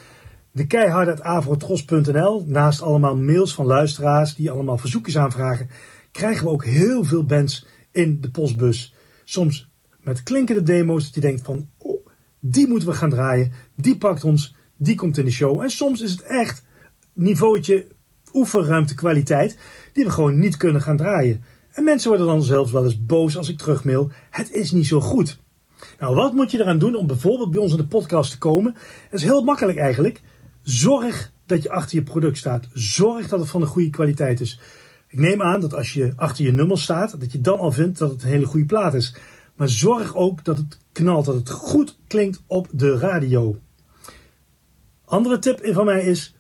De 0.51 0.67
keihard.avrotros.nl, 0.67 2.45
naast 2.47 2.83
allemaal 2.83 3.17
mails 3.17 3.55
van 3.55 3.67
luisteraars 3.67 4.35
die 4.35 4.51
allemaal 4.51 4.79
verzoekjes 4.79 5.19
aanvragen, 5.19 5.71
krijgen 6.11 6.45
we 6.45 6.51
ook 6.51 6.65
heel 6.65 7.05
veel 7.05 7.25
bands 7.25 7.67
in 7.91 8.21
de 8.21 8.31
postbus. 8.31 8.95
Soms 9.25 9.71
met 10.01 10.23
klinkende 10.23 10.63
demo's 10.63 11.05
dat 11.05 11.15
je 11.15 11.21
denkt 11.21 11.43
van, 11.43 11.69
oh, 11.79 12.07
die 12.41 12.69
moeten 12.69 12.89
we 12.89 12.95
gaan 12.95 13.11
draaien, 13.11 13.53
die 13.77 13.97
pakt 13.97 14.25
ons, 14.25 14.55
die 14.77 14.95
komt 14.95 15.19
in 15.19 15.25
de 15.25 15.31
show. 15.31 15.61
En 15.61 15.71
soms 15.71 16.01
is 16.01 16.11
het 16.11 16.23
echt 16.23 16.65
niveautje 17.13 17.87
oefenruimte 18.37 18.95
kwaliteit 18.95 19.59
die 19.93 20.05
we 20.05 20.11
gewoon 20.11 20.39
niet 20.39 20.57
kunnen 20.57 20.83
gaan 20.83 20.97
draaien. 20.97 21.45
En 21.73 21.85
mensen 21.85 22.09
worden 22.09 22.27
dan 22.27 22.43
zelfs 22.43 22.73
wel 22.73 22.85
eens 22.85 23.05
boos 23.05 23.37
als 23.37 23.49
ik 23.49 23.59
terugmail, 23.59 24.11
het 24.31 24.53
is 24.53 24.71
niet 24.71 24.87
zo 24.87 25.01
goed. 25.01 25.39
Nou, 25.99 26.15
wat 26.15 26.33
moet 26.33 26.51
je 26.51 26.61
eraan 26.61 26.79
doen 26.79 26.95
om 26.95 27.07
bijvoorbeeld 27.07 27.51
bij 27.51 27.61
ons 27.61 27.71
in 27.71 27.77
de 27.77 27.87
podcast 27.87 28.31
te 28.31 28.39
komen? 28.39 28.73
Dat 29.11 29.21
is 29.21 29.23
heel 29.23 29.43
makkelijk 29.43 29.79
eigenlijk. 29.79 30.23
Zorg 30.63 31.33
dat 31.47 31.63
je 31.63 31.71
achter 31.71 31.97
je 31.97 32.03
product 32.03 32.37
staat. 32.37 32.69
Zorg 32.73 33.29
dat 33.29 33.41
het 33.41 33.49
van 33.49 33.61
een 33.61 33.67
goede 33.67 33.91
kwaliteit 33.91 34.41
is. 34.41 34.61
Ik 35.09 35.19
neem 35.19 35.43
aan 35.43 35.61
dat 35.61 35.75
als 35.75 35.93
je 35.93 36.13
achter 36.17 36.45
je 36.45 36.51
nummer 36.51 36.79
staat, 36.79 37.21
dat 37.21 37.33
je 37.33 37.41
dan 37.41 37.59
al 37.59 37.73
vindt 37.73 37.99
dat 37.99 38.11
het 38.11 38.23
een 38.23 38.29
hele 38.29 38.47
goede 38.47 38.67
plaat 38.67 38.95
is. 38.95 39.17
Maar 39.57 39.69
zorg 39.69 40.15
ook 40.15 40.45
dat 40.45 40.57
het 40.57 40.79
knalt, 40.93 41.25
dat 41.25 41.35
het 41.35 41.51
goed 41.51 41.99
klinkt 42.07 42.43
op 42.47 42.69
de 42.73 42.99
radio. 42.99 43.57
Andere 45.05 45.39
tip 45.39 45.61
van 45.63 45.85
mij 45.85 46.05
is: 46.05 46.36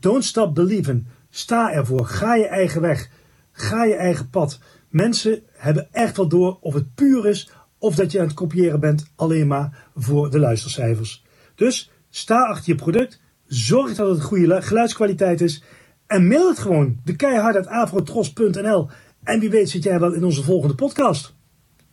don't 0.00 0.24
stop 0.24 0.54
believing. 0.54 1.06
Sta 1.30 1.72
ervoor. 1.72 2.06
Ga 2.06 2.34
je 2.34 2.46
eigen 2.46 2.80
weg. 2.80 3.10
Ga 3.52 3.84
je 3.84 3.94
eigen 3.94 4.30
pad. 4.30 4.58
Mensen 4.88 5.42
hebben 5.52 5.88
echt 5.92 6.16
wel 6.16 6.28
door 6.28 6.58
of 6.60 6.74
het 6.74 6.94
puur 6.94 7.26
is 7.26 7.50
of 7.78 7.94
dat 7.94 8.12
je 8.12 8.20
aan 8.20 8.26
het 8.26 8.34
kopiëren 8.34 8.80
bent 8.80 9.12
alleen 9.16 9.46
maar 9.46 9.88
voor 9.94 10.30
de 10.30 10.38
luistercijfers. 10.38 11.24
Dus 11.54 11.90
sta 12.08 12.46
achter 12.46 12.72
je 12.72 12.74
product. 12.74 13.20
Zorg 13.46 13.94
dat 13.94 14.08
het 14.08 14.18
een 14.18 14.24
goede 14.24 14.62
geluidskwaliteit 14.62 15.40
is. 15.40 15.62
En 16.06 16.26
mail 16.26 16.48
het 16.48 16.58
gewoon. 16.58 17.00
De 17.04 17.16
keihard.avrotros.nl 17.16 18.88
En 19.22 19.40
wie 19.40 19.50
weet 19.50 19.70
zit 19.70 19.82
jij 19.82 20.00
wel 20.00 20.12
in 20.12 20.24
onze 20.24 20.42
volgende 20.42 20.74
podcast. 20.74 21.34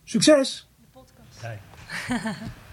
Succes! 0.04 0.68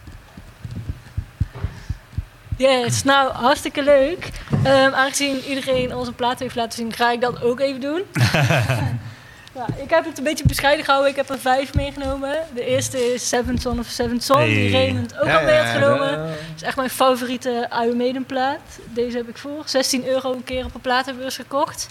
Yes, 2.58 3.04
nou 3.04 3.32
hartstikke 3.34 3.84
leuk. 3.84 4.30
Ehm, 4.64 4.94
aangezien 4.94 5.40
iedereen 5.48 5.96
onze 5.96 6.12
plaat 6.12 6.40
heeft 6.40 6.56
laten 6.56 6.78
zien, 6.78 6.94
ga 6.94 7.12
ik 7.12 7.22
dat 7.22 7.42
ook 7.42 7.60
even 7.60 7.82
doen. 7.82 8.02
ja, 9.56 9.66
ik 9.84 9.90
heb 9.90 10.06
het 10.06 10.18
een 10.18 10.24
beetje 10.24 10.48
bescheiden 10.48 10.86
gehouden. 10.86 11.12
Ik 11.12 11.18
heb 11.18 11.30
er 11.30 11.40
vijf 11.40 11.74
meegenomen. 11.74 12.38
De 12.54 12.66
eerste 12.66 13.14
is 13.14 13.28
Seven 13.30 13.58
Son 13.58 13.80
of 13.80 13.88
Seven 13.88 14.22
Son, 14.22 14.44
die. 14.44 14.72
Raymond 14.72 15.18
ook 15.20 15.26
Ja, 15.28 15.38
al 15.38 15.44
mee 15.46 15.56
had 15.58 15.74
genomen. 15.84 16.12
Ja, 16.12 16.18
Dat 16.26 16.36
is 16.56 16.62
echt 16.62 16.76
mijn 16.76 16.90
favoriete 16.90 17.70
Iron 17.84 17.98
Maiden 17.98 18.26
plaat. 18.26 18.60
Deze 18.94 19.18
heb 19.18 19.28
ik 19.30 19.38
voor 19.38 19.64
16 19.66 20.08
euro 20.08 20.34
een 20.34 20.44
keer 20.44 20.66
op 20.66 20.74
een 20.76 20.82
platenbeurs 20.82 21.36
gekocht. 21.36 21.90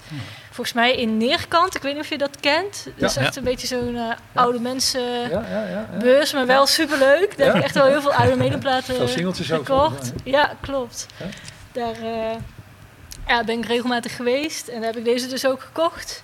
Volgens 0.51 0.75
mij 0.75 0.95
in 0.95 1.17
Neerkant. 1.17 1.75
Ik 1.75 1.81
weet 1.81 1.93
niet 1.93 2.03
of 2.03 2.09
je 2.09 2.17
dat 2.17 2.39
kent. 2.39 2.87
Dat 2.97 3.09
is 3.09 3.15
Ja. 3.15 3.21
echt 3.21 3.35
een 3.35 3.43
beetje 3.43 3.67
zo'n 3.67 3.95
eh, 3.95 4.03
oude 4.33 4.59
mensen 4.59 5.01
ja, 5.01 5.27
ja, 5.29 5.45
ja, 5.49 5.67
ja. 5.91 5.97
beurs, 5.99 6.33
maar 6.33 6.45
wel 6.45 6.67
superleuk. 6.67 7.37
Daar 7.37 7.47
heb 7.47 7.55
ik 7.55 7.63
echt 7.63 7.75
wel 7.75 7.85
heel 7.85 8.01
veel 8.01 8.13
Iron 8.23 8.37
Maiden 8.37 8.59
platen 8.59 8.95
Veel 8.95 9.07
singeltjes 9.07 9.51
ook 9.51 9.65
gekocht. 9.65 10.11
Ja, 10.23 10.53
klopt. 10.61 11.05
Ja. 11.17 11.25
Daar 11.71 11.95
eh, 12.11 12.35
ja, 13.27 13.43
ben 13.43 13.57
ik 13.57 13.65
regelmatig 13.65 14.15
geweest 14.15 14.67
en 14.67 14.75
daar 14.81 14.89
heb 14.89 14.97
ik 14.97 15.05
deze 15.05 15.27
dus 15.27 15.45
ook 15.45 15.61
gekocht. 15.61 16.23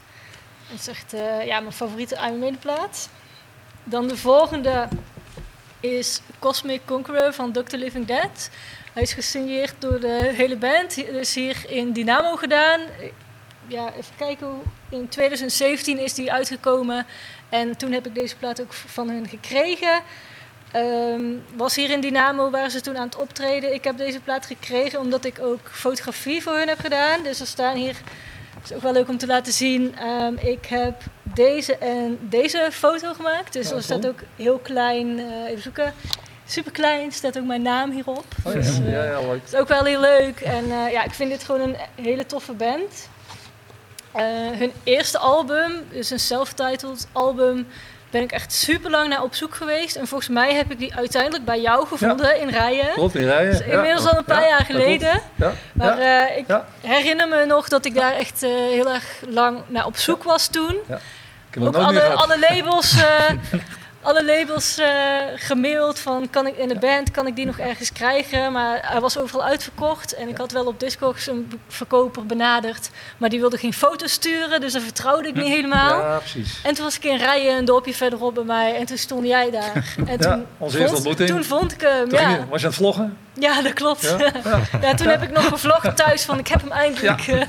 Het 0.71 0.79
is 0.79 0.87
echt 0.87 1.11
ja, 1.45 1.59
mijn 1.59 1.71
favoriete 1.73 2.15
Iron 2.15 2.39
Maiden 2.39 2.59
plaat. 2.59 3.09
Dan 3.83 4.07
de 4.07 4.17
volgende 4.17 4.87
is 5.79 6.21
Cosmic 6.39 6.81
Conqueror 6.85 7.33
van 7.33 7.51
Dr. 7.51 7.75
Living 7.75 8.05
Dead. 8.05 8.49
Hij 8.93 9.01
is 9.03 9.13
gesigneerd 9.13 9.73
door 9.79 9.99
de 9.99 10.31
hele 10.35 10.55
band. 10.57 10.97
Is 10.97 11.35
hier 11.35 11.57
in 11.67 11.91
Dynamo 11.93 12.35
gedaan. 12.35 12.81
Ja, 13.67 13.87
even 13.93 14.15
kijken. 14.17 14.47
hoe- 14.47 14.63
In 14.99 15.09
2017 15.09 15.97
is 15.99 16.13
die 16.13 16.31
uitgekomen. 16.31 17.05
En 17.49 17.77
toen 17.77 17.91
heb 17.91 18.05
ik 18.07 18.15
deze 18.15 18.35
plaat 18.35 18.61
ook 18.61 18.73
van 18.73 19.09
hun 19.09 19.27
gekregen. 19.27 20.01
Ehm, 20.71 21.23
was 21.55 21.75
hier 21.75 21.89
in 21.89 22.01
Dynamo, 22.01 22.49
waren 22.49 22.71
ze 22.71 22.81
toen 22.81 22.97
aan 22.97 23.05
het 23.05 23.15
optreden. 23.15 23.73
Ik 23.73 23.83
heb 23.83 23.97
deze 23.97 24.19
plaat 24.19 24.45
gekregen 24.45 24.99
omdat 24.99 25.25
ik 25.25 25.39
ook 25.39 25.69
fotografie 25.71 26.41
voor 26.43 26.53
hun 26.57 26.67
heb 26.67 26.79
gedaan. 26.79 27.23
Dus 27.23 27.39
er 27.39 27.47
staan 27.47 27.75
hier, 27.75 27.95
is 28.63 28.73
ook 28.73 28.81
wel 28.81 28.93
leuk 28.93 29.09
om 29.09 29.17
te 29.17 29.27
laten 29.27 29.53
zien. 29.53 29.95
Ehm, 29.97 30.33
ik 30.39 30.65
heb 30.65 31.01
deze 31.23 31.77
en 31.77 32.17
deze 32.21 32.67
foto 32.71 33.13
gemaakt. 33.13 33.53
Dus 33.53 33.69
Oh, 33.71 33.75
er 33.77 33.83
staat 33.83 34.07
ook 34.07 34.19
heel 34.35 34.57
klein, 34.57 35.19
eh, 35.19 35.49
even 35.49 35.61
zoeken. 35.61 35.93
Super 36.45 36.71
klein, 36.71 37.11
staat 37.11 37.37
ook 37.37 37.45
mijn 37.45 37.61
naam 37.61 37.91
hierop. 37.91 38.25
Oh, 38.43 38.53
Dus, 38.53 38.77
ja, 38.77 38.83
eh, 38.83 38.91
ja, 38.91 39.03
ja, 39.03 39.19
leuk. 39.19 39.41
is 39.45 39.55
ook 39.55 39.67
wel 39.67 39.83
heel 39.83 39.99
leuk. 39.99 40.39
En 40.39 40.63
eh, 40.71 40.91
ja, 40.91 41.03
ik 41.03 41.13
vind 41.13 41.29
dit 41.29 41.43
gewoon 41.43 41.61
een 41.61 41.75
hele 42.01 42.25
toffe 42.25 42.53
band. 42.53 43.09
Eh, 44.11 44.23
hun 44.57 44.71
eerste 44.83 45.17
album, 45.17 45.71
dus 45.89 46.09
een 46.09 46.19
self-titled 46.19 47.07
album, 47.11 47.67
ben 48.11 48.21
ik 48.21 48.31
echt 48.31 48.53
super 48.53 48.89
lang 48.91 49.09
naar 49.09 49.23
op 49.23 49.35
zoek 49.35 49.55
geweest. 49.55 49.95
En 49.95 50.07
volgens 50.07 50.29
mij 50.29 50.53
heb 50.53 50.71
ik 50.71 50.79
die 50.79 50.95
uiteindelijk 50.95 51.45
bij 51.45 51.61
jou 51.61 51.87
gevonden 51.87 52.39
in 52.41 52.49
Rijen. 52.49 52.93
Klopt, 52.93 53.15
in 53.15 53.25
rijen. 53.27 53.51
Dus 53.51 53.61
inmiddels 53.61 54.05
al 54.07 54.17
een 54.17 54.23
paar 54.23 54.41
Ja, 54.41 54.47
jaar 54.47 54.65
geleden. 54.65 55.21
Ja, 55.35 55.51
Maar 55.73 55.97
eh, 55.97 56.37
ik 56.37 56.45
herinner 56.81 57.27
me 57.27 57.45
nog 57.45 57.67
dat 57.67 57.85
ik 57.85 57.95
daar 57.95 58.13
echt 58.13 58.43
eh, 58.43 58.49
heel 58.49 58.89
erg 58.89 59.05
lang 59.27 59.59
naar 59.67 59.85
op 59.85 59.97
zoek 59.97 60.23
was 60.23 60.47
toen. 60.47 60.75
Ik 61.47 61.57
heb 61.57 61.63
nog 61.63 61.75
Ook 61.75 61.81
alle, 61.81 62.01
alle 62.09 62.39
labels, 62.49 62.95
eh, 63.01 63.29
alle 64.01 64.25
labels 64.25 64.77
eh, 64.77 64.87
gemaild 65.35 65.99
van 65.99 66.29
kan 66.29 66.47
ik 66.47 66.57
in 66.57 66.67
de 66.67 66.79
band, 66.79 67.11
kan 67.11 67.27
ik 67.27 67.35
die 67.35 67.45
nog 67.45 67.57
ergens 67.59 67.91
krijgen? 67.93 68.51
Maar 68.51 68.79
hij 68.91 68.99
was 69.01 69.17
overal 69.17 69.43
uitverkocht 69.43 70.13
en 70.13 70.27
ik 70.27 70.37
had 70.37 70.51
wel 70.51 70.65
op 70.65 70.79
Discogs 70.79 71.27
een 71.27 71.51
verkoper 71.67 72.25
benaderd, 72.25 72.89
maar 73.17 73.29
die 73.29 73.39
wilde 73.39 73.57
geen 73.57 73.73
foto's 73.73 74.11
sturen, 74.11 74.61
dus 74.61 74.73
daar 74.73 74.81
vertrouwde 74.81 75.27
ik 75.27 75.35
niet 75.35 75.47
helemaal. 75.47 75.99
Ja, 75.99 76.17
precies. 76.17 76.59
En 76.63 76.73
toen 76.73 76.83
was 76.83 76.95
ik 76.97 77.03
in 77.03 77.17
rijen 77.17 77.57
een 77.57 77.65
dorpje 77.65 77.93
verderop 77.93 78.33
bij 78.35 78.43
mij 78.43 78.75
en 78.75 78.85
toen 78.85 78.97
stond 78.97 79.27
jij 79.27 79.51
daar. 79.51 79.95
En 80.05 80.17
Ja, 80.17 80.17
toen, 80.17 80.45
onze 80.57 80.79
eerste 80.79 80.95
vond, 80.95 81.07
ontmoeting. 81.07 81.29
toen 81.29 81.43
vond 81.43 81.71
ik 81.71 81.81
hem, 81.81 82.09
Toen 82.09 82.19
ja. 82.19 82.29
je- 82.29 82.37
was 82.49 82.59
je 82.61 82.65
aan 82.67 82.71
het 82.73 82.81
vloggen? 82.81 83.17
Ja, 83.33 83.61
dat 83.61 83.73
klopt. 83.73 84.01
Ja? 84.01 84.31
Ja, 84.81 84.93
toen 84.93 85.07
heb 85.07 85.21
ik 85.23 85.31
nog 85.31 85.47
gevlogd 85.47 85.97
thuis 85.97 86.23
van 86.23 86.39
ik 86.39 86.47
heb 86.47 86.61
hem 86.61 86.71
eindelijk 86.71 87.27
eh, 87.27 87.41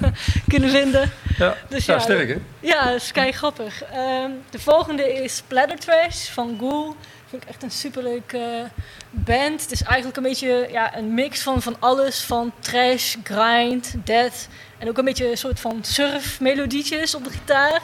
kunnen 0.49 0.71
vinden. 0.71 1.13
Ja, 1.39 1.57
Dus 1.69 1.85
ja, 1.85 1.99
sterk 1.99 2.29
hè? 2.29 2.37
Ja, 2.61 2.85
dat 2.85 2.95
is 2.95 3.13
kei 3.13 3.33
grappig. 3.33 3.83
Ehm, 3.85 4.31
de 4.51 4.59
volgende 4.59 5.13
is 5.13 5.37
Splatter 5.37 5.79
Trash 5.79 6.29
van 6.29 6.55
Ghoul. 6.59 6.97
Vind 7.29 7.43
ik 7.43 7.49
echt 7.49 7.63
een 7.63 7.71
superleuke 7.71 8.39
eh, 8.39 8.83
band. 9.11 9.63
Het 9.63 9.71
is 9.71 9.83
eigenlijk 9.83 10.17
een 10.17 10.23
beetje 10.23 10.69
ja, 10.71 10.97
een 10.97 11.15
mix 11.15 11.43
van, 11.43 11.63
van 11.63 11.77
alles. 11.79 12.21
Van 12.21 12.53
trash, 12.61 13.17
grind, 13.23 13.95
death. 14.05 14.49
En 14.79 14.89
ook 14.89 14.99
een 14.99 15.05
beetje 15.05 15.31
een 15.31 15.39
soort 15.39 15.61
van 15.61 15.79
surf-melodietjes 15.85 17.15
op 17.15 17.25
de 17.25 17.31
gitaar. 17.31 17.81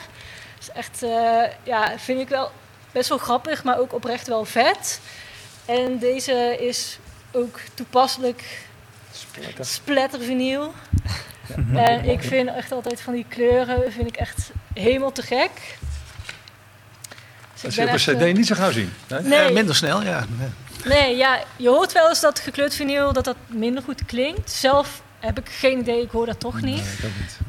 is 0.61 0.71
echt, 0.71 1.03
eh, 1.03 1.43
ja, 1.63 1.99
vind 1.99 2.21
ik 2.21 2.29
wel 2.29 2.51
best 2.93 3.09
wel 3.09 3.19
grappig, 3.19 3.65
maar 3.65 3.79
ook 3.79 3.95
oprecht 3.95 4.27
wel 4.27 4.45
vet. 4.45 5.01
En 5.65 5.99
deze 5.99 6.57
is 6.61 6.99
ook 7.33 7.61
toepasselijk 7.75 8.67
splatter 9.61 10.21
vinyl. 10.21 10.75
En 11.75 12.05
ik 12.05 12.23
vind 12.23 12.49
echt 12.49 12.73
altijd 12.73 13.01
van 13.01 13.15
die 13.15 13.27
kleuren 13.29 13.93
vind 13.93 14.07
ik 14.07 14.17
echt 14.17 14.51
helemaal 14.75 15.13
te 15.13 15.23
gek. 15.23 15.51
Dus 17.53 17.63
Dat 17.63 17.73
zul 17.73 17.85
je 17.85 17.91
op 17.91 18.31
cd 18.31 18.37
niet 18.37 18.47
zo 18.47 18.55
gauw 18.55 18.71
zien. 18.71 18.93
Nee? 19.09 19.21
Nee. 19.21 19.39
Eh, 19.39 19.53
minder 19.53 19.77
snel, 19.77 20.03
ja. 20.03 20.27
Nee, 20.85 21.17
ja, 21.17 21.43
je 21.57 21.69
hoort 21.69 21.93
wel 21.93 22.09
eens 22.09 22.21
dat 22.21 22.39
gekleurd 22.39 22.75
vinyl 22.75 23.13
dat 23.13 23.25
dat 23.25 23.37
minder 23.47 23.83
goed 23.83 24.05
klinkt. 24.07 24.51
Zelf 24.51 25.03
heb 25.21 25.39
ik 25.39 25.49
geen 25.49 25.79
idee, 25.79 26.03
ik 26.03 26.11
hoor 26.11 26.27
dat 26.27 26.41
toch 26.41 26.61
niet. 26.61 26.83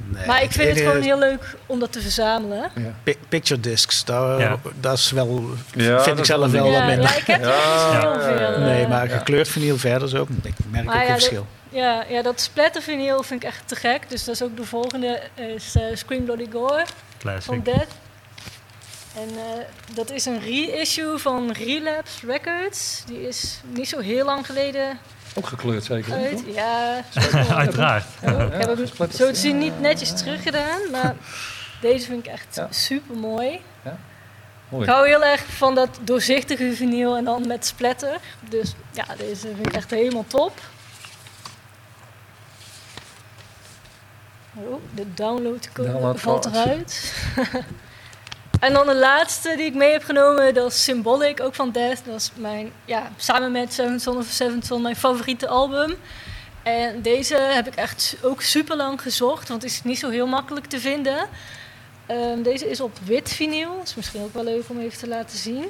Nee, 0.05 0.25
maar 0.27 0.43
ik 0.43 0.51
vind 0.51 0.69
het 0.69 0.79
gewoon 0.79 1.01
heel 1.01 1.19
leuk 1.19 1.55
om 1.65 1.79
dat 1.79 1.91
te 1.91 2.01
verzamelen. 2.01 2.71
pi- 3.03 3.17
Picture 3.29 3.59
discs, 3.59 4.05
daar, 4.05 4.39
Ja. 4.39 4.59
dat 4.79 4.97
is 4.97 5.11
wel, 5.11 5.43
Ja, 5.75 5.89
dat 5.95 6.03
vind 6.03 6.19
ik 6.19 6.25
zelf 6.25 6.51
wel 6.51 6.63
wel 6.63 6.71
ja, 6.71 6.77
wat 6.77 6.87
minder. 6.87 7.09
ja, 7.09 7.15
ik 7.17 7.25
heb 7.27 7.41
Ja, 7.43 7.49
heel 7.91 8.01
ja, 8.01 8.13
ja, 8.15 8.21
veel. 8.37 8.51
ja. 8.51 8.57
Nee, 8.57 8.83
eh, 8.83 8.89
maar 8.89 9.09
gekleurd 9.09 9.47
vinyl 9.47 9.77
verder 9.77 10.09
zo, 10.09 10.21
ik 10.43 10.53
merk 10.69 10.85
Maar 10.85 10.95
ook 10.95 11.01
ja, 11.01 11.07
een 11.07 11.07
dat- 11.13 11.17
verschil. 11.23 11.45
Ja, 11.71 12.03
ja, 12.09 12.21
dat 12.21 12.41
splatter 12.41 12.81
vinyl 12.81 13.23
vind 13.23 13.43
ik 13.43 13.49
echt 13.49 13.61
te 13.67 13.75
gek. 13.75 14.09
Dus 14.09 14.23
dat 14.23 14.35
is 14.35 14.41
ook 14.41 14.57
de 14.57 14.65
volgende, 14.65 15.21
is 15.35 15.75
eh, 15.75 15.83
Scream 15.93 16.23
Bloody 16.23 16.47
Gore 16.51 16.85
van 16.85 16.95
Classic. 17.17 17.65
Dead. 17.65 17.87
En 19.15 19.29
eh, 19.29 19.63
dat 19.93 20.11
is 20.11 20.25
een 20.25 20.39
reissue 20.41 21.17
van 21.17 21.51
Relapse 21.51 22.25
Records. 22.25 23.03
Die 23.07 23.27
is 23.27 23.59
niet 23.73 23.89
zo 23.89 23.99
heel 23.99 24.25
lang 24.25 24.45
geleden 24.45 24.99
Ook 25.35 25.47
gekleurd 25.47 25.83
zeker. 25.83 26.17
Ja, 26.53 27.01
Uiteraard. 27.55 28.05
ik 28.21 28.29
heb 28.53 28.77
hem 28.77 29.11
zo 29.11 29.27
te 29.31 29.35
zien 29.39 29.57
niet 29.57 29.79
netjes 29.79 30.13
teruggedaan. 30.17 30.79
Maar 30.91 31.15
deze 31.81 32.05
vind 32.05 32.25
ik 32.25 32.31
echt 32.31 32.55
Ja. 32.55 32.67
super 32.69 33.15
mooi. 33.15 33.61
Mooi. 34.69 34.83
Ik 34.83 34.89
hou 34.89 35.07
heel 35.07 35.23
erg 35.25 35.45
van 35.45 35.75
dat 35.75 35.99
doorzichtige 36.01 36.73
vinyl 36.73 37.17
en 37.17 37.23
dan 37.23 37.47
met 37.47 37.65
splatter. 37.65 38.17
Dus 38.49 38.73
ja, 38.91 39.05
deze 39.17 39.47
vind 39.55 39.67
ik 39.67 39.73
echt 39.73 39.89
helemaal 39.89 40.25
top. 40.27 40.59
Oh, 44.55 44.81
de 44.93 45.13
downloadcode 45.13 45.91
Download 45.91 46.19
valt 46.19 46.45
eruit. 46.45 47.13
en 48.59 48.73
dan 48.73 48.85
de 48.85 48.95
laatste 48.95 49.55
die 49.55 49.65
ik 49.65 49.73
mee 49.73 49.91
heb 49.91 50.03
genomen, 50.03 50.53
dat 50.53 50.71
is 50.71 50.83
Symbolic, 50.83 51.41
ook 51.41 51.55
van 51.55 51.71
Death. 51.71 52.05
Dat 52.05 52.15
is 52.15 52.31
mijn, 52.35 52.71
ja, 52.85 53.11
samen 53.17 53.51
met 53.51 53.73
Seven 53.73 53.99
Son 53.99 54.17
of 54.17 54.25
Seven 54.25 54.63
Son, 54.63 54.81
mijn 54.81 54.95
favoriete 54.95 55.47
album. 55.47 55.95
En 56.63 57.01
deze 57.01 57.35
heb 57.35 57.67
ik 57.67 57.75
echt 57.75 58.15
ook 58.21 58.41
super 58.41 58.75
lang 58.75 59.01
gezocht, 59.01 59.47
want 59.47 59.61
het 59.61 59.71
is 59.71 59.83
niet 59.83 59.99
zo 59.99 60.09
heel 60.09 60.27
makkelijk 60.27 60.65
te 60.65 60.79
vinden. 60.79 61.27
Ehm, 62.05 62.41
deze 62.41 62.69
is 62.69 62.81
op 62.81 62.97
wit 63.03 63.29
vinyl. 63.29 63.77
Dat 63.77 63.87
is 63.87 63.95
misschien 63.95 64.21
ook 64.21 64.33
wel 64.33 64.43
leuk 64.43 64.63
om 64.67 64.79
even 64.79 64.99
te 64.99 65.07
laten 65.07 65.37
zien. 65.37 65.65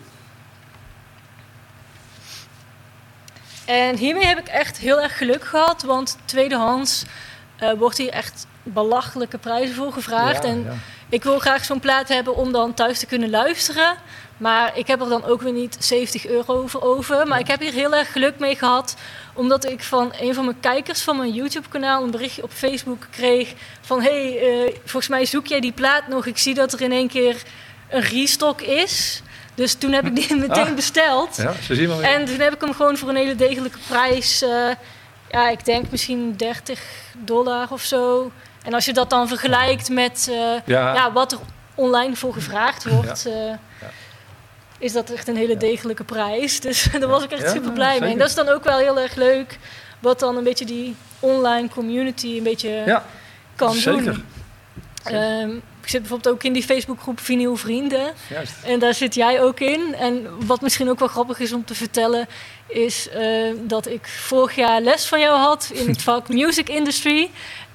En 3.65 3.95
hiermee 3.95 4.25
heb 4.25 4.39
ik 4.39 4.47
echt 4.47 4.77
heel 4.77 5.01
erg 5.01 5.17
geluk 5.17 5.43
gehad, 5.43 5.81
want 5.81 6.17
tweedehands 6.25 7.03
eh, 7.57 7.71
wordt 7.71 7.97
hier 7.97 8.09
echt 8.09 8.47
belachelijke 8.63 9.37
prijzen 9.37 9.75
voor 9.75 9.93
gevraagd. 9.93 10.43
Ja, 10.43 10.49
en 10.49 10.63
ja. 10.63 10.73
Ik 11.09 11.23
wil 11.23 11.39
graag 11.39 11.65
zo'n 11.65 11.79
plaat 11.79 12.07
hebben 12.07 12.35
om 12.35 12.51
dan 12.51 12.73
thuis 12.73 12.99
te 12.99 13.05
kunnen 13.05 13.29
luisteren. 13.29 13.95
Maar 14.37 14.77
ik 14.77 14.87
heb 14.87 15.01
er 15.01 15.09
dan 15.09 15.25
ook 15.25 15.41
weer 15.41 15.53
niet 15.53 15.77
70 15.79 16.25
euro 16.27 16.67
voor 16.67 16.81
over. 16.81 17.27
Maar 17.27 17.39
ik 17.39 17.47
heb 17.47 17.59
hier 17.59 17.73
heel 17.73 17.95
erg 17.95 18.11
geluk 18.11 18.39
mee 18.39 18.55
gehad. 18.55 18.95
Omdat 19.33 19.65
ik 19.69 19.83
van 19.83 20.13
een 20.19 20.33
van 20.33 20.45
mijn 20.45 20.59
kijkers 20.59 21.01
van 21.01 21.17
mijn 21.17 21.31
YouTube-kanaal 21.33 22.03
een 22.03 22.11
berichtje 22.11 22.43
op 22.43 22.51
Facebook 22.51 23.07
kreeg. 23.11 23.53
Van 23.81 24.01
hé, 24.01 24.31
hey, 24.33 24.65
eh, 24.65 24.73
volgens 24.79 25.07
mij 25.07 25.25
zoek 25.25 25.47
jij 25.47 25.59
die 25.59 25.71
plaat 25.71 26.07
nog. 26.07 26.25
Ik 26.25 26.37
zie 26.37 26.53
dat 26.53 26.73
er 26.73 26.81
in 26.81 26.91
één 26.91 27.07
keer 27.07 27.43
een 27.89 28.01
restock 28.01 28.61
is. 28.61 29.21
Dus 29.55 29.73
toen 29.73 29.91
heb 29.91 30.05
ik 30.05 30.15
die 30.15 30.35
meteen 30.47 30.67
Ah. 30.67 30.75
besteld. 30.75 31.35
Ja, 31.35 31.53
zien 31.69 31.97
weer. 31.97 32.01
En 32.01 32.25
toen 32.25 32.39
heb 32.39 32.53
ik 32.53 32.61
hem 32.61 32.73
gewoon 32.73 32.97
voor 32.97 33.09
een 33.09 33.15
hele 33.15 33.35
degelijke 33.35 33.77
prijs. 33.87 34.41
eh, 34.41 34.69
ja, 35.31 35.49
ik 35.49 35.65
denk 35.65 35.91
misschien 35.91 36.33
30 36.37 36.81
dollar 37.17 37.67
of 37.71 37.81
zo. 37.81 38.31
En 38.69 38.75
als 38.75 38.85
je 38.85 38.93
dat 38.93 39.09
dan 39.09 39.27
vergelijkt 39.27 39.89
met 39.89 40.27
eh, 40.31 40.35
Ja. 40.65 40.93
ja. 40.93 41.11
wat 41.11 41.31
er 41.31 41.37
online 41.75 42.15
voor 42.15 42.33
gevraagd 42.33 42.85
wordt, 42.89 43.25
eh, 43.25 43.33
is 44.79 44.93
dat 44.93 45.09
echt 45.09 45.27
een 45.27 45.35
hele 45.35 45.57
degelijke 45.57 46.03
prijs. 46.03 46.59
Dus 46.65 46.87
daar 46.99 47.07
was 47.07 47.23
ik 47.23 47.31
echt 47.31 47.49
super 47.51 47.71
blij 47.71 47.87
mee. 47.87 47.93
zeker. 47.99 48.11
En 48.11 48.17
dat 48.17 48.27
is 48.27 48.35
dan 48.35 48.49
ook 48.49 48.63
wel 48.63 48.77
heel 48.77 48.99
erg 48.99 49.15
leuk, 49.15 49.59
wat 49.99 50.19
dan 50.19 50.37
een 50.37 50.43
beetje 50.43 50.65
die 50.65 50.95
online 51.19 51.69
community 51.69 52.37
een 52.37 52.43
beetje 52.43 52.83
Ja, 52.85 53.05
kan 53.55 53.73
zeker. 53.73 54.03
doen. 54.03 54.25
Ehm, 55.03 55.49
ik 55.81 55.89
zit 55.89 55.99
bijvoorbeeld 56.01 56.35
ook 56.35 56.43
in 56.43 56.53
die 56.53 56.63
Facebookgroep 56.63 57.19
Vinyl 57.19 57.55
Vrienden. 57.55 58.13
Juist. 58.29 58.53
En 58.63 58.79
daar 58.79 58.93
zit 58.93 59.15
jij 59.15 59.41
ook 59.41 59.59
in. 59.59 59.95
En 59.95 60.27
wat 60.45 60.61
misschien 60.61 60.89
ook 60.89 60.99
wel 60.99 61.07
grappig 61.07 61.39
is 61.39 61.53
om 61.53 61.65
te 61.65 61.75
vertellen, 61.75 62.27
is 62.67 63.09
eh, 63.09 63.53
dat 63.61 63.87
ik 63.87 64.07
vorig 64.07 64.55
jaar 64.55 64.81
les 64.81 65.05
van 65.05 65.19
jou 65.19 65.37
had 65.39 65.69
in 65.73 65.87
het 65.87 66.01
vak 66.09 66.27
Music 66.29 66.69
Industry. 66.69 67.29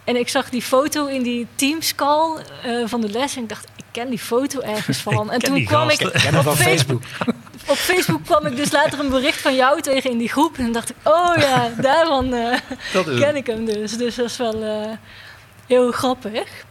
En 0.05 0.17
ik 0.17 0.29
zag 0.29 0.51
die 0.51 0.63
foto 0.63 1.07
in 1.07 1.23
die 1.23 1.47
Teams 1.55 1.95
call 1.95 2.37
eh, 2.63 2.83
van 2.85 3.01
de 3.01 3.09
les 3.09 3.37
en 3.37 3.43
ik 3.43 3.49
dacht, 3.49 3.65
ik 3.77 3.85
ken 3.91 4.09
die 4.09 4.19
foto 4.19 4.61
ergens 4.61 4.99
van. 5.09 5.31
en 5.31 5.39
ken 5.39 5.49
toen 5.49 5.55
die 5.55 5.67
kwam 5.67 5.89
ik. 5.89 5.99
Ken 5.99 6.37
op 6.37 6.43
van 6.43 6.57
Facebook. 6.57 7.03
Op 7.67 7.77
Facebook 7.77 8.25
kwam 8.25 8.47
ik 8.47 8.57
dus 8.57 8.73
later 8.73 9.01
een 9.01 9.09
bericht 9.09 9.41
van 9.41 9.55
jou 9.55 9.81
tegen 9.81 10.11
in 10.11 10.19
die 10.19 10.29
groep. 10.29 10.57
En 10.57 10.63
dan 10.63 10.73
dacht 10.73 10.91
ik, 10.91 10.97
oh 11.03 11.33
ja, 11.37 11.71
daarvan 11.89 12.35
eh, 12.35 12.59
ken 12.93 13.37
ik 13.37 13.47
hem 13.47 13.65
dus. 13.65 13.97
Dus 13.97 14.15
dat 14.15 14.27
is 14.27 14.37
wel 14.37 14.63
eh, 14.63 14.91
heel 15.67 15.93
grappig. 15.93 16.65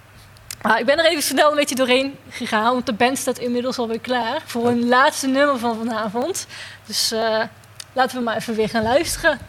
Maar 0.62 0.80
ik 0.80 0.86
ben 0.86 1.00
er 1.00 1.06
even 1.06 1.24
snel 1.24 1.50
een 1.50 1.56
beetje 1.56 1.76
doorheen 1.76 2.16
gegaan, 2.30 2.74
want 2.74 2.86
de 2.86 2.94
band 2.94 3.18
staat 3.18 3.40
inmiddels 3.40 3.78
alweer 3.78 4.00
klaar 4.00 4.42
voor 4.46 4.68
een 4.68 4.88
laatste 4.88 5.28
nummer 5.28 5.60
van 5.60 5.78
vanavond. 5.78 6.48
Dus 6.86 7.12
eh, 7.12 7.42
laten 7.94 8.18
we 8.18 8.24
maar 8.24 8.36
even 8.36 8.56
weer 8.56 8.70
gaan 8.70 8.84
luisteren. 8.84 9.40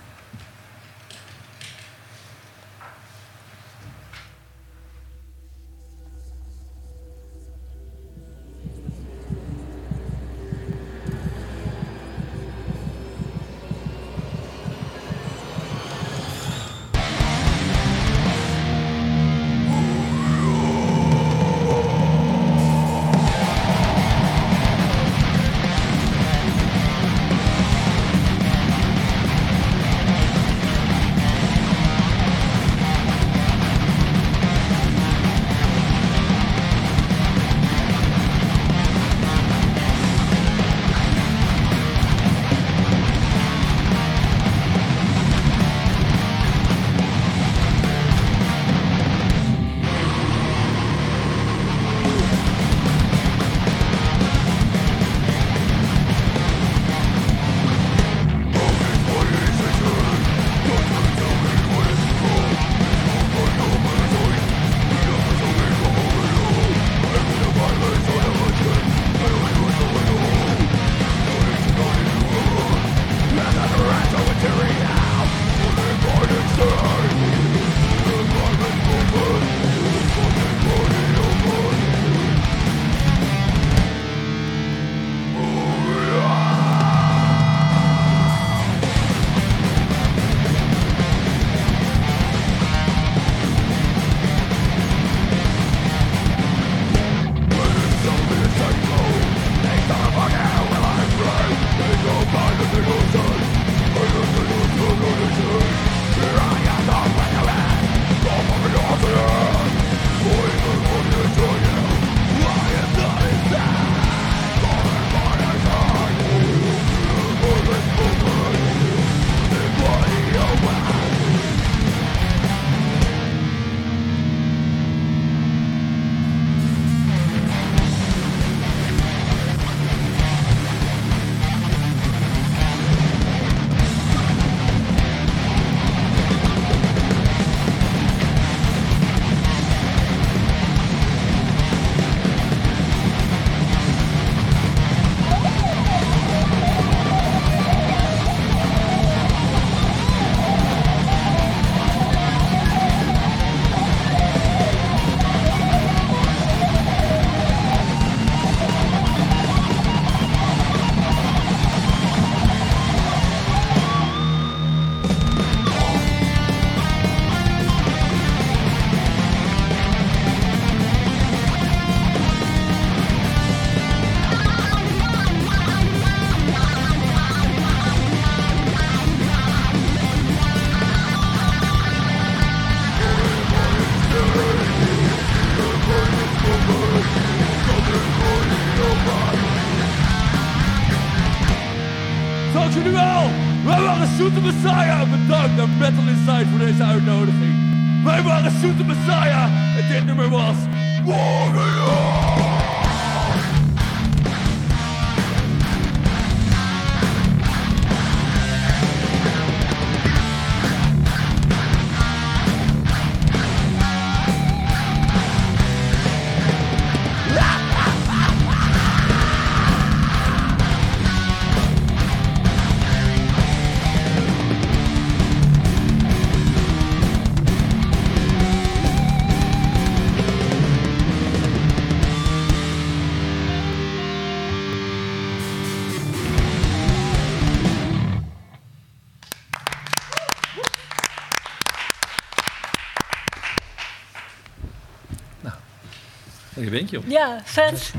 Ja, 247.07 247.41
vet. 247.45 247.93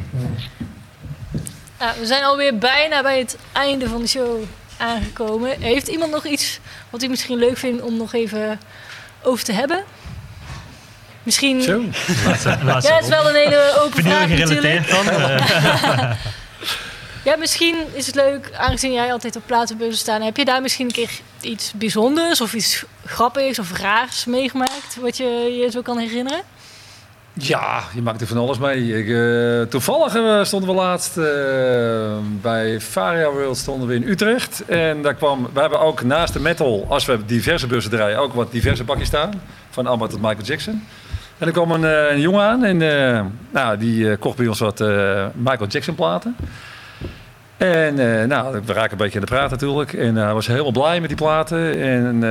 Nou, 1.80 2.00
we 2.00 2.06
zijn 2.06 2.24
alweer 2.24 2.58
bijna 2.58 3.02
bij 3.02 3.20
het 3.20 3.38
einde 3.52 3.88
van 3.88 4.02
de 4.02 4.08
show 4.08 4.44
aangekomen. 4.78 5.62
Heeft 5.62 5.88
iemand 5.88 6.12
nog 6.12 6.26
iets 6.26 6.60
wat 6.90 7.04
u 7.04 7.08
misschien 7.08 7.38
leuk 7.38 7.58
vindt 7.58 7.82
om 7.82 7.98
nog 7.98 8.14
even 8.14 8.60
over 9.24 9.46
te 9.46 9.54
hebben? 9.54 9.84
Misschien... 11.24 11.62
Zo. 11.62 11.82
Ja, 12.24 12.76
het 12.76 13.02
is 13.04 13.08
wel 13.10 13.30
een 13.30 13.36
hele 13.36 13.74
open 13.80 14.04
vraag 14.04 14.28
Vinyl 14.28 14.48
natuurlijk. 14.48 14.86
gerelateerd 14.86 14.90
dan? 14.90 15.92
eh. 15.92 16.12
Ja, 17.26 17.36
misschien 17.36 17.76
is 17.94 18.06
het 18.06 18.16
leuk, 18.16 18.52
aangezien 18.58 18.94
jij 18.94 19.12
altijd 19.12 19.36
op 19.36 19.42
platenbeurzen 19.46 20.00
staat. 20.00 20.24
Heb 20.24 20.38
je 20.38 20.46
daar 20.46 20.62
misschien 20.62 20.86
een 20.86 20.92
keer 20.92 21.10
iets 21.42 21.72
bijzonders 21.76 22.42
of 22.42 22.54
iets 22.54 22.84
grappigs 23.06 23.60
of 23.60 23.78
raars 23.78 24.26
meegemaakt? 24.26 24.96
Wat 25.00 25.18
je 25.18 25.24
je 25.62 25.72
zo 25.72 25.82
kan 25.82 25.98
herinneren? 25.98 26.42
Ja, 27.38 27.84
je 27.94 28.02
maakt 28.02 28.22
er 28.22 28.28
van 28.28 28.38
alles 28.38 28.58
mee. 28.58 28.98
Ik, 28.98 29.08
eh, 29.08 29.70
toevallig 29.70 30.16
eh, 30.16 30.44
stonden 30.44 30.70
we 30.70 30.76
laatst 30.76 31.18
eh, 31.18 31.26
bij 32.42 32.80
Varia 32.80 33.32
World 33.32 33.58
stonden 33.58 33.88
we 33.88 33.96
in 33.96 34.04
Utrecht. 34.04 34.66
En 34.66 35.02
daar 35.02 35.14
kwam, 35.14 35.50
we 35.54 35.60
hebben 35.60 35.80
ook 35.80 36.04
naast 36.04 36.34
de 36.34 36.40
metal, 36.40 36.86
als 36.90 37.06
we 37.06 37.26
diverse 37.26 37.68
bussen 37.68 37.92
draaien, 37.92 38.20
ook 38.20 38.34
wat 38.34 38.52
diverse 38.52 38.84
bakjes 38.84 39.08
staan. 39.08 39.42
Van 39.70 39.88
Abba 39.88 40.08
tot 40.08 40.22
Michael 40.22 40.44
Jackson. 40.44 40.84
En 41.38 41.48
er 41.48 41.54
kwam 41.54 41.72
een, 41.72 42.20
jongen 42.20 42.42
aan 42.42 42.64
en 42.64 42.78
nou, 43.52 43.78
die 43.78 44.18
kocht 44.18 44.38
bij 44.38 44.48
ons 44.48 44.60
wat 44.60 44.80
Michael 45.34 45.68
Jackson 45.68 45.96
platen. 45.96 46.36
En 47.58 47.96
nou, 48.28 48.62
we 48.66 48.74
raken 48.74 48.92
een 48.92 48.98
beetje 48.98 49.20
aan 49.20 49.26
de 49.26 49.32
praat 49.32 49.50
natuurlijk. 49.50 49.94
En 49.94 50.16
hij 50.16 50.34
was 50.34 50.48
helemaal 50.48 50.72
blij 50.72 51.00
met 51.00 51.10
die 51.10 51.18
platen. 51.18 51.80
En 51.82 52.24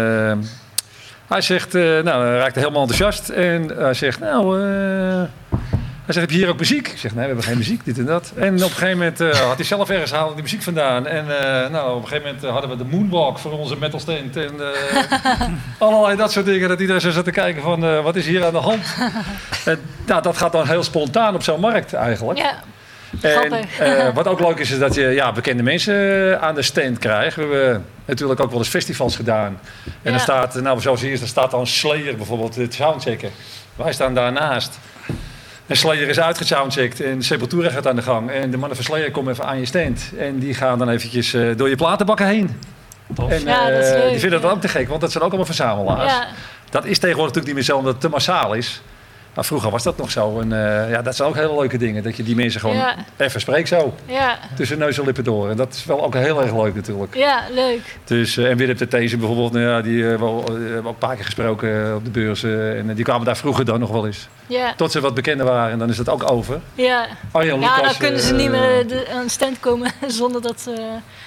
hij 1.34 1.42
zegt, 1.42 1.74
eh, 1.74 1.82
nou, 1.82 2.26
hij 2.26 2.36
raakte 2.36 2.58
helemaal 2.58 2.82
enthousiast. 2.82 3.28
En 3.28 3.68
hij 3.78 3.94
zegt, 3.94 4.20
nou, 4.20 4.60
eh, 4.60 5.22
hij 6.04 6.14
zegt, 6.14 6.20
heb 6.20 6.30
je 6.30 6.36
hier 6.36 6.48
ook 6.48 6.58
muziek? 6.58 6.88
Ik 6.88 6.98
zeg, 6.98 7.10
nee, 7.10 7.20
we 7.20 7.26
hebben 7.26 7.44
geen 7.44 7.56
muziek, 7.56 7.84
dit 7.84 7.98
en 7.98 8.04
dat. 8.04 8.32
En 8.36 8.54
op 8.54 8.60
een 8.60 8.70
gegeven 8.70 8.98
moment 8.98 9.20
eh, 9.20 9.28
had 9.28 9.56
hij 9.56 9.64
zelf 9.64 9.90
ergens 9.90 10.10
haalde 10.10 10.34
die 10.34 10.42
muziek 10.42 10.62
vandaan. 10.62 11.06
En 11.06 11.26
nou, 11.70 11.96
op 11.96 12.02
een 12.02 12.08
gegeven 12.08 12.32
moment 12.32 12.52
hadden 12.52 12.70
we 12.70 12.76
de 12.76 12.96
Moonwalk 12.96 13.38
voor 13.38 13.52
onze 13.52 13.76
metal 13.76 14.00
stand. 14.00 14.36
En 14.36 14.52
allerlei 15.78 16.16
dat 16.16 16.32
soort 16.32 16.46
dingen. 16.46 16.68
Dat 16.68 16.80
iedereen 16.80 17.00
zo 17.00 17.10
zat 17.10 17.24
te 17.24 17.30
kijken 17.30 17.62
van, 17.62 18.02
wat 18.02 18.16
is 18.16 18.26
hier 18.26 18.44
aan 18.44 18.52
de 18.52 18.58
hand? 18.58 18.84
En, 19.64 19.80
nou, 20.06 20.22
dat 20.22 20.36
gaat 20.36 20.52
dan 20.52 20.66
heel 20.66 20.82
spontaan 20.82 21.34
op 21.34 21.42
zo'n 21.42 21.60
markt 21.60 21.92
eigenlijk. 21.92 22.38
Ja, 22.38 22.62
En 23.20 23.52
eh, 23.78 24.14
wat 24.14 24.28
ook 24.28 24.40
leuk 24.40 24.58
is, 24.58 24.70
is 24.70 24.78
dat 24.78 24.94
je 24.94 25.02
ja, 25.08 25.32
bekende 25.32 25.62
mensen 25.62 26.30
eh, 26.32 26.42
aan 26.42 26.54
de 26.54 26.62
stand 26.62 26.98
krijgt. 26.98 27.36
We 27.36 27.42
hebben 27.42 27.84
natuurlijk 28.04 28.40
ook 28.40 28.50
wel 28.50 28.58
eens 28.58 28.68
festivals 28.68 29.16
gedaan. 29.16 29.58
En 29.84 29.92
Ja. 30.02 30.10
dan 30.10 30.20
staat, 30.20 30.54
nou 30.54 30.80
zoals 30.80 31.00
hier 31.00 31.12
is, 31.12 31.18
dan 31.18 31.28
staat 31.28 31.50
dan 31.50 31.66
Slayer 31.66 32.16
bijvoorbeeld 32.16 32.54
het 32.54 32.74
soundchecken. 32.74 33.30
Wij 33.76 33.92
staan 33.92 34.14
daarnaast. 34.14 34.78
En 35.66 35.76
Slayer 35.76 36.08
is 36.08 36.20
uitgesoundcheckt 36.20 37.00
en 37.00 37.22
Sepultura 37.22 37.70
gaat 37.70 37.86
aan 37.86 37.96
de 37.96 38.02
gang. 38.02 38.30
En 38.30 38.50
de 38.50 38.56
mannen 38.56 38.76
van 38.76 38.84
Slayer 38.84 39.10
komen 39.10 39.32
even 39.32 39.44
aan 39.44 39.58
je 39.58 39.66
stand. 39.66 40.10
En 40.18 40.38
die 40.38 40.54
gaan 40.54 40.78
dan 40.78 40.88
eventjes 40.88 41.34
eh, 41.34 41.42
door 41.56 41.68
je 41.68 41.76
platenbakken 41.76 42.26
heen. 42.26 42.60
Tof. 43.14 43.30
En 43.30 43.44
Ja, 43.44 43.70
dat 43.70 43.82
is 43.84 43.90
leuk, 43.90 44.10
die 44.10 44.18
vinden 44.20 44.38
ja. 44.40 44.44
dat 44.46 44.54
ook 44.54 44.60
te 44.60 44.68
gek, 44.68 44.88
want 44.88 45.00
dat 45.00 45.10
zijn 45.12 45.24
ook 45.24 45.28
allemaal 45.30 45.46
verzamelaars. 45.54 46.12
ja, 46.12 46.26
Dat 46.70 46.84
is 46.84 46.98
tegenwoordig 46.98 47.34
natuurlijk 47.34 47.46
niet 47.46 47.54
meer 47.54 47.64
zo, 47.64 47.76
omdat 47.76 47.92
het 47.92 48.00
te 48.02 48.08
massaal 48.08 48.54
is. 48.54 48.82
Maar 49.34 49.44
vroeger 49.44 49.70
was 49.70 49.82
dat 49.82 49.96
nog 49.96 50.10
zo. 50.10 50.40
En 50.40 50.52
eh, 50.52 50.90
ja, 50.90 51.02
dat 51.02 51.16
zijn 51.16 51.28
ook 51.28 51.34
hele 51.34 51.54
leuke 51.54 51.78
dingen. 51.78 52.02
Dat 52.02 52.16
je 52.16 52.22
die 52.22 52.34
mensen 52.34 52.60
gewoon 52.60 52.76
Ja. 52.76 52.94
even 53.16 53.40
spreekt 53.40 53.68
zo. 53.68 53.94
ja, 54.06 54.38
Tussen 54.56 54.78
neus 54.78 54.98
en 54.98 55.04
lippen 55.04 55.24
door. 55.24 55.50
En 55.50 55.56
dat 55.56 55.74
is 55.74 55.84
wel 55.84 56.04
ook 56.04 56.14
heel 56.14 56.42
erg 56.42 56.52
leuk 56.52 56.74
natuurlijk. 56.74 57.14
ja, 57.14 57.40
leuk. 57.54 57.98
Dus, 58.04 58.36
eh, 58.36 58.50
en 58.50 58.56
Willem 58.56 58.76
de 58.76 58.88
These 58.88 59.16
bijvoorbeeld, 59.16 59.52
nou 59.52 59.64
ja, 59.64 59.80
die 59.80 60.04
hebben 60.04 60.28
we 60.28 60.78
ook 60.78 60.86
een 60.86 60.98
paar 60.98 61.14
keer 61.14 61.24
gesproken 61.24 61.86
eh, 61.86 61.94
op 61.94 62.04
de 62.04 62.10
beurs. 62.10 62.42
en 62.42 62.94
die 62.94 63.04
kwamen 63.04 63.24
daar 63.26 63.36
vroeger 63.36 63.64
dan 63.64 63.80
nog 63.80 63.90
wel 63.90 64.06
eens. 64.06 64.28
Ja, 64.46 64.74
Tot 64.76 64.92
ze 64.92 65.00
wat 65.00 65.14
bekender 65.14 65.46
waren 65.46 65.72
en 65.72 65.78
dan 65.78 65.88
is 65.88 65.96
dat 65.96 66.08
ook 66.08 66.30
over. 66.30 66.60
ja. 66.74 67.06
Arjan 67.30 67.60
Ja, 67.60 67.66
Lucas, 67.76 67.82
dan 67.90 67.98
kunnen 67.98 68.20
ze 68.20 68.34
niet 68.34 68.50
meer 68.50 68.86
de, 68.88 69.06
aan 69.14 69.28
stand 69.28 69.60
komen 69.60 69.90
zonder 70.06 70.42
dat 70.42 70.60
ze... 70.60 70.74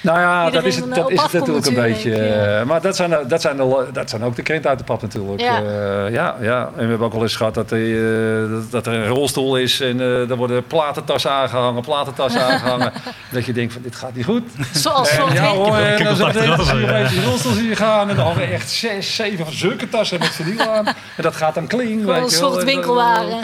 Nou 0.01 0.19
ja, 0.19 0.49
dat 0.49 0.63
is 0.63 0.75
het, 0.75 0.95
dat 0.95 1.11
is 1.11 1.21
het 1.21 1.31
natuurlijk 1.34 1.65
een 1.65 1.73
beetje. 1.73 2.15
ja. 2.15 2.63
maar 2.65 2.81
dat 2.81 2.95
zijn, 2.95 3.15
dat, 3.27 3.41
zijn 3.41 3.57
de, 3.57 3.88
dat 3.93 4.09
zijn 4.09 4.23
ook 4.23 4.35
de 4.35 4.41
krenten 4.41 4.69
uit 4.69 4.79
de 4.79 4.85
pap 4.85 5.01
natuurlijk. 5.01 5.41
Ja. 5.41 5.57
Ja. 5.59 6.07
ja, 6.07 6.35
ja. 6.41 6.65
En 6.75 6.84
we 6.84 6.88
hebben 6.89 7.07
ook 7.07 7.13
wel 7.13 7.21
eens 7.21 7.35
gehad 7.35 7.53
dat, 7.53 7.71
er, 7.71 7.77
eh, 7.98 8.72
dat, 8.72 8.88
er 8.88 8.94
een 8.94 9.07
rolstoel 9.07 9.57
is 9.57 9.82
en 9.82 9.99
eh 9.99 10.30
er 10.30 10.36
worden 10.36 10.68
platentassen 10.68 11.32
aangehangen, 11.32 11.82
platentassen 11.82 12.41
aangehangen. 12.49 12.91
dat 13.32 13.45
je 13.45 13.53
denkt 13.53 13.74
van 13.74 13.82
dit 13.82 13.95
gaat 13.95 14.15
niet 14.15 14.26
goed. 14.26 14.44
Zoals 14.74 15.10
En 15.10 15.34
ja 15.34 15.48
hoor, 15.48 15.78
Ik 15.78 15.99
en 15.99 16.03
dan 16.03 16.18
contact 16.18 16.65
zie 16.65 16.78
je 16.78 17.06
die 17.10 17.24
rolstoel 17.24 17.53
zien 17.53 17.76
gaan 17.76 18.10
en 18.10 18.15
dan 18.15 18.36
we 18.36 18.44
echt 18.44 18.69
zes, 18.69 19.15
zeven 19.15 19.45
van 19.45 19.53
zulke 19.53 19.90
tassen 19.90 20.19
met 20.19 20.60
aan. 20.68 20.86
En 20.86 21.24
dat 21.24 21.36
gaat 21.36 21.56
dan 21.56 21.68
kling, 21.68 22.02
Gewoon 22.02 22.24
een 22.24 22.30
soort 22.30 22.64
winkelwaren. 22.64 23.40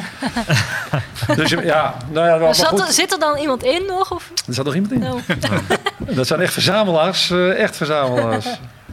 Dus 1.35 1.49
ja, 1.49 1.95
nou 2.11 2.27
ja, 2.27 2.37
maar, 2.37 2.55
Zat 2.55 2.71
er, 2.71 2.85
goed. 2.85 2.93
zit 2.93 3.11
er 3.11 3.19
dan 3.19 3.37
iemand 3.37 3.63
in 3.63 3.85
nog? 3.87 4.11
Of? 4.11 4.31
Er 4.47 4.53
zat 4.53 4.65
nog 4.65 4.75
iemand 4.75 4.93
in. 4.93 4.99
Nou, 4.99 5.19
Dat 6.15 6.27
zijn 6.27 6.39
echt 6.41 6.53
verzamelaars, 6.53 7.29
eh, 7.29 7.61
echt 7.61 7.77
verzamelaars. 7.77 8.45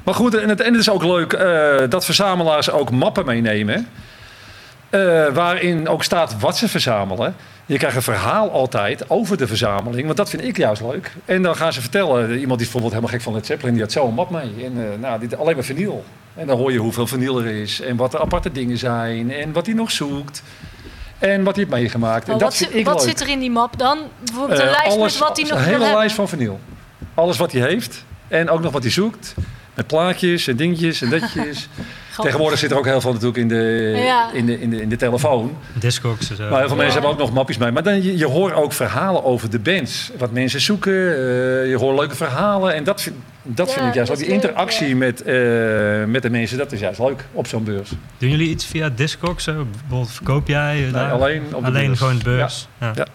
maar 0.05 0.15
goed, 0.15 0.35
en 0.35 0.49
het, 0.49 0.61
en 0.61 0.73
het 0.73 0.81
is 0.81 0.91
ook 0.91 1.05
leuk 1.05 1.33
eh, 1.33 1.89
dat 1.89 2.05
verzamelaars 2.05 2.71
ook 2.71 2.91
mappen 2.91 3.27
meenemen. 3.27 3.89
Eh, 4.91 5.27
waarin 5.35 5.89
ook 5.89 6.03
staat 6.03 6.41
wat 6.41 6.57
ze 6.57 6.69
verzamelen. 6.69 7.35
Je 7.67 7.79
krijgt 7.79 7.97
een 7.97 8.03
verhaal 8.03 8.51
altijd 8.51 9.11
over 9.11 9.37
de 9.37 9.47
verzameling, 9.47 10.05
want 10.05 10.17
dat 10.17 10.31
vind 10.31 10.45
ik 10.45 10.57
juist 10.57 10.83
leuk. 10.83 11.13
En 11.25 11.43
dan 11.43 11.57
gaan 11.57 11.73
ze 11.73 11.81
vertellen, 11.81 12.23
iemand 12.31 12.41
die 12.49 12.57
bijvoorbeeld 12.57 12.93
helemaal 12.93 13.13
gek 13.15 13.23
van 13.23 13.33
Led 13.33 13.47
Zeppelin, 13.47 13.73
die 13.75 13.83
had 13.83 13.93
zo'n 13.93 14.15
map 14.15 14.31
mee. 14.31 14.65
En 14.65 14.73
eh, 14.93 14.99
nou, 15.01 15.21
dit, 15.21 15.37
alleen 15.39 15.55
maar 15.55 15.65
vinyl. 15.65 16.05
En 16.35 16.47
dan 16.47 16.57
hoor 16.59 16.73
je 16.73 16.79
hoeveel 16.79 17.07
vinyl 17.07 17.39
er 17.41 17.47
is 17.47 17.81
en 17.81 17.97
wat 17.97 18.11
de 18.11 18.21
aparte 18.21 18.53
dingen 18.53 18.79
zijn 18.79 19.33
en 19.33 19.53
wat 19.53 19.67
hij 19.67 19.75
nog 19.75 19.91
zoekt. 19.91 20.43
En 21.19 21.45
wat 21.45 21.55
hij 21.57 21.65
heeft 21.65 21.77
meegemaakt. 21.77 22.29
en 22.29 22.39
dat 22.39 22.59
wat, 22.73 22.83
wat 22.83 23.03
zit 23.03 23.21
er 23.21 23.29
in 23.29 23.39
die 23.39 23.51
map 23.51 23.79
dan? 23.79 23.99
Bijvoorbeeld 24.25 24.59
een 24.61 24.67
Eh, 24.67 24.73
lijst 24.73 24.97
alles, 24.97 25.19
met 25.19 25.29
wat 25.29 25.37
hij 25.37 25.47
nog 25.49 25.59
Een 25.59 25.65
hele 25.65 25.79
hebben. 25.79 25.99
lijst 25.99 26.15
van 26.15 26.29
vinyl. 26.29 26.61
Alles 27.15 27.37
wat 27.37 27.53
hij 27.53 27.61
heeft. 27.61 28.05
En 28.29 28.51
ook 28.51 28.61
nog 28.63 28.73
wat 28.73 28.83
hij 28.83 28.91
zoekt. 28.93 29.35
Met 29.75 29.87
plaatjes 29.87 30.47
en 30.47 30.57
dingetjes 30.57 31.03
en 31.03 31.11
datjes. 31.11 31.69
Tegenwoordig 32.17 32.59
zit 32.59 32.71
er 32.71 32.79
ook 32.79 32.85
heel 32.85 33.01
veel 33.01 33.13
natuurlijk 33.13 33.39
in 33.39 33.49
de, 33.49 33.93
Ja. 34.05 34.31
in 34.33 34.47
de, 34.47 34.61
in 34.61 34.71
de, 34.71 34.81
in 34.83 34.89
de 34.89 34.97
telefoon. 34.97 35.57
Discogs 35.73 36.31
en 36.31 36.37
zo. 36.37 36.43
Maar 36.43 36.59
heel 36.59 36.69
veel 36.69 36.77
Ja. 36.77 36.83
mensen 36.83 36.93
hebben 36.93 37.11
ook 37.11 37.19
nog 37.19 37.33
mapjes 37.33 37.57
mee. 37.59 37.71
Maar 37.73 37.83
dan, 37.83 38.03
je, 38.03 38.17
je 38.17 38.27
hoort 38.27 38.55
ook 38.55 38.73
verhalen 38.73 39.25
over 39.25 39.51
de 39.51 39.59
bands. 39.59 40.11
Wat 40.19 40.31
mensen 40.33 40.61
zoeken. 40.61 40.93
eh, 40.93 41.69
je 41.69 41.77
hoort 41.79 41.99
leuke 41.99 42.15
verhalen. 42.17 42.75
En 42.75 42.85
dat 42.85 43.03
vind, 43.03 43.17
dat 43.43 43.69
Ja, 43.69 43.75
vind 43.75 43.87
ik 43.87 43.95
juist 43.95 44.17
Die 44.17 44.27
interactie 44.27 44.89
ja. 44.89 44.97
met, 44.97 45.23
eh, 45.23 45.35
met 46.07 46.23
de 46.23 46.31
mensen. 46.31 46.59
Dat 46.59 46.73
is 46.73 46.81
juist 46.81 46.99
leuk 46.99 47.25
op 47.33 47.47
zo'n 47.47 47.65
beurs. 47.65 47.91
Doen 48.19 48.31
jullie 48.31 48.49
iets 48.49 48.65
via 48.65 48.89
Discogs? 48.95 49.45
Bijvoorbeeld 49.45 50.11
verkoop 50.13 50.49
jij 50.49 50.75
Nee, 50.75 50.91
daar? 50.91 51.13
alleen 51.13 51.43
op 51.53 51.61
de 51.61 51.67
Alleen 51.67 51.87
beurs. 51.87 51.99
gewoon 51.99 52.19
de 52.19 52.25
beurs? 52.25 52.69
Ja. 52.81 52.93
Ja. 52.95 53.07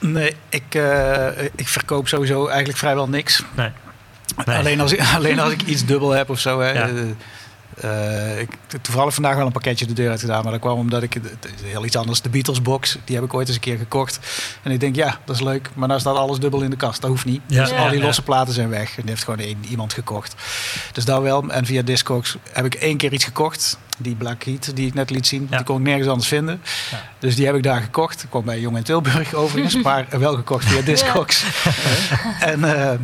Nee, 0.00 0.34
ik, 0.48 0.74
eh, 0.74 1.26
ik 1.54 1.68
verkoop 1.68 2.08
sowieso 2.08 2.46
eigenlijk 2.46 2.78
vrijwel 2.78 3.08
niks. 3.08 3.44
Nee. 3.56 3.68
Nee. 4.44 4.56
Alleen, 4.56 4.80
als 4.80 4.92
ik, 4.92 5.00
alleen 5.16 5.38
als 5.40 5.52
ik 5.52 5.62
iets 5.62 5.84
dubbel 5.86 6.10
heb 6.10 6.30
of 6.30 6.38
zo. 6.38 6.60
Hè. 6.60 6.72
Eh, 7.80 8.32
eh, 8.32 8.40
ik 8.40 8.48
heb 8.68 8.82
toevallig 8.82 9.14
vandaag 9.14 9.36
wel 9.36 9.46
een 9.46 9.52
pakketje 9.52 9.86
de 9.86 9.92
deur 9.92 10.10
uit 10.10 10.20
gedaan. 10.20 10.42
Maar 10.42 10.52
dat 10.52 10.60
kwam 10.60 10.78
omdat 10.78 11.02
ik... 11.02 11.14
Het 11.14 11.24
is 11.56 11.70
heel 11.70 11.84
iets 11.84 11.96
anders. 11.96 12.20
De 12.22 12.28
Beatles 12.28 12.62
box. 12.62 12.98
Die 13.04 13.16
heb 13.16 13.24
ik 13.24 13.34
ooit 13.34 13.46
eens 13.46 13.56
een 13.56 13.62
keer 13.62 13.78
gekocht. 13.78 14.18
En 14.62 14.70
ik 14.70 14.80
denk, 14.80 14.96
ja, 14.96 15.18
dat 15.24 15.36
is 15.36 15.42
leuk. 15.42 15.70
Maar 15.74 15.88
nou 15.88 16.00
staat 16.00 16.16
alles 16.16 16.38
dubbel 16.38 16.60
in 16.62 16.70
de 16.70 16.76
kast. 16.76 17.00
Dat 17.00 17.10
hoeft 17.10 17.24
niet. 17.24 17.40
Ja. 17.46 17.62
Dus 17.64 17.72
al 17.72 17.88
die 17.88 17.98
Ja. 17.98 18.04
losse 18.04 18.22
platen 18.22 18.54
zijn 18.54 18.68
weg. 18.68 18.88
En 18.96 19.02
die 19.02 19.10
heeft 19.10 19.24
gewoon 19.24 19.38
één, 19.40 19.58
iemand 19.68 19.92
gekocht. 19.92 20.34
Dus 20.92 21.04
dat 21.04 21.22
wel. 21.22 21.48
En 21.48 21.66
via 21.66 21.82
Discogs 21.82 22.36
heb 22.52 22.64
ik 22.64 22.74
één 22.74 22.96
keer 22.96 23.12
iets 23.12 23.24
gekocht. 23.24 23.78
Die 23.98 24.14
Black 24.14 24.42
Heat 24.44 24.76
die 24.76 24.86
ik 24.86 24.94
net 24.94 25.10
liet 25.10 25.26
zien. 25.26 25.46
Ja. 25.50 25.56
Die 25.56 25.66
kon 25.66 25.76
ik 25.76 25.82
nergens 25.82 26.08
anders 26.08 26.28
vinden. 26.28 26.60
Ja. 26.90 27.02
Dus 27.18 27.34
die 27.34 27.46
heb 27.46 27.54
ik 27.54 27.62
daar 27.62 27.80
gekocht. 27.80 28.22
Ik 28.22 28.30
kwam 28.30 28.44
bij 28.44 28.60
Jong 28.60 28.76
in 28.76 28.82
Tilburg 28.82 29.34
overigens. 29.34 29.82
maar 29.82 30.06
wel 30.10 30.34
gekocht 30.34 30.64
via 30.64 30.80
Discogs. 30.82 31.44
en... 32.40 32.64
eh, 32.90 32.98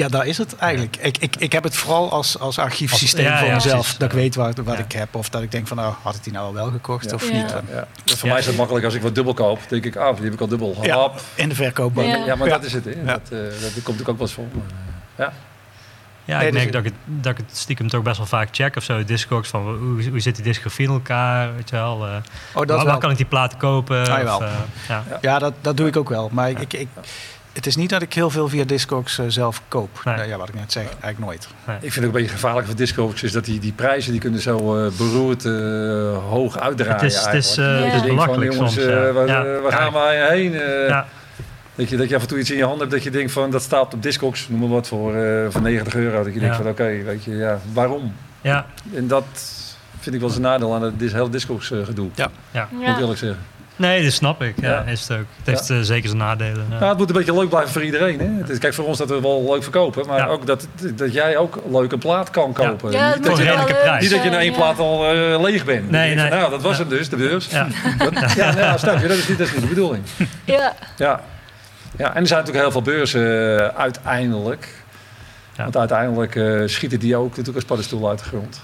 Ja, 0.00 0.08
daar 0.08 0.26
is 0.26 0.38
het 0.38 0.56
eigenlijk. 0.56 0.96
Ik, 0.96 1.18
ik, 1.18 1.36
ik 1.36 1.52
heb 1.52 1.62
het 1.64 1.76
vooral 1.76 2.10
als, 2.10 2.38
als 2.38 2.58
archiefsysteem 2.58 3.24
Als- 3.26 3.32
ja, 3.34 3.38
voor 3.38 3.48
ja, 3.48 3.54
mezelf. 3.54 3.74
precies. 3.80 3.98
dat 3.98 4.08
ik 4.08 4.14
weet 4.18 4.34
wat, 4.34 4.56
wat 4.56 4.76
Ja. 4.76 4.84
ik 4.84 4.92
heb. 4.92 5.14
Of 5.14 5.28
dat 5.28 5.42
ik 5.42 5.50
denk 5.52 5.66
van, 5.66 5.76
nou, 5.76 5.94
had 6.02 6.14
ik 6.14 6.24
die 6.24 6.32
nou 6.32 6.46
al 6.46 6.54
wel 6.54 6.70
gekocht 6.70 7.12
of 7.12 7.28
Ja. 7.28 7.34
niet? 7.36 7.50
Ja. 7.50 7.60
Ja. 7.70 7.86
Dus 8.04 8.14
voor 8.14 8.24
Ja. 8.28 8.34
mij 8.34 8.38
is 8.42 8.46
het 8.46 8.56
makkelijk 8.56 8.84
als 8.84 8.94
ik 8.94 9.02
wat 9.02 9.14
dubbel 9.14 9.34
koop. 9.34 9.58
denk 9.68 9.84
ik, 9.84 9.96
ah, 9.96 10.14
die 10.16 10.24
heb 10.24 10.32
ik 10.32 10.40
al 10.40 10.46
dubbel. 10.48 10.76
Ja, 10.82 10.96
Hap. 10.98 11.20
in 11.34 11.48
de 11.48 11.54
verkoopbank. 11.54 12.06
Ja. 12.08 12.16
Ja, 12.24 12.34
maar 12.34 12.46
Ja. 12.48 12.52
dat 12.56 12.64
is 12.64 12.72
het. 12.72 12.84
Hè. 12.84 13.04
Dat, 13.04 13.20
eh, 13.30 13.38
dat 13.38 13.50
komt 13.60 13.74
natuurlijk 13.74 14.08
ook 14.08 14.18
wel 14.18 14.26
eens 14.26 14.32
voor. 14.32 14.44
Maar, 14.52 15.26
eh, 15.26 15.34
Ja, 16.24 16.36
Nee, 16.38 16.46
ik 16.46 16.52
dus 16.52 16.62
merk 16.62 16.72
dat 16.72 16.84
ik, 16.84 16.92
het, 17.06 17.22
dat 17.24 17.32
ik 17.32 17.44
het 17.46 17.56
stiekem 17.58 17.88
toch 17.88 18.02
best 18.02 18.16
wel 18.16 18.26
vaak 18.26 18.48
check 18.52 18.76
of 18.76 18.82
zo. 18.82 19.04
Discogs 19.04 19.48
van 19.48 19.62
hoe, 19.62 20.08
hoe 20.10 20.20
zit 20.20 20.34
die 20.34 20.44
discografie 20.44 20.86
in 20.86 20.92
elkaar, 20.92 21.54
weet 21.54 21.70
je 21.70 21.76
wel. 21.76 22.06
eh, 22.06 22.12
Oh, 22.54 22.66
dat 22.66 22.76
waar 22.76 22.84
wel. 22.86 22.98
kan 22.98 23.10
ik 23.10 23.16
die 23.16 23.26
platen 23.26 23.58
kopen? 23.58 24.08
Ah, 24.26 24.34
of, 24.34 24.40
eh, 24.42 24.52
ja. 24.88 25.04
Ja, 25.20 25.38
dat, 25.38 25.52
dat 25.60 25.76
doe 25.76 25.86
ik 25.88 25.96
ook 25.96 26.08
wel. 26.08 26.28
Maar 26.32 26.50
ik, 26.50 26.72
ik- 26.72 26.88
het 27.52 27.66
is 27.66 27.76
niet 27.76 27.90
dat 27.90 28.02
ik 28.02 28.14
heel 28.14 28.30
veel 28.30 28.48
via 28.48 28.64
Discogs 28.64 29.18
eh, 29.18 29.24
zelf 29.28 29.62
koop. 29.68 30.00
Nee. 30.04 30.28
Ja, 30.28 30.36
wat 30.36 30.48
ik 30.48 30.54
net 30.54 30.72
zeg, 30.72 30.82
eigenlijk 30.84 31.18
nooit. 31.18 31.48
ik 31.66 31.80
vind 31.80 31.94
het 31.94 31.98
ook 31.98 32.04
een 32.04 32.10
beetje 32.12 32.28
gevaarlijk 32.28 32.66
voor 32.66 32.76
disco's 32.76 33.22
is 33.22 33.32
dat 33.32 33.44
die, 33.44 33.58
die 33.60 33.72
prijzen 33.72 34.10
die 34.12 34.20
kunnen 34.20 34.40
zo 34.40 34.84
eh, 34.86 34.92
beroerd 34.96 35.44
eh, 35.44 35.52
hoog 36.28 36.58
uitdraaien. 36.58 36.94
Het 36.94 37.12
is, 37.12 37.24
het 37.24 37.34
is, 37.34 37.56
eh. 37.56 37.64
Ja. 37.64 37.70
het 37.72 37.94
is 37.94 38.00
Je 38.00 38.06
denkt 38.06 38.06
van, 38.06 38.14
belachelijk 38.16 38.52
jongens, 38.52 38.74
soms. 38.74 38.86
ja. 38.86 39.12
waar, 39.12 39.26
Ja. 39.26 39.60
waar 39.60 39.72
gaan 39.72 39.92
wij 39.92 40.28
heen? 40.36 40.54
Eh, 40.54 40.88
Ja. 40.88 41.06
Dat, 41.74 41.88
je, 41.88 41.96
dat 41.96 42.08
je 42.08 42.14
af 42.16 42.22
en 42.22 42.28
toe 42.28 42.38
iets 42.38 42.50
in 42.50 42.56
je 42.56 42.64
hand 42.64 42.78
hebt 42.78 42.90
dat 42.90 43.02
je 43.02 43.10
denkt 43.10 43.32
van 43.32 43.50
dat 43.50 43.62
staat 43.62 43.94
op 43.94 44.02
Discogs, 44.02 44.48
noem 44.48 44.60
maar 44.60 44.68
wat, 44.68 44.88
voor, 44.88 45.14
eh, 45.14 45.46
voor 45.50 45.62
90 45.62 45.94
euro. 45.94 46.24
Dat 46.24 46.34
je 46.34 46.40
denkt 46.40 46.56
Ja. 46.56 46.62
van 46.62 46.70
oké, 46.70 47.02
weet 47.02 47.24
je, 47.24 47.36
ja, 47.36 47.60
waarom? 47.72 48.14
Ja. 48.40 48.66
En 48.94 49.06
dat 49.06 49.24
vind 50.00 50.14
ik 50.14 50.20
wel 50.20 50.28
eens 50.28 50.38
een 50.38 50.44
nadeel 50.44 50.74
aan 50.74 50.82
het 50.82 51.12
hele 51.12 51.28
Discogs 51.30 51.66
gedoe. 51.84 52.08
Ja. 52.14 52.28
Ja. 52.50 52.68
Moet 52.70 52.86
ik 52.88 52.98
eerlijk 52.98 53.18
zeggen. 53.18 53.38
Nee, 53.80 54.02
dat 54.04 54.12
snap 54.12 54.42
ik. 54.42 54.54
Ja, 54.60 54.70
Ja. 54.70 54.82
is 54.82 55.00
het 55.08 55.18
ook. 55.18 55.24
Het 55.36 55.46
heeft 55.46 55.70
eh, 55.70 55.78
zeker 55.80 56.08
zijn 56.08 56.20
nadelen. 56.20 56.66
Ja. 56.70 56.78
Nou, 56.78 56.88
het 56.88 56.98
moet 56.98 57.08
een 57.08 57.14
beetje 57.16 57.34
leuk 57.34 57.48
blijven 57.48 57.72
voor 57.72 57.84
iedereen. 57.84 58.18
Hè? 58.20 58.26
Het 58.40 58.48
is, 58.48 58.58
kijk, 58.58 58.74
voor 58.74 58.84
ons 58.84 58.98
dat 58.98 59.08
we 59.08 59.20
wel 59.20 59.50
leuk 59.52 59.62
verkopen, 59.62 60.06
maar 60.06 60.18
Ja. 60.18 60.26
ook 60.26 60.46
dat, 60.46 60.66
dat 60.94 61.12
jij 61.12 61.36
ook 61.36 61.62
leuk 61.70 61.92
een 61.92 61.98
plaat 61.98 62.30
kan 62.30 62.52
kopen. 62.52 62.90
Ja, 62.92 63.06
het 63.08 63.16
niet, 63.16 63.26
dat 63.26 63.38
je, 63.38 63.74
prijs. 63.82 64.02
niet 64.02 64.10
dat 64.10 64.22
je 64.22 64.28
na 64.28 64.34
zijn, 64.34 64.42
één 64.42 64.50
ja. 64.50 64.56
plaat 64.56 64.78
al 64.78 65.14
eh, 65.14 65.40
leeg 65.42 65.64
bent. 65.64 65.90
Nee, 65.90 66.14
van, 66.14 66.22
nee. 66.22 66.38
Nou, 66.38 66.50
dat 66.50 66.62
was 66.62 66.72
Ja. 66.76 66.78
hem 66.82 66.88
dus, 66.88 67.08
de 67.08 67.16
beurs. 67.16 67.46
Ja. 67.50 67.66
Dat, 67.98 68.32
ja, 68.32 68.46
nou, 68.46 68.58
ja, 68.58 68.76
snap 68.76 69.00
je, 69.00 69.08
dat 69.08 69.16
is, 69.16 69.28
niet, 69.28 69.38
dat 69.38 69.46
is 69.46 69.52
niet 69.52 69.62
de 69.62 69.68
bedoeling. 69.68 70.04
Ja. 70.44 70.74
Ja. 70.96 71.20
ja, 71.96 72.14
en 72.14 72.20
er 72.20 72.26
zijn 72.26 72.38
natuurlijk 72.38 72.56
heel 72.64 72.70
veel 72.70 72.82
beurzen 72.82 73.58
eh, 73.58 73.66
uiteindelijk. 73.80 74.68
Ja. 75.56 75.62
Want 75.62 75.76
uiteindelijk 75.76 76.36
eh, 76.36 76.62
schieten 76.66 76.98
die 76.98 77.16
ook 77.16 77.28
natuurlijk 77.28 77.56
als 77.56 77.64
paddenstoel 77.64 78.08
uit 78.08 78.18
de 78.18 78.24
grond. 78.24 78.60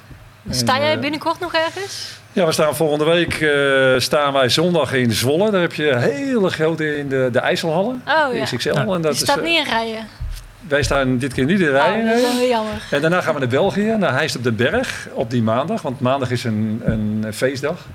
Sta 0.51 0.75
En, 0.75 0.81
jij 0.83 0.99
binnenkort 0.99 1.41
nog 1.41 1.55
ergens? 1.55 2.19
Ja, 2.37 2.47
we 2.47 2.53
staan 2.53 2.77
volgende 2.77 3.05
week 3.05 3.35
eh, 3.35 4.01
staan 4.01 4.33
wij 4.33 4.49
zondag 4.49 4.93
in 4.93 5.13
Zwolle. 5.13 5.51
Daar 5.51 5.61
heb 5.61 5.73
je 5.73 5.97
hele 5.97 6.51
grote 6.51 6.97
in 6.97 7.09
de, 7.09 7.29
de 7.33 7.39
IJsselhallen. 7.39 8.03
Oh 8.07 8.31
de 8.31 8.37
ja. 8.37 8.45
XXL. 8.45 8.73
Ja. 8.73 8.87
En 8.87 9.01
dat 9.01 9.19
Je 9.19 9.25
staat 9.25 9.37
is, 9.37 9.43
eh, 9.43 9.49
niet 9.49 9.59
in 9.59 9.73
rijen. 9.73 10.07
wij 10.69 10.83
staan 10.83 11.19
dit 11.19 11.35
keer 11.35 11.45
niet 11.45 11.61
in 11.61 11.67
de 11.67 11.73
Oh, 11.73 12.07
dat 12.07 12.17
is 12.17 12.37
wel 12.39 12.49
jammer. 12.49 12.83
En 12.91 13.01
daarna 13.01 13.21
gaan 13.21 13.35
we 13.35 13.41
naar 13.41 13.49
België, 13.49 13.95
naar 13.99 14.13
Heist 14.13 14.37
op 14.37 14.43
den 14.43 14.57
Berg, 14.57 15.09
op 15.13 15.31
die 15.31 15.43
maandag. 15.43 15.83
Want 15.83 16.01
maandag 16.01 16.31
is 16.31 16.45
een, 16.45 16.83
een 16.85 17.25
feestdag. 17.35 17.87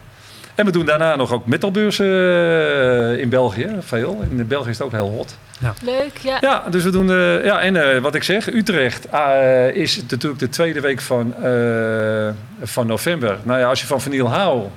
En 0.55 0.65
we 0.65 0.71
doen 0.71 0.85
daarna 0.85 1.15
nog 1.15 1.31
ook 1.31 1.45
metalbeurzen 1.45 2.05
eh, 2.05 3.19
in 3.19 3.29
België, 3.29 3.67
veel. 3.79 4.23
In 4.29 4.47
België 4.47 4.69
is 4.69 4.77
het 4.77 4.85
ook 4.87 4.91
heel 4.93 5.09
hot. 5.09 5.37
Leuk, 5.83 6.17
ja. 6.17 6.37
Ja, 6.41 6.63
dus 6.69 6.83
we 6.83 6.89
doen... 6.89 7.11
eh, 7.11 7.45
ja, 7.45 7.59
en 7.61 7.75
eh, 7.95 8.01
wat 8.01 8.15
ik 8.15 8.23
zeg, 8.23 8.53
Utrecht 8.53 9.09
eh, 9.09 9.75
is 9.75 10.01
natuurlijk 10.09 10.39
de 10.39 10.49
tweede 10.49 10.79
week 10.79 11.01
van, 11.01 11.33
eh, 11.43 12.29
van 12.61 12.87
november. 12.87 13.37
Nou 13.43 13.59
ja, 13.59 13.67
als 13.67 13.81
je 13.81 13.87
van 13.87 14.01
vinyl 14.01 14.29
houdt... 14.29 14.69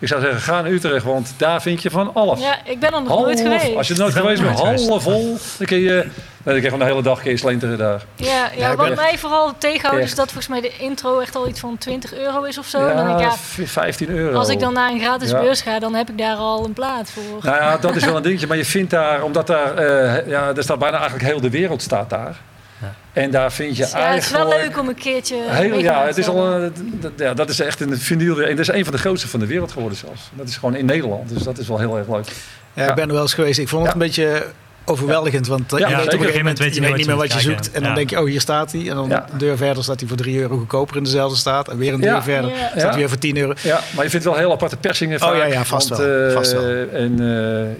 Ik 0.00 0.08
zou 0.08 0.20
zeggen, 0.20 0.40
ga 0.40 0.60
naar 0.62 0.70
Utrecht, 0.70 1.04
want 1.04 1.34
daar 1.36 1.62
vind 1.62 1.82
je 1.82 1.90
van 1.90 2.10
alles. 2.14 2.40
Ja, 2.40 2.56
ik 2.64 2.80
ben 2.80 2.92
er 2.92 3.00
nog 3.00 3.08
Half- 3.08 3.24
nooit 3.24 3.40
geweest. 3.40 3.76
Als 3.76 3.86
je 3.88 3.94
er 3.94 4.00
nooit 4.00 4.14
geweest 4.14 4.42
bent, 4.42 5.02
vol, 5.02 5.38
dan 5.58 5.66
kun 5.66 5.78
je... 5.78 6.06
Nee, 6.42 6.54
dan 6.54 6.54
kun 6.54 6.54
je 6.54 6.70
gewoon 6.70 6.78
de 6.78 6.84
hele 6.94 7.02
dag 7.02 7.22
kun 7.22 7.30
je 7.30 7.36
slenteren 7.36 7.78
daar. 7.78 8.02
Ja, 8.16 8.26
ja, 8.28 8.68
Ja, 8.68 8.76
wat 8.76 8.94
mij 8.96 9.18
vooral 9.18 9.52
tegenhoudt 9.58 10.04
is 10.04 10.14
dat 10.14 10.24
volgens 10.24 10.48
mij 10.48 10.60
de 10.60 10.72
intro 10.78 11.18
echt 11.18 11.36
al 11.36 11.48
iets 11.48 11.60
van 11.60 11.78
20 11.78 12.14
euro 12.14 12.42
is 12.42 12.58
of 12.58 12.66
zo. 12.66 12.86
En 12.86 12.96
dan 12.96 13.06
denk 13.06 13.18
ik, 13.18 13.24
ja, 13.24 13.32
v- 13.36 13.70
15 13.70 14.08
euro. 14.10 14.38
als 14.38 14.48
ik 14.48 14.60
dan 14.60 14.72
naar 14.72 14.90
een 14.90 15.00
gratis 15.00 15.30
Ja. 15.30 15.40
beurs 15.40 15.60
ga, 15.62 15.78
dan 15.78 15.94
heb 15.94 16.10
ik 16.10 16.18
daar 16.18 16.36
al 16.36 16.64
een 16.64 16.72
plaat 16.72 17.10
voor. 17.10 17.38
Nou 17.50 17.56
ja, 17.56 17.76
dat 17.78 17.96
is 17.96 18.04
wel 18.04 18.16
een 18.16 18.22
dingetje. 18.22 18.46
Maar 18.46 18.56
je 18.56 18.64
vindt 18.64 18.90
daar, 18.90 19.22
omdat 19.22 19.46
daar, 19.46 19.74
eh, 19.76 20.26
ja, 20.26 20.52
er 20.56 20.62
staat 20.62 20.78
bijna 20.78 20.96
eigenlijk 20.98 21.28
heel 21.30 21.40
de 21.40 21.50
wereld 21.50 21.82
staat 21.82 22.10
daar. 22.10 22.36
Ja. 22.80 22.94
En 23.12 23.30
daar 23.30 23.52
vind 23.52 23.76
je 23.76 23.82
ja, 23.82 23.88
het 23.88 23.94
is 23.96 24.00
eigenlijk... 24.02 24.48
wel 24.48 24.58
leuk 24.58 24.78
om 24.78 24.88
een 24.88 24.94
keertje 24.94 25.36
Heel, 25.48 25.78
ja, 25.78 26.06
het 26.06 26.18
is 26.18 26.28
al, 26.28 26.46
een- 26.46 26.72
dat, 27.00 27.12
ja, 27.16 27.34
dat 27.34 27.48
is 27.48 27.60
echt 27.60 27.80
een 27.80 27.98
vinyl. 27.98 28.42
En 28.42 28.50
dat 28.56 28.58
is 28.68 28.74
een 28.74 28.84
van 28.84 28.92
de 28.92 28.98
grootste 28.98 29.28
van 29.28 29.40
de 29.40 29.46
wereld 29.46 29.72
geworden 29.72 29.98
zelfs. 29.98 30.30
Dat 30.34 30.48
is 30.48 30.56
gewoon 30.56 30.74
in 30.76 30.84
Nederland. 30.86 31.28
Dus 31.28 31.42
dat 31.42 31.58
is 31.58 31.68
wel 31.68 31.78
heel 31.78 31.98
erg 31.98 32.08
leuk. 32.08 32.26
Ja, 32.74 32.82
Ja. 32.82 32.88
ik 32.88 32.94
ben 32.94 33.06
er 33.06 33.12
wel 33.12 33.22
eens 33.22 33.34
geweest. 33.34 33.58
Ik 33.58 33.68
vond 33.68 33.86
het 33.86 33.94
Ja. 33.94 34.00
een 34.00 34.06
beetje 34.06 34.46
overweldigend. 34.84 35.46
Want 35.46 35.72
eh, 35.72 35.78
Ja, 35.78 35.88
je 35.88 35.96
weet 35.96 36.04
op 36.06 36.12
een 36.12 36.18
gegeven 36.18 36.38
moment 36.38 36.58
weet 36.58 36.74
je 36.74 36.80
niet 36.80 36.88
weet 36.88 36.98
niet 36.98 37.06
meer 37.06 37.16
wat 37.16 37.32
je 37.32 37.40
zoekt. 37.40 37.54
kijken. 37.54 37.74
En 37.74 37.80
dan 37.80 37.90
Ja. 37.90 37.96
denk 37.96 38.10
je, 38.10 38.20
oh, 38.20 38.26
hier 38.26 38.40
staat 38.40 38.72
hij. 38.72 38.88
En 38.88 38.94
dan 38.94 39.08
Ja. 39.08 39.26
een 39.32 39.38
deur 39.38 39.56
verder 39.56 39.82
staat 39.82 39.98
hij 40.00 40.08
voor 40.08 40.16
3 40.16 40.38
euro 40.40 40.56
goedkoper 40.58 40.96
in 40.96 41.04
dezelfde 41.04 41.36
staat. 41.38 41.68
En 41.68 41.78
weer 41.78 41.92
een 41.92 42.00
deur 42.00 42.10
Ja. 42.10 42.22
verder 42.22 42.50
Ja. 42.50 42.56
staat 42.68 42.82
hij 42.82 42.96
weer 42.98 43.08
voor 43.08 43.18
10 43.18 43.36
euro. 43.36 43.52
Ja, 43.62 43.80
maar 43.94 44.04
je 44.04 44.10
vindt 44.10 44.24
wel 44.24 44.36
heel 44.36 44.52
aparte 44.52 44.76
persingen 44.76 45.18
vaak. 45.18 45.30
Oh, 45.32 45.36
ja, 45.36 45.44
ja, 45.44 45.64
vast 45.64 45.88
want, 45.88 46.00
wel. 46.00 46.26
eh, 46.28 46.34
Vast 46.34 46.52
wel. 46.52 46.64
En 46.92 47.20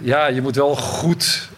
eh, 0.01 0.05
ja, 0.07 0.27
je 0.27 0.41
moet 0.41 0.55
wel 0.55 0.75
goed 0.75 1.49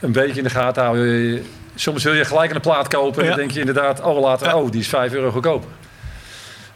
een 0.00 0.12
beetje 0.12 0.36
in 0.38 0.44
de 0.44 0.50
gaten 0.50 0.82
houden. 0.82 1.44
Je- 1.74 1.80
Soms 1.80 2.02
wil 2.04 2.14
je 2.14 2.24
gelijk 2.24 2.54
een 2.54 2.60
plaat 2.60 2.88
kopen. 2.88 3.18
En 3.18 3.22
Ja. 3.24 3.28
dan 3.30 3.38
denk 3.38 3.50
je 3.50 3.60
inderdaad, 3.60 4.00
oh 4.02 4.20
later, 4.20 4.46
Ja. 4.46 4.56
oh 4.56 4.70
die 4.70 4.80
is 4.80 4.88
5 4.88 5.12
euro 5.12 5.30
goedkoper. 5.30 5.68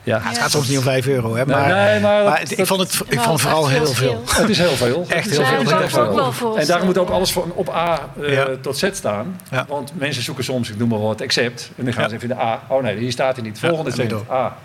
Ja, 0.03 0.21
Het 0.23 0.39
gaat 0.39 0.51
soms 0.51 0.69
niet 0.69 0.79
om 0.79 0.83
5 0.85 1.07
euro. 1.07 1.35
Hè, 1.37 1.45
Nee, 1.47 1.57
maar, 1.57 1.69
nee, 1.69 2.01
maar 2.01 2.25
maar 2.25 2.25
dat- 2.25 2.39
het- 2.49 2.59
ik 2.59 2.67
vond 2.67 2.81
het, 2.81 3.01
ik 3.09 3.21
vond 3.21 3.41
vooral 3.41 3.69
heel 3.69 3.87
veel. 3.87 4.23
veel. 4.27 4.43
Het 4.43 4.49
is 4.49 4.59
heel 4.59 4.69
veel. 4.77 5.05
Echt 5.09 5.31
heel 5.31 5.41
Ja, 5.41 5.47
veel. 5.89 6.31
heel. 6.33 6.59
En 6.59 6.67
daar 6.67 6.85
moet 6.85 6.99
ook 6.99 7.09
alles 7.11 7.33
van 7.33 7.53
op 7.55 7.69
A 7.71 8.09
eh, 8.23 8.33
Ja. 8.33 8.47
tot 8.61 8.79
Z 8.79 8.89
staan. 8.93 9.41
Ja. 9.51 9.65
Want 9.69 9.93
mensen 9.95 10.23
zoeken 10.23 10.45
soms, 10.45 10.71
ik 10.71 10.79
noem 10.79 10.89
maar 10.89 11.01
wat, 11.01 11.23
accept. 11.23 11.71
En 11.77 11.85
dan 11.85 11.93
gaan 11.93 12.03
Ja. 12.03 12.09
ze 12.09 12.15
even 12.15 12.31
in 12.31 12.37
de 12.37 12.43
A. 12.43 12.61
Oh 12.69 12.83
nee, 12.83 12.97
hier 12.99 13.13
staat 13.13 13.37
hij 13.37 13.45
niet. 13.45 13.59
Volgende 13.59 13.91
zin. 13.91 14.13
A. 14.31 14.57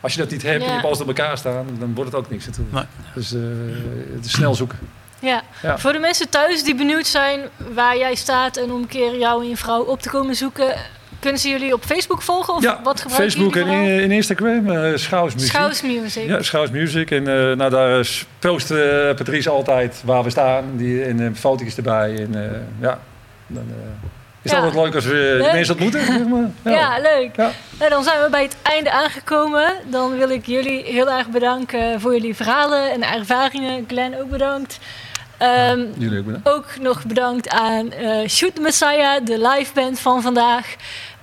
Als 0.00 0.12
je 0.14 0.18
dat 0.20 0.30
niet 0.30 0.42
hebt 0.42 0.60
en 0.60 0.66
je 0.66 0.72
hebt 0.72 0.84
alles 0.84 1.00
op 1.00 1.06
elkaar 1.06 1.38
staan, 1.38 1.66
dan 1.78 1.94
wordt 1.94 2.10
het 2.12 2.20
ook 2.20 2.30
niks 2.30 2.46
natuurlijk. 2.46 2.74
Nee. 2.74 2.84
Dus 3.14 3.34
eh, 3.34 3.40
het 4.14 4.24
is 4.24 4.30
snel 4.32 4.54
zoeken. 4.54 4.78
Ja. 5.20 5.42
Ja. 5.62 5.78
Voor 5.78 5.92
de 5.92 5.98
mensen 5.98 6.28
thuis 6.28 6.62
die 6.62 6.74
benieuwd 6.74 7.06
zijn 7.06 7.40
waar 7.72 7.96
jij 7.98 8.14
staat 8.14 8.56
en 8.56 8.72
om 8.72 8.80
een 8.82 8.86
keer 8.86 9.18
jou 9.18 9.42
en 9.42 9.48
je 9.48 9.56
vrouw 9.56 9.82
op 9.82 10.02
te 10.02 10.08
komen 10.10 10.34
zoeken, 10.34 10.74
kunnen 11.20 11.40
ze 11.40 11.48
jullie 11.48 11.72
op 11.74 11.84
Facebook 11.84 12.22
volgen? 12.22 12.54
Of 12.54 12.62
ja, 12.62 12.80
wat 12.82 13.00
gebruiken 13.00 13.30
Facebook 13.30 13.56
en 13.56 13.68
in, 13.68 14.00
in 14.00 14.10
Instagram, 14.10 14.70
eh 14.70 14.96
Schouws 14.96 15.34
Muziek. 15.34 15.48
Schouws 15.50 15.82
Music. 15.82 16.26
Ja, 16.28 16.42
Schouws 16.42 16.70
Music. 16.70 17.10
En 17.10 17.28
eh, 17.28 17.56
nou, 17.56 17.70
daar 17.70 18.06
post 18.38 18.70
eh, 18.70 18.78
Patrice 19.16 19.50
altijd 19.50 20.02
waar 20.04 20.22
we 20.22 20.30
staan. 20.30 20.64
Die, 20.76 21.04
en 21.04 21.20
uh, 21.20 21.30
foto's 21.34 21.76
erbij. 21.76 22.14
En 22.16 22.44
eh, 22.44 22.58
ja, 22.80 22.98
dan 23.46 23.64
eh, 23.68 24.08
is 24.42 24.50
Ja. 24.50 24.56
altijd 24.56 24.74
leuk 24.74 24.94
als 24.94 25.04
we 25.04 25.12
Leuk. 25.12 25.42
de 25.46 25.52
mensen 25.52 25.74
ontmoeten. 25.74 26.04
Zeg 26.06 26.26
maar. 26.26 26.50
Ja, 26.78 26.98
leuk. 26.98 27.36
Ja. 27.36 27.50
Nou, 27.78 27.90
dan 27.90 28.04
zijn 28.04 28.22
we 28.22 28.30
bij 28.30 28.42
het 28.42 28.56
einde 28.62 28.90
aangekomen. 28.90 29.72
Dan 29.90 30.16
wil 30.18 30.30
ik 30.30 30.46
jullie 30.46 30.84
heel 30.84 31.10
erg 31.10 31.28
bedanken 31.28 32.00
voor 32.00 32.12
jullie 32.12 32.34
verhalen 32.36 32.92
en 32.92 33.02
ervaringen. 33.02 33.84
Glenn 33.88 34.20
ook 34.20 34.30
bedankt. 34.30 34.78
Ehm, 35.40 35.86
Jullie 35.98 36.18
ook 36.18 36.24
bedankt. 36.24 36.48
ook 36.48 36.66
nog 36.80 37.04
bedankt 37.04 37.48
aan 37.48 37.92
eh 37.92 38.28
Shoot 38.28 38.58
Messiah, 38.58 39.24
de 39.24 39.48
live 39.48 39.74
band 39.74 40.00
van 40.00 40.22
vandaag. 40.22 40.74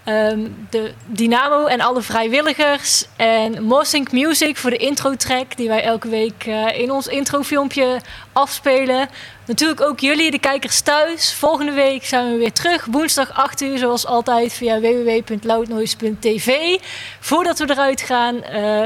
Ehm, 0.03 0.39
de 0.69 0.91
Dynamo 1.05 1.65
en 1.65 1.81
alle 1.81 2.01
vrijwilligers. 2.01 3.05
En 3.17 3.63
Mossink 3.63 4.11
Music 4.11 4.57
voor 4.57 4.69
de 4.69 4.77
intro-track 4.77 5.57
die 5.57 5.67
wij 5.67 5.83
elke 5.83 6.09
week 6.09 6.43
eh, 6.45 6.79
in 6.79 6.91
ons 6.91 7.07
introfilmpje 7.07 7.99
afspelen. 8.33 9.09
Natuurlijk 9.45 9.81
ook 9.81 9.99
jullie, 9.99 10.31
de 10.31 10.39
kijkers 10.39 10.81
thuis. 10.81 11.33
Volgende 11.33 11.71
week 11.71 12.05
zijn 12.05 12.31
we 12.31 12.37
weer 12.37 12.51
terug. 12.53 12.85
Woensdag 12.91 13.33
8 13.33 13.61
uur, 13.61 13.77
zoals 13.77 14.05
altijd, 14.05 14.53
via 14.53 14.79
www.loudnoise.tv. 14.79 16.77
Voordat 17.19 17.59
we 17.59 17.69
eruit 17.69 18.01
gaan, 18.01 18.43
eh, 18.43 18.85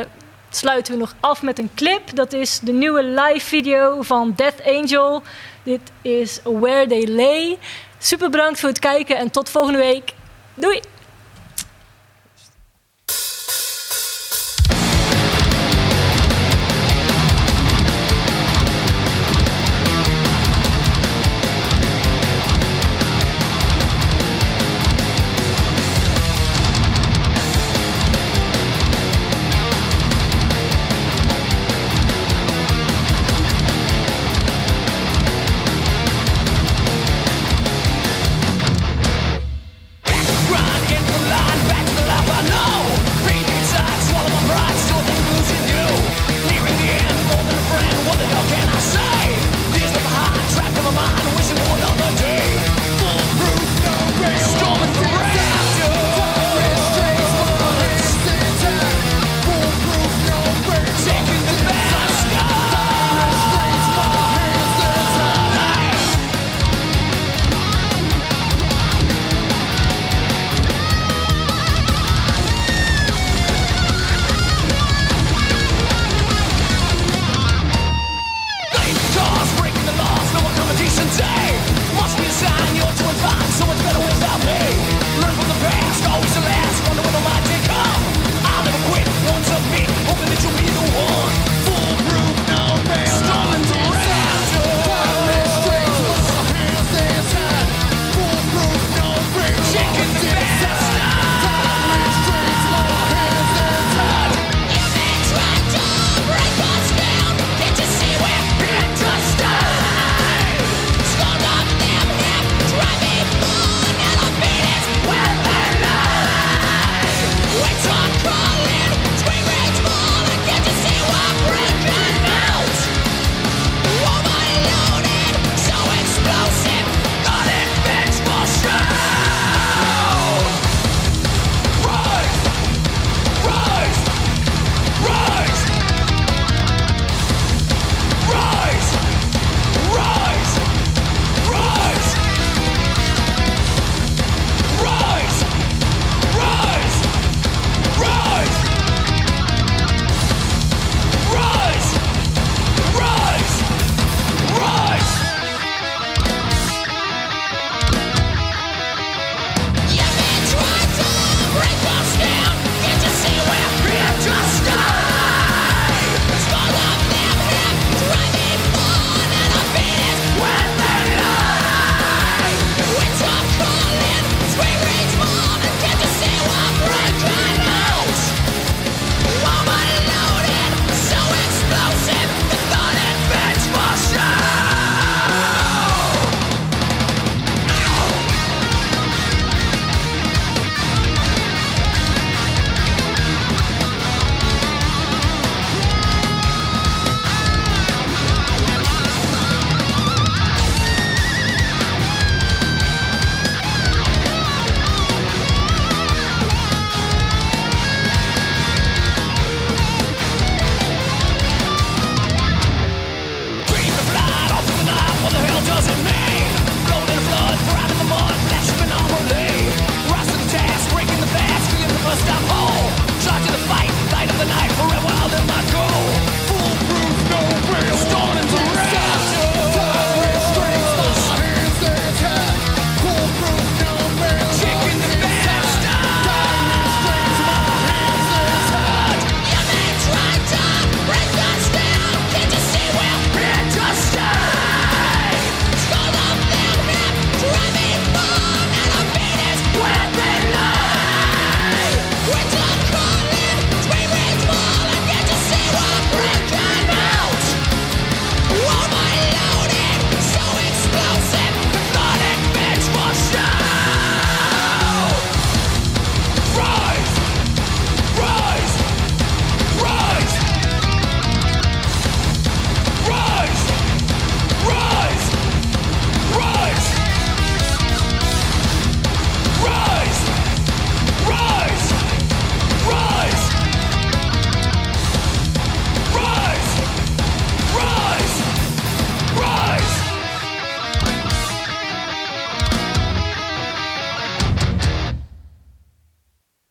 sluiten 0.56 0.94
we 0.94 1.00
nog 1.00 1.16
af 1.20 1.42
met 1.42 1.60
een 1.60 1.70
clip. 1.76 2.16
Dat 2.16 2.34
is 2.34 2.60
de 2.60 2.72
nieuwe 2.72 3.04
live 3.04 3.46
video 3.46 4.02
van 4.02 4.34
Death 4.36 4.66
Angel. 4.66 5.24
Dit 5.64 5.82
is 6.02 6.40
Where 6.44 6.88
They 6.88 7.08
Lay. 7.08 7.58
Super 7.98 8.30
bedankt 8.30 8.60
voor 8.60 8.70
het 8.70 8.80
kijken 8.80 9.18
en 9.18 9.32
tot 9.32 9.50
volgende 9.50 9.80
week. 9.80 10.14
Doei! 10.54 10.82